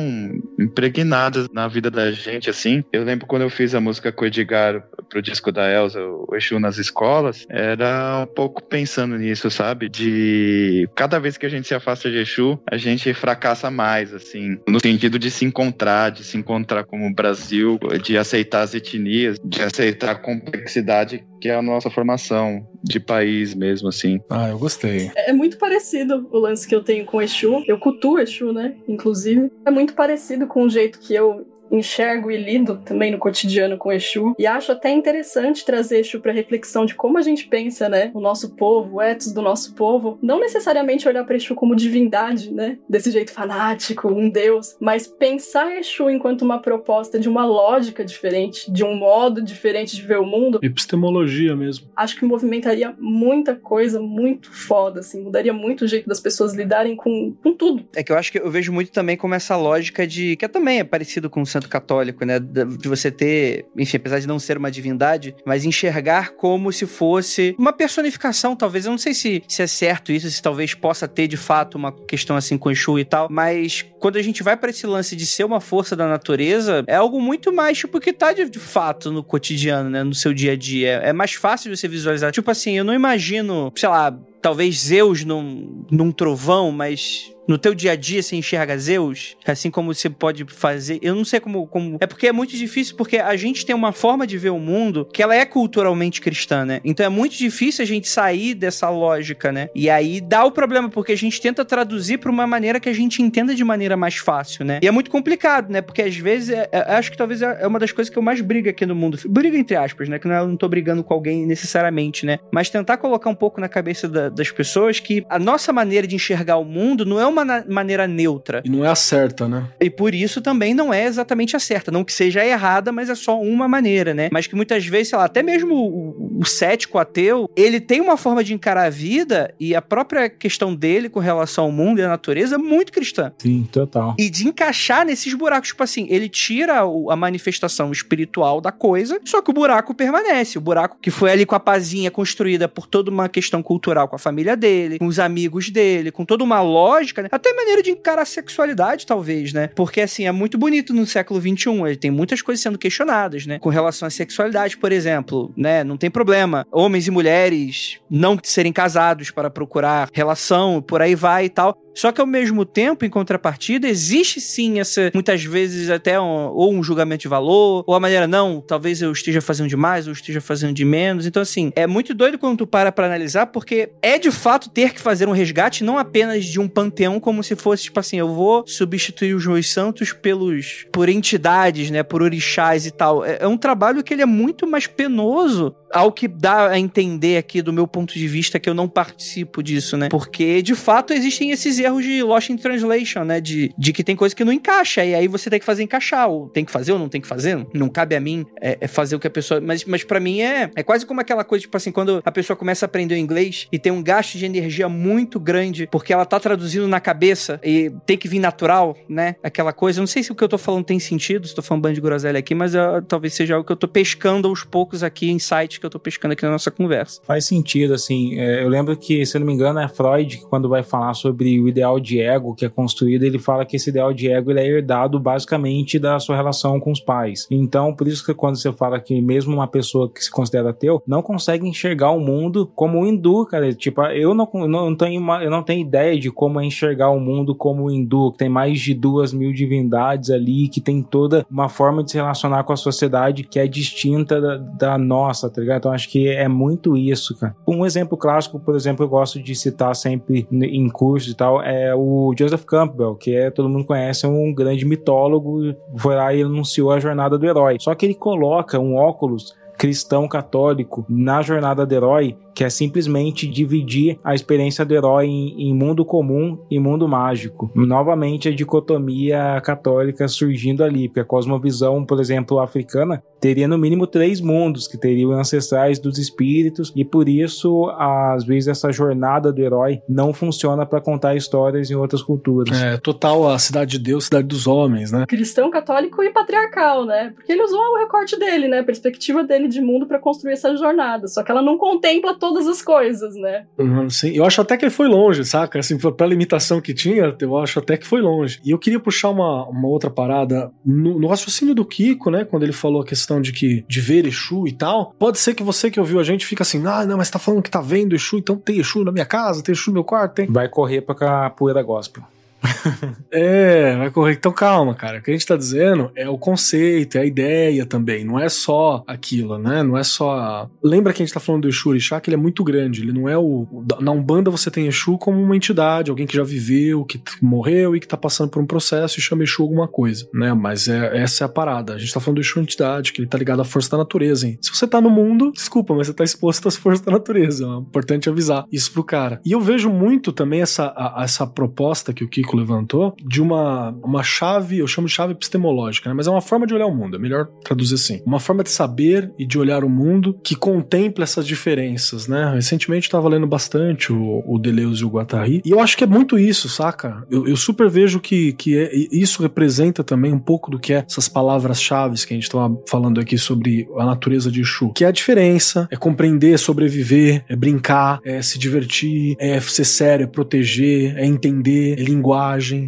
impregnadas 0.58 1.48
na 1.52 1.68
vida 1.68 1.90
da 1.90 2.10
gente, 2.10 2.50
assim. 2.50 2.84
Eu 2.92 3.04
lembro 3.04 3.26
quando 3.26 3.42
eu 3.42 3.50
fiz 3.50 3.74
a 3.74 3.80
música 3.80 4.10
com 4.10 4.24
o 4.24 4.26
Edgar 4.26 4.82
pro 5.08 5.22
disco 5.22 5.52
da 5.52 5.70
Elsa, 5.70 6.00
o 6.02 6.34
Exu 6.34 6.58
nas 6.58 6.78
escolas, 6.78 7.46
era 7.48 8.22
um 8.22 8.34
pouco 8.34 8.62
pensando 8.62 9.16
nisso, 9.16 9.50
sabe? 9.50 9.88
De 9.88 10.88
cada 10.94 11.18
vez 11.18 11.36
que 11.36 11.46
a 11.46 11.48
gente 11.48 11.66
se 11.66 11.74
afasta 11.74 11.99
de 12.08 12.18
Exu, 12.18 12.58
a 12.70 12.76
gente 12.76 13.12
fracassa 13.12 13.70
mais, 13.70 14.14
assim, 14.14 14.58
no 14.68 14.80
sentido 14.80 15.18
de 15.18 15.30
se 15.30 15.44
encontrar, 15.44 16.10
de 16.10 16.22
se 16.22 16.36
encontrar 16.36 16.84
como 16.84 17.12
Brasil, 17.12 17.78
de 18.02 18.16
aceitar 18.16 18.62
as 18.62 18.74
etnias, 18.74 19.38
de 19.44 19.62
aceitar 19.62 20.10
a 20.10 20.14
complexidade 20.14 21.24
que 21.40 21.48
é 21.48 21.54
a 21.54 21.62
nossa 21.62 21.90
formação 21.90 22.68
de 22.84 23.00
país 23.00 23.54
mesmo, 23.54 23.88
assim. 23.88 24.20
Ah, 24.28 24.50
eu 24.50 24.58
gostei. 24.58 25.10
É, 25.16 25.30
é 25.30 25.32
muito 25.32 25.56
parecido 25.56 26.28
o 26.30 26.38
lance 26.38 26.68
que 26.68 26.74
eu 26.74 26.82
tenho 26.82 27.06
com 27.06 27.20
Exu. 27.20 27.64
Eu 27.66 27.78
cultuo 27.78 28.18
Exu, 28.18 28.52
né? 28.52 28.74
Inclusive. 28.86 29.50
É 29.64 29.70
muito 29.70 29.94
parecido 29.94 30.46
com 30.46 30.64
o 30.64 30.70
jeito 30.70 31.00
que 31.00 31.14
eu 31.14 31.46
enxergo 31.70 32.30
e 32.30 32.36
lido 32.36 32.76
também 32.84 33.10
no 33.10 33.18
cotidiano 33.18 33.78
com 33.78 33.92
Exu. 33.92 34.34
E 34.38 34.46
acho 34.46 34.72
até 34.72 34.90
interessante 34.90 35.64
trazer 35.64 36.00
Exu 36.00 36.20
para 36.20 36.32
reflexão 36.32 36.84
de 36.84 36.94
como 36.94 37.18
a 37.18 37.22
gente 37.22 37.46
pensa, 37.46 37.88
né? 37.88 38.10
O 38.14 38.20
nosso 38.20 38.54
povo, 38.56 38.96
o 38.96 39.02
ethos 39.02 39.32
do 39.32 39.42
nosso 39.42 39.74
povo. 39.74 40.18
Não 40.22 40.40
necessariamente 40.40 41.08
olhar 41.08 41.24
para 41.24 41.36
Exu 41.36 41.54
como 41.54 41.76
divindade, 41.76 42.52
né? 42.52 42.78
Desse 42.88 43.10
jeito 43.10 43.32
fanático, 43.32 44.08
um 44.08 44.28
deus. 44.28 44.76
Mas 44.80 45.06
pensar 45.06 45.78
Exu 45.78 46.10
enquanto 46.10 46.42
uma 46.42 46.60
proposta 46.60 47.18
de 47.18 47.28
uma 47.28 47.44
lógica 47.44 48.04
diferente, 48.04 48.70
de 48.70 48.84
um 48.84 48.96
modo 48.96 49.42
diferente 49.42 49.96
de 49.96 50.02
ver 50.02 50.18
o 50.18 50.26
mundo. 50.26 50.58
Epistemologia 50.62 51.54
mesmo. 51.54 51.88
Acho 51.96 52.18
que 52.18 52.24
movimentaria 52.24 52.94
muita 52.98 53.54
coisa 53.54 54.00
muito 54.00 54.50
foda, 54.52 55.00
assim. 55.00 55.22
Mudaria 55.22 55.52
muito 55.52 55.84
o 55.84 55.88
jeito 55.88 56.08
das 56.08 56.20
pessoas 56.20 56.54
lidarem 56.54 56.96
com, 56.96 57.34
com 57.42 57.54
tudo. 57.54 57.86
É 57.94 58.02
que 58.02 58.12
eu 58.12 58.16
acho 58.16 58.32
que 58.32 58.38
eu 58.38 58.50
vejo 58.50 58.72
muito 58.72 58.90
também 58.90 59.16
como 59.16 59.34
essa 59.34 59.56
lógica 59.56 60.06
de. 60.06 60.36
que 60.36 60.44
é 60.44 60.48
também 60.48 60.80
é 60.80 60.84
parecido 60.84 61.30
com 61.30 61.42
o 61.42 61.46
católico, 61.68 62.24
né? 62.24 62.38
De 62.38 62.88
você 62.88 63.10
ter, 63.10 63.66
enfim, 63.76 63.96
apesar 63.96 64.18
de 64.18 64.26
não 64.26 64.38
ser 64.38 64.56
uma 64.56 64.70
divindade, 64.70 65.34
mas 65.44 65.64
enxergar 65.64 66.30
como 66.32 66.72
se 66.72 66.86
fosse 66.86 67.54
uma 67.58 67.72
personificação, 67.72 68.56
talvez. 68.56 68.84
Eu 68.84 68.90
não 68.90 68.98
sei 68.98 69.14
se, 69.14 69.42
se 69.46 69.62
é 69.62 69.66
certo 69.66 70.12
isso, 70.12 70.30
se 70.30 70.42
talvez 70.42 70.74
possa 70.74 71.06
ter 71.06 71.26
de 71.26 71.36
fato 71.36 71.76
uma 71.76 71.92
questão 71.92 72.36
assim 72.36 72.56
com 72.56 72.70
Exu 72.70 72.98
e 72.98 73.04
tal, 73.04 73.28
mas 73.30 73.84
quando 73.98 74.16
a 74.16 74.22
gente 74.22 74.42
vai 74.42 74.56
para 74.56 74.70
esse 74.70 74.86
lance 74.86 75.14
de 75.14 75.26
ser 75.26 75.44
uma 75.44 75.60
força 75.60 75.94
da 75.94 76.06
natureza, 76.06 76.84
é 76.86 76.96
algo 76.96 77.20
muito 77.20 77.52
mais, 77.52 77.78
tipo, 77.78 78.00
que 78.00 78.12
tá 78.12 78.32
de, 78.32 78.48
de 78.48 78.58
fato 78.58 79.10
no 79.10 79.22
cotidiano, 79.22 79.90
né? 79.90 80.02
No 80.02 80.14
seu 80.14 80.32
dia 80.32 80.52
a 80.52 80.56
dia. 80.56 81.00
É 81.04 81.12
mais 81.12 81.34
fácil 81.34 81.70
de 81.70 81.76
você 81.76 81.88
visualizar. 81.88 82.32
Tipo 82.32 82.50
assim, 82.50 82.78
eu 82.78 82.84
não 82.84 82.94
imagino, 82.94 83.72
sei 83.76 83.88
lá, 83.88 84.16
talvez 84.40 84.76
Zeus 84.80 85.24
num, 85.24 85.84
num 85.90 86.12
trovão, 86.12 86.72
mas 86.72 87.32
no 87.50 87.58
teu 87.58 87.74
dia 87.74 87.92
a 87.92 87.96
dia 87.96 88.22
você 88.22 88.36
enxerga 88.36 88.78
Zeus, 88.78 89.36
assim 89.44 89.72
como 89.72 89.92
você 89.92 90.08
pode 90.08 90.44
fazer. 90.48 91.00
Eu 91.02 91.16
não 91.16 91.24
sei 91.24 91.40
como, 91.40 91.66
como. 91.66 91.96
É 92.00 92.06
porque 92.06 92.28
é 92.28 92.32
muito 92.32 92.56
difícil, 92.56 92.94
porque 92.94 93.18
a 93.18 93.34
gente 93.34 93.66
tem 93.66 93.74
uma 93.74 93.90
forma 93.90 94.24
de 94.24 94.38
ver 94.38 94.50
o 94.50 94.58
mundo 94.60 95.08
que 95.12 95.20
ela 95.20 95.34
é 95.34 95.44
culturalmente 95.44 96.20
cristã, 96.20 96.64
né? 96.64 96.80
Então 96.84 97.04
é 97.04 97.08
muito 97.08 97.36
difícil 97.36 97.82
a 97.82 97.86
gente 97.86 98.08
sair 98.08 98.54
dessa 98.54 98.88
lógica, 98.88 99.50
né? 99.50 99.68
E 99.74 99.90
aí 99.90 100.20
dá 100.20 100.44
o 100.44 100.52
problema, 100.52 100.88
porque 100.88 101.10
a 101.10 101.16
gente 101.16 101.40
tenta 101.40 101.64
traduzir 101.64 102.18
para 102.18 102.30
uma 102.30 102.46
maneira 102.46 102.78
que 102.78 102.88
a 102.88 102.92
gente 102.92 103.20
entenda 103.20 103.52
de 103.52 103.64
maneira 103.64 103.96
mais 103.96 104.14
fácil, 104.14 104.64
né? 104.64 104.78
E 104.80 104.86
é 104.86 104.90
muito 104.92 105.10
complicado, 105.10 105.72
né? 105.72 105.80
Porque 105.80 106.02
às 106.02 106.16
vezes, 106.16 106.50
é, 106.50 106.68
é, 106.70 106.94
acho 106.94 107.10
que 107.10 107.16
talvez 107.16 107.42
é 107.42 107.66
uma 107.66 107.80
das 107.80 107.90
coisas 107.90 108.12
que 108.12 108.16
eu 108.16 108.22
mais 108.22 108.40
brigo 108.40 108.68
aqui 108.68 108.86
no 108.86 108.94
mundo. 108.94 109.18
Briga 109.28 109.58
entre 109.58 109.74
aspas, 109.74 110.08
né? 110.08 110.20
Que 110.20 110.28
não, 110.28 110.36
eu 110.36 110.46
não 110.46 110.56
tô 110.56 110.68
brigando 110.68 111.02
com 111.02 111.12
alguém 111.12 111.44
necessariamente, 111.44 112.24
né? 112.24 112.38
Mas 112.52 112.70
tentar 112.70 112.96
colocar 112.96 113.28
um 113.28 113.34
pouco 113.34 113.60
na 113.60 113.68
cabeça 113.68 114.08
da, 114.08 114.28
das 114.30 114.50
pessoas 114.50 115.00
que 115.00 115.24
a 115.28 115.38
nossa 115.38 115.72
maneira 115.72 116.06
de 116.06 116.14
enxergar 116.14 116.56
o 116.56 116.64
mundo 116.64 117.04
não 117.04 117.20
é 117.20 117.26
uma 117.26 117.44
maneira 117.68 118.06
neutra. 118.06 118.62
E 118.64 118.70
não 118.70 118.84
é 118.84 118.88
a 118.88 118.94
certa, 118.94 119.48
né? 119.48 119.66
E 119.80 119.90
por 119.90 120.14
isso 120.14 120.40
também 120.40 120.74
não 120.74 120.92
é 120.92 121.04
exatamente 121.04 121.56
a 121.56 121.58
certa. 121.60 121.90
Não 121.90 122.04
que 122.04 122.12
seja 122.12 122.44
errada, 122.44 122.92
mas 122.92 123.08
é 123.10 123.14
só 123.14 123.40
uma 123.40 123.66
maneira, 123.68 124.14
né? 124.14 124.28
Mas 124.32 124.46
que 124.46 124.54
muitas 124.56 124.86
vezes, 124.86 125.08
sei 125.08 125.18
lá, 125.18 125.24
até 125.24 125.42
mesmo 125.42 125.74
o, 125.74 126.38
o 126.40 126.46
cético 126.46 126.98
ateu, 126.98 127.50
ele 127.56 127.80
tem 127.80 128.00
uma 128.00 128.16
forma 128.16 128.42
de 128.44 128.54
encarar 128.54 128.84
a 128.86 128.90
vida 128.90 129.54
e 129.58 129.74
a 129.74 129.82
própria 129.82 130.28
questão 130.28 130.74
dele 130.74 131.08
com 131.08 131.20
relação 131.20 131.64
ao 131.64 131.72
mundo 131.72 132.00
e 132.00 132.02
à 132.04 132.08
natureza 132.08 132.54
é 132.54 132.58
muito 132.58 132.92
cristã. 132.92 133.32
Sim, 133.38 133.68
total. 133.70 134.14
E 134.18 134.28
de 134.30 134.46
encaixar 134.46 135.04
nesses 135.04 135.34
buracos. 135.34 135.68
Tipo 135.68 135.82
assim, 135.82 136.06
ele 136.10 136.28
tira 136.28 136.84
o- 136.84 137.10
a 137.10 137.16
manifestação 137.16 137.90
espiritual 137.92 138.60
da 138.60 138.72
coisa, 138.72 139.20
só 139.24 139.40
que 139.42 139.50
o 139.50 139.54
buraco 139.54 139.94
permanece. 139.94 140.58
O 140.58 140.60
buraco 140.60 140.96
que 141.00 141.10
foi 141.10 141.30
ali 141.30 141.46
com 141.46 141.54
a 141.54 141.60
pazinha 141.60 142.10
construída 142.10 142.68
por 142.68 142.86
toda 142.86 143.10
uma 143.10 143.28
questão 143.28 143.62
cultural 143.62 144.08
com 144.08 144.16
a 144.16 144.18
família 144.20 144.56
dele, 144.56 144.98
com 144.98 145.06
os 145.06 145.18
amigos 145.18 145.68
dele, 145.70 146.12
com 146.12 146.24
toda 146.24 146.44
uma 146.44 146.60
lógica, 146.60 147.22
né? 147.22 147.28
até 147.32 147.52
maneira 147.52 147.82
de 147.82 147.90
encarar 147.90 148.22
a 148.22 148.26
sexualidade, 148.26 149.04
talvez, 149.04 149.52
né? 149.52 149.70
Porque 149.74 150.00
assim, 150.00 150.26
é 150.26 150.32
muito 150.32 150.56
bonito 150.56 150.94
no 150.94 151.04
século 151.06 151.40
XXI. 151.40 151.96
Tem 151.98 152.10
muitas 152.10 152.40
coisas 152.42 152.62
sendo 152.62 152.78
questionadas, 152.78 153.46
né? 153.46 153.58
Com 153.58 153.68
relação 153.68 154.06
à 154.06 154.10
sexualidade, 154.10 154.76
por 154.76 154.92
exemplo, 154.92 155.52
né? 155.56 155.82
Não 155.82 155.96
tem 155.96 156.10
problema. 156.10 156.64
Homens 156.70 157.08
e 157.08 157.10
mulheres 157.10 157.98
não 158.08 158.38
serem 158.42 158.72
casados 158.72 159.30
para 159.30 159.50
procurar 159.50 160.08
relação, 160.12 160.80
por 160.80 161.02
aí 161.02 161.14
vai 161.14 161.46
e 161.46 161.48
tal. 161.48 161.76
Só 161.94 162.12
que 162.12 162.20
ao 162.20 162.26
mesmo 162.26 162.64
tempo, 162.64 163.04
em 163.04 163.10
contrapartida, 163.10 163.88
existe 163.88 164.40
sim 164.40 164.80
essa, 164.80 165.10
muitas 165.12 165.42
vezes 165.44 165.90
até 165.90 166.20
um, 166.20 166.48
ou 166.48 166.72
um 166.72 166.82
julgamento 166.82 167.22
de 167.22 167.28
valor, 167.28 167.84
ou 167.86 167.94
a 167.94 168.00
maneira, 168.00 168.26
não, 168.26 168.60
talvez 168.60 169.02
eu 169.02 169.12
esteja 169.12 169.40
fazendo 169.40 169.68
demais, 169.68 170.06
ou 170.06 170.12
esteja 170.12 170.40
fazendo 170.40 170.72
de 170.72 170.84
menos. 170.84 171.26
Então, 171.26 171.42
assim, 171.42 171.72
é 171.74 171.86
muito 171.86 172.14
doido 172.14 172.38
quando 172.38 172.58
tu 172.58 172.66
para 172.66 172.92
pra 172.92 173.06
analisar, 173.06 173.46
porque 173.46 173.90
é 174.02 174.18
de 174.18 174.30
fato 174.30 174.70
ter 174.70 174.92
que 174.92 175.00
fazer 175.00 175.28
um 175.28 175.32
resgate, 175.32 175.84
não 175.84 175.98
apenas 175.98 176.44
de 176.44 176.60
um 176.60 176.68
panteão, 176.68 177.20
como 177.20 177.42
se 177.42 177.56
fosse, 177.56 177.84
tipo 177.84 178.00
assim, 178.00 178.18
eu 178.18 178.28
vou 178.28 178.64
substituir 178.66 179.34
os 179.34 179.46
meus 179.46 179.70
santos 179.70 180.12
pelos, 180.12 180.86
por 180.92 181.08
entidades, 181.08 181.90
né, 181.90 182.02
por 182.02 182.22
orixás 182.22 182.86
e 182.86 182.90
tal. 182.90 183.24
É, 183.24 183.38
é 183.40 183.46
um 183.46 183.56
trabalho 183.56 184.02
que 184.02 184.14
ele 184.14 184.22
é 184.22 184.26
muito 184.26 184.66
mais 184.66 184.86
penoso 184.86 185.74
ao 185.92 186.12
que 186.12 186.28
dá 186.28 186.68
a 186.68 186.78
entender 186.78 187.36
aqui 187.36 187.62
do 187.62 187.72
meu 187.72 187.86
ponto 187.86 188.14
de 188.14 188.28
vista 188.28 188.58
que 188.58 188.68
eu 188.68 188.74
não 188.74 188.88
participo 188.88 189.62
disso, 189.62 189.96
né? 189.96 190.08
Porque 190.08 190.62
de 190.62 190.74
fato 190.74 191.12
existem 191.12 191.50
esses 191.50 191.78
erros 191.78 192.04
de 192.04 192.22
Lost 192.22 192.50
in 192.50 192.56
Translation, 192.56 193.24
né? 193.24 193.40
De, 193.40 193.72
de 193.76 193.92
que 193.92 194.04
tem 194.04 194.16
coisa 194.16 194.34
que 194.34 194.44
não 194.44 194.52
encaixa 194.52 195.04
e 195.04 195.14
aí 195.14 195.28
você 195.28 195.50
tem 195.50 195.58
que 195.58 195.64
fazer 195.64 195.82
encaixar. 195.82 196.28
Ou 196.28 196.48
tem 196.48 196.64
que 196.64 196.70
fazer 196.70 196.92
ou 196.92 196.98
não 196.98 197.08
tem 197.08 197.20
que 197.20 197.26
fazer. 197.26 197.66
Não 197.74 197.88
cabe 197.88 198.14
a 198.14 198.20
mim 198.20 198.46
é, 198.60 198.78
é 198.80 198.88
fazer 198.88 199.16
o 199.16 199.20
que 199.20 199.26
a 199.26 199.30
pessoa. 199.30 199.60
Mas, 199.60 199.84
mas 199.84 200.04
para 200.04 200.20
mim 200.20 200.40
é, 200.40 200.70
é 200.74 200.82
quase 200.82 201.04
como 201.04 201.20
aquela 201.20 201.44
coisa, 201.44 201.62
tipo 201.62 201.76
assim, 201.76 201.90
quando 201.90 202.22
a 202.24 202.32
pessoa 202.32 202.56
começa 202.56 202.84
a 202.84 202.86
aprender 202.86 203.14
o 203.14 203.18
inglês 203.18 203.66
e 203.72 203.78
tem 203.78 203.92
um 203.92 204.02
gasto 204.02 204.38
de 204.38 204.44
energia 204.44 204.88
muito 204.88 205.40
grande 205.40 205.88
porque 205.90 206.12
ela 206.12 206.24
tá 206.24 206.38
traduzindo 206.38 206.86
na 206.86 207.00
cabeça 207.00 207.60
e 207.64 207.92
tem 208.06 208.16
que 208.16 208.28
vir 208.28 208.38
natural, 208.38 208.96
né? 209.08 209.34
Aquela 209.42 209.72
coisa. 209.72 209.98
Eu 209.98 210.02
não 210.02 210.06
sei 210.06 210.22
se 210.22 210.30
o 210.30 210.34
que 210.34 210.44
eu 210.44 210.48
tô 210.48 210.58
falando 210.58 210.84
tem 210.84 210.98
sentido, 211.00 211.46
se 211.46 211.54
tô 211.54 211.62
falando 211.62 211.82
bando 211.82 211.94
de 211.94 212.00
groselha 212.00 212.38
aqui, 212.38 212.54
mas 212.54 212.74
ah, 212.74 213.02
talvez 213.06 213.34
seja 213.34 213.54
algo 213.54 213.66
que 213.66 213.72
eu 213.72 213.76
tô 213.76 213.88
pescando 213.88 214.48
aos 214.48 214.64
poucos 214.64 215.02
aqui, 215.02 215.30
insights 215.30 215.79
que 215.80 215.86
eu 215.86 215.90
tô 215.90 215.98
pescando 215.98 216.32
aqui 216.32 216.44
na 216.44 216.50
nossa 216.52 216.70
conversa. 216.70 217.20
Faz 217.24 217.44
sentido, 217.46 217.94
assim. 217.94 218.38
é, 218.38 218.62
eu 218.62 218.68
lembro 218.68 218.96
que, 218.96 219.24
se 219.26 219.36
eu 219.36 219.40
não 219.40 219.46
me 219.46 219.52
engano, 219.52 219.80
é 219.80 219.88
Freud 219.88 220.38
que 220.38 220.44
quando 220.46 220.68
vai 220.68 220.82
falar 220.82 221.14
sobre 221.14 221.58
o 221.60 221.66
ideal 221.68 221.98
de 221.98 222.20
ego 222.20 222.54
que 222.54 222.64
é 222.64 222.68
construído, 222.68 223.22
ele 223.24 223.38
fala 223.38 223.64
que 223.64 223.76
esse 223.76 223.90
ideal 223.90 224.12
de 224.12 224.28
ego 224.30 224.50
ele 224.50 224.60
é 224.60 224.66
herdado 224.66 225.18
basicamente 225.18 225.98
da 225.98 226.18
sua 226.18 226.36
relação 226.36 226.78
com 226.78 226.90
os 226.92 227.00
pais. 227.00 227.46
Então, 227.50 227.94
por 227.94 228.06
isso 228.06 228.24
que 228.24 228.34
quando 228.34 228.56
você 228.60 228.72
fala 228.72 229.00
que 229.00 229.20
mesmo 229.20 229.54
uma 229.54 229.66
pessoa 229.66 230.10
que 230.10 230.22
se 230.22 230.30
considera 230.30 230.70
ateu 230.70 231.02
não 231.06 231.22
consegue 231.22 231.66
enxergar 231.66 232.10
o 232.10 232.20
mundo 232.20 232.70
como 232.74 233.00
o 233.00 233.06
hindu, 233.06 233.46
cara. 233.46 233.72
Tipo, 233.72 234.02
eu 234.02 234.34
não, 234.34 234.48
não 234.68 234.94
tenho, 234.94 235.20
uma- 235.20 235.42
eu 235.42 235.50
não 235.50 235.62
tenho 235.62 235.80
ideia 235.86 236.18
de 236.18 236.30
como 236.30 236.60
é 236.60 236.64
enxergar 236.64 237.10
o 237.10 237.18
mundo 237.20 237.54
como 237.54 237.84
o 237.84 237.90
hindu, 237.90 238.32
que 238.32 238.38
tem 238.38 238.48
mais 238.48 238.78
de 238.80 238.94
duas 238.94 239.32
mil 239.32 239.52
divindades 239.52 240.30
ali, 240.30 240.68
que 240.68 240.80
tem 240.80 241.02
toda 241.02 241.46
uma 241.50 241.68
forma 241.68 242.02
de 242.04 242.10
se 242.10 242.16
relacionar 242.16 242.64
com 242.64 242.72
a 242.72 242.76
sociedade 242.76 243.44
que 243.44 243.58
é 243.58 243.66
distinta 243.66 244.40
da, 244.40 244.56
da 244.56 244.98
nossa, 244.98 245.48
tá 245.48 245.60
ligado? 245.60 245.69
Então, 245.76 245.92
acho 245.92 246.08
que 246.08 246.28
é 246.28 246.48
muito 246.48 246.96
isso, 246.96 247.36
cara. 247.36 247.54
Um 247.66 247.84
exemplo 247.84 248.16
clássico, 248.16 248.58
por 248.58 248.74
exemplo, 248.74 249.04
eu 249.04 249.08
gosto 249.08 249.42
de 249.42 249.54
citar 249.54 249.94
sempre 249.94 250.46
em 250.50 250.88
cursos 250.88 251.32
e 251.32 251.36
tal, 251.36 251.62
é 251.62 251.94
o 251.94 252.34
Joseph 252.38 252.64
Campbell, 252.64 253.14
que 253.14 253.34
é, 253.34 253.50
todo 253.50 253.68
mundo 253.68 253.84
conhece, 253.84 254.26
um 254.26 254.54
grande 254.54 254.84
mitólogo, 254.84 255.74
foi 255.96 256.14
lá 256.14 256.32
e 256.34 256.42
anunciou 256.42 256.90
a 256.92 257.00
jornada 257.00 257.38
do 257.38 257.46
herói. 257.46 257.76
Só 257.80 257.94
que 257.94 258.06
ele 258.06 258.14
coloca 258.14 258.78
um 258.78 258.96
óculos 258.96 259.54
cristão 259.80 260.28
católico 260.28 261.06
na 261.08 261.40
jornada 261.40 261.86
do 261.86 261.94
herói, 261.94 262.36
que 262.60 262.64
é 262.64 262.68
simplesmente 262.68 263.46
dividir 263.46 264.20
a 264.22 264.34
experiência 264.34 264.84
do 264.84 264.94
herói 264.94 265.24
em, 265.24 265.70
em 265.70 265.74
mundo 265.74 266.04
comum 266.04 266.58
e 266.70 266.78
mundo 266.78 267.08
mágico. 267.08 267.70
Novamente 267.74 268.50
a 268.50 268.54
dicotomia 268.54 269.58
católica 269.64 270.28
surgindo 270.28 270.84
ali, 270.84 271.08
porque 271.08 271.20
a 271.20 271.24
cosmovisão, 271.24 272.04
por 272.04 272.20
exemplo, 272.20 272.60
africana, 272.60 273.22
teria 273.40 273.66
no 273.66 273.78
mínimo 273.78 274.06
três 274.06 274.42
mundos, 274.42 274.86
que 274.86 274.98
teriam 274.98 275.32
ancestrais 275.32 275.98
dos 275.98 276.18
espíritos, 276.18 276.92
e 276.94 277.02
por 277.02 277.30
isso, 277.30 277.88
às 277.96 278.44
vezes, 278.44 278.68
essa 278.68 278.92
jornada 278.92 279.50
do 279.50 279.62
herói 279.62 280.02
não 280.06 280.34
funciona 280.34 280.84
para 280.84 281.00
contar 281.00 281.34
histórias 281.34 281.90
em 281.90 281.94
outras 281.94 282.22
culturas. 282.22 282.78
É, 282.78 282.98
total 282.98 283.48
a 283.48 283.58
cidade 283.58 283.92
de 283.92 283.98
Deus, 284.00 284.24
cidade 284.24 284.46
dos 284.46 284.66
homens, 284.66 285.10
né? 285.10 285.24
Cristão, 285.26 285.70
católico 285.70 286.22
e 286.22 286.30
patriarcal, 286.30 287.06
né? 287.06 287.32
Porque 287.34 287.50
ele 287.50 287.62
usou 287.62 287.80
o 287.80 287.98
recorte 288.00 288.38
dele, 288.38 288.68
né? 288.68 288.80
A 288.80 288.84
perspectiva 288.84 289.42
dele 289.42 289.66
de 289.66 289.80
mundo 289.80 290.06
pra 290.06 290.18
construir 290.18 290.52
essa 290.52 290.76
jornada. 290.76 291.26
Só 291.26 291.42
que 291.42 291.50
ela 291.50 291.62
não 291.62 291.78
contempla 291.78 292.34
todas 292.50 292.66
as 292.66 292.82
coisas, 292.82 293.34
né? 293.36 293.64
Uhum, 293.78 294.10
sim. 294.10 294.32
Eu 294.34 294.44
acho 294.44 294.60
até 294.60 294.76
que 294.76 294.84
ele 294.84 294.90
foi 294.90 295.06
longe, 295.06 295.44
saca? 295.44 295.78
Assim, 295.78 295.96
pra 295.96 296.26
limitação 296.26 296.80
que 296.80 296.92
tinha, 296.92 297.34
eu 297.40 297.56
acho 297.58 297.78
até 297.78 297.96
que 297.96 298.06
foi 298.06 298.20
longe. 298.20 298.60
E 298.64 298.72
eu 298.72 298.78
queria 298.78 298.98
puxar 298.98 299.30
uma, 299.30 299.66
uma 299.68 299.88
outra 299.88 300.10
parada 300.10 300.70
no, 300.84 301.18
no 301.18 301.28
raciocínio 301.28 301.74
do 301.74 301.84
Kiko, 301.84 302.30
né? 302.30 302.44
Quando 302.44 302.64
ele 302.64 302.72
falou 302.72 303.02
a 303.02 303.06
questão 303.06 303.40
de 303.40 303.52
que 303.52 303.84
de 303.88 304.00
ver 304.00 304.26
Exu 304.26 304.66
e 304.66 304.72
tal. 304.72 305.14
Pode 305.18 305.38
ser 305.38 305.54
que 305.54 305.62
você 305.62 305.90
que 305.90 306.00
ouviu 306.00 306.18
a 306.18 306.24
gente 306.24 306.44
fica 306.44 306.62
assim, 306.62 306.84
ah, 306.86 307.06
não, 307.06 307.16
mas 307.16 307.30
tá 307.30 307.38
falando 307.38 307.62
que 307.62 307.70
tá 307.70 307.80
vendo 307.80 308.14
Exu, 308.14 308.38
então 308.38 308.56
tem 308.56 308.78
Exu 308.78 309.04
na 309.04 309.12
minha 309.12 309.26
casa, 309.26 309.62
tem 309.62 309.72
Exu 309.72 309.90
no 309.90 309.94
meu 309.94 310.04
quarto, 310.04 310.34
tem. 310.34 310.46
Vai 310.46 310.68
correr 310.68 311.02
pra 311.02 311.14
capoeira 311.14 311.82
gospel. 311.82 312.24
É, 313.32 313.96
vai 313.96 314.10
correr. 314.10 314.32
Então 314.34 314.52
calma, 314.52 314.94
cara. 314.94 315.18
O 315.18 315.22
que 315.22 315.30
a 315.30 315.32
gente 315.34 315.46
tá 315.46 315.56
dizendo 315.56 316.10
é 316.16 316.28
o 316.28 316.36
conceito, 316.36 317.16
é 317.16 317.20
a 317.20 317.24
ideia 317.24 317.86
também. 317.86 318.24
Não 318.24 318.38
é 318.38 318.48
só 318.48 319.04
aquilo, 319.06 319.56
né? 319.58 319.82
Não 319.82 319.96
é 319.96 320.02
só. 320.02 320.32
a- 320.32 320.68
Lembra 320.82 321.12
que 321.12 321.22
a 321.22 321.24
gente 321.26 321.32
tá 321.34 321.38
falando 321.40 321.62
do 321.62 321.68
Exu 321.68 321.88
Orixá, 321.90 322.20
que 322.20 322.28
ele 322.28 322.34
é 322.34 322.38
muito 322.38 322.64
grande. 322.64 323.02
Ele 323.02 323.12
não 323.12 323.28
é 323.28 323.38
o. 323.38 323.66
Na 324.00 324.10
Umbanda 324.10 324.50
você 324.50 324.70
tem 324.70 324.86
Exu 324.86 325.16
como 325.18 325.40
uma 325.40 325.56
entidade, 325.56 326.10
alguém 326.10 326.26
que 326.26 326.36
já 326.36 326.42
viveu, 326.42 327.04
que 327.04 327.20
morreu 327.40 327.94
e 327.94 328.00
que 328.00 328.08
tá 328.08 328.16
passando 328.16 328.50
por 328.50 328.60
um 328.62 328.66
processo 328.66 329.18
e 329.18 329.22
chama 329.22 329.44
Exu 329.44 329.62
alguma 329.62 329.86
coisa, 329.86 330.28
né? 330.34 330.52
Mas 330.52 330.88
é, 330.88 331.18
essa 331.22 331.44
é 331.44 331.46
a 331.46 331.48
parada. 331.48 331.94
A 331.94 331.98
gente 331.98 332.12
tá 332.12 332.20
falando 332.20 332.36
do 332.36 332.42
Exu 332.42 332.58
entidade, 332.60 333.12
que 333.12 333.20
ele 333.20 333.28
tá 333.28 333.38
ligado 333.38 333.60
à 333.62 333.64
força 333.64 333.90
da 333.90 333.98
natureza, 333.98 334.46
hein? 334.46 334.58
Se 334.60 334.70
você 334.74 334.86
tá 334.86 335.00
no 335.00 335.10
mundo, 335.10 335.52
desculpa, 335.52 335.94
mas 335.94 336.08
você 336.08 336.12
tá 336.14 336.24
exposto 336.24 336.66
às 336.68 336.76
forças 336.76 337.04
da 337.04 337.12
natureza. 337.12 337.64
É 337.64 337.78
importante 337.78 338.28
avisar 338.28 338.64
isso 338.72 338.92
pro 338.92 339.04
cara. 339.04 339.40
E 339.44 339.52
eu 339.52 339.60
vejo 339.60 339.88
muito 339.88 340.32
também 340.32 340.60
essa, 340.62 340.92
a- 340.96 341.22
essa 341.22 341.46
proposta 341.46 342.12
que 342.12 342.24
o 342.24 342.28
Kiko 342.28 342.49
levantou 342.56 343.14
de 343.22 343.40
uma, 343.40 343.90
uma 344.02 344.22
chave, 344.22 344.78
eu 344.78 344.86
chamo 344.86 345.06
de 345.06 345.14
chave 345.14 345.32
epistemológica, 345.32 346.08
né? 346.08 346.14
mas 346.14 346.26
é 346.26 346.30
uma 346.30 346.40
forma 346.40 346.66
de 346.66 346.74
olhar 346.74 346.86
o 346.86 346.94
mundo, 346.94 347.16
é 347.16 347.18
melhor 347.18 347.46
traduzir 347.64 347.94
assim. 347.94 348.22
Uma 348.24 348.40
forma 348.40 348.62
de 348.62 348.70
saber 348.70 349.32
e 349.38 349.46
de 349.46 349.58
olhar 349.58 349.84
o 349.84 349.88
mundo 349.88 350.38
que 350.42 350.54
contempla 350.54 351.24
essas 351.24 351.46
diferenças, 351.46 352.26
né? 352.28 352.52
Recentemente 352.54 353.06
eu 353.06 353.12
tava 353.12 353.28
lendo 353.28 353.46
bastante 353.46 354.12
o, 354.12 354.42
o 354.46 354.58
Deleuze 354.58 355.02
e 355.02 355.04
o 355.04 355.08
Guattari, 355.08 355.62
e 355.64 355.70
eu 355.70 355.80
acho 355.80 355.96
que 355.96 356.04
é 356.04 356.06
muito 356.06 356.38
isso, 356.38 356.68
saca? 356.68 357.24
Eu, 357.30 357.46
eu 357.46 357.56
super 357.56 357.88
vejo 357.88 358.20
que, 358.20 358.52
que 358.54 358.76
é- 358.76 358.90
isso 359.12 359.42
representa 359.42 360.02
também 360.04 360.32
um 360.32 360.38
pouco 360.38 360.70
do 360.70 360.78
que 360.78 360.92
é 360.92 361.04
essas 361.08 361.28
palavras-chave 361.28 362.10
que 362.26 362.34
a 362.34 362.36
gente 362.36 362.50
tava 362.50 362.76
falando 362.88 363.20
aqui 363.20 363.38
sobre 363.38 363.88
a 363.96 364.04
natureza 364.04 364.50
de 364.50 364.60
Exu, 364.60 364.92
que 364.92 365.04
é 365.04 365.08
a 365.08 365.10
diferença, 365.10 365.88
é 365.90 365.96
compreender, 365.96 366.54
é 366.54 366.56
sobreviver, 366.56 367.44
é 367.48 367.56
brincar, 367.56 368.20
é 368.24 368.42
se 368.42 368.58
divertir, 368.58 369.36
é 369.38 369.60
ser 369.60 369.84
sério, 369.84 370.24
é 370.24 370.26
proteger, 370.26 371.16
é 371.16 371.24
entender, 371.24 371.98
é 371.98 372.02
linguagem, 372.02 372.39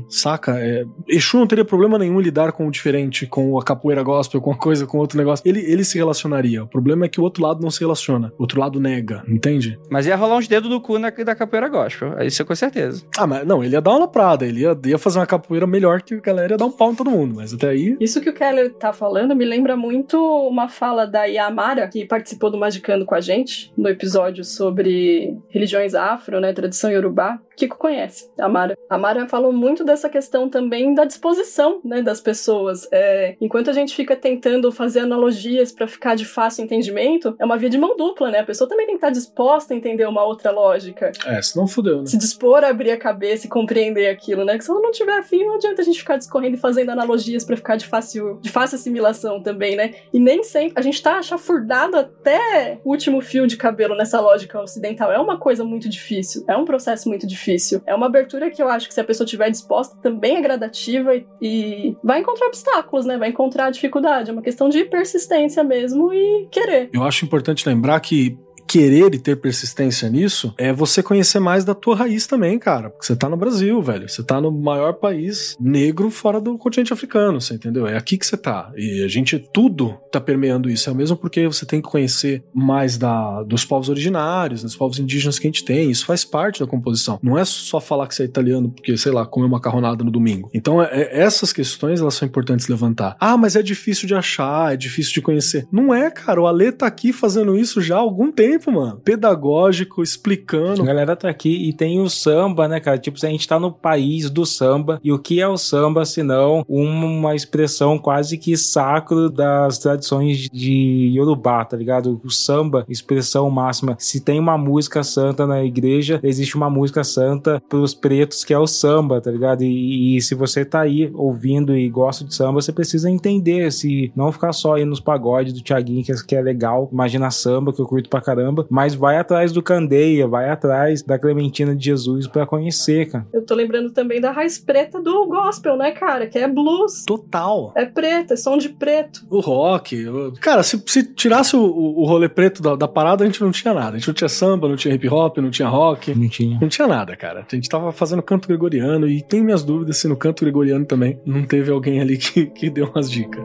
saca? 0.09 0.59
É... 0.59 0.85
Exu 1.09 1.39
não 1.39 1.47
teria 1.47 1.65
problema 1.65 1.99
nenhum 1.99 2.21
em 2.21 2.25
lidar 2.25 2.53
com 2.53 2.67
o 2.67 2.71
diferente, 2.71 3.27
com 3.27 3.59
a 3.59 3.65
capoeira 3.65 4.03
gospel, 4.03 4.41
com 4.41 4.51
uma 4.51 4.59
coisa, 4.59 4.87
com 4.87 4.99
outro 4.99 5.19
negócio. 5.19 5.47
Ele, 5.47 5.61
ele 5.61 5.85
se 5.85 5.99
relacionaria. 5.99 6.65
O 6.65 6.67
problema 6.67 7.07
é 7.07 7.09
que 7.09 7.21
o 7.21 7.25
outro 7.25 7.43
lado 7.43 7.61
não 7.63 7.71
se 7.71 7.81
relaciona. 7.81 8.33
O 8.39 8.43
outro 8.43 8.61
lado 8.61 8.81
nega, 8.81 9.23
entende? 9.29 9.79
Mas 9.91 10.07
ia 10.07 10.17
rolar 10.17 10.37
uns 10.37 10.49
dedos 10.49 10.69
do 10.69 10.81
cu 10.81 10.99
na, 10.99 11.11
da 11.11 11.35
capoeira 11.35 11.69
gospel. 11.69 12.21
Isso 12.23 12.43
é 12.43 12.45
com 12.45 12.55
certeza. 12.55 13.05
Ah, 13.17 13.27
mas 13.27 13.47
não, 13.47 13.63
ele 13.63 13.75
ia 13.75 13.81
dar 13.81 13.91
uma 13.91 14.01
laprada, 14.01 14.47
ele 14.47 14.61
ia, 14.61 14.79
ia 14.87 14.99
fazer 14.99 15.19
uma 15.19 15.27
capoeira 15.27 15.67
melhor 15.67 16.03
que 16.03 16.15
a 16.15 16.21
galera 16.21 16.55
ia 16.55 16.59
dar 16.59 16.67
um 16.67 16.73
pau 16.73 16.93
em 16.93 16.95
todo 16.95 17.11
mundo, 17.11 17.35
mas 17.37 17.53
até 17.53 17.69
aí. 17.69 17.97
Isso 18.01 18.21
que 18.21 18.31
o 18.31 18.35
Keller 18.35 18.73
tá 18.75 18.93
falando 18.93 19.35
me 19.35 19.45
lembra 19.45 19.77
muito 19.77 20.17
uma 20.49 20.69
fala 20.69 21.07
da 21.07 21.25
Yamara, 21.25 21.89
que 21.89 22.05
participou 22.05 22.51
do 22.51 22.59
Magicando 22.59 23.05
com 23.05 23.15
a 23.15 23.21
gente, 23.21 23.73
no 23.77 23.89
episódio 23.89 24.45
sobre 24.45 25.37
religiões 25.49 25.95
afro, 25.95 26.41
né, 26.41 26.53
tradição 26.53 26.91
yorubá. 26.91 27.41
Kiko 27.57 27.77
conhece, 27.77 28.31
a 28.39 28.49
Mara. 28.49 28.77
A 28.89 28.99
Mara 28.99 29.29
falou 29.29 29.53
muito 29.53 29.85
dessa 29.85 30.09
questão 30.09 30.49
também 30.49 30.95
da 30.95 31.05
disposição 31.05 31.81
né, 31.85 32.03
das 32.03 32.21
pessoas. 32.21 32.89
É, 32.93 33.37
enquanto 33.41 33.71
a 33.71 33.73
gente 33.73 33.95
fica 33.95 34.17
tentando 34.17 34.71
fazer 34.73 35.01
analogias 35.01 35.73
para 35.73 35.87
ficar 35.87 36.15
de 36.15 36.25
fácil 36.25 36.65
entendimento, 36.65 37.35
é 37.39 37.45
uma 37.45 37.57
via 37.57 37.71
de 37.71 37.79
mão 37.79 37.97
dupla, 37.97 38.31
né? 38.31 38.41
A 38.41 38.45
pessoa 38.45 38.69
também 38.69 38.87
tem 38.87 38.95
que 38.95 38.99
estar 38.99 39.11
disposta 39.11 39.75
a 39.75 39.77
entender 39.77 40.07
uma 40.07 40.25
outra 40.25 40.51
lógica. 40.51 41.13
É, 41.27 41.41
senão 41.43 41.67
fudeu, 41.67 42.01
né? 42.01 42.07
Se 42.07 42.17
dispor 42.17 42.65
a 42.65 42.69
abrir 42.69 42.91
a 42.91 42.99
cabeça 42.99 43.47
e 43.47 43.51
compreender 43.51 44.09
aquilo, 44.09 44.45
né? 44.45 44.57
Que 44.57 44.65
se 44.65 44.71
ela 44.71 44.81
não 44.81 44.91
tiver 44.91 45.19
afim, 45.19 45.45
não 45.45 45.55
adianta 45.55 45.83
a 45.83 45.85
gente 45.85 45.99
ficar 45.99 46.17
discorrendo 46.17 46.57
e 46.57 46.61
fazendo 46.61 46.91
analogias 46.91 47.45
para 47.45 47.57
ficar 47.57 47.77
de 47.77 47.87
fácil, 47.87 48.39
de 48.41 48.51
fácil 48.51 48.77
assimilação 48.77 49.43
também, 49.43 49.77
né? 49.77 49.95
E 50.13 50.19
nem 50.19 50.43
sempre. 50.43 50.73
A 50.77 50.83
gente 50.83 51.03
tá 51.03 51.21
chafurdado 51.23 51.97
até 51.97 52.79
o 52.85 52.91
último 52.91 53.21
fio 53.21 53.47
de 53.47 53.57
cabelo 53.57 53.95
nessa 53.95 54.21
lógica 54.21 54.61
ocidental. 54.61 55.13
É 55.13 55.19
uma 55.19 55.39
coisa 55.39 55.65
muito 55.65 55.89
difícil. 55.89 56.45
É 56.49 56.57
um 56.57 56.65
processo 56.65 57.09
muito 57.09 57.27
difícil. 57.27 57.42
É 57.87 57.95
uma 57.95 58.07
abertura 58.07 58.51
que 58.51 58.63
eu 58.63 58.69
acho 58.69 58.89
que 58.89 58.95
se 58.95 59.01
a 59.01 59.05
pessoa 59.05 59.25
estiver 59.25 59.51
disposta, 59.51 59.97
também 60.03 60.37
é 60.37 60.41
gradativa 60.41 61.15
e, 61.15 61.27
e 61.41 61.97
vai 62.03 62.21
encontrar 62.21 62.47
obstáculos, 62.47 63.07
né? 63.07 63.17
Vai 63.17 63.31
encontrar 63.31 63.71
dificuldade. 63.71 64.31
É 64.31 64.33
uma 64.33 64.43
questão 64.43 64.69
de 64.69 64.85
persistência 64.85 65.63
mesmo 65.65 66.13
e 66.13 66.49
querer. 66.51 66.91
Eu 66.93 67.03
acho 67.03 67.25
importante 67.25 67.69
lembrar 67.69 67.99
que 68.01 68.39
querer 68.73 69.15
e 69.15 69.19
ter 69.19 69.37
persistência 69.37 70.09
nisso 70.09 70.55
é 70.57 70.73
você 70.73 71.03
conhecer 71.03 71.39
mais 71.39 71.63
da 71.63 71.75
tua 71.75 71.95
raiz 71.95 72.27
também, 72.27 72.59
cara. 72.59 72.89
Porque 72.89 73.05
você 73.05 73.15
tá 73.15 73.29
no 73.29 73.37
Brasil, 73.37 73.83
velho. 73.83 74.09
Você 74.09 74.23
tá 74.23 74.41
no 74.41 74.51
maior 74.51 74.95
país 74.95 75.55
negro 75.61 76.09
fora 76.09 76.41
do 76.41 76.57
continente 76.57 76.91
africano, 76.91 77.39
você 77.39 77.53
entendeu? 77.53 77.87
É 77.87 77.99
aqui 77.99 78.17
que 78.17 78.27
você 78.27 78.35
tá. 78.35 78.73
E 78.75 79.05
a 79.05 79.09
gente, 79.09 79.39
tudo 79.53 79.99
tá 80.11 80.19
permeando 80.19 80.71
isso. 80.71 80.89
É 80.89 80.93
o 80.93 80.97
mesmo 80.97 81.19
porque 81.19 81.47
você 81.47 81.67
tem 81.67 81.83
que 81.83 81.89
conhecer 81.91 82.43
mais 82.55 82.97
da, 82.97 83.43
dos 83.43 83.63
povos 83.63 83.91
originários, 83.91 84.63
dos 84.63 84.75
povos 84.75 84.99
indígenas 84.99 85.39
que 85.39 85.47
a 85.47 85.51
gente 85.51 85.67
tem. 85.67 85.91
Isso 85.91 86.07
faz 86.07 86.25
parte 86.25 86.61
da 86.61 86.67
composição. 86.67 87.21
Não 87.23 87.37
é 87.37 87.45
só 87.45 87.79
falar 87.79 88.07
que 88.07 88.15
você 88.15 88.23
é 88.23 88.27
italiano 88.27 88.71
porque, 88.71 88.97
sei 88.97 89.13
lá, 89.13 89.27
comeu 89.27 89.51
macarronada 89.51 90.03
no 90.03 90.11
domingo. 90.11 90.49
Então, 90.55 90.83
é, 90.83 90.89
é, 90.93 91.21
essas 91.21 91.53
questões, 91.53 92.01
elas 92.01 92.15
são 92.15 92.27
importantes 92.27 92.69
levantar. 92.69 93.19
Ah, 93.21 93.37
mas 93.37 93.55
é 93.55 93.63
difícil 93.63 94.09
de 94.09 94.15
achar, 94.15 94.73
é 94.73 94.79
difícil 94.79 95.13
de 95.13 95.21
conhecer. 95.21 95.69
Não 95.71 95.93
é, 95.93 96.11
cara. 96.11 96.41
O 96.41 96.47
Ale 96.47 96.73
tá 96.73 96.87
aqui 96.87 97.13
fazendo 97.13 97.55
isso 97.55 97.83
já 97.83 97.97
há 97.97 98.01
algum 98.01 98.33
tempo 98.33 98.62
tempo, 98.63 98.73
mano. 98.73 99.01
Pedagógico, 99.05 100.03
explicando. 100.03 100.83
A 100.83 100.87
galera 100.87 101.17
tá 101.17 101.29
aqui 101.29 101.69
e 101.69 101.73
tem 101.73 102.01
o 102.01 102.09
samba, 102.09 102.69
né, 102.69 102.79
cara? 102.79 102.99
Tipo, 102.99 103.19
a 103.23 103.29
gente 103.29 103.49
tá 103.49 103.59
no 103.59 103.73
país 103.73 104.31
do 104.31 104.47
samba. 104.47 105.01
E 105.03 105.13
o 105.13 105.19
que 105.19 105.41
é 105.41 105.49
o 105.49 105.57
samba, 105.57 106.05
senão 106.05 106.65
uma 106.69 107.35
expressão 107.35 107.99
quase 107.99 108.39
que 108.39 108.57
sacro 108.57 109.29
das 109.29 109.79
tradições 109.79 110.49
de 110.53 111.13
Yorubá, 111.15 111.65
tá 111.65 111.77
ligado? 111.77 112.21
O 112.25 112.31
samba, 112.31 112.85
expressão 112.89 113.51
máxima. 113.51 113.97
Se 113.99 114.21
tem 114.21 114.39
uma 114.39 114.57
música 114.57 115.03
santa 115.03 115.47
na 115.47 115.65
igreja, 115.65 116.21
existe 116.23 116.57
uma 116.57 116.71
música 116.71 117.03
santa 117.03 117.63
pros 117.69 117.95
pretos 117.95 118.45
que 118.45 118.55
é 118.55 118.59
o 118.59 118.67
samba, 118.67 119.21
tá 119.21 119.31
ligado? 119.31 119.63
E, 119.63 120.17
e 120.17 120.23
se 120.23 120.35
você 120.35 120.65
tá 120.65 120.81
aí 120.81 121.11
ouvindo 121.15 121.77
e 121.77 121.89
gosta 121.89 122.25
de 122.25 122.35
samba, 122.35 122.61
você 122.61 122.73
precisa 122.73 123.11
entender, 123.11 123.73
se 123.73 124.13
não 124.15 124.31
ficar 124.31 124.53
só 124.53 124.75
aí 124.75 124.85
nos 124.85 125.01
pagodes 125.01 125.53
do 125.53 125.63
Thiaguinho, 125.63 126.05
que 126.05 126.35
é, 126.35 126.39
é 126.39 126.43
legal. 126.43 126.89
Imagina 126.93 127.31
samba, 127.31 127.73
que 127.73 127.81
eu 127.81 127.87
curto 127.87 128.09
pra 128.09 128.21
caramba 128.21 128.52
caramba, 128.53 128.67
mas 128.71 128.95
vai 128.95 129.17
atrás 129.17 129.53
do 129.53 129.63
Candeia, 129.63 130.29
vai 130.29 130.51
atrás 130.51 131.03
da 131.03 131.19
Clementina 131.19 131.75
de 131.75 131.85
Jesus 131.87 132.27
para 132.27 132.47
conhecer, 132.47 133.11
cara. 133.11 133.27
Eu 133.33 133.45
tô 133.45 133.55
lembrando 133.55 133.91
também 133.91 134.21
da 134.21 134.31
raiz 134.31 134.59
preta 134.59 135.01
do 135.01 135.27
gospel, 135.27 135.77
né, 135.77 135.91
cara? 135.93 136.27
Que 136.27 136.39
é 136.39 136.49
blues. 136.49 137.05
Total. 137.05 137.73
É 137.75 137.85
preto, 137.85 138.35
é 138.35 138.37
som 138.37 138.59
de 138.59 138.69
preto. 138.69 139.25
O 139.31 139.41
rock. 139.41 140.05
Cara, 140.41 140.63
se, 140.63 140.83
se 140.87 141.03
tirasse 141.15 141.57
o, 141.57 141.63
o 141.63 142.05
rolê 142.05 142.29
preto 142.29 142.63
da, 142.63 142.77
da, 142.77 142.89
parada, 142.89 143.25
a 143.25 143.27
gente 143.27 143.41
não 143.41 143.51
tinha 143.51 143.73
nada. 143.73 143.97
A 143.97 143.99
gente 143.99 144.09
não 144.09 144.15
tinha 144.15 144.29
samba, 144.29 144.69
não 144.69 144.77
tinha 144.77 144.95
hip 144.95 145.09
hop, 145.09 145.39
não 145.39 145.51
tinha 145.51 145.69
rock. 145.69 146.15
Não 146.15 146.29
tinha. 146.29 146.59
Não 146.61 146.69
tinha 146.69 146.87
nada, 146.87 147.17
cara. 147.17 147.47
A 147.51 147.55
gente 147.55 147.69
tava 147.69 147.91
fazendo 147.93 148.23
canto 148.23 148.49
gregoriano 148.49 149.09
e 149.09 149.23
tem 149.23 149.43
minhas 149.43 149.65
dúvidas 149.65 149.97
se 149.97 150.09
no 150.09 150.17
canto 150.17 150.45
gregoriano 150.45 150.85
também 150.85 151.19
não 151.25 151.45
teve 151.45 151.71
alguém 151.71 152.01
ali 152.01 152.17
que, 152.19 152.47
que 152.47 152.71
deu 152.71 152.91
umas 152.93 153.11
dicas. 153.11 153.43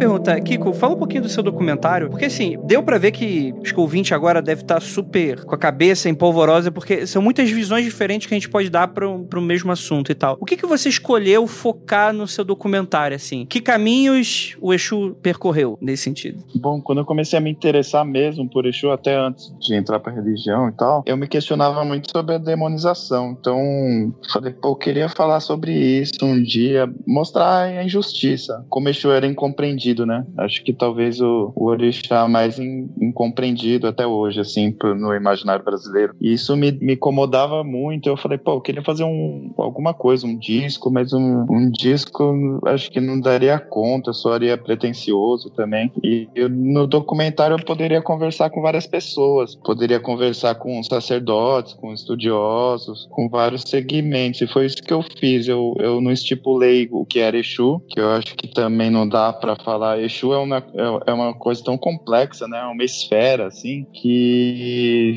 Pergunta. 0.00 0.40
Kiko, 0.40 0.72
fala 0.72 0.94
um 0.94 0.98
pouquinho 0.98 1.22
do 1.22 1.28
seu 1.28 1.42
documentário, 1.42 2.08
porque 2.08 2.24
assim, 2.24 2.58
deu 2.64 2.82
para 2.82 2.96
ver 2.96 3.12
que 3.12 3.54
acho 3.62 3.74
que 3.74 3.78
o 3.78 3.82
ouvinte 3.82 4.14
agora 4.14 4.40
deve 4.40 4.62
estar 4.62 4.76
tá 4.76 4.80
super 4.80 5.44
com 5.44 5.54
a 5.54 5.58
cabeça 5.58 6.08
empolvorosa, 6.08 6.72
porque 6.72 7.06
são 7.06 7.20
muitas 7.20 7.50
visões 7.50 7.84
diferentes 7.84 8.26
que 8.26 8.32
a 8.32 8.36
gente 8.36 8.48
pode 8.48 8.70
dar 8.70 8.88
para 8.88 9.06
o 9.06 9.40
mesmo 9.42 9.70
assunto 9.70 10.10
e 10.10 10.14
tal. 10.14 10.38
O 10.40 10.46
que, 10.46 10.56
que 10.56 10.64
você 10.64 10.88
escolheu 10.88 11.46
focar 11.46 12.14
no 12.14 12.26
seu 12.26 12.46
documentário, 12.46 13.14
assim? 13.14 13.44
Que 13.44 13.60
caminhos 13.60 14.56
o 14.58 14.72
Exu 14.72 15.14
percorreu 15.20 15.76
nesse 15.82 16.04
sentido? 16.04 16.42
Bom, 16.54 16.80
quando 16.80 16.98
eu 16.98 17.04
comecei 17.04 17.38
a 17.38 17.42
me 17.42 17.50
interessar 17.50 18.02
mesmo 18.02 18.48
por 18.48 18.64
Exu, 18.64 18.90
até 18.90 19.14
antes 19.14 19.52
de 19.60 19.74
entrar 19.74 20.00
pra 20.00 20.10
religião 20.10 20.70
e 20.70 20.72
tal, 20.72 21.02
eu 21.04 21.16
me 21.16 21.28
questionava 21.28 21.84
muito 21.84 22.10
sobre 22.10 22.36
a 22.36 22.38
demonização. 22.38 23.36
Então, 23.38 23.58
falei, 24.32 24.54
pô, 24.54 24.70
eu 24.70 24.76
queria 24.76 25.10
falar 25.10 25.40
sobre 25.40 25.72
isso 25.72 26.24
um 26.24 26.42
dia, 26.42 26.90
mostrar 27.06 27.64
a 27.64 27.84
injustiça, 27.84 28.64
como 28.70 28.88
Exu 28.88 29.10
era 29.10 29.26
incompreendido 29.26 29.89
né? 30.06 30.26
Acho 30.38 30.62
que 30.62 30.72
talvez 30.72 31.20
o, 31.20 31.52
o 31.54 31.66
orixá 31.66 32.26
mais 32.28 32.58
in, 32.58 32.88
incompreendido 33.00 33.86
até 33.86 34.06
hoje, 34.06 34.40
assim, 34.40 34.72
pro, 34.72 34.94
no 34.94 35.14
imaginário 35.14 35.64
brasileiro. 35.64 36.14
E 36.20 36.32
isso 36.32 36.56
me, 36.56 36.72
me 36.72 36.94
incomodava 36.94 37.62
muito. 37.64 38.08
Eu 38.08 38.16
falei, 38.16 38.38
pô, 38.38 38.52
eu 38.52 38.60
queria 38.60 38.82
fazer 38.82 39.04
um, 39.04 39.52
alguma 39.58 39.94
coisa, 39.94 40.26
um 40.26 40.36
disco, 40.36 40.90
mas 40.90 41.12
um, 41.12 41.46
um 41.50 41.70
disco 41.70 42.60
acho 42.66 42.90
que 42.90 43.00
não 43.00 43.20
daria 43.20 43.58
conta, 43.58 44.12
soaria 44.12 44.56
pretencioso 44.56 45.50
também. 45.50 45.92
E 46.02 46.28
eu, 46.34 46.48
no 46.48 46.86
documentário 46.86 47.56
eu 47.56 47.64
poderia 47.64 48.02
conversar 48.02 48.50
com 48.50 48.60
várias 48.62 48.86
pessoas, 48.86 49.54
poderia 49.54 50.00
conversar 50.00 50.54
com 50.56 50.82
sacerdotes, 50.82 51.74
com 51.74 51.92
estudiosos, 51.92 53.08
com 53.10 53.28
vários 53.28 53.62
segmentos. 53.62 54.40
E 54.40 54.46
foi 54.46 54.66
isso 54.66 54.82
que 54.82 54.92
eu 54.92 55.04
fiz. 55.18 55.48
Eu, 55.48 55.74
eu 55.78 56.00
não 56.00 56.10
estipulei 56.10 56.88
o 56.90 57.04
que 57.04 57.18
era 57.18 57.36
Exu, 57.36 57.80
que 57.88 58.00
eu 58.00 58.10
acho 58.10 58.34
que 58.36 58.48
também 58.48 58.90
não 58.90 59.08
dá 59.08 59.32
para 59.32 59.56
falar. 59.56 59.79
Exu 59.98 60.32
é 60.32 60.38
uma, 60.38 60.58
é, 60.58 61.10
é 61.10 61.12
uma 61.12 61.34
coisa 61.34 61.62
tão 61.62 61.76
complexa, 61.76 62.46
né? 62.46 62.62
Uma 62.64 62.84
esfera, 62.84 63.46
assim, 63.46 63.86
que 63.92 65.16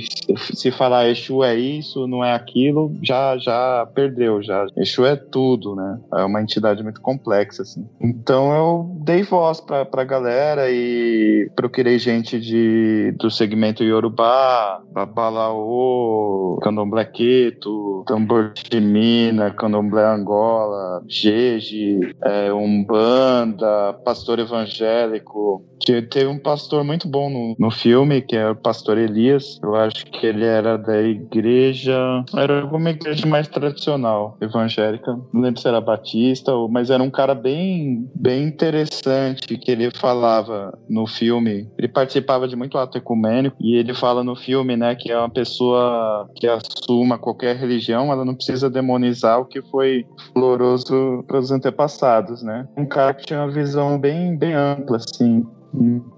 se 0.54 0.72
falar 0.72 1.10
Exu 1.10 1.44
é 1.44 1.56
isso, 1.56 2.08
não 2.08 2.24
é 2.24 2.34
aquilo, 2.34 2.92
já, 3.02 3.38
já 3.38 3.88
perdeu, 3.94 4.42
já. 4.42 4.66
Exu 4.78 5.06
é 5.06 5.16
tudo, 5.16 5.76
né? 5.76 6.00
É 6.14 6.24
uma 6.24 6.42
entidade 6.42 6.84
muito 6.84 7.02
complexa, 7.02 7.62
assim. 7.64 7.88
Então 8.02 8.54
eu 8.54 8.98
dei 9.04 9.24
voz 9.24 9.60
pra, 9.60 9.86
pra 9.86 10.04
galera 10.04 10.70
e 10.70 11.50
procurei 11.56 12.00
gente 12.00 12.40
de, 12.40 13.14
do 13.18 13.30
segmento 13.30 13.84
Yorubá, 13.84 14.82
Babalaô, 14.92 16.60
Candomblé 16.62 17.06
Queto, 17.06 18.04
Tambor 18.08 18.54
de 18.54 18.80
Mina, 18.80 19.52
Candomblé 19.52 20.06
Angola, 20.06 21.04
Jeje, 21.08 22.00
é, 22.24 22.54
Umbanda, 22.54 23.94
pastor 24.06 24.40
evangélico. 24.54 25.64
Teve 25.86 26.28
um 26.28 26.40
pastor 26.40 26.84
muito 26.84 27.08
bom 27.08 27.30
no, 27.30 27.56
no 27.60 27.72
filme, 27.72 28.22
que 28.22 28.36
é 28.36 28.50
o 28.50 28.56
pastor 28.56 28.98
Elias. 28.98 29.60
Eu 29.62 29.76
acho 29.76 30.06
que 30.06 30.26
ele 30.26 30.46
era 30.46 30.78
da 30.78 31.02
igreja. 31.02 32.24
Era 32.36 32.62
alguma 32.62 32.92
igreja 32.92 33.26
mais 33.28 33.48
tradicional, 33.48 34.38
evangélica. 34.40 35.20
Não 35.34 35.42
lembro 35.42 35.60
se 35.60 35.68
era 35.68 35.82
batista, 35.82 36.52
mas 36.70 36.90
era 36.90 37.04
um 37.04 37.10
cara 37.10 37.36
bem, 37.36 38.10
bem 38.16 38.44
interessante 38.44 39.58
que 39.58 39.72
ele 39.72 39.92
falava 39.92 40.78
no 40.90 41.06
filme. 41.06 41.70
Ele 41.78 41.88
participava 41.88 42.48
de 42.48 42.56
muito 42.56 42.78
ato 42.78 42.98
ecumênico 42.98 43.58
e 43.60 43.76
ele 43.76 43.94
fala 43.94 44.24
no 44.24 44.36
filme, 44.36 44.78
né, 44.78 44.96
que 44.96 45.12
é 45.12 45.18
uma 45.18 45.30
pessoa 45.30 46.30
que 46.36 46.48
assuma 46.48 47.18
qualquer 47.18 47.56
religião, 47.56 48.12
ela 48.12 48.24
não 48.24 48.36
precisa 48.36 48.70
demonizar 48.70 49.40
o 49.40 49.46
que 49.46 49.62
foi 49.64 50.06
doloroso 50.34 51.24
para 51.28 51.40
os 51.40 51.52
antepassados, 51.52 52.42
né? 52.42 52.68
Um 52.78 52.86
cara 52.86 53.14
que 53.14 53.26
tinha 53.26 53.40
uma 53.40 53.52
visão 53.52 53.98
bem, 54.00 54.33
bem 54.38 54.54
ampla, 54.54 54.98
assim. 54.98 55.46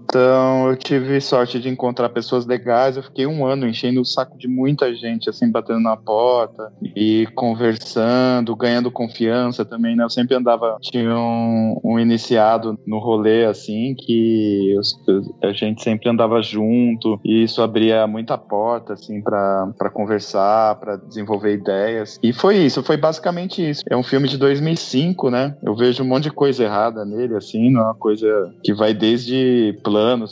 Então 0.06 0.70
eu 0.70 0.78
tive 0.78 1.20
sorte 1.20 1.60
de 1.60 1.68
encontrar 1.68 2.10
pessoas 2.10 2.46
legais. 2.46 2.96
Eu 2.96 3.04
fiquei 3.04 3.26
um 3.26 3.46
ano 3.46 3.68
enchendo 3.68 4.02
o 4.02 4.06
saco 4.06 4.38
de 4.38 4.48
muita 4.48 4.94
gente, 4.94 5.30
assim, 5.30 5.52
batendo 5.52 5.80
na 5.80 5.98
porta 5.98 6.72
e 6.96 7.28
conversando, 7.36 8.56
ganhando 8.56 8.92
confiança 8.92 9.66
também, 9.66 9.96
né? 9.96 10.04
Eu 10.04 10.10
sempre 10.10 10.36
andava, 10.36 10.78
tinha 10.82 11.18
um, 11.18 11.80
um 11.84 12.00
iniciado 12.00 12.78
no 12.86 13.00
rolê, 13.00 13.46
assim, 13.46 13.96
que 13.98 14.76
eu, 14.76 15.22
a 15.44 15.52
gente 15.52 15.84
sempre 15.84 16.10
andava 16.10 16.42
junto 16.42 17.20
e 17.24 17.44
isso 17.44 17.62
abria 17.62 18.06
muita 18.06 18.38
porta, 18.38 18.94
assim, 18.94 19.22
para 19.22 19.90
conversar, 19.92 20.76
para 20.76 20.98
desenvolver 20.98 21.54
ideias. 21.54 22.20
E 22.22 22.32
foi 22.32 22.58
isso, 22.58 22.84
foi 22.84 22.98
basicamente 22.98 23.68
isso. 23.68 23.82
É 23.90 23.98
um 23.98 24.04
filme 24.04 24.28
de 24.28 24.38
2005, 24.38 25.30
né? 25.32 25.58
Eu 25.64 25.76
vejo 25.76 26.04
um 26.04 26.08
monte 26.08 26.24
de 26.24 26.32
coisa 26.32 26.64
errada 26.64 27.04
nele, 27.04 27.36
assim, 27.36 27.72
não 27.72 27.82
é 27.82 27.84
uma 27.86 27.96
coisa 27.96 28.54
que 28.64 28.74
vai 28.74 28.94
desde 28.94 29.78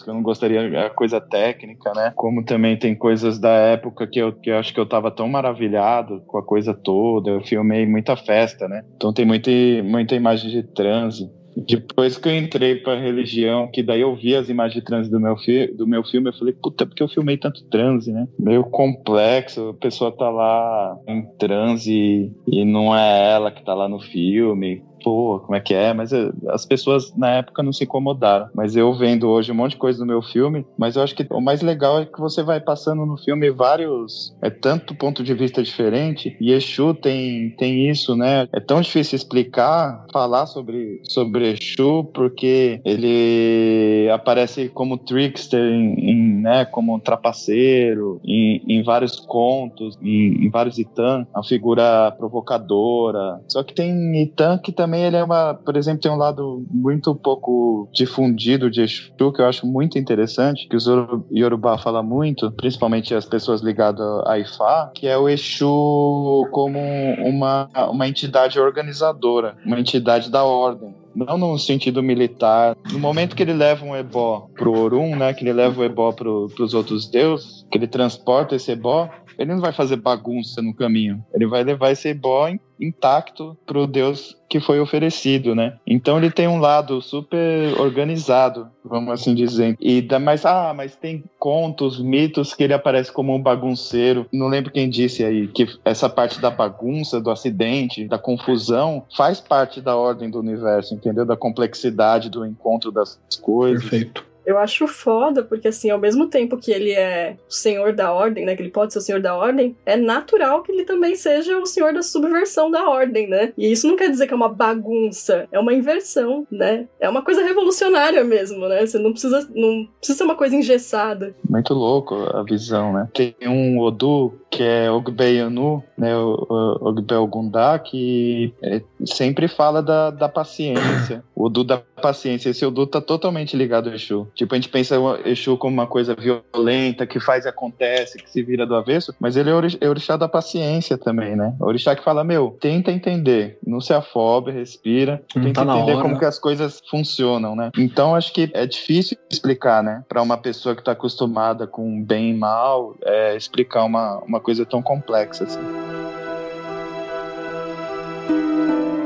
que 0.04 0.10
eu 0.10 0.14
não 0.14 0.24
gostaria, 0.24 0.60
é 0.60 0.90
coisa 0.90 1.20
técnica, 1.20 1.92
né? 1.94 2.14
Como 2.16 2.44
também 2.44 2.78
tem 2.78 2.96
coisas 2.96 3.40
da 3.40 3.52
época 3.52 4.08
que 4.08 4.20
eu, 4.20 4.34
que 4.34 4.50
eu 4.50 4.58
acho 4.58 4.74
que 4.74 4.80
eu 4.80 4.86
tava 4.86 5.12
tão 5.12 5.28
maravilhado 5.28 6.22
com 6.28 6.38
a 6.38 6.44
coisa 6.44 6.74
toda, 6.74 7.32
eu 7.32 7.42
filmei 7.42 7.86
muita 7.86 8.16
festa, 8.16 8.68
né? 8.68 8.84
Então 8.96 9.14
tem 9.14 9.26
muita, 9.26 9.52
muita 9.84 10.16
imagem 10.16 10.50
de 10.50 10.64
transe. 10.64 11.30
Depois 11.56 12.18
que 12.18 12.28
eu 12.28 12.36
entrei 12.36 12.76
pra 12.76 13.00
religião, 13.00 13.70
que 13.72 13.84
daí 13.84 14.02
eu 14.02 14.16
vi 14.16 14.36
as 14.36 14.50
imagens 14.50 14.76
de 14.76 14.82
transe 14.82 15.10
do 15.10 15.20
meu, 15.20 15.38
fi 15.38 15.68
do 15.68 15.88
meu 15.88 16.04
filme, 16.04 16.30
eu 16.30 16.34
falei, 16.34 16.54
puta, 16.54 16.86
porque 16.86 17.04
eu 17.04 17.08
filmei 17.08 17.38
tanto 17.38 17.64
transe, 17.66 18.12
né? 18.12 18.28
Meio 18.40 18.64
complexo, 18.64 19.70
a 19.70 19.74
pessoa 19.74 20.12
tá 20.12 20.30
lá 20.30 20.98
em 21.08 21.26
transe 21.38 22.32
e 22.48 22.66
não 22.66 22.96
é 22.96 23.32
ela 23.34 23.52
que 23.52 23.64
tá 23.64 23.74
lá 23.74 23.88
no 23.88 24.00
filme 24.00 24.84
pô, 25.04 25.40
como 25.40 25.56
é 25.56 25.60
que 25.60 25.74
é? 25.74 25.94
Mas 25.94 26.14
eh, 26.14 26.32
as 26.50 26.66
pessoas 26.66 27.14
na 27.16 27.30
época 27.30 27.62
não 27.62 27.74
se 27.74 27.84
incomodaram. 27.84 28.48
Mas 28.54 28.76
eu 28.76 28.94
vendo 28.94 29.30
hoje 29.30 29.52
um 29.52 29.56
monte 29.56 29.72
de 29.72 29.78
coisa 29.78 30.00
no 30.00 30.06
meu 30.06 30.22
filme, 30.22 30.66
mas 30.78 30.96
eu 30.96 31.04
acho 31.04 31.16
que 31.16 31.28
o 31.30 31.42
mais 31.42 31.62
legal 31.62 32.00
é 32.00 32.06
que 32.06 32.20
você 32.20 32.42
vai 32.42 32.60
passando 32.60 33.06
no 33.06 33.18
filme 33.18 33.52
vários. 33.52 34.36
É 34.42 34.50
tanto 34.50 34.96
ponto 34.96 35.24
de 35.24 35.34
vista 35.34 35.62
diferente. 35.62 36.36
E 36.40 36.52
Exu 36.52 36.94
tem, 36.94 37.52
tem 37.58 37.90
isso, 37.90 38.16
né? 38.16 38.48
É 38.54 38.60
tão 38.60 38.82
difícil 38.82 39.16
explicar, 39.16 40.06
falar 40.12 40.46
sobre, 40.46 41.02
sobre 41.04 41.54
Exu, 41.54 42.06
porque 42.14 42.80
ele 42.86 44.10
aparece 44.12 44.70
como 44.70 44.98
trickster, 44.98 45.62
em, 45.62 45.94
em 46.10 46.42
né? 46.42 46.66
Como 46.66 46.96
um 46.96 47.00
trapaceiro, 47.00 48.20
em, 48.24 48.62
em 48.68 48.84
vários 48.84 49.20
contos, 49.20 49.98
em, 50.02 50.46
em 50.46 50.50
vários 50.50 50.78
Itan, 50.78 51.28
a 51.34 51.44
figura 51.44 52.12
provocadora. 52.12 53.42
Só 53.48 53.64
que 53.64 53.74
tem 53.74 54.22
Itan 54.22 54.58
que 54.58 54.72
também 54.72 54.93
também 54.94 55.06
ele 55.06 55.16
é 55.18 55.24
uma, 55.24 55.56
por 55.56 55.76
exemplo, 55.76 56.02
tem 56.02 56.12
um 56.12 56.18
lado 56.18 56.64
muito 56.70 57.16
pouco 57.16 57.90
difundido 57.92 58.70
de 58.70 58.84
Exu 58.84 59.12
que 59.34 59.42
eu 59.42 59.48
acho 59.48 59.66
muito 59.66 59.98
interessante, 59.98 60.68
que 60.68 60.76
os 60.76 60.86
Yorubá 61.32 61.80
fala 61.80 62.04
muito, 62.04 62.52
principalmente 62.52 63.16
as 63.16 63.26
pessoas 63.26 63.62
ligadas 63.62 64.06
a 64.28 64.38
Ifá, 64.38 64.92
que 64.94 65.08
é 65.08 65.18
o 65.18 65.28
Exu 65.28 66.48
como 66.52 66.80
uma, 67.26 67.68
uma 67.90 68.08
entidade 68.08 68.60
organizadora, 68.60 69.56
uma 69.66 69.80
entidade 69.80 70.30
da 70.30 70.44
ordem 70.44 70.94
não 71.16 71.38
no 71.38 71.60
sentido 71.60 72.02
militar. 72.02 72.76
No 72.92 73.00
momento 73.00 73.36
que 73.36 73.44
ele 73.44 73.54
leva 73.54 73.86
um 73.86 73.96
ebó 73.96 74.50
pro 74.56 74.76
Orum, 74.76 75.16
né, 75.16 75.34
que 75.34 75.44
ele 75.44 75.54
leva 75.54 75.82
o 75.82 75.84
ebó 75.84 76.12
pro, 76.12 76.48
pros 76.56 76.74
outros 76.74 77.08
deuses, 77.08 77.66
que 77.72 77.78
ele 77.78 77.88
transporta 77.88 78.56
esse 78.56 78.72
ebó, 78.72 79.10
ele 79.38 79.54
não 79.54 79.62
vai 79.62 79.74
fazer 79.74 79.98
bagunça 79.98 80.62
no 80.62 80.74
caminho. 80.74 81.24
Ele 81.34 81.48
vai 81.48 81.64
levar 81.64 81.92
esse 81.92 82.10
ebó 82.10 82.50
intacto 82.80 83.58
pro 83.66 83.88
Deus 83.88 84.36
que 84.50 84.60
foi 84.60 84.80
oferecido, 84.80 85.56
né? 85.56 85.78
Então 85.88 86.18
ele 86.18 86.30
tem 86.30 86.48
um 86.48 86.60
lado 86.60 87.02
super 87.02 87.80
organizado, 87.80 88.68
vamos 88.84 89.12
assim 89.14 89.34
dizer. 89.34 89.76
E 89.80 90.02
dá 90.02 90.20
mais, 90.20 90.46
ah, 90.46 90.74
mas 90.76 90.96
tem 90.96 91.24
contos, 91.40 92.00
mitos 92.00 92.54
que 92.54 92.64
ele 92.64 92.74
aparece 92.74 93.12
como 93.12 93.34
um 93.34 93.42
bagunceiro. 93.42 94.28
Não 94.32 94.48
lembro 94.48 94.72
quem 94.72 94.90
disse 94.90 95.24
aí 95.24 95.48
que 95.48 95.68
essa 95.84 96.08
parte 96.08 96.40
da 96.40 96.52
bagunça, 96.52 97.20
do 97.20 97.32
acidente, 97.32 98.08
da 98.08 98.20
confusão, 98.20 99.06
faz 99.16 99.40
parte 99.40 99.82
da 99.82 99.96
ordem 99.96 100.30
do 100.30 100.40
universo, 100.40 100.94
entendeu? 100.94 101.26
Da 101.26 101.36
complexidade 101.36 102.30
do 102.30 102.46
encontro 102.46 102.92
das 102.92 103.20
coisas. 103.42 103.82
Perfeito. 103.82 104.33
Eu 104.46 104.58
acho 104.58 104.88
foda, 104.88 105.44
porque 105.44 105.68
assim, 105.68 105.90
ao 105.90 106.00
mesmo 106.00 106.28
tempo 106.28 106.58
que 106.58 106.72
ele 106.72 106.92
é 106.92 107.38
o 107.50 107.54
senhor 107.54 107.94
da 107.94 108.12
ordem, 108.12 108.46
né? 108.46 108.56
Que 108.56 108.62
ele 108.62 108.72
pode 108.72 108.94
ser 108.94 109.00
o 109.00 109.02
senhor 109.02 109.22
da 109.22 109.36
ordem, 109.36 109.76
é 109.86 109.96
natural 109.96 110.62
que 110.64 110.72
ele 110.72 110.84
também 110.84 111.16
seja 111.16 111.58
o 111.58 111.66
senhor 111.66 111.94
da 111.94 112.02
subversão 112.02 112.70
da 112.70 112.90
ordem, 112.90 113.28
né? 113.28 113.54
E 113.58 113.72
isso 113.72 113.88
não 113.88 113.96
quer 113.96 114.10
dizer 114.10 114.28
que 114.28 114.34
é 114.34 114.36
uma 114.36 114.50
bagunça, 114.50 115.48
é 115.52 115.60
uma 115.60 115.74
inversão, 115.74 116.46
né? 116.52 116.88
É 117.00 117.10
uma 117.10 117.22
coisa 117.22 117.44
revolucionária 117.44 118.24
mesmo, 118.24 118.68
né? 118.68 118.86
Você 118.86 118.98
não 118.98 119.12
precisa, 119.12 119.48
não 119.54 119.88
precisa 119.98 120.18
ser 120.18 120.24
uma 120.24 120.36
coisa 120.36 120.56
engessada. 120.56 121.36
Muito 121.50 121.74
louco 121.74 122.16
a 122.16 122.44
visão, 122.44 122.94
né? 122.94 123.10
Tem 123.14 123.36
um 123.46 123.80
Odu 123.80 124.34
que 124.54 124.62
é 124.62 124.92
Ogbeyanu, 124.92 125.84
né, 125.98 126.16
o 126.16 126.78
Ogbe 126.80 127.16
Ogundá, 127.16 127.80
que 127.80 128.54
é, 128.62 128.84
sempre 129.04 129.48
fala 129.48 129.82
da, 129.82 130.12
da 130.12 130.30
paciência. 130.30 131.24
O 131.36 131.46
Odu 131.46 131.64
da 131.64 131.78
paciência. 131.78 132.50
Esse 132.50 132.64
Odu 132.64 132.86
tá 132.86 133.02
totalmente 133.02 133.58
ligado 133.58 133.90
ao 133.90 133.96
Exu. 133.96 134.28
Tipo, 134.36 134.54
a 134.54 134.58
gente 134.58 134.70
pensa 134.70 135.00
o 135.00 135.16
Exu 135.28 135.58
como 135.58 135.74
uma 135.74 135.88
coisa 135.88 136.16
violenta, 136.16 137.06
que 137.06 137.20
faz 137.20 137.46
e 137.46 137.48
acontece, 137.48 138.18
que 138.18 138.30
se 138.30 138.42
vira 138.42 138.66
do 138.66 138.76
avesso, 138.76 139.14
mas 139.20 139.38
ele 139.38 139.50
é 139.50 139.54
o 139.54 139.64
é 139.80 139.90
orixá 139.90 140.18
da 140.18 140.28
paciência 140.28 140.98
também, 140.98 141.36
né? 141.36 141.56
O 141.60 141.66
orixá 141.66 141.96
que 141.96 142.04
fala, 142.04 142.24
meu, 142.24 142.58
tenta 142.60 142.92
entender, 142.92 143.58
não 143.66 143.80
se 143.80 143.94
afobe, 143.94 144.52
respira, 144.52 145.22
Não 145.36 145.44
tenta 145.44 145.66
tá 145.66 145.74
entender 145.74 146.02
como 146.02 146.18
que 146.18 146.26
as 146.26 146.40
coisas 146.40 146.82
funcionam, 146.90 147.56
né? 147.56 147.72
Então, 147.78 148.16
acho 148.16 148.34
que 148.34 148.50
é 148.54 148.66
difícil 148.66 149.18
explicar, 149.30 149.84
né? 149.84 150.04
Pra 150.10 150.22
uma 150.22 150.38
pessoa 150.38 150.76
que 150.76 150.84
tá 150.84 150.92
acostumada 150.92 151.68
com 151.68 152.04
bem 152.04 152.32
e 152.32 152.34
mal, 152.34 152.96
é, 153.04 153.36
explicar 153.36 153.84
uma, 153.84 154.20
uma 154.20 154.40
coisa 154.40 154.66
tão 154.66 154.82
complexa 154.82 155.44
assim. 155.44 155.93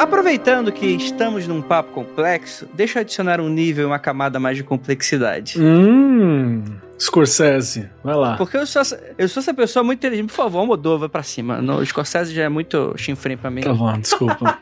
Aproveitando 0.07 0.71
que 0.71 0.85
estamos 0.85 1.45
num 1.49 1.61
papo 1.61 1.91
complexo, 1.91 2.65
deixa 2.73 2.97
eu 2.99 3.01
adicionar 3.01 3.41
um 3.41 3.49
nível, 3.49 3.87
uma 3.87 3.99
camada 3.99 4.39
mais 4.39 4.55
de 4.55 4.63
complexidade. 4.63 5.61
Hum. 5.61 6.63
Scorsese, 6.97 7.89
vai 8.01 8.15
lá. 8.15 8.37
Porque 8.37 8.55
eu 8.55 8.65
sou, 8.65 8.81
essa- 8.81 9.03
eu 9.17 9.27
sou 9.27 9.41
essa 9.41 9.53
pessoa 9.53 9.83
muito 9.83 9.99
inteligente. 9.99 10.29
Por 10.29 10.35
favor, 10.35 10.65
Moldova 10.65 11.09
pra 11.09 11.21
cima. 11.23 11.61
No, 11.61 11.79
o 11.79 11.85
Scorsese 11.85 12.33
já 12.33 12.43
é 12.43 12.49
muito 12.49 12.93
chinfrim 12.97 13.35
pra 13.35 13.51
mim. 13.51 13.61
Tá 13.61 13.73
bom, 13.73 13.99
desculpa. 13.99 14.57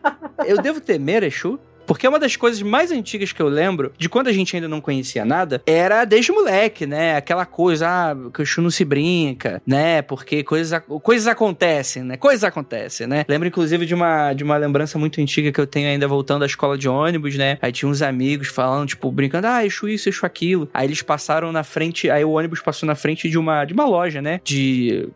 Eu 0.47 0.57
devo 0.61 0.81
temer 0.81 1.21
Exu? 1.21 1.59
Porque 1.85 2.07
uma 2.07 2.19
das 2.19 2.35
coisas 2.35 2.61
mais 2.61 2.91
antigas 2.91 3.31
que 3.31 3.41
eu 3.41 3.47
lembro, 3.47 3.91
de 3.97 4.09
quando 4.09 4.27
a 4.27 4.33
gente 4.33 4.55
ainda 4.55 4.67
não 4.67 4.81
conhecia 4.81 5.23
nada, 5.23 5.61
era 5.65 6.05
desde 6.05 6.31
moleque, 6.31 6.85
né? 6.85 7.15
Aquela 7.15 7.45
coisa, 7.45 7.87
ah, 7.87 8.13
o 8.13 8.41
Exu 8.41 8.61
não 8.61 8.69
se 8.69 8.83
brinca, 8.83 9.61
né? 9.65 10.01
Porque 10.01 10.43
coisas, 10.43 10.81
coisas 11.03 11.27
acontecem, 11.27 12.03
né? 12.03 12.17
Coisas 12.17 12.43
acontecem, 12.43 13.07
né? 13.07 13.25
Lembro, 13.27 13.47
inclusive, 13.47 13.85
de 13.85 13.93
uma, 13.93 14.33
de 14.33 14.43
uma 14.43 14.57
lembrança 14.57 14.97
muito 14.97 15.21
antiga 15.21 15.51
que 15.51 15.59
eu 15.59 15.67
tenho 15.67 15.87
ainda 15.89 16.07
voltando 16.07 16.41
da 16.41 16.45
escola 16.45 16.77
de 16.77 16.87
ônibus, 16.87 17.35
né? 17.35 17.57
Aí 17.61 17.71
tinha 17.71 17.89
uns 17.89 18.01
amigos 18.01 18.47
falando, 18.47 18.87
tipo, 18.87 19.11
brincando, 19.11 19.47
ah, 19.47 19.65
Exu 19.65 19.87
isso, 19.87 20.09
Exu 20.09 20.25
aquilo. 20.25 20.69
Aí 20.73 20.87
eles 20.87 21.01
passaram 21.01 21.51
na 21.51 21.63
frente, 21.63 22.09
aí 22.09 22.23
o 22.23 22.31
ônibus 22.31 22.61
passou 22.61 22.87
na 22.87 22.95
frente 22.95 23.29
de 23.29 23.37
uma, 23.37 23.65
de 23.65 23.73
uma 23.73 23.85
loja, 23.85 24.21
né? 24.21 24.39
De, 24.43 25.07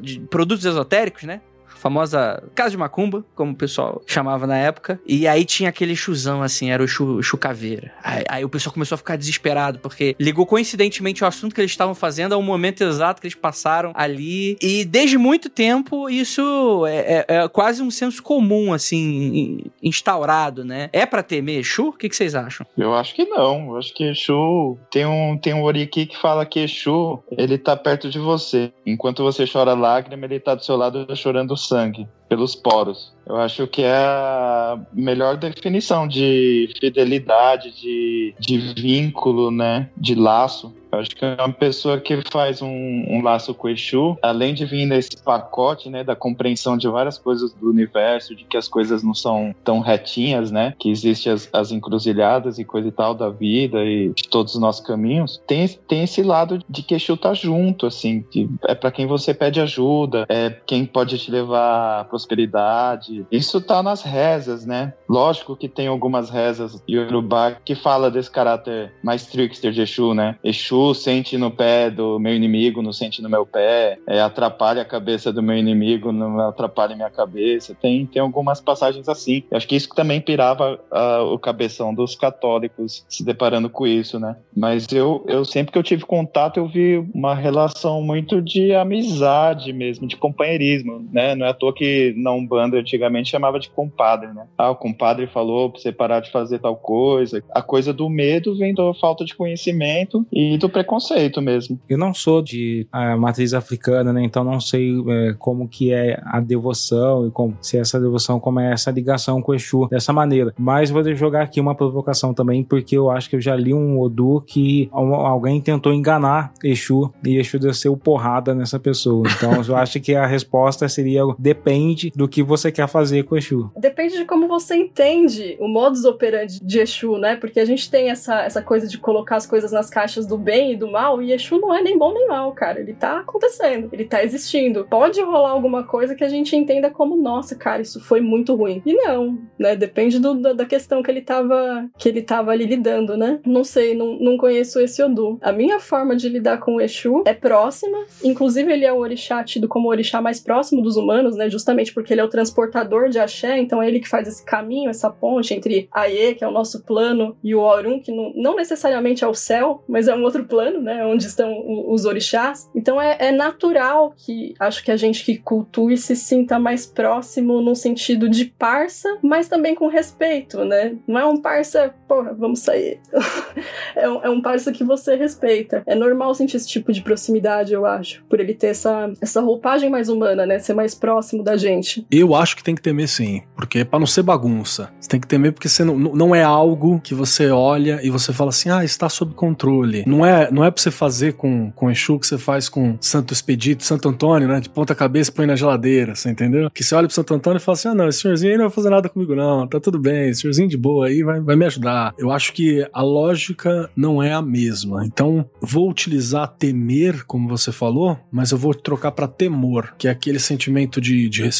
de 0.00 0.20
produtos 0.20 0.64
esotéricos, 0.64 1.24
né? 1.24 1.40
Famosa 1.80 2.42
Casa 2.54 2.70
de 2.70 2.76
Macumba, 2.76 3.24
como 3.34 3.52
o 3.52 3.56
pessoal 3.56 4.02
chamava 4.06 4.46
na 4.46 4.56
época. 4.56 5.00
E 5.06 5.26
aí 5.26 5.44
tinha 5.44 5.68
aquele 5.70 5.96
chuzão, 5.96 6.42
assim, 6.42 6.70
era 6.70 6.82
o 6.82 6.86
chu, 6.88 7.22
chu 7.22 7.36
caveira. 7.38 7.92
Aí, 8.02 8.24
aí 8.28 8.44
o 8.44 8.48
pessoal 8.48 8.72
começou 8.72 8.94
a 8.94 8.98
ficar 8.98 9.16
desesperado, 9.16 9.78
porque 9.78 10.14
ligou 10.20 10.46
coincidentemente 10.46 11.24
o 11.24 11.26
assunto 11.26 11.54
que 11.54 11.60
eles 11.60 11.70
estavam 11.70 11.94
fazendo 11.94 12.34
ao 12.34 12.42
momento 12.42 12.82
exato 12.82 13.20
que 13.20 13.26
eles 13.26 13.34
passaram 13.34 13.92
ali. 13.94 14.56
E 14.60 14.84
desde 14.84 15.16
muito 15.18 15.48
tempo, 15.48 16.08
isso 16.10 16.84
é, 16.86 17.24
é- 17.28 17.36
é 17.44 17.48
quase 17.48 17.82
um 17.82 17.90
senso 17.90 18.22
comum, 18.22 18.72
assim, 18.72 19.64
instaurado, 19.82 20.64
né? 20.64 20.88
É 20.92 21.04
pra 21.06 21.22
temer 21.22 21.60
Exu? 21.60 21.88
O 21.88 21.92
que, 21.92 22.08
que 22.08 22.16
vocês 22.16 22.34
acham? 22.34 22.66
Eu 22.76 22.94
acho 22.94 23.14
que 23.14 23.24
não. 23.24 23.70
Eu 23.70 23.76
acho 23.78 23.92
que 23.94 24.04
Exu 24.04 24.78
tem 24.90 25.06
um 25.06 25.36
tem 25.38 25.54
um 25.54 25.62
oriki 25.62 26.06
que 26.06 26.16
fala 26.20 26.44
que 26.44 26.60
Exu 26.60 27.22
ele 27.36 27.56
tá 27.58 27.76
perto 27.76 28.08
de 28.10 28.18
você. 28.18 28.72
Enquanto 28.86 29.22
você 29.22 29.44
chora 29.46 29.74
lágrima, 29.74 30.26
ele 30.26 30.40
tá 30.40 30.54
do 30.54 30.64
seu 30.64 30.76
lado 30.76 31.06
chorando 31.16 31.56
sangue 31.70 32.06
pelos 32.30 32.54
poros. 32.54 33.12
Eu 33.26 33.36
acho 33.36 33.66
que 33.66 33.82
é 33.82 33.92
a 33.92 34.78
melhor 34.92 35.36
definição 35.36 36.06
de 36.06 36.72
fidelidade, 36.80 37.72
de, 37.72 38.34
de 38.38 38.58
vínculo, 38.74 39.50
né? 39.50 39.90
De 39.96 40.14
laço. 40.14 40.72
Eu 40.92 40.98
acho 40.98 41.10
que 41.10 41.24
é 41.24 41.36
uma 41.38 41.52
pessoa 41.52 42.00
que 42.00 42.20
faz 42.30 42.60
um, 42.60 42.68
um 42.68 43.22
laço 43.22 43.54
com 43.54 43.68
Exu, 43.68 44.18
além 44.20 44.52
de 44.52 44.64
vir 44.64 44.86
nesse 44.86 45.22
pacote, 45.22 45.88
né, 45.88 46.02
da 46.02 46.16
compreensão 46.16 46.76
de 46.76 46.88
várias 46.88 47.16
coisas 47.16 47.52
do 47.52 47.70
universo, 47.70 48.34
de 48.34 48.44
que 48.44 48.56
as 48.56 48.66
coisas 48.66 49.02
não 49.02 49.14
são 49.14 49.54
tão 49.62 49.78
retinhas, 49.78 50.50
né, 50.50 50.74
que 50.78 50.90
existem 50.90 51.32
as, 51.32 51.48
as 51.52 51.70
encruzilhadas 51.70 52.58
e 52.58 52.64
coisa 52.64 52.88
e 52.88 52.92
tal 52.92 53.14
da 53.14 53.28
vida 53.28 53.84
e 53.84 54.08
de 54.08 54.28
todos 54.28 54.54
os 54.54 54.60
nossos 54.60 54.84
caminhos, 54.84 55.40
tem, 55.46 55.68
tem 55.68 56.02
esse 56.02 56.24
lado 56.24 56.58
de 56.68 56.82
que 56.82 56.96
Exu 56.96 57.16
tá 57.16 57.34
junto, 57.34 57.86
assim, 57.86 58.24
é 58.66 58.74
para 58.74 58.90
quem 58.90 59.06
você 59.06 59.32
pede 59.32 59.60
ajuda, 59.60 60.26
é 60.28 60.50
quem 60.50 60.84
pode 60.84 61.16
te 61.18 61.30
levar 61.30 62.00
à 62.00 62.04
prosperidade. 62.20 63.26
Isso 63.30 63.60
tá 63.60 63.82
nas 63.82 64.02
rezas, 64.02 64.66
né? 64.66 64.92
Lógico 65.08 65.56
que 65.56 65.68
tem 65.68 65.86
algumas 65.86 66.30
rezas 66.30 66.82
Yorubá 66.88 67.52
que 67.64 67.74
fala 67.74 68.10
desse 68.10 68.30
caráter 68.30 68.92
mais 69.02 69.26
trickster 69.26 69.72
de 69.72 69.82
Exu, 69.82 70.14
né? 70.14 70.36
Exu 70.44 70.94
sente 70.94 71.36
no 71.36 71.50
pé 71.50 71.90
do 71.90 72.18
meu 72.18 72.34
inimigo, 72.34 72.82
não 72.82 72.92
sente 72.92 73.22
no 73.22 73.28
meu 73.28 73.46
pé, 73.46 73.98
é, 74.06 74.20
atrapalha 74.20 74.82
a 74.82 74.84
cabeça 74.84 75.32
do 75.32 75.42
meu 75.42 75.56
inimigo, 75.56 76.12
não 76.12 76.40
atrapalha 76.40 76.94
minha 76.94 77.10
cabeça. 77.10 77.74
Tem, 77.80 78.06
tem 78.06 78.20
algumas 78.20 78.60
passagens 78.60 79.08
assim. 79.08 79.42
Eu 79.50 79.56
acho 79.56 79.66
que 79.66 79.76
isso 79.76 79.88
também 79.94 80.20
pirava 80.20 80.78
ah, 80.90 81.22
o 81.22 81.38
cabeção 81.38 81.94
dos 81.94 82.14
católicos 82.14 83.04
se 83.08 83.24
deparando 83.24 83.68
com 83.70 83.86
isso, 83.86 84.18
né? 84.18 84.36
Mas 84.54 84.86
eu, 84.92 85.24
eu 85.26 85.44
sempre 85.44 85.72
que 85.72 85.78
eu 85.78 85.82
tive 85.82 86.04
contato, 86.04 86.58
eu 86.58 86.66
vi 86.66 86.98
uma 87.14 87.34
relação 87.34 88.02
muito 88.02 88.42
de 88.42 88.74
amizade 88.74 89.72
mesmo, 89.72 90.06
de 90.06 90.16
companheirismo, 90.16 91.08
né? 91.12 91.34
Não 91.34 91.46
é 91.46 91.50
à 91.50 91.54
toa 91.54 91.72
que 91.72 92.09
que 92.12 92.20
na 92.20 92.32
Umbanda 92.32 92.78
antigamente 92.78 93.30
chamava 93.30 93.58
de 93.58 93.70
compadre, 93.70 94.32
né? 94.32 94.46
Ah, 94.56 94.70
o 94.70 94.76
compadre 94.76 95.26
falou 95.26 95.70
pra 95.70 95.80
você 95.80 95.92
parar 95.92 96.20
de 96.20 96.30
fazer 96.30 96.58
tal 96.58 96.76
coisa. 96.76 97.42
A 97.52 97.62
coisa 97.62 97.92
do 97.92 98.08
medo 98.08 98.56
vem 98.56 98.74
da 98.74 98.92
falta 98.94 99.24
de 99.24 99.34
conhecimento 99.34 100.26
e 100.32 100.56
do 100.58 100.68
preconceito 100.68 101.40
mesmo. 101.40 101.78
Eu 101.88 101.98
não 101.98 102.12
sou 102.12 102.42
de 102.42 102.86
a 102.92 103.16
matriz 103.16 103.54
africana, 103.54 104.12
né? 104.12 104.22
Então 104.22 104.44
não 104.44 104.60
sei 104.60 104.92
é, 105.08 105.34
como 105.38 105.68
que 105.68 105.92
é 105.92 106.20
a 106.24 106.40
devoção 106.40 107.26
e 107.26 107.30
como 107.30 107.56
se 107.60 107.78
essa 107.78 108.00
devoção, 108.00 108.40
como 108.40 108.60
é 108.60 108.72
essa 108.72 108.90
ligação 108.90 109.40
com 109.42 109.52
o 109.52 109.54
Exu 109.54 109.88
dessa 109.88 110.12
maneira. 110.12 110.54
Mas 110.58 110.90
vou 110.90 111.02
jogar 111.14 111.42
aqui 111.42 111.60
uma 111.60 111.74
provocação 111.74 112.32
também, 112.34 112.62
porque 112.62 112.96
eu 112.96 113.10
acho 113.10 113.28
que 113.28 113.36
eu 113.36 113.40
já 113.40 113.54
li 113.54 113.74
um 113.74 114.00
Odu 114.00 114.42
que 114.46 114.88
alguém 114.92 115.60
tentou 115.60 115.92
enganar 115.92 116.52
Exu 116.62 117.12
e 117.24 117.36
Exu 117.36 117.58
desceu 117.58 117.96
porrada 117.96 118.54
nessa 118.54 118.78
pessoa. 118.78 119.26
Então 119.36 119.62
eu 119.62 119.76
acho 119.76 120.00
que 120.00 120.14
a 120.14 120.26
resposta 120.26 120.88
seria 120.88 121.22
depende 121.38 121.99
do 122.14 122.28
que 122.28 122.42
você 122.42 122.72
quer 122.72 122.88
fazer 122.88 123.24
com 123.24 123.34
o 123.34 123.38
Exu. 123.38 123.70
Depende 123.76 124.16
de 124.16 124.24
como 124.24 124.48
você 124.48 124.76
entende 124.76 125.56
o 125.60 125.68
modus 125.68 126.04
operandi 126.04 126.60
de 126.62 126.80
Exu, 126.80 127.18
né? 127.18 127.36
Porque 127.36 127.60
a 127.60 127.64
gente 127.64 127.90
tem 127.90 128.10
essa, 128.10 128.42
essa 128.42 128.62
coisa 128.62 128.86
de 128.86 128.98
colocar 128.98 129.36
as 129.36 129.46
coisas 129.46 129.72
nas 129.72 129.90
caixas 129.90 130.26
do 130.26 130.38
bem 130.38 130.72
e 130.72 130.76
do 130.76 130.90
mal, 130.90 131.20
e 131.20 131.32
Exu 131.32 131.58
não 131.58 131.74
é 131.74 131.82
nem 131.82 131.98
bom 131.98 132.12
nem 132.12 132.26
mal, 132.26 132.52
cara. 132.52 132.80
Ele 132.80 132.94
tá 132.94 133.20
acontecendo, 133.20 133.88
ele 133.92 134.04
tá 134.04 134.22
existindo. 134.24 134.86
Pode 134.88 135.20
rolar 135.20 135.50
alguma 135.50 135.84
coisa 135.84 136.14
que 136.14 136.24
a 136.24 136.28
gente 136.28 136.56
entenda 136.56 136.90
como, 136.90 137.16
nossa, 137.16 137.54
cara, 137.54 137.82
isso 137.82 138.00
foi 138.00 138.20
muito 138.20 138.54
ruim. 138.54 138.82
E 138.86 138.94
não, 138.94 139.38
né? 139.58 139.76
Depende 139.76 140.18
do, 140.18 140.34
da, 140.34 140.52
da 140.52 140.64
questão 140.64 141.02
que 141.02 141.10
ele 141.10 141.22
tava 141.22 141.88
que 141.98 142.08
ele 142.08 142.22
tava 142.22 142.50
ali 142.50 142.64
lidando, 142.64 143.16
né? 143.16 143.40
Não 143.44 143.64
sei, 143.64 143.94
não, 143.94 144.18
não 144.18 144.36
conheço 144.36 144.80
esse 144.80 145.02
Odu. 145.02 145.38
A 145.42 145.52
minha 145.52 145.80
forma 145.80 146.16
de 146.16 146.28
lidar 146.28 146.58
com 146.58 146.76
o 146.76 146.80
Exu 146.80 147.22
é 147.26 147.34
próxima, 147.34 147.98
inclusive 148.22 148.72
ele 148.72 148.84
é 148.84 148.92
o 148.92 148.98
orixá 148.98 149.42
tido 149.42 149.68
como 149.68 149.88
o 149.88 149.90
orixá 149.90 150.20
mais 150.20 150.40
próximo 150.40 150.82
dos 150.82 150.96
humanos, 150.96 151.36
né? 151.36 151.48
Justamente 151.50 151.89
porque 151.92 152.12
ele 152.12 152.20
é 152.20 152.24
o 152.24 152.28
transportador 152.28 153.08
de 153.08 153.18
axé, 153.18 153.58
então 153.58 153.82
é 153.82 153.88
ele 153.88 154.00
que 154.00 154.08
faz 154.08 154.26
esse 154.26 154.44
caminho, 154.44 154.90
essa 154.90 155.10
ponte 155.10 155.54
entre 155.54 155.88
Aie, 155.92 156.34
que 156.34 156.44
é 156.44 156.48
o 156.48 156.52
nosso 156.52 156.84
plano, 156.84 157.36
e 157.42 157.54
o 157.54 157.60
Orun, 157.60 158.00
que 158.00 158.12
não, 158.12 158.32
não 158.34 158.56
necessariamente 158.56 159.24
é 159.24 159.26
o 159.26 159.34
céu, 159.34 159.82
mas 159.88 160.08
é 160.08 160.14
um 160.14 160.22
outro 160.22 160.44
plano, 160.44 160.80
né? 160.80 161.04
Onde 161.04 161.26
estão 161.26 161.50
os 161.88 162.04
orixás. 162.04 162.68
Então 162.74 163.00
é, 163.00 163.16
é 163.18 163.32
natural 163.32 164.14
que 164.16 164.54
acho 164.58 164.84
que 164.84 164.90
a 164.90 164.96
gente 164.96 165.24
que 165.24 165.38
cultue 165.38 165.96
se 165.96 166.16
sinta 166.16 166.58
mais 166.58 166.86
próximo 166.86 167.60
no 167.60 167.74
sentido 167.74 168.28
de 168.28 168.44
parça, 168.44 169.18
mas 169.22 169.48
também 169.48 169.74
com 169.74 169.88
respeito, 169.88 170.64
né? 170.64 170.96
Não 171.06 171.18
é 171.18 171.26
um 171.26 171.36
parça, 171.36 171.94
porra, 172.08 172.32
vamos 172.34 172.60
sair. 172.60 173.00
é, 173.96 174.08
um, 174.08 174.24
é 174.24 174.30
um 174.30 174.40
parça 174.40 174.72
que 174.72 174.84
você 174.84 175.16
respeita. 175.16 175.82
É 175.86 175.94
normal 175.94 176.34
sentir 176.34 176.56
esse 176.56 176.68
tipo 176.68 176.92
de 176.92 177.02
proximidade, 177.02 177.72
eu 177.72 177.86
acho, 177.86 178.24
por 178.24 178.40
ele 178.40 178.54
ter 178.54 178.68
essa, 178.68 179.12
essa 179.20 179.40
roupagem 179.40 179.90
mais 179.90 180.08
humana, 180.08 180.46
né? 180.46 180.58
Ser 180.58 180.74
mais 180.74 180.94
próximo 180.94 181.42
da 181.42 181.56
gente. 181.56 181.79
Eu 182.10 182.34
acho 182.34 182.56
que 182.56 182.62
tem 182.62 182.74
que 182.74 182.82
temer 182.82 183.08
sim, 183.08 183.42
porque 183.56 183.84
pra 183.84 183.98
não 183.98 184.06
ser 184.06 184.22
bagunça. 184.22 184.92
Você 185.00 185.08
tem 185.08 185.20
que 185.20 185.26
temer 185.26 185.52
porque 185.52 185.68
você 185.68 185.84
não, 185.84 185.98
não 185.98 186.34
é 186.34 186.42
algo 186.42 187.00
que 187.00 187.14
você 187.14 187.50
olha 187.50 188.00
e 188.02 188.10
você 188.10 188.32
fala 188.32 188.50
assim, 188.50 188.70
ah, 188.70 188.84
está 188.84 189.08
sob 189.08 189.34
controle. 189.34 190.04
Não 190.06 190.24
é, 190.24 190.50
não 190.50 190.64
é 190.64 190.70
pra 190.70 190.80
você 190.80 190.90
fazer 190.90 191.34
com, 191.34 191.70
com 191.72 191.90
Exu 191.90 192.18
que 192.18 192.26
você 192.26 192.38
faz 192.38 192.68
com 192.68 192.96
Santo 193.00 193.32
Expedito, 193.32 193.84
Santo 193.84 194.08
Antônio, 194.08 194.48
né? 194.48 194.60
De 194.60 194.68
ponta 194.68 194.94
cabeça 194.94 195.32
põe 195.32 195.46
na 195.46 195.56
geladeira, 195.56 196.14
você 196.14 196.30
entendeu? 196.30 196.70
Que 196.70 196.84
você 196.84 196.94
olha 196.94 197.06
pro 197.06 197.14
Santo 197.14 197.34
Antônio 197.34 197.58
e 197.58 197.60
fala 197.60 197.76
assim, 197.76 197.88
ah, 197.88 197.94
não, 197.94 198.08
esse 198.08 198.20
senhorzinho 198.20 198.52
aí 198.52 198.58
não 198.58 198.66
vai 198.66 198.74
fazer 198.74 198.90
nada 198.90 199.08
comigo 199.08 199.34
não, 199.34 199.66
tá 199.66 199.80
tudo 199.80 199.98
bem, 199.98 200.28
esse 200.28 200.42
senhorzinho 200.42 200.68
de 200.68 200.76
boa 200.76 201.06
aí 201.06 201.22
vai, 201.22 201.40
vai 201.40 201.56
me 201.56 201.64
ajudar. 201.64 202.14
Eu 202.18 202.30
acho 202.30 202.52
que 202.52 202.86
a 202.92 203.02
lógica 203.02 203.90
não 203.96 204.22
é 204.22 204.32
a 204.32 204.42
mesma. 204.42 205.04
Então, 205.04 205.48
vou 205.60 205.88
utilizar 205.88 206.48
temer, 206.58 207.24
como 207.26 207.48
você 207.48 207.72
falou, 207.72 208.18
mas 208.30 208.50
eu 208.50 208.58
vou 208.58 208.74
trocar 208.74 209.12
para 209.12 209.28
temor, 209.28 209.94
que 209.98 210.08
é 210.08 210.10
aquele 210.10 210.38
sentimento 210.38 211.00
de, 211.00 211.28
de 211.28 211.42
respeito, 211.42 211.59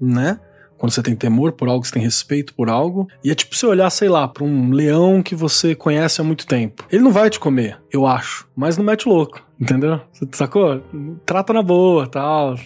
né? 0.00 0.38
quando 0.82 0.90
você 0.90 1.00
tem 1.00 1.14
temor 1.14 1.52
por 1.52 1.68
algo, 1.68 1.86
você 1.86 1.92
tem 1.92 2.02
respeito 2.02 2.52
por 2.54 2.68
algo. 2.68 3.06
E 3.22 3.30
é 3.30 3.36
tipo 3.36 3.54
você 3.54 3.64
olhar, 3.64 3.88
sei 3.88 4.08
lá, 4.08 4.26
pra 4.26 4.42
um 4.42 4.72
leão 4.72 5.22
que 5.22 5.32
você 5.32 5.76
conhece 5.76 6.20
há 6.20 6.24
muito 6.24 6.44
tempo. 6.44 6.84
Ele 6.90 7.04
não 7.04 7.12
vai 7.12 7.30
te 7.30 7.38
comer, 7.38 7.78
eu 7.92 8.04
acho, 8.04 8.48
mas 8.56 8.76
não 8.76 8.84
mete 8.84 9.08
louco. 9.08 9.40
Entendeu? 9.60 10.00
Você 10.12 10.26
sacou? 10.32 10.82
Trata 11.24 11.52
na 11.52 11.62
boa, 11.62 12.08
tal, 12.08 12.56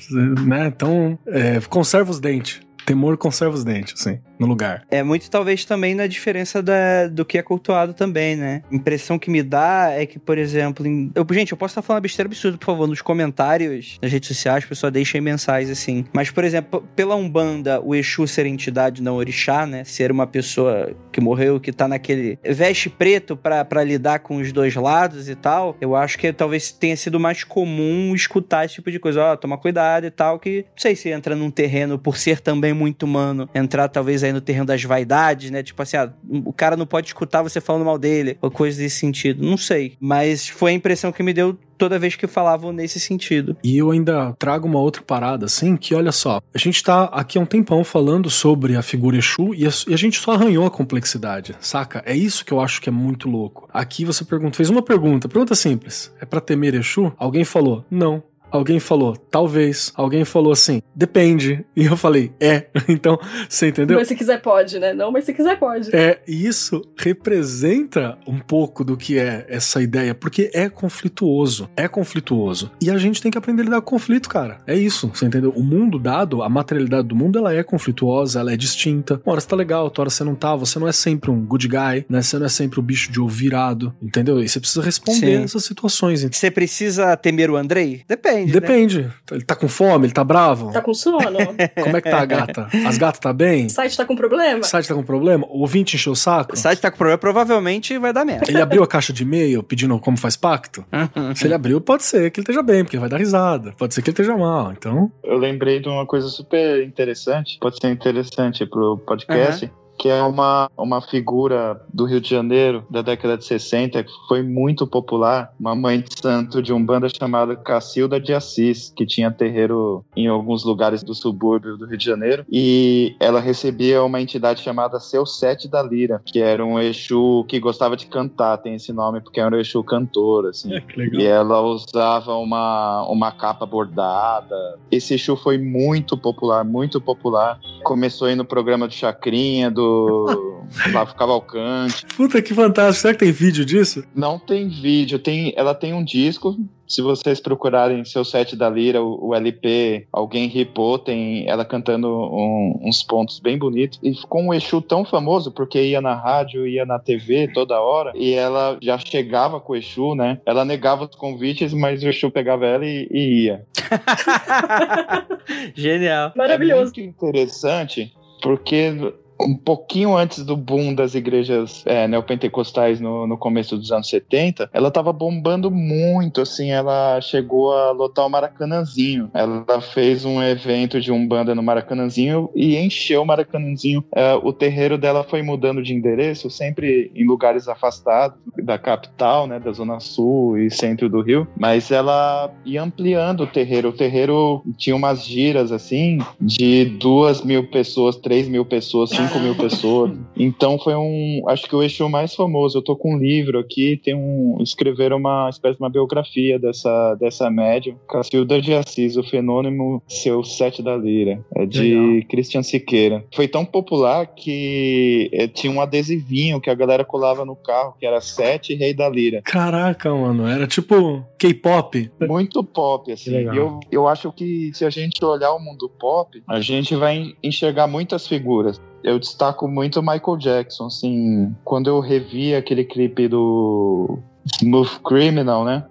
né? 0.46 0.66
Então, 0.66 1.18
é, 1.26 1.60
conserva 1.68 2.10
os 2.10 2.18
dentes. 2.18 2.58
Temor 2.86 3.18
conserva 3.18 3.54
os 3.54 3.64
dentes, 3.64 4.00
assim 4.00 4.18
no 4.38 4.46
lugar. 4.46 4.84
É 4.90 5.02
muito 5.02 5.30
talvez 5.30 5.64
também 5.64 5.94
na 5.94 6.06
diferença 6.06 6.62
da, 6.62 7.06
do 7.08 7.24
que 7.24 7.38
é 7.38 7.42
cultuado 7.42 7.94
também, 7.94 8.36
né? 8.36 8.62
Impressão 8.70 9.18
que 9.18 9.30
me 9.30 9.42
dá 9.42 9.90
é 9.90 10.06
que, 10.06 10.18
por 10.18 10.38
exemplo, 10.38 10.86
em... 10.86 11.10
eu, 11.14 11.26
gente, 11.32 11.52
eu 11.52 11.58
posso 11.58 11.72
estar 11.72 11.82
falando 11.82 12.02
besteira 12.02 12.28
absurda, 12.28 12.58
por 12.58 12.66
favor, 12.66 12.86
nos 12.86 13.02
comentários 13.02 13.98
nas 14.02 14.12
redes 14.12 14.28
sociais, 14.28 14.64
a 14.64 14.68
pessoa 14.68 14.90
deixa 14.90 15.20
mensais 15.20 15.70
assim. 15.70 16.04
Mas, 16.12 16.30
por 16.30 16.44
exemplo, 16.44 16.86
pela 16.94 17.14
Umbanda, 17.14 17.80
o 17.80 17.94
Exu 17.94 18.26
ser 18.26 18.46
entidade 18.46 19.02
não 19.02 19.16
orixá, 19.16 19.66
né? 19.66 19.84
Ser 19.84 20.12
uma 20.12 20.26
pessoa 20.26 20.94
que 21.12 21.20
morreu, 21.20 21.58
que 21.58 21.72
tá 21.72 21.88
naquele 21.88 22.38
veste 22.44 22.88
preto 22.88 23.36
para 23.36 23.84
lidar 23.84 24.20
com 24.20 24.36
os 24.36 24.52
dois 24.52 24.74
lados 24.74 25.28
e 25.28 25.34
tal, 25.34 25.76
eu 25.80 25.96
acho 25.96 26.18
que 26.18 26.32
talvez 26.32 26.70
tenha 26.72 26.96
sido 26.96 27.18
mais 27.18 27.44
comum 27.44 28.14
escutar 28.14 28.64
esse 28.64 28.74
tipo 28.74 28.90
de 28.90 28.98
coisa. 28.98 29.22
Ó, 29.22 29.32
oh, 29.32 29.36
toma 29.36 29.56
cuidado 29.56 30.06
e 30.06 30.10
tal, 30.10 30.38
que 30.38 30.62
não 30.62 30.78
sei 30.78 30.94
se 30.94 31.08
entra 31.08 31.34
num 31.34 31.50
terreno, 31.50 31.98
por 31.98 32.16
ser 32.16 32.40
também 32.40 32.72
muito 32.72 33.04
humano, 33.04 33.48
entrar 33.54 33.88
talvez 33.88 34.22
aí 34.26 34.32
no 34.32 34.40
terreno 34.40 34.66
das 34.66 34.82
vaidades, 34.82 35.50
né? 35.50 35.62
Tipo 35.62 35.82
assim, 35.82 35.96
ah, 35.96 36.12
o 36.44 36.52
cara 36.52 36.76
não 36.76 36.86
pode 36.86 37.08
escutar 37.08 37.42
você 37.42 37.60
falando 37.60 37.84
mal 37.84 37.98
dele, 37.98 38.36
ou 38.40 38.50
coisa 38.50 38.78
desse 38.78 38.96
sentido. 38.96 39.44
Não 39.44 39.56
sei. 39.56 39.96
Mas 40.00 40.48
foi 40.48 40.72
a 40.72 40.74
impressão 40.74 41.12
que 41.12 41.22
me 41.22 41.32
deu 41.32 41.56
toda 41.76 41.98
vez 41.98 42.16
que 42.16 42.26
falavam 42.26 42.72
nesse 42.72 42.98
sentido. 42.98 43.56
E 43.62 43.76
eu 43.76 43.90
ainda 43.90 44.34
trago 44.38 44.66
uma 44.66 44.80
outra 44.80 45.02
parada, 45.02 45.46
assim, 45.46 45.76
que 45.76 45.94
olha 45.94 46.12
só, 46.12 46.40
a 46.54 46.58
gente 46.58 46.82
tá 46.82 47.04
aqui 47.04 47.38
há 47.38 47.40
um 47.40 47.46
tempão 47.46 47.84
falando 47.84 48.30
sobre 48.30 48.76
a 48.76 48.82
figura 48.82 49.16
Exu 49.16 49.54
e 49.54 49.66
a, 49.66 49.70
e 49.86 49.94
a, 49.94 49.96
gente 49.96 50.18
só 50.18 50.32
arranhou 50.32 50.66
a 50.66 50.70
complexidade, 50.70 51.54
saca? 51.60 52.02
É 52.06 52.16
isso 52.16 52.44
que 52.44 52.52
eu 52.52 52.60
acho 52.60 52.80
que 52.80 52.88
é 52.88 52.92
muito 52.92 53.28
louco. 53.28 53.68
Aqui 53.72 54.04
você 54.04 54.24
pergunta, 54.24 54.56
fez 54.56 54.70
uma 54.70 54.82
pergunta, 54.82 55.28
pergunta 55.28 55.54
simples, 55.54 56.12
é 56.20 56.24
para 56.24 56.40
temer 56.40 56.74
Exu? 56.74 57.12
Alguém 57.18 57.44
falou, 57.44 57.84
não. 57.90 58.22
Alguém 58.50 58.78
falou, 58.78 59.16
talvez. 59.16 59.92
Alguém 59.94 60.24
falou 60.24 60.52
assim, 60.52 60.80
depende. 60.94 61.64
E 61.74 61.84
eu 61.84 61.96
falei, 61.96 62.32
é. 62.40 62.66
Então, 62.88 63.18
você 63.48 63.68
entendeu? 63.68 63.98
Mas 63.98 64.08
se 64.08 64.14
quiser 64.14 64.40
pode, 64.40 64.78
né? 64.78 64.94
Não, 64.94 65.10
mas 65.10 65.24
se 65.24 65.34
quiser 65.34 65.58
pode. 65.58 65.94
É, 65.94 66.20
e 66.26 66.46
isso 66.46 66.82
representa 66.96 68.16
um 68.26 68.38
pouco 68.38 68.84
do 68.84 68.96
que 68.96 69.18
é 69.18 69.44
essa 69.48 69.82
ideia, 69.82 70.14
porque 70.14 70.50
é 70.54 70.68
conflituoso. 70.68 71.68
É 71.76 71.88
conflituoso. 71.88 72.70
E 72.80 72.90
a 72.90 72.96
gente 72.96 73.20
tem 73.20 73.30
que 73.30 73.36
aprender 73.36 73.62
a 73.62 73.64
lidar 73.64 73.80
com 73.82 73.96
conflito, 73.96 74.28
cara. 74.28 74.58
É 74.66 74.74
isso, 74.76 75.10
você 75.12 75.24
entendeu? 75.24 75.52
O 75.56 75.62
mundo 75.62 75.98
dado, 75.98 76.42
a 76.42 76.48
materialidade 76.48 77.08
do 77.08 77.16
mundo, 77.16 77.38
ela 77.38 77.52
é 77.52 77.62
conflituosa, 77.62 78.40
ela 78.40 78.52
é 78.52 78.56
distinta. 78.56 79.20
Uma 79.24 79.32
hora 79.32 79.40
você 79.40 79.48
tá 79.48 79.56
legal, 79.56 79.84
outra 79.84 80.02
hora 80.02 80.10
você 80.10 80.22
não 80.22 80.34
tá. 80.34 80.54
Você 80.54 80.78
não 80.78 80.86
é 80.86 80.92
sempre 80.92 81.30
um 81.30 81.44
good 81.44 81.66
guy, 81.66 82.04
né? 82.08 82.20
Você 82.20 82.38
não 82.38 82.46
é 82.46 82.48
sempre 82.50 82.78
o 82.78 82.82
bicho 82.82 83.10
de 83.10 83.18
ouvirado, 83.18 83.94
entendeu? 84.02 84.38
E 84.42 84.48
você 84.48 84.60
precisa 84.60 84.82
responder 84.82 85.38
Sim. 85.38 85.44
essas 85.44 85.64
situações. 85.64 86.22
Você 86.30 86.50
precisa 86.50 87.16
temer 87.16 87.50
o 87.50 87.56
Andrei? 87.56 88.02
Depende. 88.06 88.35
Depende. 88.44 88.60
Depende. 88.60 89.02
Né? 89.02 89.12
Ele 89.32 89.44
tá 89.44 89.54
com 89.54 89.68
fome? 89.68 90.06
Ele 90.06 90.12
tá 90.12 90.24
bravo? 90.24 90.72
Tá 90.72 90.82
com 90.82 90.92
sono? 90.92 91.38
Como 91.82 91.96
é 91.96 92.00
que 92.00 92.10
tá 92.10 92.20
a 92.20 92.24
gata? 92.26 92.68
As 92.86 92.98
gatas 92.98 93.20
tá 93.20 93.32
bem? 93.32 93.66
O 93.66 93.70
site 93.70 93.96
tá 93.96 94.04
com 94.04 94.16
problema? 94.16 94.60
O 94.60 94.64
site 94.64 94.88
tá 94.88 94.94
com 94.94 95.02
problema? 95.02 95.46
O 95.48 95.60
ouvinte 95.60 95.96
encheu 95.96 96.12
o 96.12 96.16
saco? 96.16 96.54
O 96.54 96.56
site 96.56 96.80
tá 96.80 96.90
com 96.90 96.98
problema, 96.98 97.18
provavelmente 97.18 97.96
vai 97.98 98.12
dar 98.12 98.24
merda. 98.24 98.46
Ele 98.48 98.60
abriu 98.60 98.82
a 98.82 98.86
caixa 98.86 99.12
de 99.12 99.22
e-mail 99.22 99.62
pedindo 99.62 99.98
como 99.98 100.16
faz 100.16 100.36
pacto? 100.36 100.84
Se 101.34 101.46
ele 101.46 101.54
abriu, 101.54 101.80
pode 101.80 102.04
ser 102.04 102.30
que 102.30 102.40
ele 102.40 102.44
esteja 102.44 102.62
bem, 102.62 102.84
porque 102.84 102.96
ele 102.96 103.00
vai 103.00 103.10
dar 103.10 103.18
risada. 103.18 103.72
Pode 103.78 103.94
ser 103.94 104.02
que 104.02 104.10
ele 104.10 104.14
esteja 104.14 104.36
mal, 104.36 104.72
então... 104.72 105.10
Eu 105.24 105.38
lembrei 105.38 105.80
de 105.80 105.88
uma 105.88 106.06
coisa 106.06 106.28
super 106.28 106.82
interessante, 106.82 107.58
pode 107.60 107.78
ser 107.80 107.90
interessante 107.90 108.66
pro 108.66 108.98
podcast. 108.98 109.64
Uhum 109.66 109.85
que 109.98 110.08
é 110.08 110.22
uma, 110.22 110.70
uma 110.76 111.00
figura 111.00 111.80
do 111.92 112.04
Rio 112.04 112.20
de 112.20 112.28
Janeiro 112.28 112.84
da 112.90 113.02
década 113.02 113.36
de 113.36 113.44
60 113.44 114.02
que 114.02 114.10
foi 114.28 114.42
muito 114.42 114.86
popular, 114.86 115.52
uma 115.58 115.74
mãe 115.74 116.00
de 116.00 116.20
santo 116.20 116.62
de 116.62 116.72
um 116.72 116.84
banda 116.84 117.08
chamada 117.08 117.56
Cacilda 117.56 118.20
de 118.20 118.32
Assis, 118.32 118.92
que 118.94 119.06
tinha 119.06 119.30
terreiro 119.30 120.04
em 120.14 120.26
alguns 120.26 120.64
lugares 120.64 121.02
do 121.02 121.14
subúrbio 121.14 121.76
do 121.76 121.86
Rio 121.86 121.98
de 121.98 122.04
Janeiro, 122.04 122.44
e 122.50 123.16
ela 123.20 123.40
recebia 123.40 124.02
uma 124.02 124.20
entidade 124.20 124.62
chamada 124.62 125.00
Seu 125.00 125.24
Sete 125.24 125.68
da 125.68 125.82
Lira, 125.82 126.20
que 126.24 126.40
era 126.40 126.64
um 126.64 126.78
Exu 126.78 127.44
que 127.48 127.58
gostava 127.58 127.96
de 127.96 128.06
cantar, 128.06 128.58
tem 128.58 128.74
esse 128.74 128.92
nome 128.92 129.20
porque 129.20 129.40
era 129.40 129.54
um 129.54 129.58
Exu 129.58 129.82
cantor, 129.82 130.46
assim. 130.46 130.74
É, 130.74 130.82
e 131.12 131.24
ela 131.24 131.60
usava 131.62 132.34
uma, 132.36 133.06
uma 133.08 133.32
capa 133.32 133.64
bordada. 133.64 134.78
Esse 134.90 135.14
Exu 135.14 135.36
foi 135.36 135.58
muito 135.58 136.16
popular, 136.16 136.64
muito 136.64 137.00
popular. 137.00 137.58
Começou 137.82 138.28
aí 138.28 138.34
no 138.34 138.44
programa 138.44 138.88
de 138.88 138.94
Chacrinha, 138.94 139.70
do 139.70 139.85
Flávio 140.90 141.14
Cavalcante. 141.14 142.04
Puta 142.16 142.42
que 142.42 142.52
fantástico. 142.52 143.02
Será 143.02 143.14
que 143.14 143.20
tem 143.20 143.32
vídeo 143.32 143.64
disso? 143.64 144.02
Não 144.14 144.38
tem 144.38 144.68
vídeo. 144.68 145.18
Tem, 145.18 145.52
ela 145.56 145.74
tem 145.74 145.94
um 145.94 146.02
disco 146.04 146.56
Se 146.88 147.02
vocês 147.02 147.40
procurarem 147.40 148.04
seu 148.04 148.24
set 148.24 148.54
da 148.54 148.68
Lira, 148.70 149.02
o, 149.02 149.28
o 149.28 149.34
LP, 149.34 150.06
alguém 150.12 150.46
ripou, 150.48 150.98
tem 150.98 151.48
ela 151.48 151.64
cantando 151.64 152.08
um- 152.08 152.80
uns 152.84 153.02
pontos 153.02 153.40
bem 153.40 153.58
bonitos. 153.58 153.98
E 154.02 154.14
ficou 154.14 154.40
um 154.40 154.54
Exu 154.54 154.80
tão 154.80 155.04
famoso, 155.04 155.50
porque 155.50 155.82
ia 155.82 156.00
na 156.00 156.14
rádio, 156.14 156.66
ia 156.66 156.84
na 156.86 156.98
TV 157.00 157.48
toda 157.52 157.80
hora, 157.80 158.12
e 158.14 158.32
ela 158.34 158.76
já 158.80 158.96
chegava 158.98 159.60
com 159.60 159.72
o 159.72 159.76
Exu, 159.76 160.14
né? 160.14 160.40
Ela 160.46 160.64
negava 160.64 161.04
os 161.06 161.16
convites, 161.16 161.72
mas 161.72 162.02
o 162.04 162.08
Exu 162.08 162.30
pegava 162.30 162.64
ela 162.66 162.84
e, 162.86 163.08
e 163.10 163.44
ia. 163.46 163.64
Genial. 165.74 166.32
Maravilhoso. 166.36 166.92
É 166.96 167.00
muito 167.00 167.00
interessante, 167.00 168.12
porque 168.42 168.92
um 169.40 169.54
pouquinho 169.54 170.16
antes 170.16 170.44
do 170.44 170.56
boom 170.56 170.94
das 170.94 171.14
igrejas 171.14 171.82
é, 171.86 172.08
neopentecostais 172.08 173.00
no, 173.00 173.26
no 173.26 173.36
começo 173.36 173.76
dos 173.76 173.92
anos 173.92 174.08
70, 174.08 174.70
ela 174.72 174.90
tava 174.90 175.12
bombando 175.12 175.70
muito, 175.70 176.40
assim, 176.40 176.70
ela 176.70 177.20
chegou 177.20 177.72
a 177.72 177.90
lotar 177.90 178.26
o 178.26 178.30
Maracanãzinho. 178.30 179.30
Ela 179.34 179.80
fez 179.80 180.24
um 180.24 180.42
evento 180.42 181.00
de 181.00 181.12
Umbanda 181.12 181.54
no 181.54 181.62
Maracanãzinho 181.62 182.50
e 182.54 182.76
encheu 182.76 183.22
o 183.22 183.26
Maracanãzinho. 183.26 184.04
É, 184.14 184.34
o 184.34 184.52
terreiro 184.52 184.96
dela 184.96 185.24
foi 185.24 185.42
mudando 185.42 185.82
de 185.82 185.94
endereço, 185.94 186.50
sempre 186.50 187.10
em 187.14 187.26
lugares 187.26 187.68
afastados 187.68 188.38
da 188.62 188.78
capital, 188.78 189.46
né, 189.46 189.58
da 189.58 189.72
zona 189.72 190.00
sul 190.00 190.58
e 190.58 190.70
centro 190.70 191.08
do 191.08 191.20
Rio, 191.20 191.46
mas 191.58 191.90
ela 191.90 192.50
ia 192.64 192.82
ampliando 192.82 193.42
o 193.42 193.46
terreiro. 193.46 193.90
O 193.90 193.92
terreiro 193.92 194.62
tinha 194.76 194.96
umas 194.96 195.24
giras, 195.24 195.72
assim, 195.72 196.18
de 196.40 196.84
duas 196.84 197.42
mil 197.42 197.68
pessoas, 197.68 198.16
três 198.16 198.48
mil 198.48 198.64
pessoas, 198.64 199.10
cinco 199.10 199.25
mil 199.34 199.54
pessoas. 199.54 200.12
Então 200.36 200.78
foi 200.78 200.94
um, 200.94 201.42
acho 201.48 201.68
que 201.68 201.74
o 201.74 201.82
Exu 201.82 202.08
mais 202.08 202.34
famoso. 202.34 202.78
Eu 202.78 202.82
tô 202.82 202.96
com 202.96 203.14
um 203.14 203.18
livro 203.18 203.58
aqui, 203.58 204.00
tem 204.02 204.14
um, 204.14 204.58
escreveram 204.60 205.16
uma 205.16 205.48
espécie 205.50 205.76
de 205.76 205.82
uma 205.82 205.90
biografia 205.90 206.58
dessa, 206.58 207.14
dessa 207.14 207.50
médium, 207.50 207.96
Cacilda 208.08 208.60
de 208.60 208.74
Assis, 208.74 209.16
o 209.16 209.22
fenômeno 209.22 210.02
Seu 210.08 210.42
Sete 210.44 210.82
da 210.82 210.96
Lira, 210.96 211.40
é 211.54 211.66
de 211.66 211.94
Legal. 211.94 212.28
Christian 212.28 212.62
Siqueira. 212.62 213.24
Foi 213.34 213.48
tão 213.48 213.64
popular 213.64 214.26
que 214.26 215.30
eh, 215.32 215.48
tinha 215.48 215.72
um 215.72 215.80
adesivinho 215.80 216.60
que 216.60 216.70
a 216.70 216.74
galera 216.74 217.04
colava 217.04 217.44
no 217.44 217.56
carro, 217.56 217.94
que 217.98 218.06
era 218.06 218.20
Sete 218.20 218.74
Rei 218.74 218.94
da 218.94 219.08
Lira. 219.08 219.42
Caraca, 219.42 220.14
mano, 220.14 220.46
era 220.46 220.66
tipo 220.66 221.24
K-pop. 221.38 222.10
Muito 222.20 222.62
pop, 222.62 223.10
assim. 223.10 223.30
Legal. 223.30 223.54
Eu, 223.54 223.80
eu 223.90 224.08
acho 224.08 224.32
que 224.32 224.70
se 224.74 224.84
a 224.84 224.90
gente 224.90 225.24
olhar 225.24 225.52
o 225.52 225.58
mundo 225.58 225.88
pop, 225.88 226.42
a 226.46 226.60
gente 226.60 226.94
vai 226.94 227.34
enxergar 227.42 227.86
muitas 227.86 228.26
figuras. 228.26 228.80
Eu 229.06 229.20
destaco 229.20 229.68
muito 229.68 230.02
Michael 230.02 230.36
Jackson, 230.36 230.86
assim, 230.86 231.54
quando 231.62 231.86
eu 231.86 232.00
revi 232.00 232.56
aquele 232.56 232.84
clipe 232.84 233.28
do 233.28 234.18
Smooth 234.60 234.98
Criminal, 235.04 235.64
né? 235.64 235.86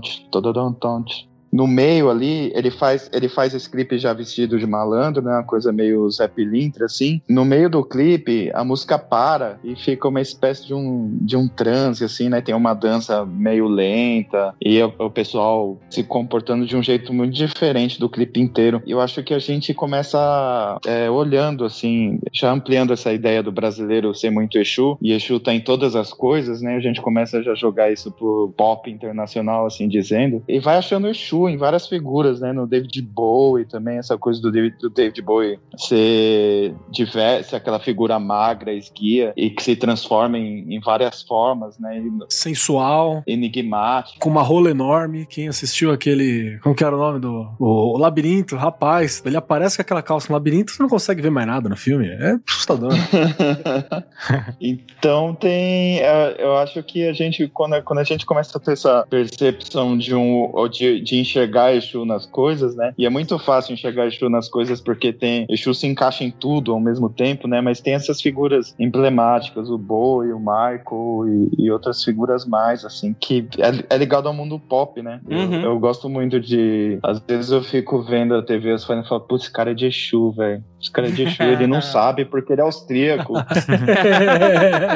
Tch, 0.00 0.20
tododom, 0.30 0.72
tom, 0.72 1.02
tch. 1.02 1.26
No 1.54 1.68
meio 1.68 2.10
ali, 2.10 2.50
ele 2.52 2.68
faz, 2.68 3.08
ele 3.12 3.28
faz 3.28 3.54
esse 3.54 3.70
clipe 3.70 3.96
já 3.96 4.12
vestido 4.12 4.58
de 4.58 4.66
malandro, 4.66 5.22
né? 5.22 5.34
Uma 5.34 5.44
coisa 5.44 5.72
meio 5.72 6.10
Zé 6.10 6.26
Pilintra, 6.26 6.86
assim. 6.86 7.22
No 7.28 7.44
meio 7.44 7.70
do 7.70 7.84
clipe, 7.84 8.50
a 8.52 8.64
música 8.64 8.98
para 8.98 9.60
e 9.62 9.76
fica 9.76 10.08
uma 10.08 10.20
espécie 10.20 10.66
de 10.66 10.74
um, 10.74 11.16
de 11.20 11.36
um 11.36 11.46
transe, 11.46 12.04
assim, 12.04 12.28
né? 12.28 12.40
Tem 12.40 12.56
uma 12.56 12.74
dança 12.74 13.24
meio 13.24 13.68
lenta 13.68 14.52
e 14.60 14.82
o, 14.82 14.92
o 14.98 15.08
pessoal 15.08 15.78
se 15.88 16.02
comportando 16.02 16.66
de 16.66 16.76
um 16.76 16.82
jeito 16.82 17.12
muito 17.12 17.32
diferente 17.32 18.00
do 18.00 18.08
clipe 18.08 18.40
inteiro. 18.40 18.82
E 18.84 18.90
eu 18.90 19.00
acho 19.00 19.22
que 19.22 19.32
a 19.32 19.38
gente 19.38 19.72
começa 19.72 20.80
é, 20.84 21.08
olhando, 21.08 21.64
assim, 21.64 22.18
já 22.32 22.50
ampliando 22.50 22.92
essa 22.92 23.12
ideia 23.12 23.44
do 23.44 23.52
brasileiro 23.52 24.12
ser 24.12 24.30
muito 24.30 24.58
Exu, 24.58 24.98
e 25.00 25.12
Exu 25.12 25.38
tá 25.38 25.54
em 25.54 25.60
todas 25.60 25.94
as 25.94 26.12
coisas, 26.12 26.60
né? 26.60 26.74
A 26.74 26.80
gente 26.80 27.00
começa 27.00 27.40
já 27.44 27.52
a 27.52 27.54
jogar 27.54 27.92
isso 27.92 28.10
pro 28.10 28.52
pop 28.56 28.90
internacional, 28.90 29.66
assim 29.66 29.86
dizendo, 29.86 30.42
e 30.48 30.58
vai 30.58 30.78
achando 30.78 31.06
Exu 31.06 31.43
em 31.48 31.56
várias 31.56 31.86
figuras, 31.86 32.40
né? 32.40 32.52
No 32.52 32.66
David 32.66 33.00
Bowie 33.02 33.64
também, 33.64 33.98
essa 33.98 34.16
coisa 34.18 34.40
do 34.40 34.50
David, 34.50 34.76
do 34.80 34.90
David 34.90 35.22
Bowie 35.22 35.58
ser 35.76 36.74
diversa, 36.90 37.56
aquela 37.56 37.78
figura 37.80 38.18
magra, 38.18 38.72
esguia, 38.72 39.32
e 39.36 39.50
que 39.50 39.62
se 39.62 39.76
transforma 39.76 40.38
em, 40.38 40.74
em 40.74 40.80
várias 40.80 41.22
formas, 41.22 41.78
né? 41.78 42.02
Sensual, 42.28 43.22
Enigmático. 43.26 44.18
com 44.20 44.28
uma 44.30 44.42
rola 44.42 44.70
enorme. 44.70 45.26
Quem 45.26 45.48
assistiu 45.48 45.92
aquele. 45.92 46.58
Como 46.62 46.74
que 46.74 46.84
era 46.84 46.94
o 46.94 46.98
nome 46.98 47.20
do. 47.20 47.48
O, 47.58 47.94
o 47.94 47.98
Labirinto, 47.98 48.56
rapaz. 48.56 49.22
Ele 49.24 49.36
aparece 49.36 49.76
com 49.76 49.82
aquela 49.82 50.02
calça 50.02 50.28
no 50.28 50.34
labirinto, 50.34 50.72
você 50.72 50.82
não 50.82 50.88
consegue 50.88 51.22
ver 51.22 51.30
mais 51.30 51.46
nada 51.46 51.68
no 51.68 51.76
filme. 51.76 52.06
É 52.08 52.36
assustador. 52.48 52.92
então 54.60 55.34
tem. 55.34 55.98
é, 56.00 56.36
Eu 56.38 56.56
acho 56.56 56.82
que 56.82 57.06
a 57.08 57.12
gente, 57.12 57.48
quando, 57.48 57.74
a- 57.74 57.82
quando 57.82 57.98
a 58.00 58.04
gente 58.04 58.26
começa 58.26 58.56
a 58.56 58.60
ter 58.60 58.72
essa 58.72 59.06
percepção 59.08 59.96
de 59.96 60.14
um 60.14 60.52
de, 60.70 61.00
de 61.00 61.16
enxergar 61.34 61.74
Exu 61.74 62.04
nas 62.04 62.26
coisas, 62.26 62.76
né? 62.76 62.92
E 62.96 63.04
é 63.04 63.10
muito 63.10 63.38
fácil 63.38 63.74
enxergar 63.74 64.06
Exu 64.06 64.28
nas 64.30 64.48
coisas 64.48 64.80
porque 64.80 65.12
tem. 65.12 65.46
Exu 65.48 65.74
se 65.74 65.86
encaixa 65.86 66.22
em 66.24 66.30
tudo 66.30 66.72
ao 66.72 66.80
mesmo 66.80 67.08
tempo, 67.10 67.48
né? 67.48 67.60
Mas 67.60 67.80
tem 67.80 67.94
essas 67.94 68.20
figuras 68.20 68.74
emblemáticas, 68.78 69.68
o 69.68 69.76
Bowie, 69.76 70.32
o 70.32 70.38
Michael 70.38 71.24
e, 71.58 71.64
e 71.64 71.70
outras 71.70 72.02
figuras 72.04 72.46
mais, 72.46 72.84
assim, 72.84 73.14
que 73.18 73.46
é, 73.58 73.94
é 73.94 73.98
ligado 73.98 74.28
ao 74.28 74.34
mundo 74.34 74.58
pop, 74.58 75.02
né? 75.02 75.20
Eu- 75.28 75.44
Uhum. 75.44 75.60
Eu, 75.62 75.78
gosto 75.78 76.08
muito 76.08 76.40
de. 76.40 76.98
Às 77.02 77.18
vezes 77.20 77.50
eu 77.50 77.62
fico 77.62 78.00
vendo 78.02 78.34
a 78.34 78.42
TV, 78.42 78.78
fãs 78.78 79.06
falam, 79.08 79.26
putz, 79.26 79.44
esse 79.44 79.52
cara 79.52 79.72
é 79.72 79.74
de 79.74 79.86
Exu, 79.86 80.30
velho. 80.32 80.62
Esse 80.80 80.90
cara 80.90 81.08
é 81.08 81.10
de 81.10 81.22
Exu, 81.24 81.42
ele 81.42 81.66
não 81.66 81.80
sabe 81.82 82.24
porque 82.24 82.52
ele 82.52 82.60
é 82.60 82.64
austríaco. 82.64 83.34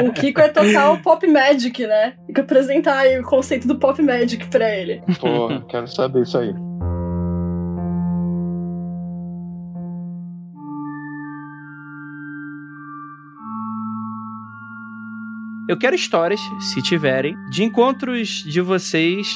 O 0.06 0.12
Kiko 0.12 0.40
é 0.40 0.48
total 0.48 0.98
pop 0.98 1.26
magic, 1.26 1.86
né? 1.86 2.14
Tem 2.26 2.34
que 2.34 2.40
apresentar 2.40 2.98
aí 2.98 3.18
o 3.18 3.22
conceito 3.24 3.66
do 3.66 3.76
pop 3.76 4.00
magic 4.02 4.46
pra 4.48 4.68
ele. 4.74 5.02
Pô, 5.20 5.48
quero 5.68 5.86
saber 5.88 6.26
isso 6.28 6.38
aí. 6.38 6.54
Eu 15.68 15.76
quero 15.76 15.94
histórias, 15.94 16.40
se 16.72 16.82
tiverem, 16.82 17.36
de 17.50 17.62
encontros 17.62 18.42
de 18.44 18.60
vocês, 18.60 19.28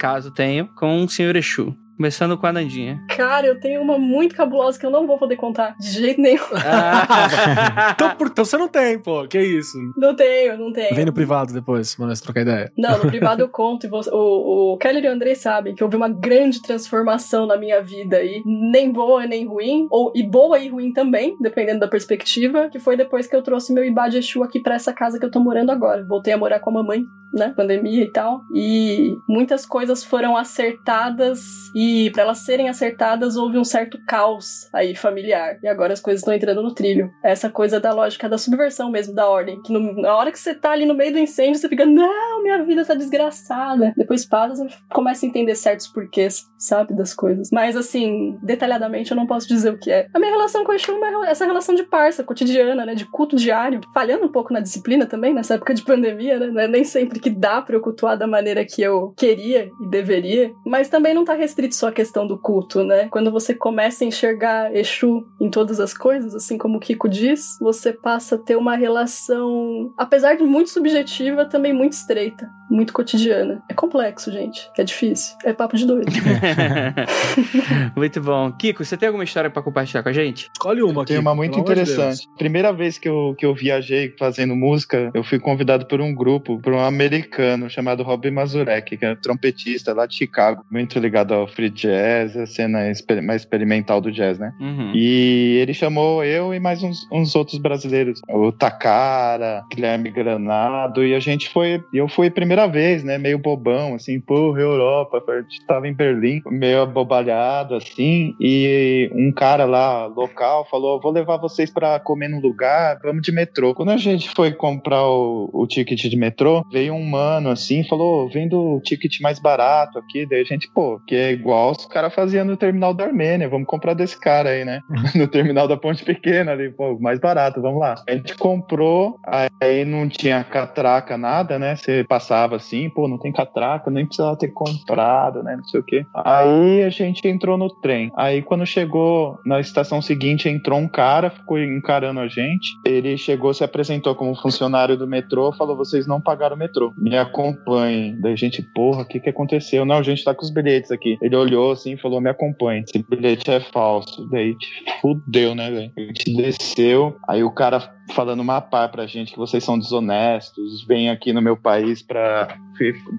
caso 0.00 0.32
tenham, 0.32 0.66
com 0.66 1.04
o 1.04 1.08
Senhor 1.08 1.36
Exu. 1.36 1.76
Começando 1.96 2.36
com 2.36 2.46
a 2.46 2.52
Nandinha. 2.52 3.00
Cara, 3.16 3.46
eu 3.46 3.58
tenho 3.58 3.80
uma 3.80 3.98
muito 3.98 4.34
cabulosa 4.34 4.78
que 4.78 4.84
eu 4.84 4.90
não 4.90 5.06
vou 5.06 5.16
poder 5.18 5.36
contar 5.36 5.74
de 5.78 5.88
jeito 5.90 6.20
nenhum. 6.20 6.42
então, 7.92 8.10
por- 8.16 8.26
então 8.28 8.44
você 8.44 8.56
não 8.56 8.68
tem, 8.68 8.98
pô. 8.98 9.26
Que 9.26 9.40
isso? 9.40 9.76
Não 9.96 10.14
tenho, 10.14 10.58
não 10.58 10.72
tenho. 10.72 10.94
Vem 10.94 11.04
no 11.04 11.12
privado 11.12 11.52
depois, 11.52 11.96
nós 11.98 12.20
trocar 12.20 12.42
ideia. 12.42 12.72
Não, 12.76 12.98
no 13.02 13.10
privado 13.10 13.42
eu 13.42 13.48
conto. 13.50 13.86
E 13.86 13.88
você- 13.88 14.10
o, 14.12 14.74
o 14.74 14.76
Keller 14.78 15.04
e 15.04 15.08
o 15.08 15.12
Andrei 15.12 15.34
sabem 15.34 15.74
que 15.74 15.82
houve 15.82 15.96
uma 15.96 16.08
grande 16.08 16.60
transformação 16.62 17.46
na 17.46 17.56
minha 17.56 17.80
vida 17.82 18.18
aí. 18.18 18.42
Nem 18.44 18.92
boa, 18.92 19.26
nem 19.26 19.46
ruim. 19.46 19.86
Ou, 19.90 20.12
e 20.14 20.22
boa 20.22 20.58
e 20.58 20.68
ruim 20.68 20.92
também, 20.92 21.36
dependendo 21.40 21.80
da 21.80 21.88
perspectiva. 21.88 22.68
Que 22.68 22.78
foi 22.78 22.96
depois 22.96 23.26
que 23.26 23.34
eu 23.34 23.42
trouxe 23.42 23.72
meu 23.72 23.84
Ibá 23.84 24.08
de 24.08 24.18
Exu 24.18 24.42
aqui 24.42 24.60
pra 24.60 24.74
essa 24.74 24.92
casa 24.92 25.18
que 25.18 25.24
eu 25.24 25.30
tô 25.30 25.40
morando 25.40 25.70
agora. 25.72 26.04
Voltei 26.06 26.32
a 26.32 26.38
morar 26.38 26.60
com 26.60 26.70
a 26.70 26.74
mamãe, 26.74 27.02
né? 27.36 27.52
Pandemia 27.56 28.02
e 28.04 28.10
tal. 28.10 28.42
E 28.54 29.16
muitas 29.28 29.64
coisas 29.66 30.02
foram 30.04 30.36
acertadas. 30.36 31.40
E 31.74 32.10
pra 32.10 32.22
elas 32.22 32.38
serem 32.38 32.68
acertadas, 32.68 33.36
houve 33.36 33.58
um 33.58 33.64
certo 33.64 33.98
caos 34.06 34.68
aí 34.72 34.94
familiar. 34.94 35.58
E 35.62 35.68
agora 35.68 35.92
as 35.92 36.00
coisas 36.00 36.20
estão 36.20 36.34
entrando 36.34 36.62
no 36.62 36.74
trilho. 36.74 37.10
Essa 37.22 37.50
coisa 37.50 37.78
da 37.80 37.92
lógica 37.92 38.28
da 38.28 38.38
subversão 38.38 38.90
mesmo, 38.90 39.14
da 39.14 39.28
ordem. 39.28 39.60
Que 39.62 39.72
no- 39.72 40.00
na 40.00 40.14
hora 40.14 40.32
que 40.32 40.38
você 40.38 40.54
tá 40.54 40.70
ali 40.72 40.84
no 40.86 40.94
meio 40.94 41.12
do 41.12 41.18
incêndio, 41.18 41.58
você 41.60 41.68
fica, 41.68 41.84
não, 41.84 42.42
minha 42.42 42.62
vida 42.64 42.84
tá 42.84 42.94
desgraçada. 42.94 43.92
Depois 43.96 44.24
passa, 44.24 44.64
você 44.64 44.74
começa 44.92 45.24
a 45.26 45.28
entender 45.28 45.54
certos 45.54 45.86
porquês, 45.88 46.44
sabe, 46.58 46.94
das 46.94 47.12
coisas. 47.14 47.50
Mas 47.52 47.76
assim, 47.76 48.38
detalhadamente 48.42 49.10
eu 49.10 49.16
não 49.16 49.26
posso 49.26 49.46
dizer 49.48 49.72
o 49.72 49.78
que 49.78 49.90
é. 49.90 50.06
A 50.14 50.18
minha 50.18 50.30
relação 50.30 50.64
com 50.64 50.72
o 50.72 50.74
Exu 50.74 50.92
é 51.24 51.30
essa 51.30 51.44
relação 51.44 51.74
de 51.74 51.82
parça, 51.82 52.24
cotidiana, 52.24 52.84
né, 52.86 52.94
de 52.94 53.04
culto 53.06 53.36
diário. 53.36 53.80
Falhando 53.92 54.24
um 54.26 54.32
pouco 54.32 54.52
na 54.52 54.60
disciplina 54.60 55.06
também, 55.06 55.34
nessa 55.34 55.54
época 55.54 55.74
de 55.74 55.82
pandemia, 55.82 56.38
né, 56.38 56.46
não 56.46 56.60
é 56.60 56.68
nem 56.68 56.84
sempre 56.84 57.18
que 57.26 57.30
dá 57.30 57.60
pra 57.60 57.74
eu 57.74 57.80
cultuar 57.80 58.16
da 58.16 58.24
maneira 58.24 58.64
que 58.64 58.80
eu 58.80 59.12
queria 59.16 59.68
e 59.80 59.88
deveria. 59.88 60.54
Mas 60.64 60.88
também 60.88 61.12
não 61.12 61.24
tá 61.24 61.34
restrito 61.34 61.74
só 61.74 61.88
à 61.88 61.92
questão 61.92 62.24
do 62.24 62.38
culto, 62.38 62.84
né? 62.84 63.08
Quando 63.08 63.32
você 63.32 63.52
começa 63.52 64.04
a 64.04 64.06
enxergar 64.06 64.72
Exu 64.72 65.26
em 65.40 65.50
todas 65.50 65.80
as 65.80 65.92
coisas, 65.92 66.36
assim 66.36 66.56
como 66.56 66.76
o 66.76 66.80
Kiko 66.80 67.08
diz, 67.08 67.58
você 67.60 67.92
passa 67.92 68.36
a 68.36 68.38
ter 68.38 68.54
uma 68.54 68.76
relação, 68.76 69.92
apesar 69.98 70.36
de 70.36 70.44
muito 70.44 70.70
subjetiva, 70.70 71.44
também 71.44 71.72
muito 71.72 71.94
estreita, 71.94 72.48
muito 72.70 72.92
cotidiana. 72.92 73.62
É 73.68 73.74
complexo, 73.74 74.30
gente. 74.32 74.68
É 74.78 74.84
difícil. 74.84 75.36
É 75.44 75.52
papo 75.52 75.76
de 75.76 75.86
doido. 75.86 76.06
muito 77.96 78.20
bom. 78.20 78.52
Kiko, 78.52 78.84
você 78.84 78.96
tem 78.96 79.06
alguma 79.08 79.24
história 79.24 79.50
pra 79.50 79.62
compartilhar 79.62 80.02
com 80.02 80.08
a 80.08 80.12
gente? 80.12 80.50
Escolhe 80.52 80.82
uma 80.82 81.04
Tem 81.04 81.18
uma 81.18 81.34
muito 81.34 81.58
interessante. 81.58 82.26
Primeira 82.36 82.72
vez 82.72 82.98
que 82.98 83.08
eu, 83.08 83.34
que 83.38 83.44
eu 83.46 83.54
viajei 83.54 84.14
fazendo 84.18 84.54
música, 84.56 85.10
eu 85.14 85.22
fui 85.22 85.38
convidado 85.38 85.86
por 85.86 86.00
um 86.00 86.14
grupo, 86.14 86.60
por 86.60 86.72
um 86.72 86.80
americano 86.80 87.68
chamado 87.70 88.02
Robbie 88.02 88.30
Mazurek, 88.30 88.96
que 88.96 89.04
é 89.04 89.14
trompetista 89.14 89.92
lá 89.92 90.06
de 90.06 90.14
Chicago, 90.16 90.64
muito 90.70 90.98
ligado 90.98 91.34
ao 91.34 91.46
free 91.46 91.70
jazz, 91.70 92.36
a 92.36 92.46
cena 92.46 92.90
exper- 92.90 93.22
mais 93.22 93.42
experimental 93.42 94.00
do 94.00 94.10
jazz, 94.12 94.38
né? 94.38 94.52
Uhum. 94.60 94.92
E 94.94 95.58
ele 95.60 95.74
chamou 95.74 96.24
eu 96.24 96.54
e 96.54 96.60
mais 96.60 96.82
uns, 96.82 97.06
uns 97.12 97.34
outros 97.34 97.58
brasileiros, 97.58 98.20
o 98.28 98.52
Takara, 98.52 99.62
Guilherme 99.72 100.10
Granado, 100.10 101.04
e 101.04 101.14
a 101.14 101.20
gente 101.20 101.48
foi, 101.48 101.82
eu 101.92 102.08
fui 102.08 102.26
a 102.26 102.30
primeira 102.56 102.66
vez, 102.66 103.04
né? 103.04 103.18
Meio 103.18 103.38
bobão, 103.38 103.94
assim, 103.94 104.18
porra, 104.18 104.60
Europa, 104.60 105.22
a 105.28 105.40
gente 105.42 105.64
tava 105.66 105.86
em 105.86 105.92
Berlim, 105.92 106.40
meio 106.46 106.82
abobalhado, 106.82 107.74
assim, 107.74 108.34
e 108.40 109.10
um 109.12 109.30
cara 109.30 109.66
lá, 109.66 110.06
local, 110.06 110.66
falou: 110.70 111.00
vou 111.00 111.12
levar 111.12 111.36
vocês 111.36 111.70
pra 111.70 112.00
comer 112.00 112.28
num 112.28 112.40
lugar, 112.40 112.98
vamos 113.02 113.22
de 113.22 113.30
metrô. 113.30 113.74
Quando 113.74 113.90
a 113.90 113.96
gente 113.98 114.30
foi 114.30 114.52
comprar 114.52 115.06
o, 115.06 115.50
o 115.52 115.66
ticket 115.66 116.00
de 116.00 116.16
metrô, 116.16 116.64
veio 116.72 116.94
um 116.94 117.04
mano 117.04 117.50
assim, 117.50 117.84
falou: 117.84 118.28
vendo 118.30 118.58
o 118.58 118.80
ticket 118.80 119.20
mais 119.20 119.38
barato 119.38 119.98
aqui, 119.98 120.26
daí 120.26 120.40
a 120.40 120.44
gente, 120.44 120.68
pô, 120.72 120.98
que 121.06 121.14
é 121.14 121.32
igual 121.32 121.72
os 121.72 121.84
caras 121.84 122.14
faziam 122.14 122.44
no 122.44 122.56
terminal 122.56 122.94
da 122.94 123.04
Armênia, 123.04 123.48
vamos 123.48 123.66
comprar 123.66 123.92
desse 123.92 124.18
cara 124.18 124.50
aí, 124.50 124.64
né? 124.64 124.80
no 125.14 125.28
terminal 125.28 125.68
da 125.68 125.76
Ponte 125.76 126.04
Pequena 126.04 126.52
ali, 126.52 126.70
pô, 126.70 126.98
mais 126.98 127.18
barato, 127.18 127.60
vamos 127.60 127.80
lá. 127.80 127.96
A 128.08 128.12
gente 128.12 128.34
comprou, 128.36 129.18
aí 129.60 129.84
não 129.84 130.08
tinha 130.08 130.42
catraca, 130.42 131.18
nada, 131.18 131.58
né? 131.58 131.76
Você 131.76 132.04
passava 132.04 132.45
assim, 132.54 132.88
pô, 132.88 133.08
não 133.08 133.18
tem 133.18 133.32
catraca, 133.32 133.90
nem 133.90 134.06
precisava 134.06 134.36
ter 134.36 134.48
comprado, 134.48 135.42
né? 135.42 135.56
Não 135.56 135.64
sei 135.64 135.80
o 135.80 135.82
quê. 135.82 136.06
Aí 136.14 136.82
a 136.84 136.90
gente 136.90 137.26
entrou 137.26 137.58
no 137.58 137.68
trem. 137.68 138.12
Aí 138.16 138.42
quando 138.42 138.64
chegou 138.64 139.38
na 139.44 139.58
estação 139.58 140.00
seguinte, 140.00 140.48
entrou 140.48 140.78
um 140.78 140.88
cara, 140.88 141.30
ficou 141.30 141.58
encarando 141.58 142.20
a 142.20 142.28
gente. 142.28 142.70
Ele 142.84 143.16
chegou, 143.16 143.52
se 143.52 143.64
apresentou 143.64 144.14
como 144.14 144.34
funcionário 144.36 144.96
do 144.96 145.06
metrô, 145.06 145.52
falou: 145.52 145.76
vocês 145.76 146.06
não 146.06 146.20
pagaram 146.20 146.56
o 146.56 146.58
metrô. 146.58 146.92
Me 146.96 147.16
acompanhem. 147.16 148.16
Daí 148.20 148.32
a 148.32 148.36
gente, 148.36 148.62
porra, 148.62 149.02
o 149.02 149.06
que 149.06 149.20
que 149.20 149.30
aconteceu? 149.30 149.84
Não, 149.84 149.96
a 149.96 150.02
gente 150.02 150.24
tá 150.24 150.34
com 150.34 150.42
os 150.42 150.50
bilhetes 150.50 150.90
aqui. 150.90 151.18
Ele 151.20 151.36
olhou 151.36 151.72
assim 151.72 151.94
e 151.94 151.98
falou: 151.98 152.20
me 152.20 152.30
acompanhe. 152.30 152.84
Esse 152.86 153.04
bilhete 153.08 153.50
é 153.50 153.60
falso. 153.60 154.28
Daí 154.30 154.56
fudeu, 155.00 155.54
né, 155.54 155.70
velho? 155.70 155.92
A 155.96 156.00
gente 156.00 156.36
desceu. 156.36 157.16
Aí 157.28 157.42
o 157.42 157.50
cara 157.50 157.95
falando 158.12 158.40
uma 158.40 158.60
par 158.60 158.90
pra 158.90 159.06
gente 159.06 159.32
que 159.32 159.38
vocês 159.38 159.64
são 159.64 159.78
desonestos, 159.78 160.84
vêm 160.84 161.10
aqui 161.10 161.32
no 161.32 161.42
meu 161.42 161.56
país 161.56 162.02
pra 162.02 162.56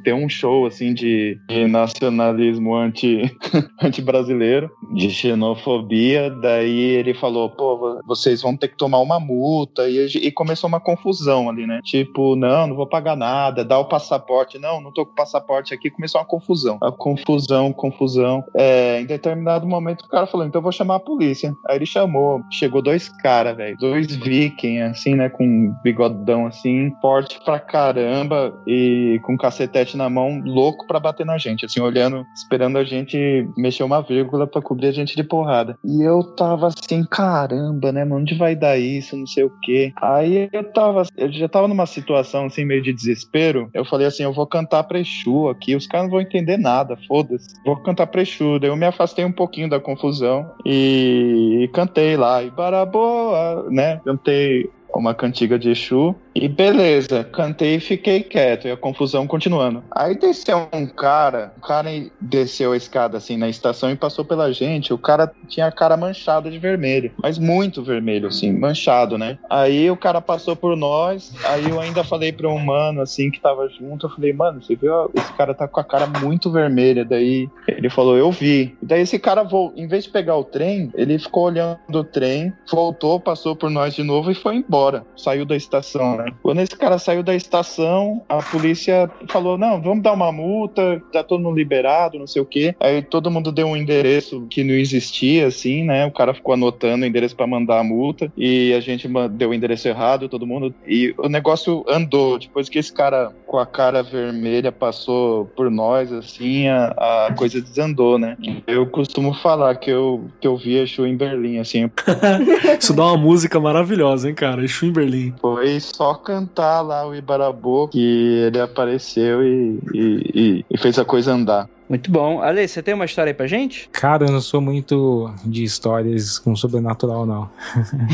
ter 0.04 0.14
um 0.14 0.30
show 0.30 0.66
assim 0.66 0.94
de, 0.94 1.40
de 1.48 1.68
nacionalismo 1.68 2.76
anti, 2.76 3.36
anti-brasileiro, 3.82 4.70
de 4.94 5.10
xenofobia. 5.10 6.30
Daí 6.30 6.80
ele 6.80 7.14
falou: 7.14 7.50
pô, 7.50 8.02
vocês 8.06 8.42
vão 8.42 8.56
ter 8.56 8.70
que 8.70 8.78
tomar 8.78 9.00
uma 9.00 9.20
multa. 9.20 9.88
E, 9.90 10.06
e 10.06 10.32
começou 10.32 10.68
uma 10.68 10.80
confusão 10.80 11.50
ali, 11.50 11.66
né? 11.66 11.80
Tipo, 11.84 12.36
não, 12.36 12.68
não 12.68 12.76
vou 12.76 12.88
pagar 12.88 13.16
nada, 13.16 13.64
dá 13.64 13.78
o 13.80 13.86
passaporte. 13.86 14.60
Não, 14.60 14.82
não 14.82 14.92
tô 14.92 15.06
com 15.06 15.16
passaporte 15.16 15.74
aqui. 15.74 15.90
Começou 15.90 16.20
uma 16.22 16.28
confusão. 16.28 16.78
A 16.82 16.92
confusão, 16.92 17.74
confusão. 17.74 18.44
É, 18.56 19.02
em 19.02 19.06
determinado 19.06 19.68
momento 19.68 20.02
o 20.02 20.10
cara 20.10 20.28
falou: 20.28 20.46
então 20.46 20.60
eu 20.60 20.64
vou 20.64 20.72
chamar 20.72 20.96
a 20.96 21.00
polícia. 21.00 21.54
Aí 21.68 21.78
ele 21.78 21.86
chamou, 21.86 22.42
chegou 22.52 22.82
dois 22.82 23.10
caras, 23.10 23.56
velho, 23.56 23.78
dois 23.78 24.16
vikings, 24.16 24.82
assim, 24.82 25.16
né? 25.16 25.30
Com 25.30 25.74
bigodão 25.84 26.46
assim, 26.46 26.92
forte 27.02 27.40
pra 27.44 27.60
caramba 27.60 28.54
e 28.66 29.20
com 29.24 29.38
cacetete 29.48 29.96
na 29.96 30.10
mão, 30.10 30.42
louco 30.46 30.86
pra 30.86 31.00
bater 31.00 31.26
na 31.26 31.38
gente, 31.38 31.66
assim, 31.66 31.80
olhando, 31.80 32.26
esperando 32.36 32.78
a 32.78 32.84
gente 32.84 33.48
mexer 33.58 33.84
uma 33.84 34.02
vírgula 34.02 34.46
pra 34.46 34.62
cobrir 34.62 34.88
a 34.88 34.92
gente 34.92 35.16
de 35.16 35.24
porrada. 35.24 35.78
E 35.84 36.02
eu 36.02 36.22
tava 36.36 36.68
assim, 36.68 37.04
caramba, 37.06 37.92
né, 37.92 38.04
mano, 38.04 38.22
onde 38.22 38.36
vai 38.36 38.56
dar 38.56 38.78
isso, 38.78 39.16
não 39.16 39.26
sei 39.26 39.46
o 39.46 39.52
quê. 39.62 39.94
Aí 40.02 40.50
eu 40.52 40.64
tava, 40.72 41.04
eu 41.18 41.32
já 41.32 41.48
tava 41.48 41.68
numa 41.68 41.86
situação, 41.86 42.46
assim, 42.46 42.66
meio 42.66 42.84
de 42.84 42.92
desespero. 42.92 43.70
Eu 43.74 43.86
falei 43.86 44.08
assim, 44.08 44.24
eu 44.24 44.34
vou 44.34 44.46
cantar 44.46 44.84
pra 44.84 45.00
Exu 45.00 45.48
aqui, 45.48 45.76
os 45.76 45.88
caras 45.88 46.08
não 46.08 46.12
vão 46.12 46.22
entender 46.22 46.58
nada, 46.58 46.98
foda-se. 47.08 47.48
Vou 47.66 47.78
cantar 47.78 48.08
pra 48.08 48.22
Exu. 48.22 48.60
Daí 48.60 48.70
eu 48.70 48.76
me 48.76 48.86
afastei 48.86 49.24
um 49.24 49.32
pouquinho 49.32 49.70
da 49.70 49.80
confusão 49.80 50.52
e, 50.66 51.62
e 51.64 51.68
cantei 51.70 52.18
lá, 52.18 52.44
e 52.44 52.50
baraboa, 52.50 53.66
né, 53.70 54.02
cantei 54.04 54.70
uma 54.94 55.14
cantiga 55.14 55.58
de 55.60 55.70
Exu. 55.70 56.16
E 56.40 56.48
beleza, 56.48 57.24
cantei 57.24 57.76
e 57.76 57.80
fiquei 57.80 58.22
quieto, 58.22 58.68
e 58.68 58.72
a 58.72 58.78
confusão 58.78 59.26
continuando. 59.26 59.84
Aí 59.92 60.16
desceu 60.16 60.70
um 60.72 60.86
cara, 60.86 61.52
o 61.58 61.62
cara 61.62 61.90
desceu 62.22 62.74
a 62.74 62.78
escada 62.78 63.18
assim 63.18 63.38
na 63.38 63.50
estação 63.50 63.90
e 63.90 63.96
passou 63.96 64.24
pela 64.24 64.54
gente. 64.54 64.94
O 64.94 64.98
cara 64.98 65.32
tinha 65.48 65.66
a 65.66 65.72
cara 65.72 65.98
manchada 65.98 66.52
de 66.52 66.60
vermelho, 66.60 67.12
mas 67.22 67.40
muito 67.40 67.84
vermelho, 67.84 68.28
assim, 68.28 68.52
manchado, 68.52 69.18
né? 69.18 69.40
Aí 69.50 69.90
o 69.90 69.98
cara 69.98 70.22
passou 70.22 70.56
por 70.56 70.78
nós, 70.78 71.34
aí 71.46 71.70
eu 71.70 71.80
ainda 71.80 72.04
falei 72.04 72.32
pra 72.32 72.48
um 72.48 72.60
mano 72.60 73.02
assim 73.02 73.32
que 73.32 73.40
tava 73.40 73.68
junto, 73.70 74.06
eu 74.06 74.10
falei, 74.12 74.32
mano, 74.32 74.62
você 74.62 74.76
viu? 74.76 75.10
Esse 75.16 75.34
cara 75.34 75.56
tá 75.56 75.68
com 75.68 75.80
a 75.80 75.84
cara 75.84 76.06
muito 76.06 76.52
vermelha. 76.52 77.04
Daí 77.04 77.50
ele 77.68 77.90
falou, 77.90 78.16
eu 78.16 78.32
vi. 78.32 78.78
Daí 78.82 79.02
esse 79.02 79.18
cara, 79.18 79.48
em 79.76 79.88
vez 79.88 80.04
de 80.04 80.12
pegar 80.12 80.38
o 80.38 80.44
trem, 80.44 80.92
ele 80.94 81.18
ficou 81.18 81.46
olhando 81.46 81.80
o 81.92 82.04
trem, 82.04 82.54
voltou, 82.72 83.20
passou 83.20 83.56
por 83.56 83.70
nós 83.72 83.96
de 83.96 84.04
novo 84.04 84.30
e 84.30 84.36
foi 84.36 84.56
embora. 84.56 85.04
Saiu 85.16 85.46
da 85.46 85.56
estação, 85.56 86.18
né? 86.18 86.27
Quando 86.42 86.62
esse 86.62 86.76
cara 86.76 86.98
saiu 86.98 87.24
da 87.24 87.36
estação, 87.36 88.22
a 88.28 88.38
polícia 88.38 89.10
falou: 89.28 89.58
não, 89.58 89.82
vamos 89.82 90.04
dar 90.04 90.14
uma 90.14 90.32
multa, 90.32 91.02
tá 91.12 91.24
todo 91.24 91.44
mundo 91.44 91.58
liberado, 91.58 92.20
não 92.20 92.28
sei 92.28 92.42
o 92.42 92.46
quê. 92.46 92.76
Aí 92.80 93.02
todo 93.02 93.32
mundo 93.32 93.52
deu 93.52 93.68
um 93.68 93.78
endereço 93.78 94.46
que 94.50 94.64
não 94.64 94.74
existia, 94.74 95.48
assim, 95.48 95.84
né? 95.84 96.06
O 96.06 96.12
cara 96.12 96.34
ficou 96.34 96.54
anotando 96.54 97.04
o 97.04 97.08
endereço 97.08 97.36
para 97.36 97.48
mandar 97.48 97.80
a 97.80 97.84
multa 97.84 98.32
e 98.38 98.74
a 98.74 98.80
gente 98.80 99.08
deu 99.32 99.50
o 99.50 99.54
endereço 99.54 99.88
errado, 99.88 100.30
todo 100.30 100.48
mundo. 100.48 100.74
E 100.86 101.14
o 101.18 101.30
negócio 101.30 101.86
andou. 101.88 102.40
Depois 102.40 102.70
que 102.70 102.80
esse 102.80 102.92
cara 102.92 103.32
com 103.46 103.58
a 103.58 103.66
cara 103.66 104.04
vermelha 104.04 104.72
passou 104.72 105.46
por 105.56 105.70
nós, 105.70 106.12
assim, 106.12 106.68
a, 106.68 107.28
a 107.28 107.34
coisa 107.36 107.62
desandou, 107.62 108.18
né? 108.18 108.38
Eu 108.66 108.86
costumo 108.88 109.34
falar 109.34 109.76
que 109.76 109.90
eu, 109.90 110.30
que 110.40 110.48
eu 110.48 110.58
vi 110.58 110.78
Exu 110.78 111.06
em 111.06 111.16
Berlim, 111.16 111.60
assim. 111.60 111.90
Isso 112.80 112.94
dá 112.94 113.06
uma 113.06 113.18
música 113.18 113.60
maravilhosa, 113.60 114.30
hein, 114.30 114.36
cara? 114.36 114.64
Exu 114.64 114.86
em 114.86 114.92
Berlim. 114.92 115.34
Foi 115.42 115.80
só 115.80 116.14
cantar 116.18 116.82
lá 116.82 117.08
o 117.08 117.16
Ibarabô 117.16 117.88
que 117.88 118.44
ele 118.46 118.60
apareceu 118.60 119.44
e, 119.44 119.80
e, 119.94 120.66
e 120.70 120.78
fez 120.78 120.98
a 121.00 121.06
coisa 121.06 121.34
andar. 121.34 121.70
Muito 121.90 122.12
bom. 122.12 122.42
Ale, 122.42 122.68
você 122.68 122.84
tem 122.84 122.94
uma 122.94 123.06
história 123.06 123.30
aí 123.32 123.34
pra 123.34 123.48
gente? 123.48 123.90
Cara, 123.94 124.26
eu 124.26 124.32
não 124.32 124.42
sou 124.42 124.60
muito 124.60 125.34
de 125.46 125.64
histórias 125.64 126.38
com 126.38 126.56
sobrenatural, 126.56 127.26
não. 127.26 127.50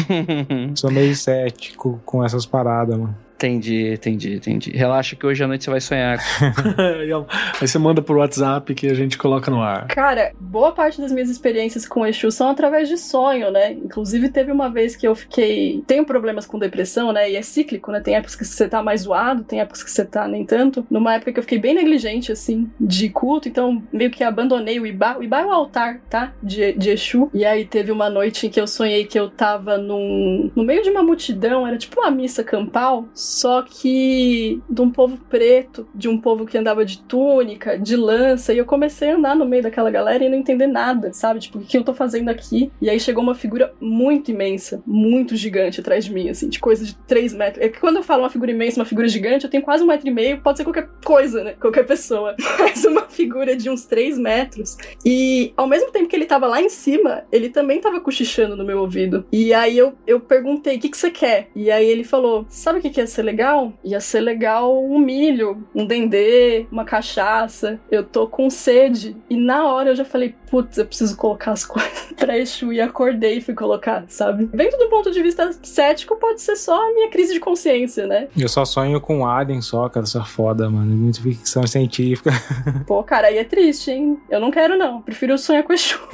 sou 0.75 0.91
meio 0.91 1.15
cético 1.15 1.99
com 2.05 2.23
essas 2.23 2.45
paradas, 2.45 2.97
mano. 2.97 3.15
Entendi, 3.43 3.91
entendi, 3.91 4.35
entendi. 4.35 4.71
Relaxa 4.71 5.17
que 5.17 5.25
hoje 5.25 5.43
à 5.43 5.47
noite 5.47 5.65
você 5.65 5.69
vai 5.69 5.81
sonhar. 5.81 6.17
Aí 7.59 7.67
você 7.67 7.77
manda 7.77 8.01
por 8.01 8.15
WhatsApp 8.15 8.73
que 8.73 8.87
a 8.87 8.93
gente 8.93 9.17
coloca 9.17 9.51
no 9.51 9.61
ar. 9.61 9.87
Cara, 9.87 10.31
boa 10.39 10.71
parte 10.71 11.01
das 11.01 11.11
minhas 11.11 11.29
experiências 11.29 11.85
com 11.85 12.07
Exu 12.07 12.31
são 12.31 12.47
através 12.47 12.87
de 12.87 12.97
sonho, 12.97 13.51
né? 13.51 13.73
Inclusive, 13.73 14.29
teve 14.29 14.49
uma 14.49 14.69
vez 14.69 14.95
que 14.95 15.05
eu 15.05 15.13
fiquei. 15.13 15.83
Tenho 15.85 16.05
problemas 16.05 16.45
com 16.45 16.57
depressão, 16.57 17.11
né? 17.11 17.31
E 17.31 17.35
é 17.35 17.41
cíclico, 17.41 17.91
né? 17.91 17.99
Tem 17.99 18.15
épocas 18.15 18.33
que 18.33 18.45
você 18.45 18.69
tá 18.69 18.81
mais 18.81 19.01
zoado, 19.01 19.43
tem 19.43 19.59
épocas 19.59 19.83
que 19.83 19.91
você 19.91 20.05
tá 20.05 20.25
nem 20.25 20.45
tanto. 20.45 20.87
Numa 20.89 21.15
época 21.15 21.33
que 21.33 21.39
eu 21.39 21.43
fiquei 21.43 21.59
bem 21.59 21.75
negligente, 21.75 22.31
assim, 22.31 22.71
de 22.79 23.09
culto, 23.09 23.49
então 23.49 23.83
meio 23.91 24.09
que 24.09 24.23
abandonei 24.23 24.79
o 24.79 24.87
Ibá. 24.87 25.17
O 25.17 25.23
Ibá 25.23 25.41
é 25.41 25.45
o 25.45 25.51
altar, 25.51 25.99
tá? 26.09 26.31
De, 26.41 26.71
de 26.71 26.91
Exu. 26.91 27.29
E 27.33 27.43
aí 27.43 27.65
teve 27.65 27.91
uma 27.91 28.09
noite 28.09 28.47
em 28.47 28.49
que 28.49 28.61
eu 28.61 28.67
sonhei 28.67 29.03
que 29.03 29.19
eu 29.19 29.29
tava 29.29 29.77
num, 29.77 30.49
no 30.55 30.63
meio 30.63 30.81
de 30.81 30.89
uma 30.89 31.03
multidão, 31.03 31.67
era 31.67 31.77
tipo 31.77 31.99
uma 31.99 32.09
missa 32.09 32.41
campal 32.41 33.05
só 33.33 33.63
que 33.63 34.61
de 34.69 34.81
um 34.81 34.91
povo 34.91 35.17
preto, 35.27 35.87
de 35.93 36.07
um 36.07 36.19
povo 36.19 36.45
que 36.45 36.55
andava 36.55 36.85
de 36.85 36.99
túnica, 36.99 37.79
de 37.79 37.95
lança, 37.95 38.53
e 38.53 38.59
eu 38.59 38.65
comecei 38.65 39.09
a 39.09 39.15
andar 39.15 39.35
no 39.35 39.43
meio 39.43 39.63
daquela 39.63 39.89
galera 39.89 40.23
e 40.23 40.29
não 40.29 40.37
entender 40.37 40.67
nada, 40.67 41.11
sabe? 41.13 41.39
Tipo, 41.39 41.57
o 41.57 41.61
que 41.61 41.75
eu 41.75 41.83
tô 41.83 41.95
fazendo 41.95 42.29
aqui? 42.29 42.71
E 42.79 42.89
aí 42.89 42.99
chegou 42.99 43.23
uma 43.23 43.33
figura 43.33 43.73
muito 43.81 44.29
imensa, 44.29 44.83
muito 44.85 45.35
gigante 45.35 45.79
atrás 45.79 46.05
de 46.05 46.13
mim, 46.13 46.29
assim, 46.29 46.47
de 46.47 46.59
coisa 46.59 46.85
de 46.85 46.93
3 47.07 47.33
metros. 47.33 47.65
É 47.65 47.69
que 47.69 47.79
quando 47.79 47.97
eu 47.97 48.03
falo 48.03 48.21
uma 48.21 48.29
figura 48.29 48.51
imensa, 48.51 48.79
uma 48.79 48.85
figura 48.85 49.07
gigante, 49.07 49.45
eu 49.45 49.49
tenho 49.49 49.63
quase 49.63 49.83
um 49.83 49.87
metro 49.87 50.07
e 50.07 50.11
meio, 50.11 50.39
pode 50.41 50.59
ser 50.59 50.63
qualquer 50.63 50.87
coisa, 51.03 51.43
né? 51.43 51.55
Qualquer 51.59 51.87
pessoa. 51.87 52.35
Mas 52.59 52.85
uma 52.85 53.07
figura 53.07 53.55
de 53.55 53.67
uns 53.67 53.85
3 53.85 54.19
metros. 54.19 54.77
E 55.03 55.53
ao 55.57 55.67
mesmo 55.67 55.91
tempo 55.91 56.07
que 56.07 56.15
ele 56.15 56.25
tava 56.25 56.45
lá 56.45 56.61
em 56.61 56.69
cima, 56.69 57.23
ele 57.31 57.49
também 57.49 57.81
tava 57.81 57.99
cochichando 57.99 58.55
no 58.55 58.63
meu 58.63 58.79
ouvido. 58.79 59.25
E 59.31 59.53
aí 59.53 59.75
eu, 59.75 59.93
eu 60.05 60.19
perguntei, 60.19 60.77
o 60.77 60.79
que, 60.79 60.89
que 60.89 60.97
você 60.97 61.09
quer? 61.09 61.49
E 61.55 61.71
aí 61.71 61.85
ele 61.85 62.03
falou, 62.03 62.45
sabe 62.47 62.77
o 62.77 62.81
que, 62.81 62.91
que 62.91 63.01
é 63.01 63.05
ser 63.07 63.22
legal? 63.23 63.73
Ia 63.83 63.99
ser 63.99 64.21
legal 64.21 64.83
um 64.83 64.99
milho, 64.99 65.65
um 65.73 65.85
dendê, 65.85 66.67
uma 66.71 66.85
cachaça. 66.85 67.79
Eu 67.89 68.03
tô 68.03 68.27
com 68.27 68.49
sede. 68.49 69.15
E 69.29 69.35
na 69.35 69.65
hora 69.65 69.89
eu 69.89 69.95
já 69.95 70.05
falei, 70.05 70.35
putz, 70.49 70.77
eu 70.77 70.85
preciso 70.85 71.15
colocar 71.17 71.51
as 71.51 71.63
coisas 71.65 72.13
pra 72.15 72.37
Exu. 72.37 72.71
E 72.71 72.79
acordei 72.79 73.37
e 73.37 73.41
fui 73.41 73.53
colocar, 73.53 74.05
sabe? 74.07 74.49
Vendo 74.53 74.77
do 74.77 74.89
ponto 74.89 75.11
de 75.11 75.21
vista 75.21 75.51
cético, 75.63 76.15
pode 76.17 76.41
ser 76.41 76.55
só 76.55 76.89
a 76.89 76.93
minha 76.93 77.09
crise 77.09 77.33
de 77.33 77.39
consciência, 77.39 78.05
né? 78.05 78.27
Eu 78.37 78.47
só 78.47 78.65
sonho 78.65 78.99
com 79.01 79.25
Alien 79.25 79.61
só, 79.61 79.89
cara. 79.89 80.05
Isso 80.05 80.17
é 80.17 80.25
foda, 80.25 80.69
mano. 80.69 80.95
Muito 80.95 81.21
ficção 81.21 81.65
científica. 81.65 82.31
Pô, 82.85 83.03
cara, 83.03 83.27
aí 83.27 83.37
é 83.37 83.43
triste, 83.43 83.91
hein? 83.91 84.17
Eu 84.29 84.39
não 84.39 84.51
quero, 84.51 84.77
não. 84.77 85.01
Prefiro 85.01 85.37
sonhar 85.37 85.63
com 85.63 85.73
Exu. 85.73 85.99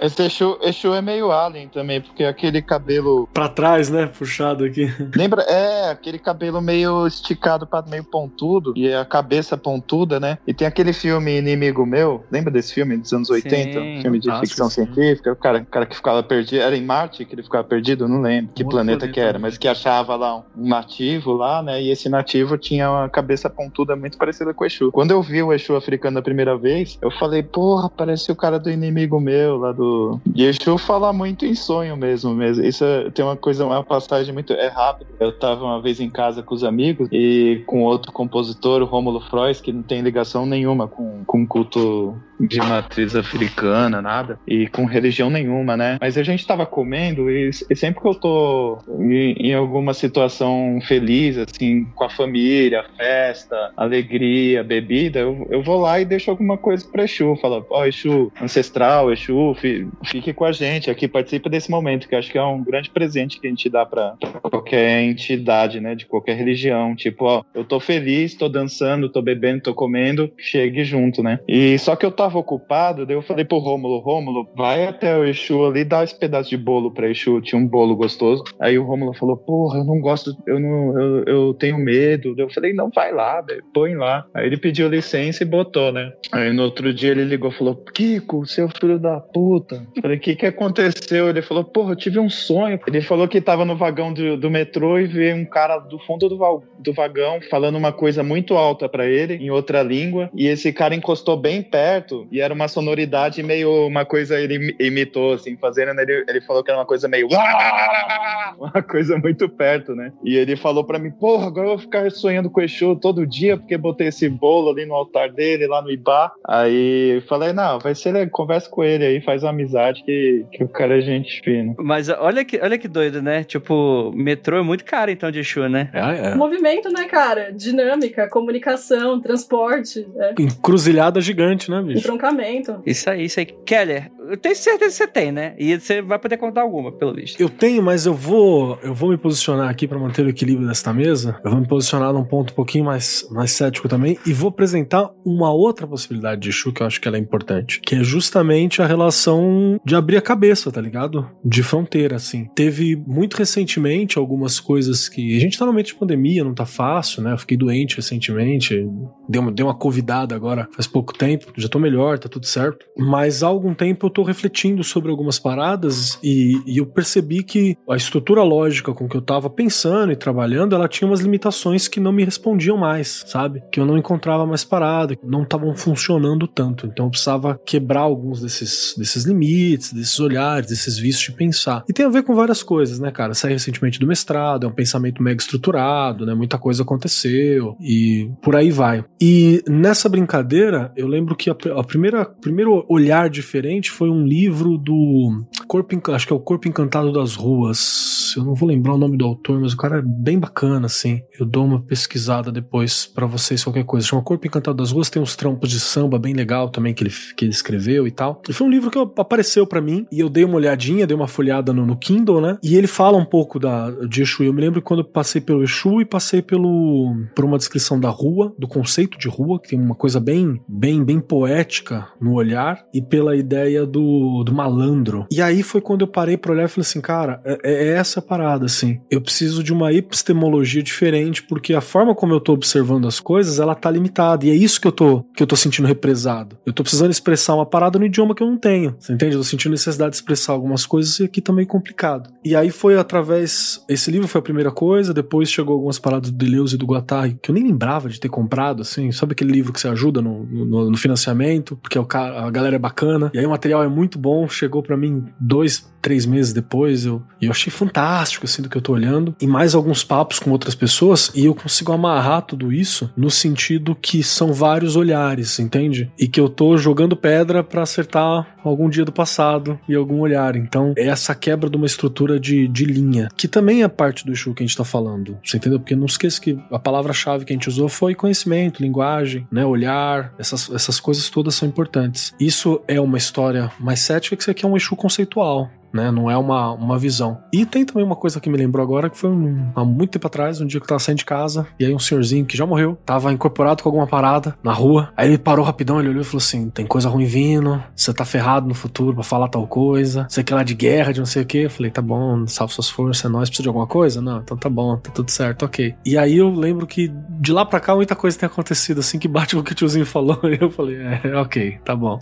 Esse 0.00 0.24
Exu, 0.24 0.58
Exu 0.62 0.94
é 0.94 1.02
meio 1.02 1.30
Alien 1.30 1.68
também, 1.68 2.00
porque 2.00 2.24
aquele 2.24 2.60
cabelo... 2.60 3.28
Pra 3.32 3.48
trás, 3.48 3.88
né? 3.88 4.06
Puxado 4.06 4.64
aqui. 4.64 4.90
Lembra? 5.16 5.42
É, 5.42 5.90
aquele 5.90 6.18
cabelo 6.18 6.60
meio 6.60 7.06
esticado 7.06 7.66
para 7.66 7.86
meio 7.86 8.04
pontudo 8.04 8.72
e 8.76 8.92
a 8.92 9.04
cabeça 9.04 9.56
pontuda, 9.56 10.18
né? 10.20 10.38
E 10.46 10.54
tem 10.54 10.66
aquele 10.66 10.92
filme 10.92 11.38
Inimigo 11.38 11.84
Meu, 11.86 12.24
lembra 12.30 12.50
desse 12.50 12.74
filme 12.74 12.96
dos 12.96 13.12
anos 13.12 13.30
80? 13.30 13.80
Sim, 13.80 14.02
filme 14.02 14.18
de 14.18 14.40
ficção 14.40 14.68
sim. 14.68 14.84
científica. 14.84 15.32
O 15.32 15.36
cara, 15.36 15.58
o 15.58 15.66
cara 15.66 15.86
que 15.86 15.96
ficava 15.96 16.22
perdido, 16.22 16.62
era 16.62 16.76
em 16.76 16.84
Marte 16.84 17.24
que 17.24 17.34
ele 17.34 17.42
ficava 17.42 17.64
perdido, 17.64 18.08
não 18.08 18.20
lembro 18.20 18.52
que 18.54 18.64
planeta 18.64 19.08
que 19.08 19.20
era, 19.20 19.38
mas 19.38 19.58
que 19.58 19.68
achava 19.68 20.16
lá 20.16 20.36
um 20.36 20.42
um 20.56 20.68
nativo 20.68 21.32
lá, 21.32 21.62
né? 21.62 21.82
E 21.82 21.90
esse 21.90 22.08
nativo 22.08 22.56
tinha 22.56 22.90
uma 22.90 23.08
cabeça 23.08 23.50
pontuda 23.50 23.96
muito 23.96 24.16
parecida 24.16 24.54
com 24.54 24.64
o 24.64 24.66
Exu. 24.66 24.90
Quando 24.92 25.10
eu 25.10 25.22
vi 25.22 25.42
o 25.42 25.52
Exu 25.52 25.74
africano 25.74 26.18
a 26.18 26.22
primeira 26.22 26.56
vez, 26.56 26.98
eu 27.02 27.10
falei, 27.10 27.42
porra, 27.42 27.90
parece 27.90 28.30
o 28.30 28.36
cara 28.36 28.58
do 28.58 28.70
inimigo 28.70 29.20
meu 29.20 29.56
lá 29.56 29.72
do. 29.72 30.20
E 30.34 30.44
Exu 30.44 30.78
fala 30.78 31.12
muito 31.12 31.44
em 31.44 31.54
sonho 31.54 31.96
mesmo, 31.96 32.34
mesmo. 32.34 32.64
Isso 32.64 32.84
é- 32.84 33.10
tem 33.10 33.24
uma 33.24 33.36
coisa, 33.36 33.64
uma 33.66 33.82
passagem 33.84 34.32
muito. 34.32 34.52
É 34.52 34.68
rápido. 34.86 35.14
Eu 35.20 35.32
tava 35.38 35.64
uma 35.64 35.80
vez 35.80 36.00
em 36.00 36.10
casa 36.10 36.42
com 36.42 36.54
os 36.54 36.64
amigos 36.64 37.08
e 37.12 37.62
com 37.66 37.82
outro 37.82 38.12
compositor, 38.12 38.82
o 38.82 38.86
Rômulo 38.86 39.20
Frois, 39.20 39.60
que 39.60 39.72
não 39.72 39.82
tem 39.82 40.00
ligação 40.00 40.46
nenhuma 40.46 40.88
com, 40.88 41.22
com 41.26 41.46
culto 41.46 42.20
de 42.40 42.58
matriz 42.58 43.14
africana, 43.14 44.02
nada, 44.02 44.40
e 44.46 44.66
com 44.66 44.84
religião 44.84 45.30
nenhuma, 45.30 45.76
né? 45.76 45.96
Mas 46.00 46.18
a 46.18 46.22
gente 46.24 46.44
tava 46.46 46.66
comendo 46.66 47.30
e, 47.30 47.50
e 47.70 47.76
sempre 47.76 48.00
que 48.00 48.08
eu 48.08 48.14
tô 48.14 48.78
em, 48.98 49.32
em 49.34 49.54
alguma 49.54 49.94
situação 49.94 50.80
feliz, 50.88 51.38
assim, 51.38 51.84
com 51.94 52.04
a 52.04 52.10
família, 52.10 52.84
festa, 52.96 53.54
alegria, 53.76 54.64
bebida, 54.64 55.20
eu, 55.20 55.46
eu 55.50 55.62
vou 55.62 55.80
lá 55.80 56.00
e 56.00 56.04
deixo 56.04 56.30
alguma 56.30 56.58
coisa 56.58 56.84
pra 56.90 57.04
Exu. 57.04 57.36
Falo, 57.40 57.64
ó, 57.70 57.84
Exu 57.86 58.32
ancestral, 58.40 59.12
Exu, 59.12 59.54
fi- 59.54 59.88
fique 60.04 60.32
com 60.32 60.44
a 60.44 60.50
gente 60.52 60.90
aqui, 60.90 61.06
participe 61.06 61.48
desse 61.48 61.70
momento, 61.70 62.08
que 62.08 62.16
acho 62.16 62.30
que 62.30 62.38
é 62.38 62.42
um 62.42 62.64
grande 62.64 62.90
presente 62.90 63.40
que 63.40 63.46
a 63.46 63.50
gente 63.50 63.68
dá 63.70 63.86
pra, 63.86 64.14
pra 64.18 64.40
qualquer 64.72 65.02
entidade, 65.02 65.80
né, 65.80 65.94
de 65.94 66.06
qualquer 66.06 66.34
religião. 66.34 66.96
Tipo, 66.96 67.26
ó, 67.26 67.44
eu 67.54 67.62
tô 67.64 67.78
feliz, 67.78 68.34
tô 68.34 68.48
dançando, 68.48 69.10
tô 69.10 69.20
bebendo, 69.20 69.62
tô 69.62 69.74
comendo, 69.74 70.32
chegue 70.38 70.82
junto, 70.82 71.22
né? 71.22 71.38
E 71.46 71.78
só 71.78 71.94
que 71.94 72.06
eu 72.06 72.10
tava 72.10 72.38
ocupado, 72.38 73.04
daí 73.04 73.14
eu 73.14 73.22
falei 73.22 73.44
pro 73.44 73.58
Rômulo, 73.58 73.98
Rômulo, 73.98 74.48
vai 74.56 74.86
até 74.86 75.16
o 75.16 75.24
Exu 75.24 75.66
ali, 75.66 75.84
dá 75.84 76.02
esse 76.02 76.18
pedaço 76.18 76.48
de 76.48 76.56
bolo 76.56 76.90
pra 76.90 77.10
Exu, 77.10 77.42
tinha 77.42 77.60
um 77.60 77.66
bolo 77.66 77.94
gostoso. 77.94 78.44
Aí 78.58 78.78
o 78.78 78.84
Rômulo 78.84 79.12
falou, 79.12 79.36
porra, 79.36 79.78
eu 79.78 79.84
não 79.84 80.00
gosto, 80.00 80.34
eu 80.46 80.58
não, 80.58 80.98
eu, 80.98 81.24
eu 81.24 81.54
tenho 81.54 81.76
medo. 81.76 82.34
Eu 82.38 82.48
falei, 82.50 82.72
não, 82.72 82.88
vai 82.88 83.12
lá, 83.12 83.42
velho, 83.42 83.62
põe 83.74 83.94
lá. 83.94 84.24
Aí 84.32 84.46
ele 84.46 84.56
pediu 84.56 84.88
licença 84.88 85.42
e 85.42 85.46
botou, 85.46 85.92
né? 85.92 86.12
Aí 86.32 86.50
no 86.52 86.62
outro 86.62 86.94
dia 86.94 87.10
ele 87.10 87.24
ligou 87.24 87.50
falou, 87.50 87.76
Kiko, 87.76 88.46
seu 88.46 88.68
filho 88.68 88.98
da 88.98 89.20
puta. 89.20 89.86
Eu 89.96 90.02
falei, 90.02 90.16
o 90.16 90.20
que 90.20 90.34
que 90.34 90.46
aconteceu? 90.46 91.28
Ele 91.28 91.42
falou, 91.42 91.64
porra, 91.64 91.92
eu 91.92 91.96
tive 91.96 92.18
um 92.18 92.30
sonho. 92.30 92.80
Ele 92.86 93.02
falou 93.02 93.28
que 93.28 93.40
tava 93.40 93.64
no 93.64 93.76
vagão 93.76 94.12
do, 94.12 94.36
do 94.36 94.50
metrô 94.50 94.61
e 95.00 95.06
veio 95.06 95.36
um 95.36 95.44
cara 95.44 95.78
do 95.78 95.98
fundo 95.98 96.28
do, 96.28 96.62
do 96.78 96.92
vagão 96.92 97.40
falando 97.50 97.76
uma 97.76 97.92
coisa 97.92 98.22
muito 98.22 98.54
alta 98.54 98.88
pra 98.88 99.06
ele, 99.06 99.34
em 99.34 99.50
outra 99.50 99.82
língua, 99.82 100.30
e 100.34 100.46
esse 100.46 100.72
cara 100.72 100.94
encostou 100.94 101.36
bem 101.36 101.62
perto 101.62 102.26
e 102.30 102.40
era 102.40 102.52
uma 102.52 102.68
sonoridade 102.68 103.42
meio, 103.42 103.86
uma 103.86 104.04
coisa 104.04 104.38
ele 104.40 104.54
imi- 104.56 104.76
imitou, 104.80 105.32
assim, 105.34 105.56
fazendo, 105.56 105.98
ele, 106.00 106.24
ele 106.28 106.40
falou 106.42 106.62
que 106.62 106.70
era 106.70 106.78
uma 106.80 106.86
coisa 106.86 107.08
meio 107.08 107.28
uma 108.58 108.82
coisa 108.82 109.18
muito 109.18 109.48
perto, 109.48 109.94
né? 109.94 110.12
E 110.24 110.36
ele 110.36 110.56
falou 110.56 110.84
pra 110.84 110.98
mim, 110.98 111.10
porra, 111.10 111.46
agora 111.46 111.66
eu 111.66 111.70
vou 111.70 111.78
ficar 111.78 112.10
sonhando 112.10 112.50
com 112.50 112.60
o 112.60 112.64
Exu 112.64 112.96
todo 112.96 113.26
dia, 113.26 113.56
porque 113.56 113.76
botei 113.76 114.08
esse 114.08 114.28
bolo 114.28 114.70
ali 114.70 114.84
no 114.86 114.94
altar 114.94 115.30
dele, 115.30 115.66
lá 115.66 115.82
no 115.82 115.90
Ibá. 115.90 116.32
Aí 116.46 117.16
eu 117.16 117.22
falei, 117.22 117.52
não, 117.52 117.78
vai 117.78 117.94
ser 117.94 118.12
legal, 118.12 118.30
conversa 118.30 118.68
com 118.70 118.82
ele 118.84 119.04
aí, 119.04 119.20
faz 119.20 119.42
uma 119.42 119.50
amizade 119.50 120.02
que, 120.04 120.44
que 120.52 120.64
o 120.64 120.68
cara 120.68 120.98
é 120.98 121.00
gente 121.00 121.40
fina. 121.42 121.74
Mas 121.78 122.08
olha 122.08 122.44
que, 122.44 122.58
olha 122.60 122.78
que 122.78 122.88
doido, 122.88 123.22
né? 123.22 123.44
Tipo, 123.44 124.12
metrô 124.14 124.51
é 124.56 124.62
muito 124.62 124.84
caro, 124.84 125.10
então, 125.10 125.30
de 125.30 125.40
Exu, 125.40 125.68
né? 125.68 125.88
É, 125.92 126.28
é. 126.28 126.34
Movimento, 126.34 126.88
né, 126.90 127.04
cara? 127.04 127.52
Dinâmica, 127.52 128.28
comunicação, 128.28 129.20
transporte, 129.20 130.06
é. 130.16 130.34
Encruzilhada 130.38 131.20
gigante, 131.20 131.70
né, 131.70 131.82
bicho? 131.82 131.98
entroncamento. 132.00 132.82
Isso 132.86 133.08
aí, 133.10 133.24
isso 133.24 133.40
aí. 133.40 133.46
Keller, 133.46 134.10
eu 134.28 134.36
tenho 134.36 134.54
certeza 134.54 134.90
que 134.90 134.96
você 134.96 135.06
tem, 135.06 135.32
né? 135.32 135.54
E 135.58 135.78
você 135.78 136.02
vai 136.02 136.18
poder 136.18 136.36
contar 136.36 136.62
alguma, 136.62 136.92
pelo 136.92 137.14
visto. 137.14 137.40
Eu 137.40 137.48
tenho, 137.48 137.82
mas 137.82 138.06
eu 138.06 138.14
vou, 138.14 138.78
eu 138.82 138.94
vou 138.94 139.10
me 139.10 139.16
posicionar 139.16 139.68
aqui 139.68 139.86
pra 139.86 139.98
manter 139.98 140.24
o 140.24 140.28
equilíbrio 140.28 140.66
desta 140.66 140.92
mesa. 140.92 141.38
Eu 141.44 141.50
vou 141.50 141.60
me 141.60 141.66
posicionar 141.66 142.12
num 142.12 142.24
ponto 142.24 142.52
um 142.52 142.56
pouquinho 142.56 142.84
mais, 142.84 143.26
mais 143.30 143.52
cético 143.52 143.88
também 143.88 144.18
e 144.26 144.32
vou 144.32 144.48
apresentar 144.48 145.10
uma 145.24 145.52
outra 145.52 145.86
possibilidade 145.86 146.40
de 146.40 146.48
Exu 146.48 146.72
que 146.72 146.82
eu 146.82 146.86
acho 146.86 147.00
que 147.00 147.08
ela 147.08 147.16
é 147.16 147.20
importante, 147.20 147.80
que 147.80 147.94
é 147.94 148.04
justamente 148.04 148.80
a 148.82 148.86
relação 148.86 149.80
de 149.84 149.94
abrir 149.94 150.16
a 150.16 150.22
cabeça, 150.22 150.70
tá 150.70 150.80
ligado? 150.80 151.28
De 151.44 151.62
fronteira, 151.62 152.16
assim. 152.16 152.48
Teve 152.54 152.96
muito 153.06 153.36
recentemente 153.36 154.18
algumas 154.18 154.60
coisas 154.60 155.08
que 155.08 155.36
a 155.36 155.40
gente 155.40 155.58
tá 155.58 155.64
no 155.64 155.72
momento 155.72 155.86
de 155.86 155.94
pandemia, 155.94 156.44
não 156.44 156.54
tá 156.54 156.66
fácil, 156.66 157.22
né? 157.22 157.32
Eu 157.32 157.38
fiquei 157.38 157.56
doente 157.56 157.96
recentemente, 157.96 158.86
deu 159.28 159.42
uma, 159.42 159.52
deu 159.52 159.66
uma 159.66 159.74
convidada 159.74 160.34
agora 160.34 160.68
faz 160.72 160.86
pouco 160.86 161.12
tempo, 161.12 161.52
já 161.56 161.68
tô 161.68 161.78
melhor, 161.78 162.18
tá 162.18 162.28
tudo 162.28 162.46
certo. 162.46 162.86
Mas 162.96 163.42
há 163.42 163.46
algum 163.46 163.74
tempo 163.74 164.06
eu 164.06 164.10
tô 164.10 164.21
refletindo 164.22 164.82
sobre 164.84 165.10
algumas 165.10 165.38
paradas 165.38 166.18
e, 166.22 166.60
e 166.66 166.78
eu 166.78 166.86
percebi 166.86 167.42
que 167.42 167.76
a 167.88 167.96
estrutura 167.96 168.42
lógica 168.42 168.92
com 168.92 169.08
que 169.08 169.16
eu 169.16 169.22
tava 169.22 169.48
pensando 169.50 170.12
e 170.12 170.16
trabalhando, 170.16 170.74
ela 170.74 170.88
tinha 170.88 171.08
umas 171.08 171.20
limitações 171.20 171.88
que 171.88 172.00
não 172.00 172.12
me 172.12 172.24
respondiam 172.24 172.76
mais, 172.76 173.24
sabe? 173.26 173.62
Que 173.70 173.80
eu 173.80 173.86
não 173.86 173.96
encontrava 173.96 174.46
mais 174.46 174.64
parada, 174.64 175.16
não 175.22 175.42
estavam 175.42 175.74
funcionando 175.74 176.46
tanto. 176.46 176.86
Então 176.86 177.06
eu 177.06 177.10
precisava 177.10 177.60
quebrar 177.64 178.00
alguns 178.00 178.40
desses, 178.40 178.94
desses 178.96 179.24
limites, 179.24 179.92
desses 179.92 180.18
olhares, 180.20 180.68
desses 180.68 180.98
vícios 180.98 181.24
de 181.24 181.32
pensar. 181.32 181.84
E 181.88 181.92
tem 181.92 182.06
a 182.06 182.10
ver 182.10 182.22
com 182.22 182.34
várias 182.34 182.62
coisas, 182.62 182.98
né, 182.98 183.10
cara? 183.10 183.34
Saí 183.34 183.52
recentemente 183.52 183.98
do 183.98 184.06
mestrado, 184.06 184.66
é 184.66 184.68
um 184.68 184.72
pensamento 184.72 185.22
mega 185.22 185.40
estruturado, 185.40 186.26
né? 186.26 186.34
Muita 186.34 186.58
coisa 186.58 186.82
aconteceu 186.82 187.76
e 187.80 188.30
por 188.42 188.56
aí 188.56 188.70
vai. 188.70 189.04
E 189.20 189.62
nessa 189.68 190.08
brincadeira, 190.08 190.92
eu 190.96 191.06
lembro 191.06 191.36
que 191.36 191.50
a, 191.50 191.56
a 191.76 191.84
primeira 191.84 192.24
primeiro 192.24 192.84
olhar 192.88 193.28
diferente 193.30 193.90
foi 193.90 194.01
um 194.10 194.24
livro 194.26 194.78
do 194.78 195.44
Corpo, 195.66 196.12
acho 196.12 196.26
que 196.26 196.32
é 196.32 196.36
o 196.36 196.40
Corpo 196.40 196.68
Encantado 196.68 197.12
das 197.12 197.34
Ruas. 197.34 198.34
Eu 198.36 198.44
não 198.44 198.54
vou 198.54 198.68
lembrar 198.68 198.94
o 198.94 198.98
nome 198.98 199.16
do 199.16 199.24
autor, 199.24 199.60
mas 199.60 199.72
o 199.72 199.76
cara 199.76 199.98
é 199.98 200.02
bem 200.02 200.38
bacana, 200.38 200.86
assim. 200.86 201.22
Eu 201.38 201.46
dou 201.46 201.64
uma 201.64 201.80
pesquisada 201.80 202.52
depois 202.52 203.06
pra 203.06 203.26
vocês, 203.26 203.64
qualquer 203.64 203.84
coisa. 203.84 204.06
Chama 204.06 204.22
Corpo 204.22 204.46
Encantado 204.46 204.76
das 204.76 204.90
Ruas, 204.90 205.10
tem 205.10 205.20
uns 205.20 205.36
trampos 205.36 205.70
de 205.70 205.80
samba 205.80 206.18
bem 206.18 206.34
legal 206.34 206.68
também 206.68 206.94
que 206.94 207.02
ele, 207.02 207.12
que 207.36 207.44
ele 207.44 207.52
escreveu 207.52 208.06
e 208.06 208.10
tal. 208.10 208.42
E 208.48 208.52
foi 208.52 208.66
um 208.66 208.70
livro 208.70 208.90
que 208.90 208.98
apareceu 209.20 209.66
pra 209.66 209.80
mim 209.80 210.06
e 210.10 210.20
eu 210.20 210.28
dei 210.28 210.44
uma 210.44 210.56
olhadinha, 210.56 211.06
dei 211.06 211.16
uma 211.16 211.28
folhada 211.28 211.72
no, 211.72 211.86
no 211.86 211.96
Kindle, 211.96 212.40
né? 212.40 212.58
E 212.62 212.76
ele 212.76 212.86
fala 212.86 213.16
um 213.16 213.24
pouco 213.24 213.58
da, 213.58 213.90
de 214.06 214.22
Exu. 214.22 214.44
Eu 214.44 214.52
me 214.52 214.60
lembro 214.60 214.82
quando 214.82 215.00
eu 215.00 215.04
passei 215.04 215.40
pelo 215.40 215.62
Exu 215.62 216.00
e 216.00 216.04
passei 216.04 216.42
pelo, 216.42 217.14
por 217.34 217.44
uma 217.44 217.58
descrição 217.58 217.98
da 217.98 218.08
rua, 218.08 218.54
do 218.58 218.68
conceito 218.68 219.18
de 219.18 219.28
rua, 219.28 219.60
que 219.60 219.70
tem 219.70 219.80
uma 219.80 219.94
coisa 219.94 220.20
bem, 220.20 220.60
bem, 220.68 221.04
bem 221.04 221.20
poética 221.20 222.08
no 222.20 222.34
olhar, 222.34 222.84
e 222.92 223.00
pela 223.00 223.36
ideia 223.36 223.86
do, 223.92 224.42
do 224.44 224.52
malandro. 224.52 225.26
E 225.30 225.40
aí 225.40 225.62
foi 225.62 225.80
quando 225.80 226.00
eu 226.00 226.08
parei 226.08 226.36
pra 226.36 226.52
olhar 226.52 226.64
e 226.64 226.68
falei 226.68 226.82
assim, 226.82 227.00
cara, 227.00 227.40
é, 227.44 227.58
é 227.62 227.88
essa 227.92 228.20
a 228.20 228.22
parada, 228.22 228.64
assim. 228.64 229.00
Eu 229.10 229.20
preciso 229.20 229.62
de 229.62 229.72
uma 229.72 229.92
epistemologia 229.92 230.82
diferente, 230.82 231.42
porque 231.42 231.74
a 231.74 231.80
forma 231.80 232.14
como 232.14 232.32
eu 232.32 232.40
tô 232.40 232.52
observando 232.52 233.06
as 233.06 233.20
coisas, 233.20 233.58
ela 233.58 233.74
tá 233.74 233.90
limitada. 233.90 234.46
E 234.46 234.50
é 234.50 234.54
isso 234.54 234.80
que 234.80 234.88
eu 234.88 234.92
tô, 234.92 235.22
que 235.36 235.42
eu 235.42 235.46
tô 235.46 235.54
sentindo 235.56 235.86
represado. 235.86 236.56
Eu 236.64 236.72
tô 236.72 236.82
precisando 236.82 237.10
expressar 237.10 237.54
uma 237.54 237.66
parada 237.66 237.98
no 237.98 238.06
idioma 238.06 238.34
que 238.34 238.42
eu 238.42 238.46
não 238.46 238.56
tenho. 238.56 238.96
Você 238.98 239.12
entende? 239.12 239.34
Eu 239.34 239.40
tô 239.40 239.44
sentindo 239.44 239.72
necessidade 239.72 240.10
de 240.10 240.16
expressar 240.16 240.52
algumas 240.52 240.86
coisas 240.86 241.18
e 241.20 241.24
aqui 241.24 241.40
tá 241.40 241.52
meio 241.52 241.68
complicado. 241.68 242.30
E 242.44 242.56
aí 242.56 242.70
foi 242.70 242.96
através. 242.96 243.84
Esse 243.88 244.10
livro 244.10 244.26
foi 244.26 244.38
a 244.38 244.42
primeira 244.42 244.70
coisa, 244.70 245.12
depois 245.12 245.50
chegou 245.50 245.74
algumas 245.74 245.98
paradas 245.98 246.30
do 246.30 246.36
Deleuze 246.36 246.74
e 246.74 246.78
do 246.78 246.86
Guattari, 246.86 247.38
que 247.42 247.50
eu 247.50 247.54
nem 247.54 247.64
lembrava 247.64 248.08
de 248.08 248.18
ter 248.18 248.28
comprado, 248.28 248.82
assim. 248.82 249.12
Sabe 249.12 249.32
aquele 249.32 249.52
livro 249.52 249.72
que 249.72 249.80
você 249.80 249.88
ajuda 249.88 250.22
no, 250.22 250.44
no, 250.44 250.90
no 250.90 250.96
financiamento, 250.96 251.76
porque 251.76 251.98
o 251.98 252.04
cara, 252.04 252.42
a 252.42 252.50
galera 252.50 252.76
é 252.76 252.78
bacana. 252.78 253.30
E 253.34 253.38
aí 253.38 253.46
o 253.46 253.50
material 253.50 253.81
é 253.82 253.88
muito 253.88 254.18
bom, 254.18 254.48
chegou 254.48 254.82
pra 254.82 254.96
mim 254.96 255.24
dois, 255.38 255.90
três 256.00 256.26
meses 256.26 256.52
depois, 256.52 257.06
eu, 257.06 257.22
e 257.40 257.46
eu 257.46 257.50
achei 257.50 257.70
fantástico, 257.70 258.44
assim, 258.44 258.62
do 258.62 258.68
que 258.68 258.76
eu 258.76 258.82
tô 258.82 258.92
olhando. 258.92 259.34
E 259.40 259.46
mais 259.46 259.74
alguns 259.74 260.02
papos 260.02 260.38
com 260.38 260.50
outras 260.50 260.74
pessoas, 260.74 261.30
e 261.34 261.44
eu 261.44 261.54
consigo 261.54 261.92
amarrar 261.92 262.42
tudo 262.42 262.72
isso 262.72 263.10
no 263.16 263.30
sentido 263.30 263.94
que 263.94 264.22
são 264.22 264.52
vários 264.52 264.96
olhares, 264.96 265.58
entende? 265.58 266.10
E 266.18 266.26
que 266.26 266.40
eu 266.40 266.48
tô 266.48 266.76
jogando 266.76 267.16
pedra 267.16 267.62
pra 267.62 267.82
acertar 267.82 268.46
algum 268.68 268.88
dia 268.88 269.04
do 269.04 269.12
passado 269.12 269.78
e 269.88 269.94
algum 269.94 270.20
olhar. 270.20 270.56
Então, 270.56 270.92
é 270.96 271.06
essa 271.06 271.34
quebra 271.34 271.68
de 271.68 271.76
uma 271.76 271.86
estrutura 271.86 272.38
de, 272.38 272.68
de 272.68 272.84
linha, 272.84 273.28
que 273.36 273.48
também 273.48 273.82
é 273.82 273.88
parte 273.88 274.24
do 274.24 274.32
Exu 274.32 274.54
que 274.54 274.62
a 274.62 274.66
gente 274.66 274.76
tá 274.76 274.84
falando. 274.84 275.38
Você 275.44 275.56
entendeu? 275.56 275.78
Porque 275.78 275.96
não 275.96 276.06
esqueça 276.06 276.40
que 276.40 276.58
a 276.70 276.78
palavra-chave 276.78 277.44
que 277.44 277.52
a 277.52 277.56
gente 277.56 277.68
usou 277.68 277.88
foi 277.88 278.14
conhecimento, 278.14 278.82
linguagem, 278.82 279.46
né? 279.50 279.64
Olhar, 279.64 280.34
essas, 280.38 280.70
essas 280.70 281.00
coisas 281.00 281.28
todas 281.30 281.54
são 281.54 281.68
importantes. 281.68 282.34
Isso 282.38 282.80
é 282.86 283.00
uma 283.00 283.18
história 283.18 283.70
mais 283.78 284.00
cética 284.00 284.36
que 284.36 284.42
isso 284.42 284.50
aqui 284.50 284.64
é 284.64 284.68
um 284.68 284.76
Exu 284.76 284.96
conceitual 284.96 285.70
né? 285.92 286.10
Não 286.10 286.30
é 286.30 286.36
uma, 286.36 286.72
uma 286.72 286.98
visão. 286.98 287.42
E 287.52 287.66
tem 287.66 287.84
também 287.84 288.04
uma 288.04 288.16
coisa 288.16 288.40
que 288.40 288.48
me 288.48 288.56
lembrou 288.56 288.82
agora, 288.82 289.10
que 289.10 289.18
foi 289.18 289.30
um, 289.30 289.70
há 289.74 289.84
muito 289.84 290.10
tempo 290.10 290.26
atrás, 290.26 290.60
um 290.60 290.66
dia 290.66 290.80
que 290.80 290.84
eu 290.84 290.88
tava 290.88 291.00
saindo 291.00 291.18
de 291.18 291.24
casa, 291.24 291.66
e 291.78 291.84
aí 291.84 291.94
um 291.94 291.98
senhorzinho 291.98 292.44
que 292.44 292.56
já 292.56 292.66
morreu, 292.66 292.98
tava 293.04 293.32
incorporado 293.32 293.82
com 293.82 293.88
alguma 293.88 294.06
parada 294.06 294.56
na 294.62 294.72
rua. 294.72 295.12
Aí 295.16 295.28
ele 295.28 295.38
parou 295.38 295.64
rapidão, 295.64 296.00
ele 296.00 296.08
olhou 296.08 296.22
e 296.22 296.24
falou 296.24 296.38
assim: 296.38 296.70
tem 296.70 296.86
coisa 296.86 297.08
ruim 297.08 297.24
vindo, 297.24 297.82
você 297.94 298.12
tá 298.12 298.24
ferrado 298.24 298.66
no 298.66 298.74
futuro 298.74 299.14
pra 299.14 299.24
falar 299.24 299.48
tal 299.48 299.66
coisa, 299.66 300.26
você 300.28 300.42
quer 300.42 300.54
lá 300.54 300.62
de 300.62 300.74
guerra, 300.74 301.12
de 301.12 301.20
não 301.20 301.26
sei 301.26 301.42
o 301.42 301.46
que. 301.46 301.58
Eu 301.58 301.70
falei, 301.70 301.90
tá 301.90 302.02
bom, 302.02 302.46
salve 302.46 302.72
suas 302.72 302.88
forças, 302.88 303.24
é 303.24 303.28
nóis, 303.28 303.48
precisa 303.48 303.64
de 303.64 303.68
alguma 303.68 303.86
coisa? 303.86 304.20
Não, 304.20 304.38
então 304.38 304.56
tá 304.56 304.68
bom, 304.68 304.96
tá 304.96 305.10
tudo 305.10 305.30
certo, 305.30 305.64
ok. 305.64 305.94
E 306.04 306.16
aí 306.16 306.36
eu 306.36 306.50
lembro 306.50 306.86
que 306.86 307.12
de 307.40 307.52
lá 307.52 307.64
pra 307.64 307.80
cá 307.80 307.94
muita 307.94 308.14
coisa 308.14 308.38
tem 308.38 308.46
acontecido 308.46 309.00
assim 309.00 309.18
que 309.18 309.28
bate 309.28 309.54
com 309.54 309.60
o 309.60 309.64
que 309.64 309.72
o 309.72 309.74
tiozinho 309.74 310.06
falou. 310.06 310.40
E 310.52 310.58
eu 310.60 310.70
falei, 310.70 310.96
é, 310.96 311.34
ok, 311.36 311.78
tá 311.82 311.96
bom. 311.96 312.18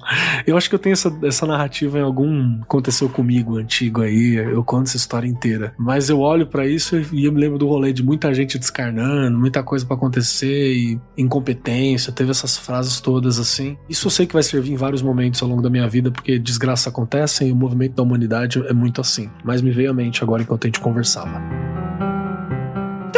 Eu 0.47 0.57
acho 0.57 0.69
que 0.69 0.75
eu 0.75 0.79
tenho 0.79 0.93
essa, 0.93 1.13
essa 1.25 1.47
narrativa 1.47 1.99
em 1.99 2.03
algum 2.03 2.61
aconteceu 2.63 3.09
comigo 3.09 3.60
antigo 3.61 4.03
aí, 4.03 4.35
eu 4.35 4.63
conto 4.65 4.89
essa 4.89 4.97
história 4.97 5.27
inteira. 5.27 5.75
Mas 5.79 6.09
eu 6.09 6.21
olho 6.21 6.47
para 6.47 6.67
isso 6.67 6.97
e 7.13 7.25
eu 7.25 7.33
me 7.33 7.41
lembro 7.41 7.59
do 7.59 7.67
rolê 7.67 7.93
de 7.93 8.03
muita 8.03 8.33
gente 8.35 8.59
descarnando, 8.59 9.39
muita 9.39 9.63
coisa 9.63 9.85
para 9.87 9.97
acontecer 9.97 10.73
e 10.73 11.01
incompetência, 11.17 12.13
teve 12.13 12.31
essas 12.31 12.57
frases 12.57 13.01
todas 13.01 13.39
assim. 13.39 13.77
Isso 13.89 14.07
eu 14.07 14.11
sei 14.11 14.27
que 14.27 14.35
vai 14.35 14.43
servir 14.43 14.73
em 14.73 14.77
vários 14.77 15.03
momentos 15.03 15.43
ao 15.43 15.49
longo 15.49 15.63
da 15.63 15.71
minha 15.71 15.89
vida, 15.89 16.11
porque 16.11 16.39
desgraças 16.39 16.87
acontecem 16.87 17.49
e 17.49 17.53
o 17.53 17.57
movimento 17.57 17.95
da 17.95 18.03
humanidade 18.03 18.61
é 18.67 18.73
muito 18.73 19.01
assim. 19.01 19.31
Mas 19.45 19.63
me 19.63 19.71
veio 19.71 19.91
à 19.91 19.95
mente 19.95 20.23
agora 20.23 20.43
enquanto 20.43 20.65
a 20.65 20.69
gente 20.69 20.81
conversava. 20.81 21.70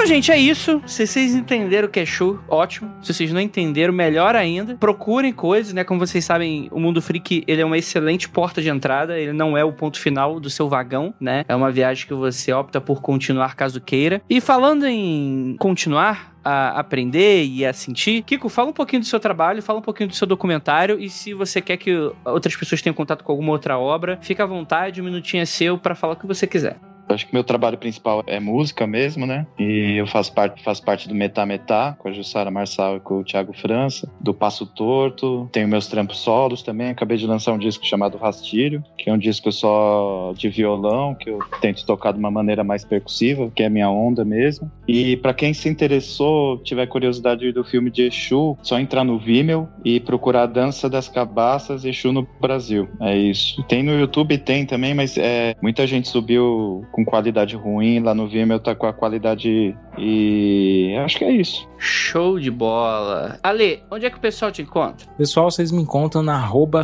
Então, 0.03 0.15
gente, 0.17 0.33
é 0.33 0.37
isso. 0.37 0.83
Se 0.85 1.07
vocês 1.07 1.33
entenderam 1.33 1.87
o 1.87 1.91
que 1.91 2.01
é 2.01 2.05
show, 2.05 2.41
ótimo. 2.49 2.91
Se 3.01 3.15
vocês 3.15 3.33
não 3.33 3.41
entenderam, 3.41 3.95
melhor 3.95 4.35
ainda. 4.35 4.75
Procurem 4.75 5.33
coisas, 5.33 5.73
né? 5.73 5.85
Como 5.85 6.01
vocês 6.01 6.25
sabem, 6.25 6.69
o 6.73 6.81
Mundo 6.81 7.01
Freak, 7.01 7.45
ele 7.47 7.63
é 7.63 7.65
uma 7.65 7.79
excelente 7.79 8.29
porta 8.29 8.61
de 8.61 8.69
entrada. 8.69 9.17
Ele 9.17 9.33
não 9.33 9.57
é 9.57 9.65
o 9.65 9.73
ponto 9.73 10.01
final 10.01 10.41
do 10.41 10.51
seu 10.51 10.69
vagão, 10.69 11.15
né? 11.21 11.45
É 11.47 11.55
uma 11.55 11.71
viagem 11.71 12.05
que 12.05 12.15
você 12.15 12.53
opta 12.53 12.81
por 12.81 13.01
continuar 13.01 13.55
caso 13.55 13.81
queira. 13.81 14.21
E 14.29 14.41
falando 14.41 14.89
em 14.89 15.55
continuar, 15.61 16.35
a 16.45 16.81
aprender 16.81 17.45
e 17.45 17.65
a 17.65 17.73
sentir. 17.73 18.25
Kiko, 18.25 18.49
fala 18.49 18.71
um 18.71 18.73
pouquinho 18.73 19.03
do 19.03 19.07
seu 19.07 19.21
trabalho, 19.21 19.63
fala 19.63 19.79
um 19.79 19.83
pouquinho 19.83 20.09
do 20.09 20.17
seu 20.17 20.27
documentário 20.27 20.99
e 20.99 21.09
se 21.09 21.33
você 21.33 21.61
quer 21.61 21.77
que 21.77 21.95
outras 22.25 22.57
pessoas 22.57 22.83
tenham 22.83 22.95
contato 22.95 23.23
com 23.23 23.31
alguma 23.31 23.53
outra 23.53 23.79
obra, 23.79 24.19
fica 24.21 24.43
à 24.43 24.47
vontade, 24.47 25.01
um 25.01 25.05
minutinho 25.05 25.45
é 25.45 25.47
seu 25.47 25.79
para 25.79 25.95
falar 25.95 26.15
o 26.15 26.17
que 26.17 26.27
você 26.27 26.45
quiser. 26.45 26.77
Acho 27.09 27.27
que 27.27 27.35
meu 27.35 27.45
trabalho 27.45 27.79
principal 27.79 28.23
é 28.27 28.41
música 28.41 28.87
mesmo, 28.87 29.27
né? 29.27 29.47
E 29.59 29.97
eu 29.97 30.07
faço 30.07 30.33
parte, 30.33 30.63
faço 30.63 30.83
parte 30.83 31.09
do 31.09 31.15
Metá 31.15 31.45
Metá, 31.45 31.95
com 31.99 32.09
a 32.09 32.13
Jussara 32.13 32.51
Marçal 32.51 32.97
e 32.97 33.01
com 33.01 33.21
o 33.21 33.25
Thiago 33.25 33.53
França, 33.53 34.11
do 34.21 34.33
Passo 34.33 34.67
Torto. 34.67 35.49
Tenho 35.53 35.69
meus 35.69 35.87
trampos 35.87 36.19
solos 36.19 36.63
também. 36.63 36.91
Acabei 36.91 37.17
de 37.17 37.27
lançar 37.27 37.53
um 37.53 37.59
disco 37.59 37.87
chamado 37.87 38.19
Rastilho, 38.19 38.83
que 38.97 39.11
é 39.11 39.13
um 39.13 39.19
disco 39.19 39.51
só 39.53 40.33
de 40.37 40.49
violão, 40.49 41.15
que 41.15 41.31
eu 41.31 41.39
tento 41.61 41.85
tocar 41.85 42.13
de 42.13 42.19
uma 42.19 42.31
maneira 42.31 42.65
mais 42.65 42.85
percussiva, 42.85 43.51
que 43.55 43.63
é 43.63 43.67
a 43.67 43.71
minha 43.71 43.91
onda 43.91 44.25
mesmo. 44.25 44.71
E 44.89 45.17
para 45.17 45.35
quem 45.35 45.53
se 45.53 45.69
interessou, 45.69 46.59
tiver 46.59 46.87
curiosidade 46.87 47.51
do 47.53 47.65
filme 47.65 47.91
de 47.91 48.03
Exu, 48.03 48.57
só 48.63 48.79
entrar 48.79 49.05
no 49.05 49.19
Vimeo 49.19 49.69
e 49.85 50.01
procurar 50.01 50.47
Dança 50.47 50.89
das 50.89 51.09
Cabaças 51.09 51.85
Exu 51.85 52.13
no 52.13 52.27
Brasil. 52.41 52.89
É 53.01 53.17
isso. 53.17 53.63
Tem 53.65 53.83
no 53.83 53.99
YouTube, 53.99 54.39
tem 54.39 54.65
também, 54.67 54.95
mas 54.95 55.17
é, 55.19 55.55
muita 55.63 55.87
gente 55.87 56.09
subiu 56.09 56.87
com 56.93 57.05
qualidade 57.05 57.57
ruim, 57.57 58.01
lá 58.01 58.15
no 58.15 58.29
Vimeo 58.29 58.61
tá 58.61 58.75
com 58.75 58.87
a 58.87 58.93
qualidade 58.93 59.75
e 59.99 60.95
acho 61.05 61.19
que 61.19 61.25
é 61.25 61.33
isso. 61.33 61.69
Show 61.79 62.39
de 62.39 62.51
bola. 62.51 63.39
Ale, 63.43 63.83
onde 63.91 64.07
é 64.07 64.11
que 64.11 64.17
o 64.17 64.21
pessoal 64.21 64.53
te 64.53 64.63
encontra? 64.63 65.07
Pessoal, 65.19 65.51
vocês 65.51 65.73
me 65.73 65.83
encontram 65.83 66.23
na 66.23 66.35
arroba 66.35 66.83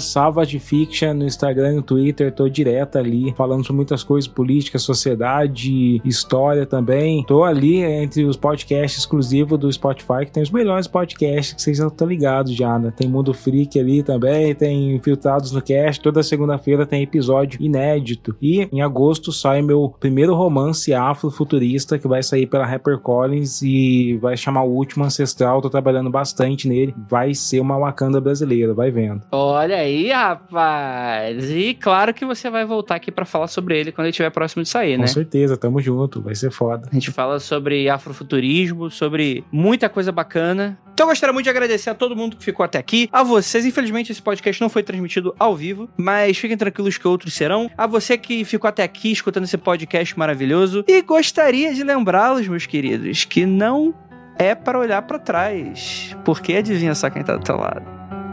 Fiction 0.59 1.15
no 1.15 1.25
Instagram 1.25 1.73
e 1.73 1.77
no 1.77 1.83
Twitter. 1.83 2.33
Tô 2.33 2.49
direto 2.49 2.99
ali 2.99 3.33
falando 3.37 3.63
sobre 3.63 3.77
muitas 3.77 4.03
coisas, 4.03 4.27
política, 4.27 4.79
sociedade, 4.79 6.01
história 6.05 6.67
também. 6.67 7.23
Tô 7.25 7.45
ali 7.45 7.83
entre 7.83 8.25
os 8.25 8.37
podcasts 8.37 9.01
exclusivos 9.01 9.59
do 9.59 9.73
Spotify, 9.73 10.25
que 10.25 10.33
tem 10.33 10.43
os 10.43 10.51
melhores 10.51 10.89
podcasts 10.89 11.55
que 11.55 11.63
vocês 11.63 11.79
já 11.79 11.87
estão 11.87 12.09
ligados 12.09 12.55
já, 12.55 12.79
né? 12.79 12.93
Tem 12.97 13.09
Mundo 13.09 13.33
Freak 13.33 13.79
ali 13.79 14.03
também, 14.03 14.55
tem 14.55 14.97
Infiltrados 14.97 15.53
no 15.53 15.63
Cast. 15.63 16.03
Toda 16.03 16.23
segunda-feira 16.23 16.85
tem 16.85 17.03
episódio 17.03 17.63
inédito. 17.63 18.37
E 18.43 18.69
em 18.73 18.81
agosto 18.81 19.31
sai 19.31 19.63
meu 19.63 19.95
primeiro 19.99 20.35
romance 20.35 20.93
afrofuturista 20.95 21.99
que 21.99 22.09
vai 22.09 22.23
sair 22.23 22.47
pela 22.47 22.65
Rapper 22.67 22.99
Collins 22.99 23.63
e 23.63 24.17
vai 24.21 24.37
chamar 24.37 24.63
o 24.63 24.71
último 24.71 25.05
ancestral. 25.05 25.61
Tô 25.61 25.69
trabalhando 25.69 26.11
bastante 26.11 26.69
nele. 26.69 26.95
Vai 27.09 27.35
ser 27.35 27.61
uma 27.61 27.79
Wakanda 27.79 28.21
brasileira, 28.21 28.73
vai 28.73 28.91
vendo. 28.91 29.23
Olha 29.33 29.77
aí, 29.77 30.11
rapaz. 30.11 31.51
E 31.51 31.75
claro 31.75 32.15
que 32.15 32.25
você 32.25 32.49
vai 32.49 32.65
voltar 32.65 32.95
aqui 32.95 33.11
para 33.11 33.25
falar 33.25 33.49
sobre 33.49 33.79
ele 33.79 33.93
quando 33.93 34.07
ele 34.07 34.11
estiver 34.11 34.31
próximo 34.31 34.63
de 34.63 34.69
sair, 34.69 34.97
Com 34.97 35.03
né? 35.03 35.09
certeza, 35.09 35.57
tamo 35.57 35.81
junto, 35.81 36.21
vai 36.21 36.35
ser 36.35 36.51
foda. 36.51 36.89
A 36.91 36.95
gente 36.95 37.11
fala 37.11 37.41
sobre 37.41 37.89
afrofuturismo, 37.89 38.91
sobre 38.91 39.45
muita 39.51 39.89
coisa 39.89 40.13
bacana. 40.13 40.79
Então 40.93 41.07
eu 41.07 41.11
gostaria 41.11 41.33
muito 41.33 41.45
de 41.45 41.51
agradecer 41.51 41.91
a 41.91 41.95
todo 41.95 42.17
mundo 42.17 42.37
que 42.37 42.45
ficou 42.45 42.65
até 42.65 42.77
aqui. 42.77 43.09
A 43.13 43.23
vocês, 43.23 43.65
infelizmente 43.65 44.11
esse 44.11 44.21
podcast 44.21 44.61
não 44.61 44.69
foi 44.69 44.83
transmitido 44.83 45.33
ao 45.39 45.55
vivo, 45.55 45.89
mas 45.97 46.37
fiquem 46.37 46.57
tranquilos 46.57 46.99
que 46.99 47.07
outros 47.07 47.35
serão. 47.35 47.71
A 47.79 47.87
você 47.87 48.19
que 48.19 48.45
ficou 48.45 48.67
até 48.69 48.83
aqui 48.83 49.13
escutando 49.13 49.45
esse 49.45 49.57
podcast 49.57 49.88
maravilhoso. 50.17 50.85
E 50.87 51.03
gostaria 51.03 51.75
de 51.75 51.83
lembrá-los, 51.83 52.47
meus 52.47 52.67
queridos, 52.67 53.25
que 53.25 53.47
não 53.47 53.95
é 54.39 54.55
para 54.55 54.79
olhar 54.79 55.03
para 55.03 55.19
trás. 55.19 56.17
Porque 56.25 56.55
adivinha 56.55 56.95
só 56.95 57.11
quem 57.11 57.23
tá 57.23 57.37
do 57.37 57.45
teu 57.45 57.57
lado. 57.57 57.83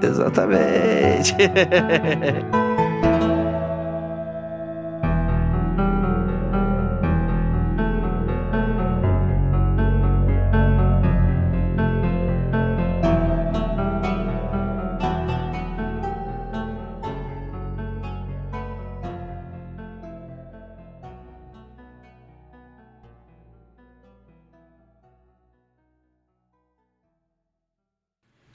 Exatamente. 0.02 1.36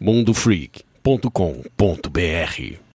mundofreak.com.br 0.00 2.89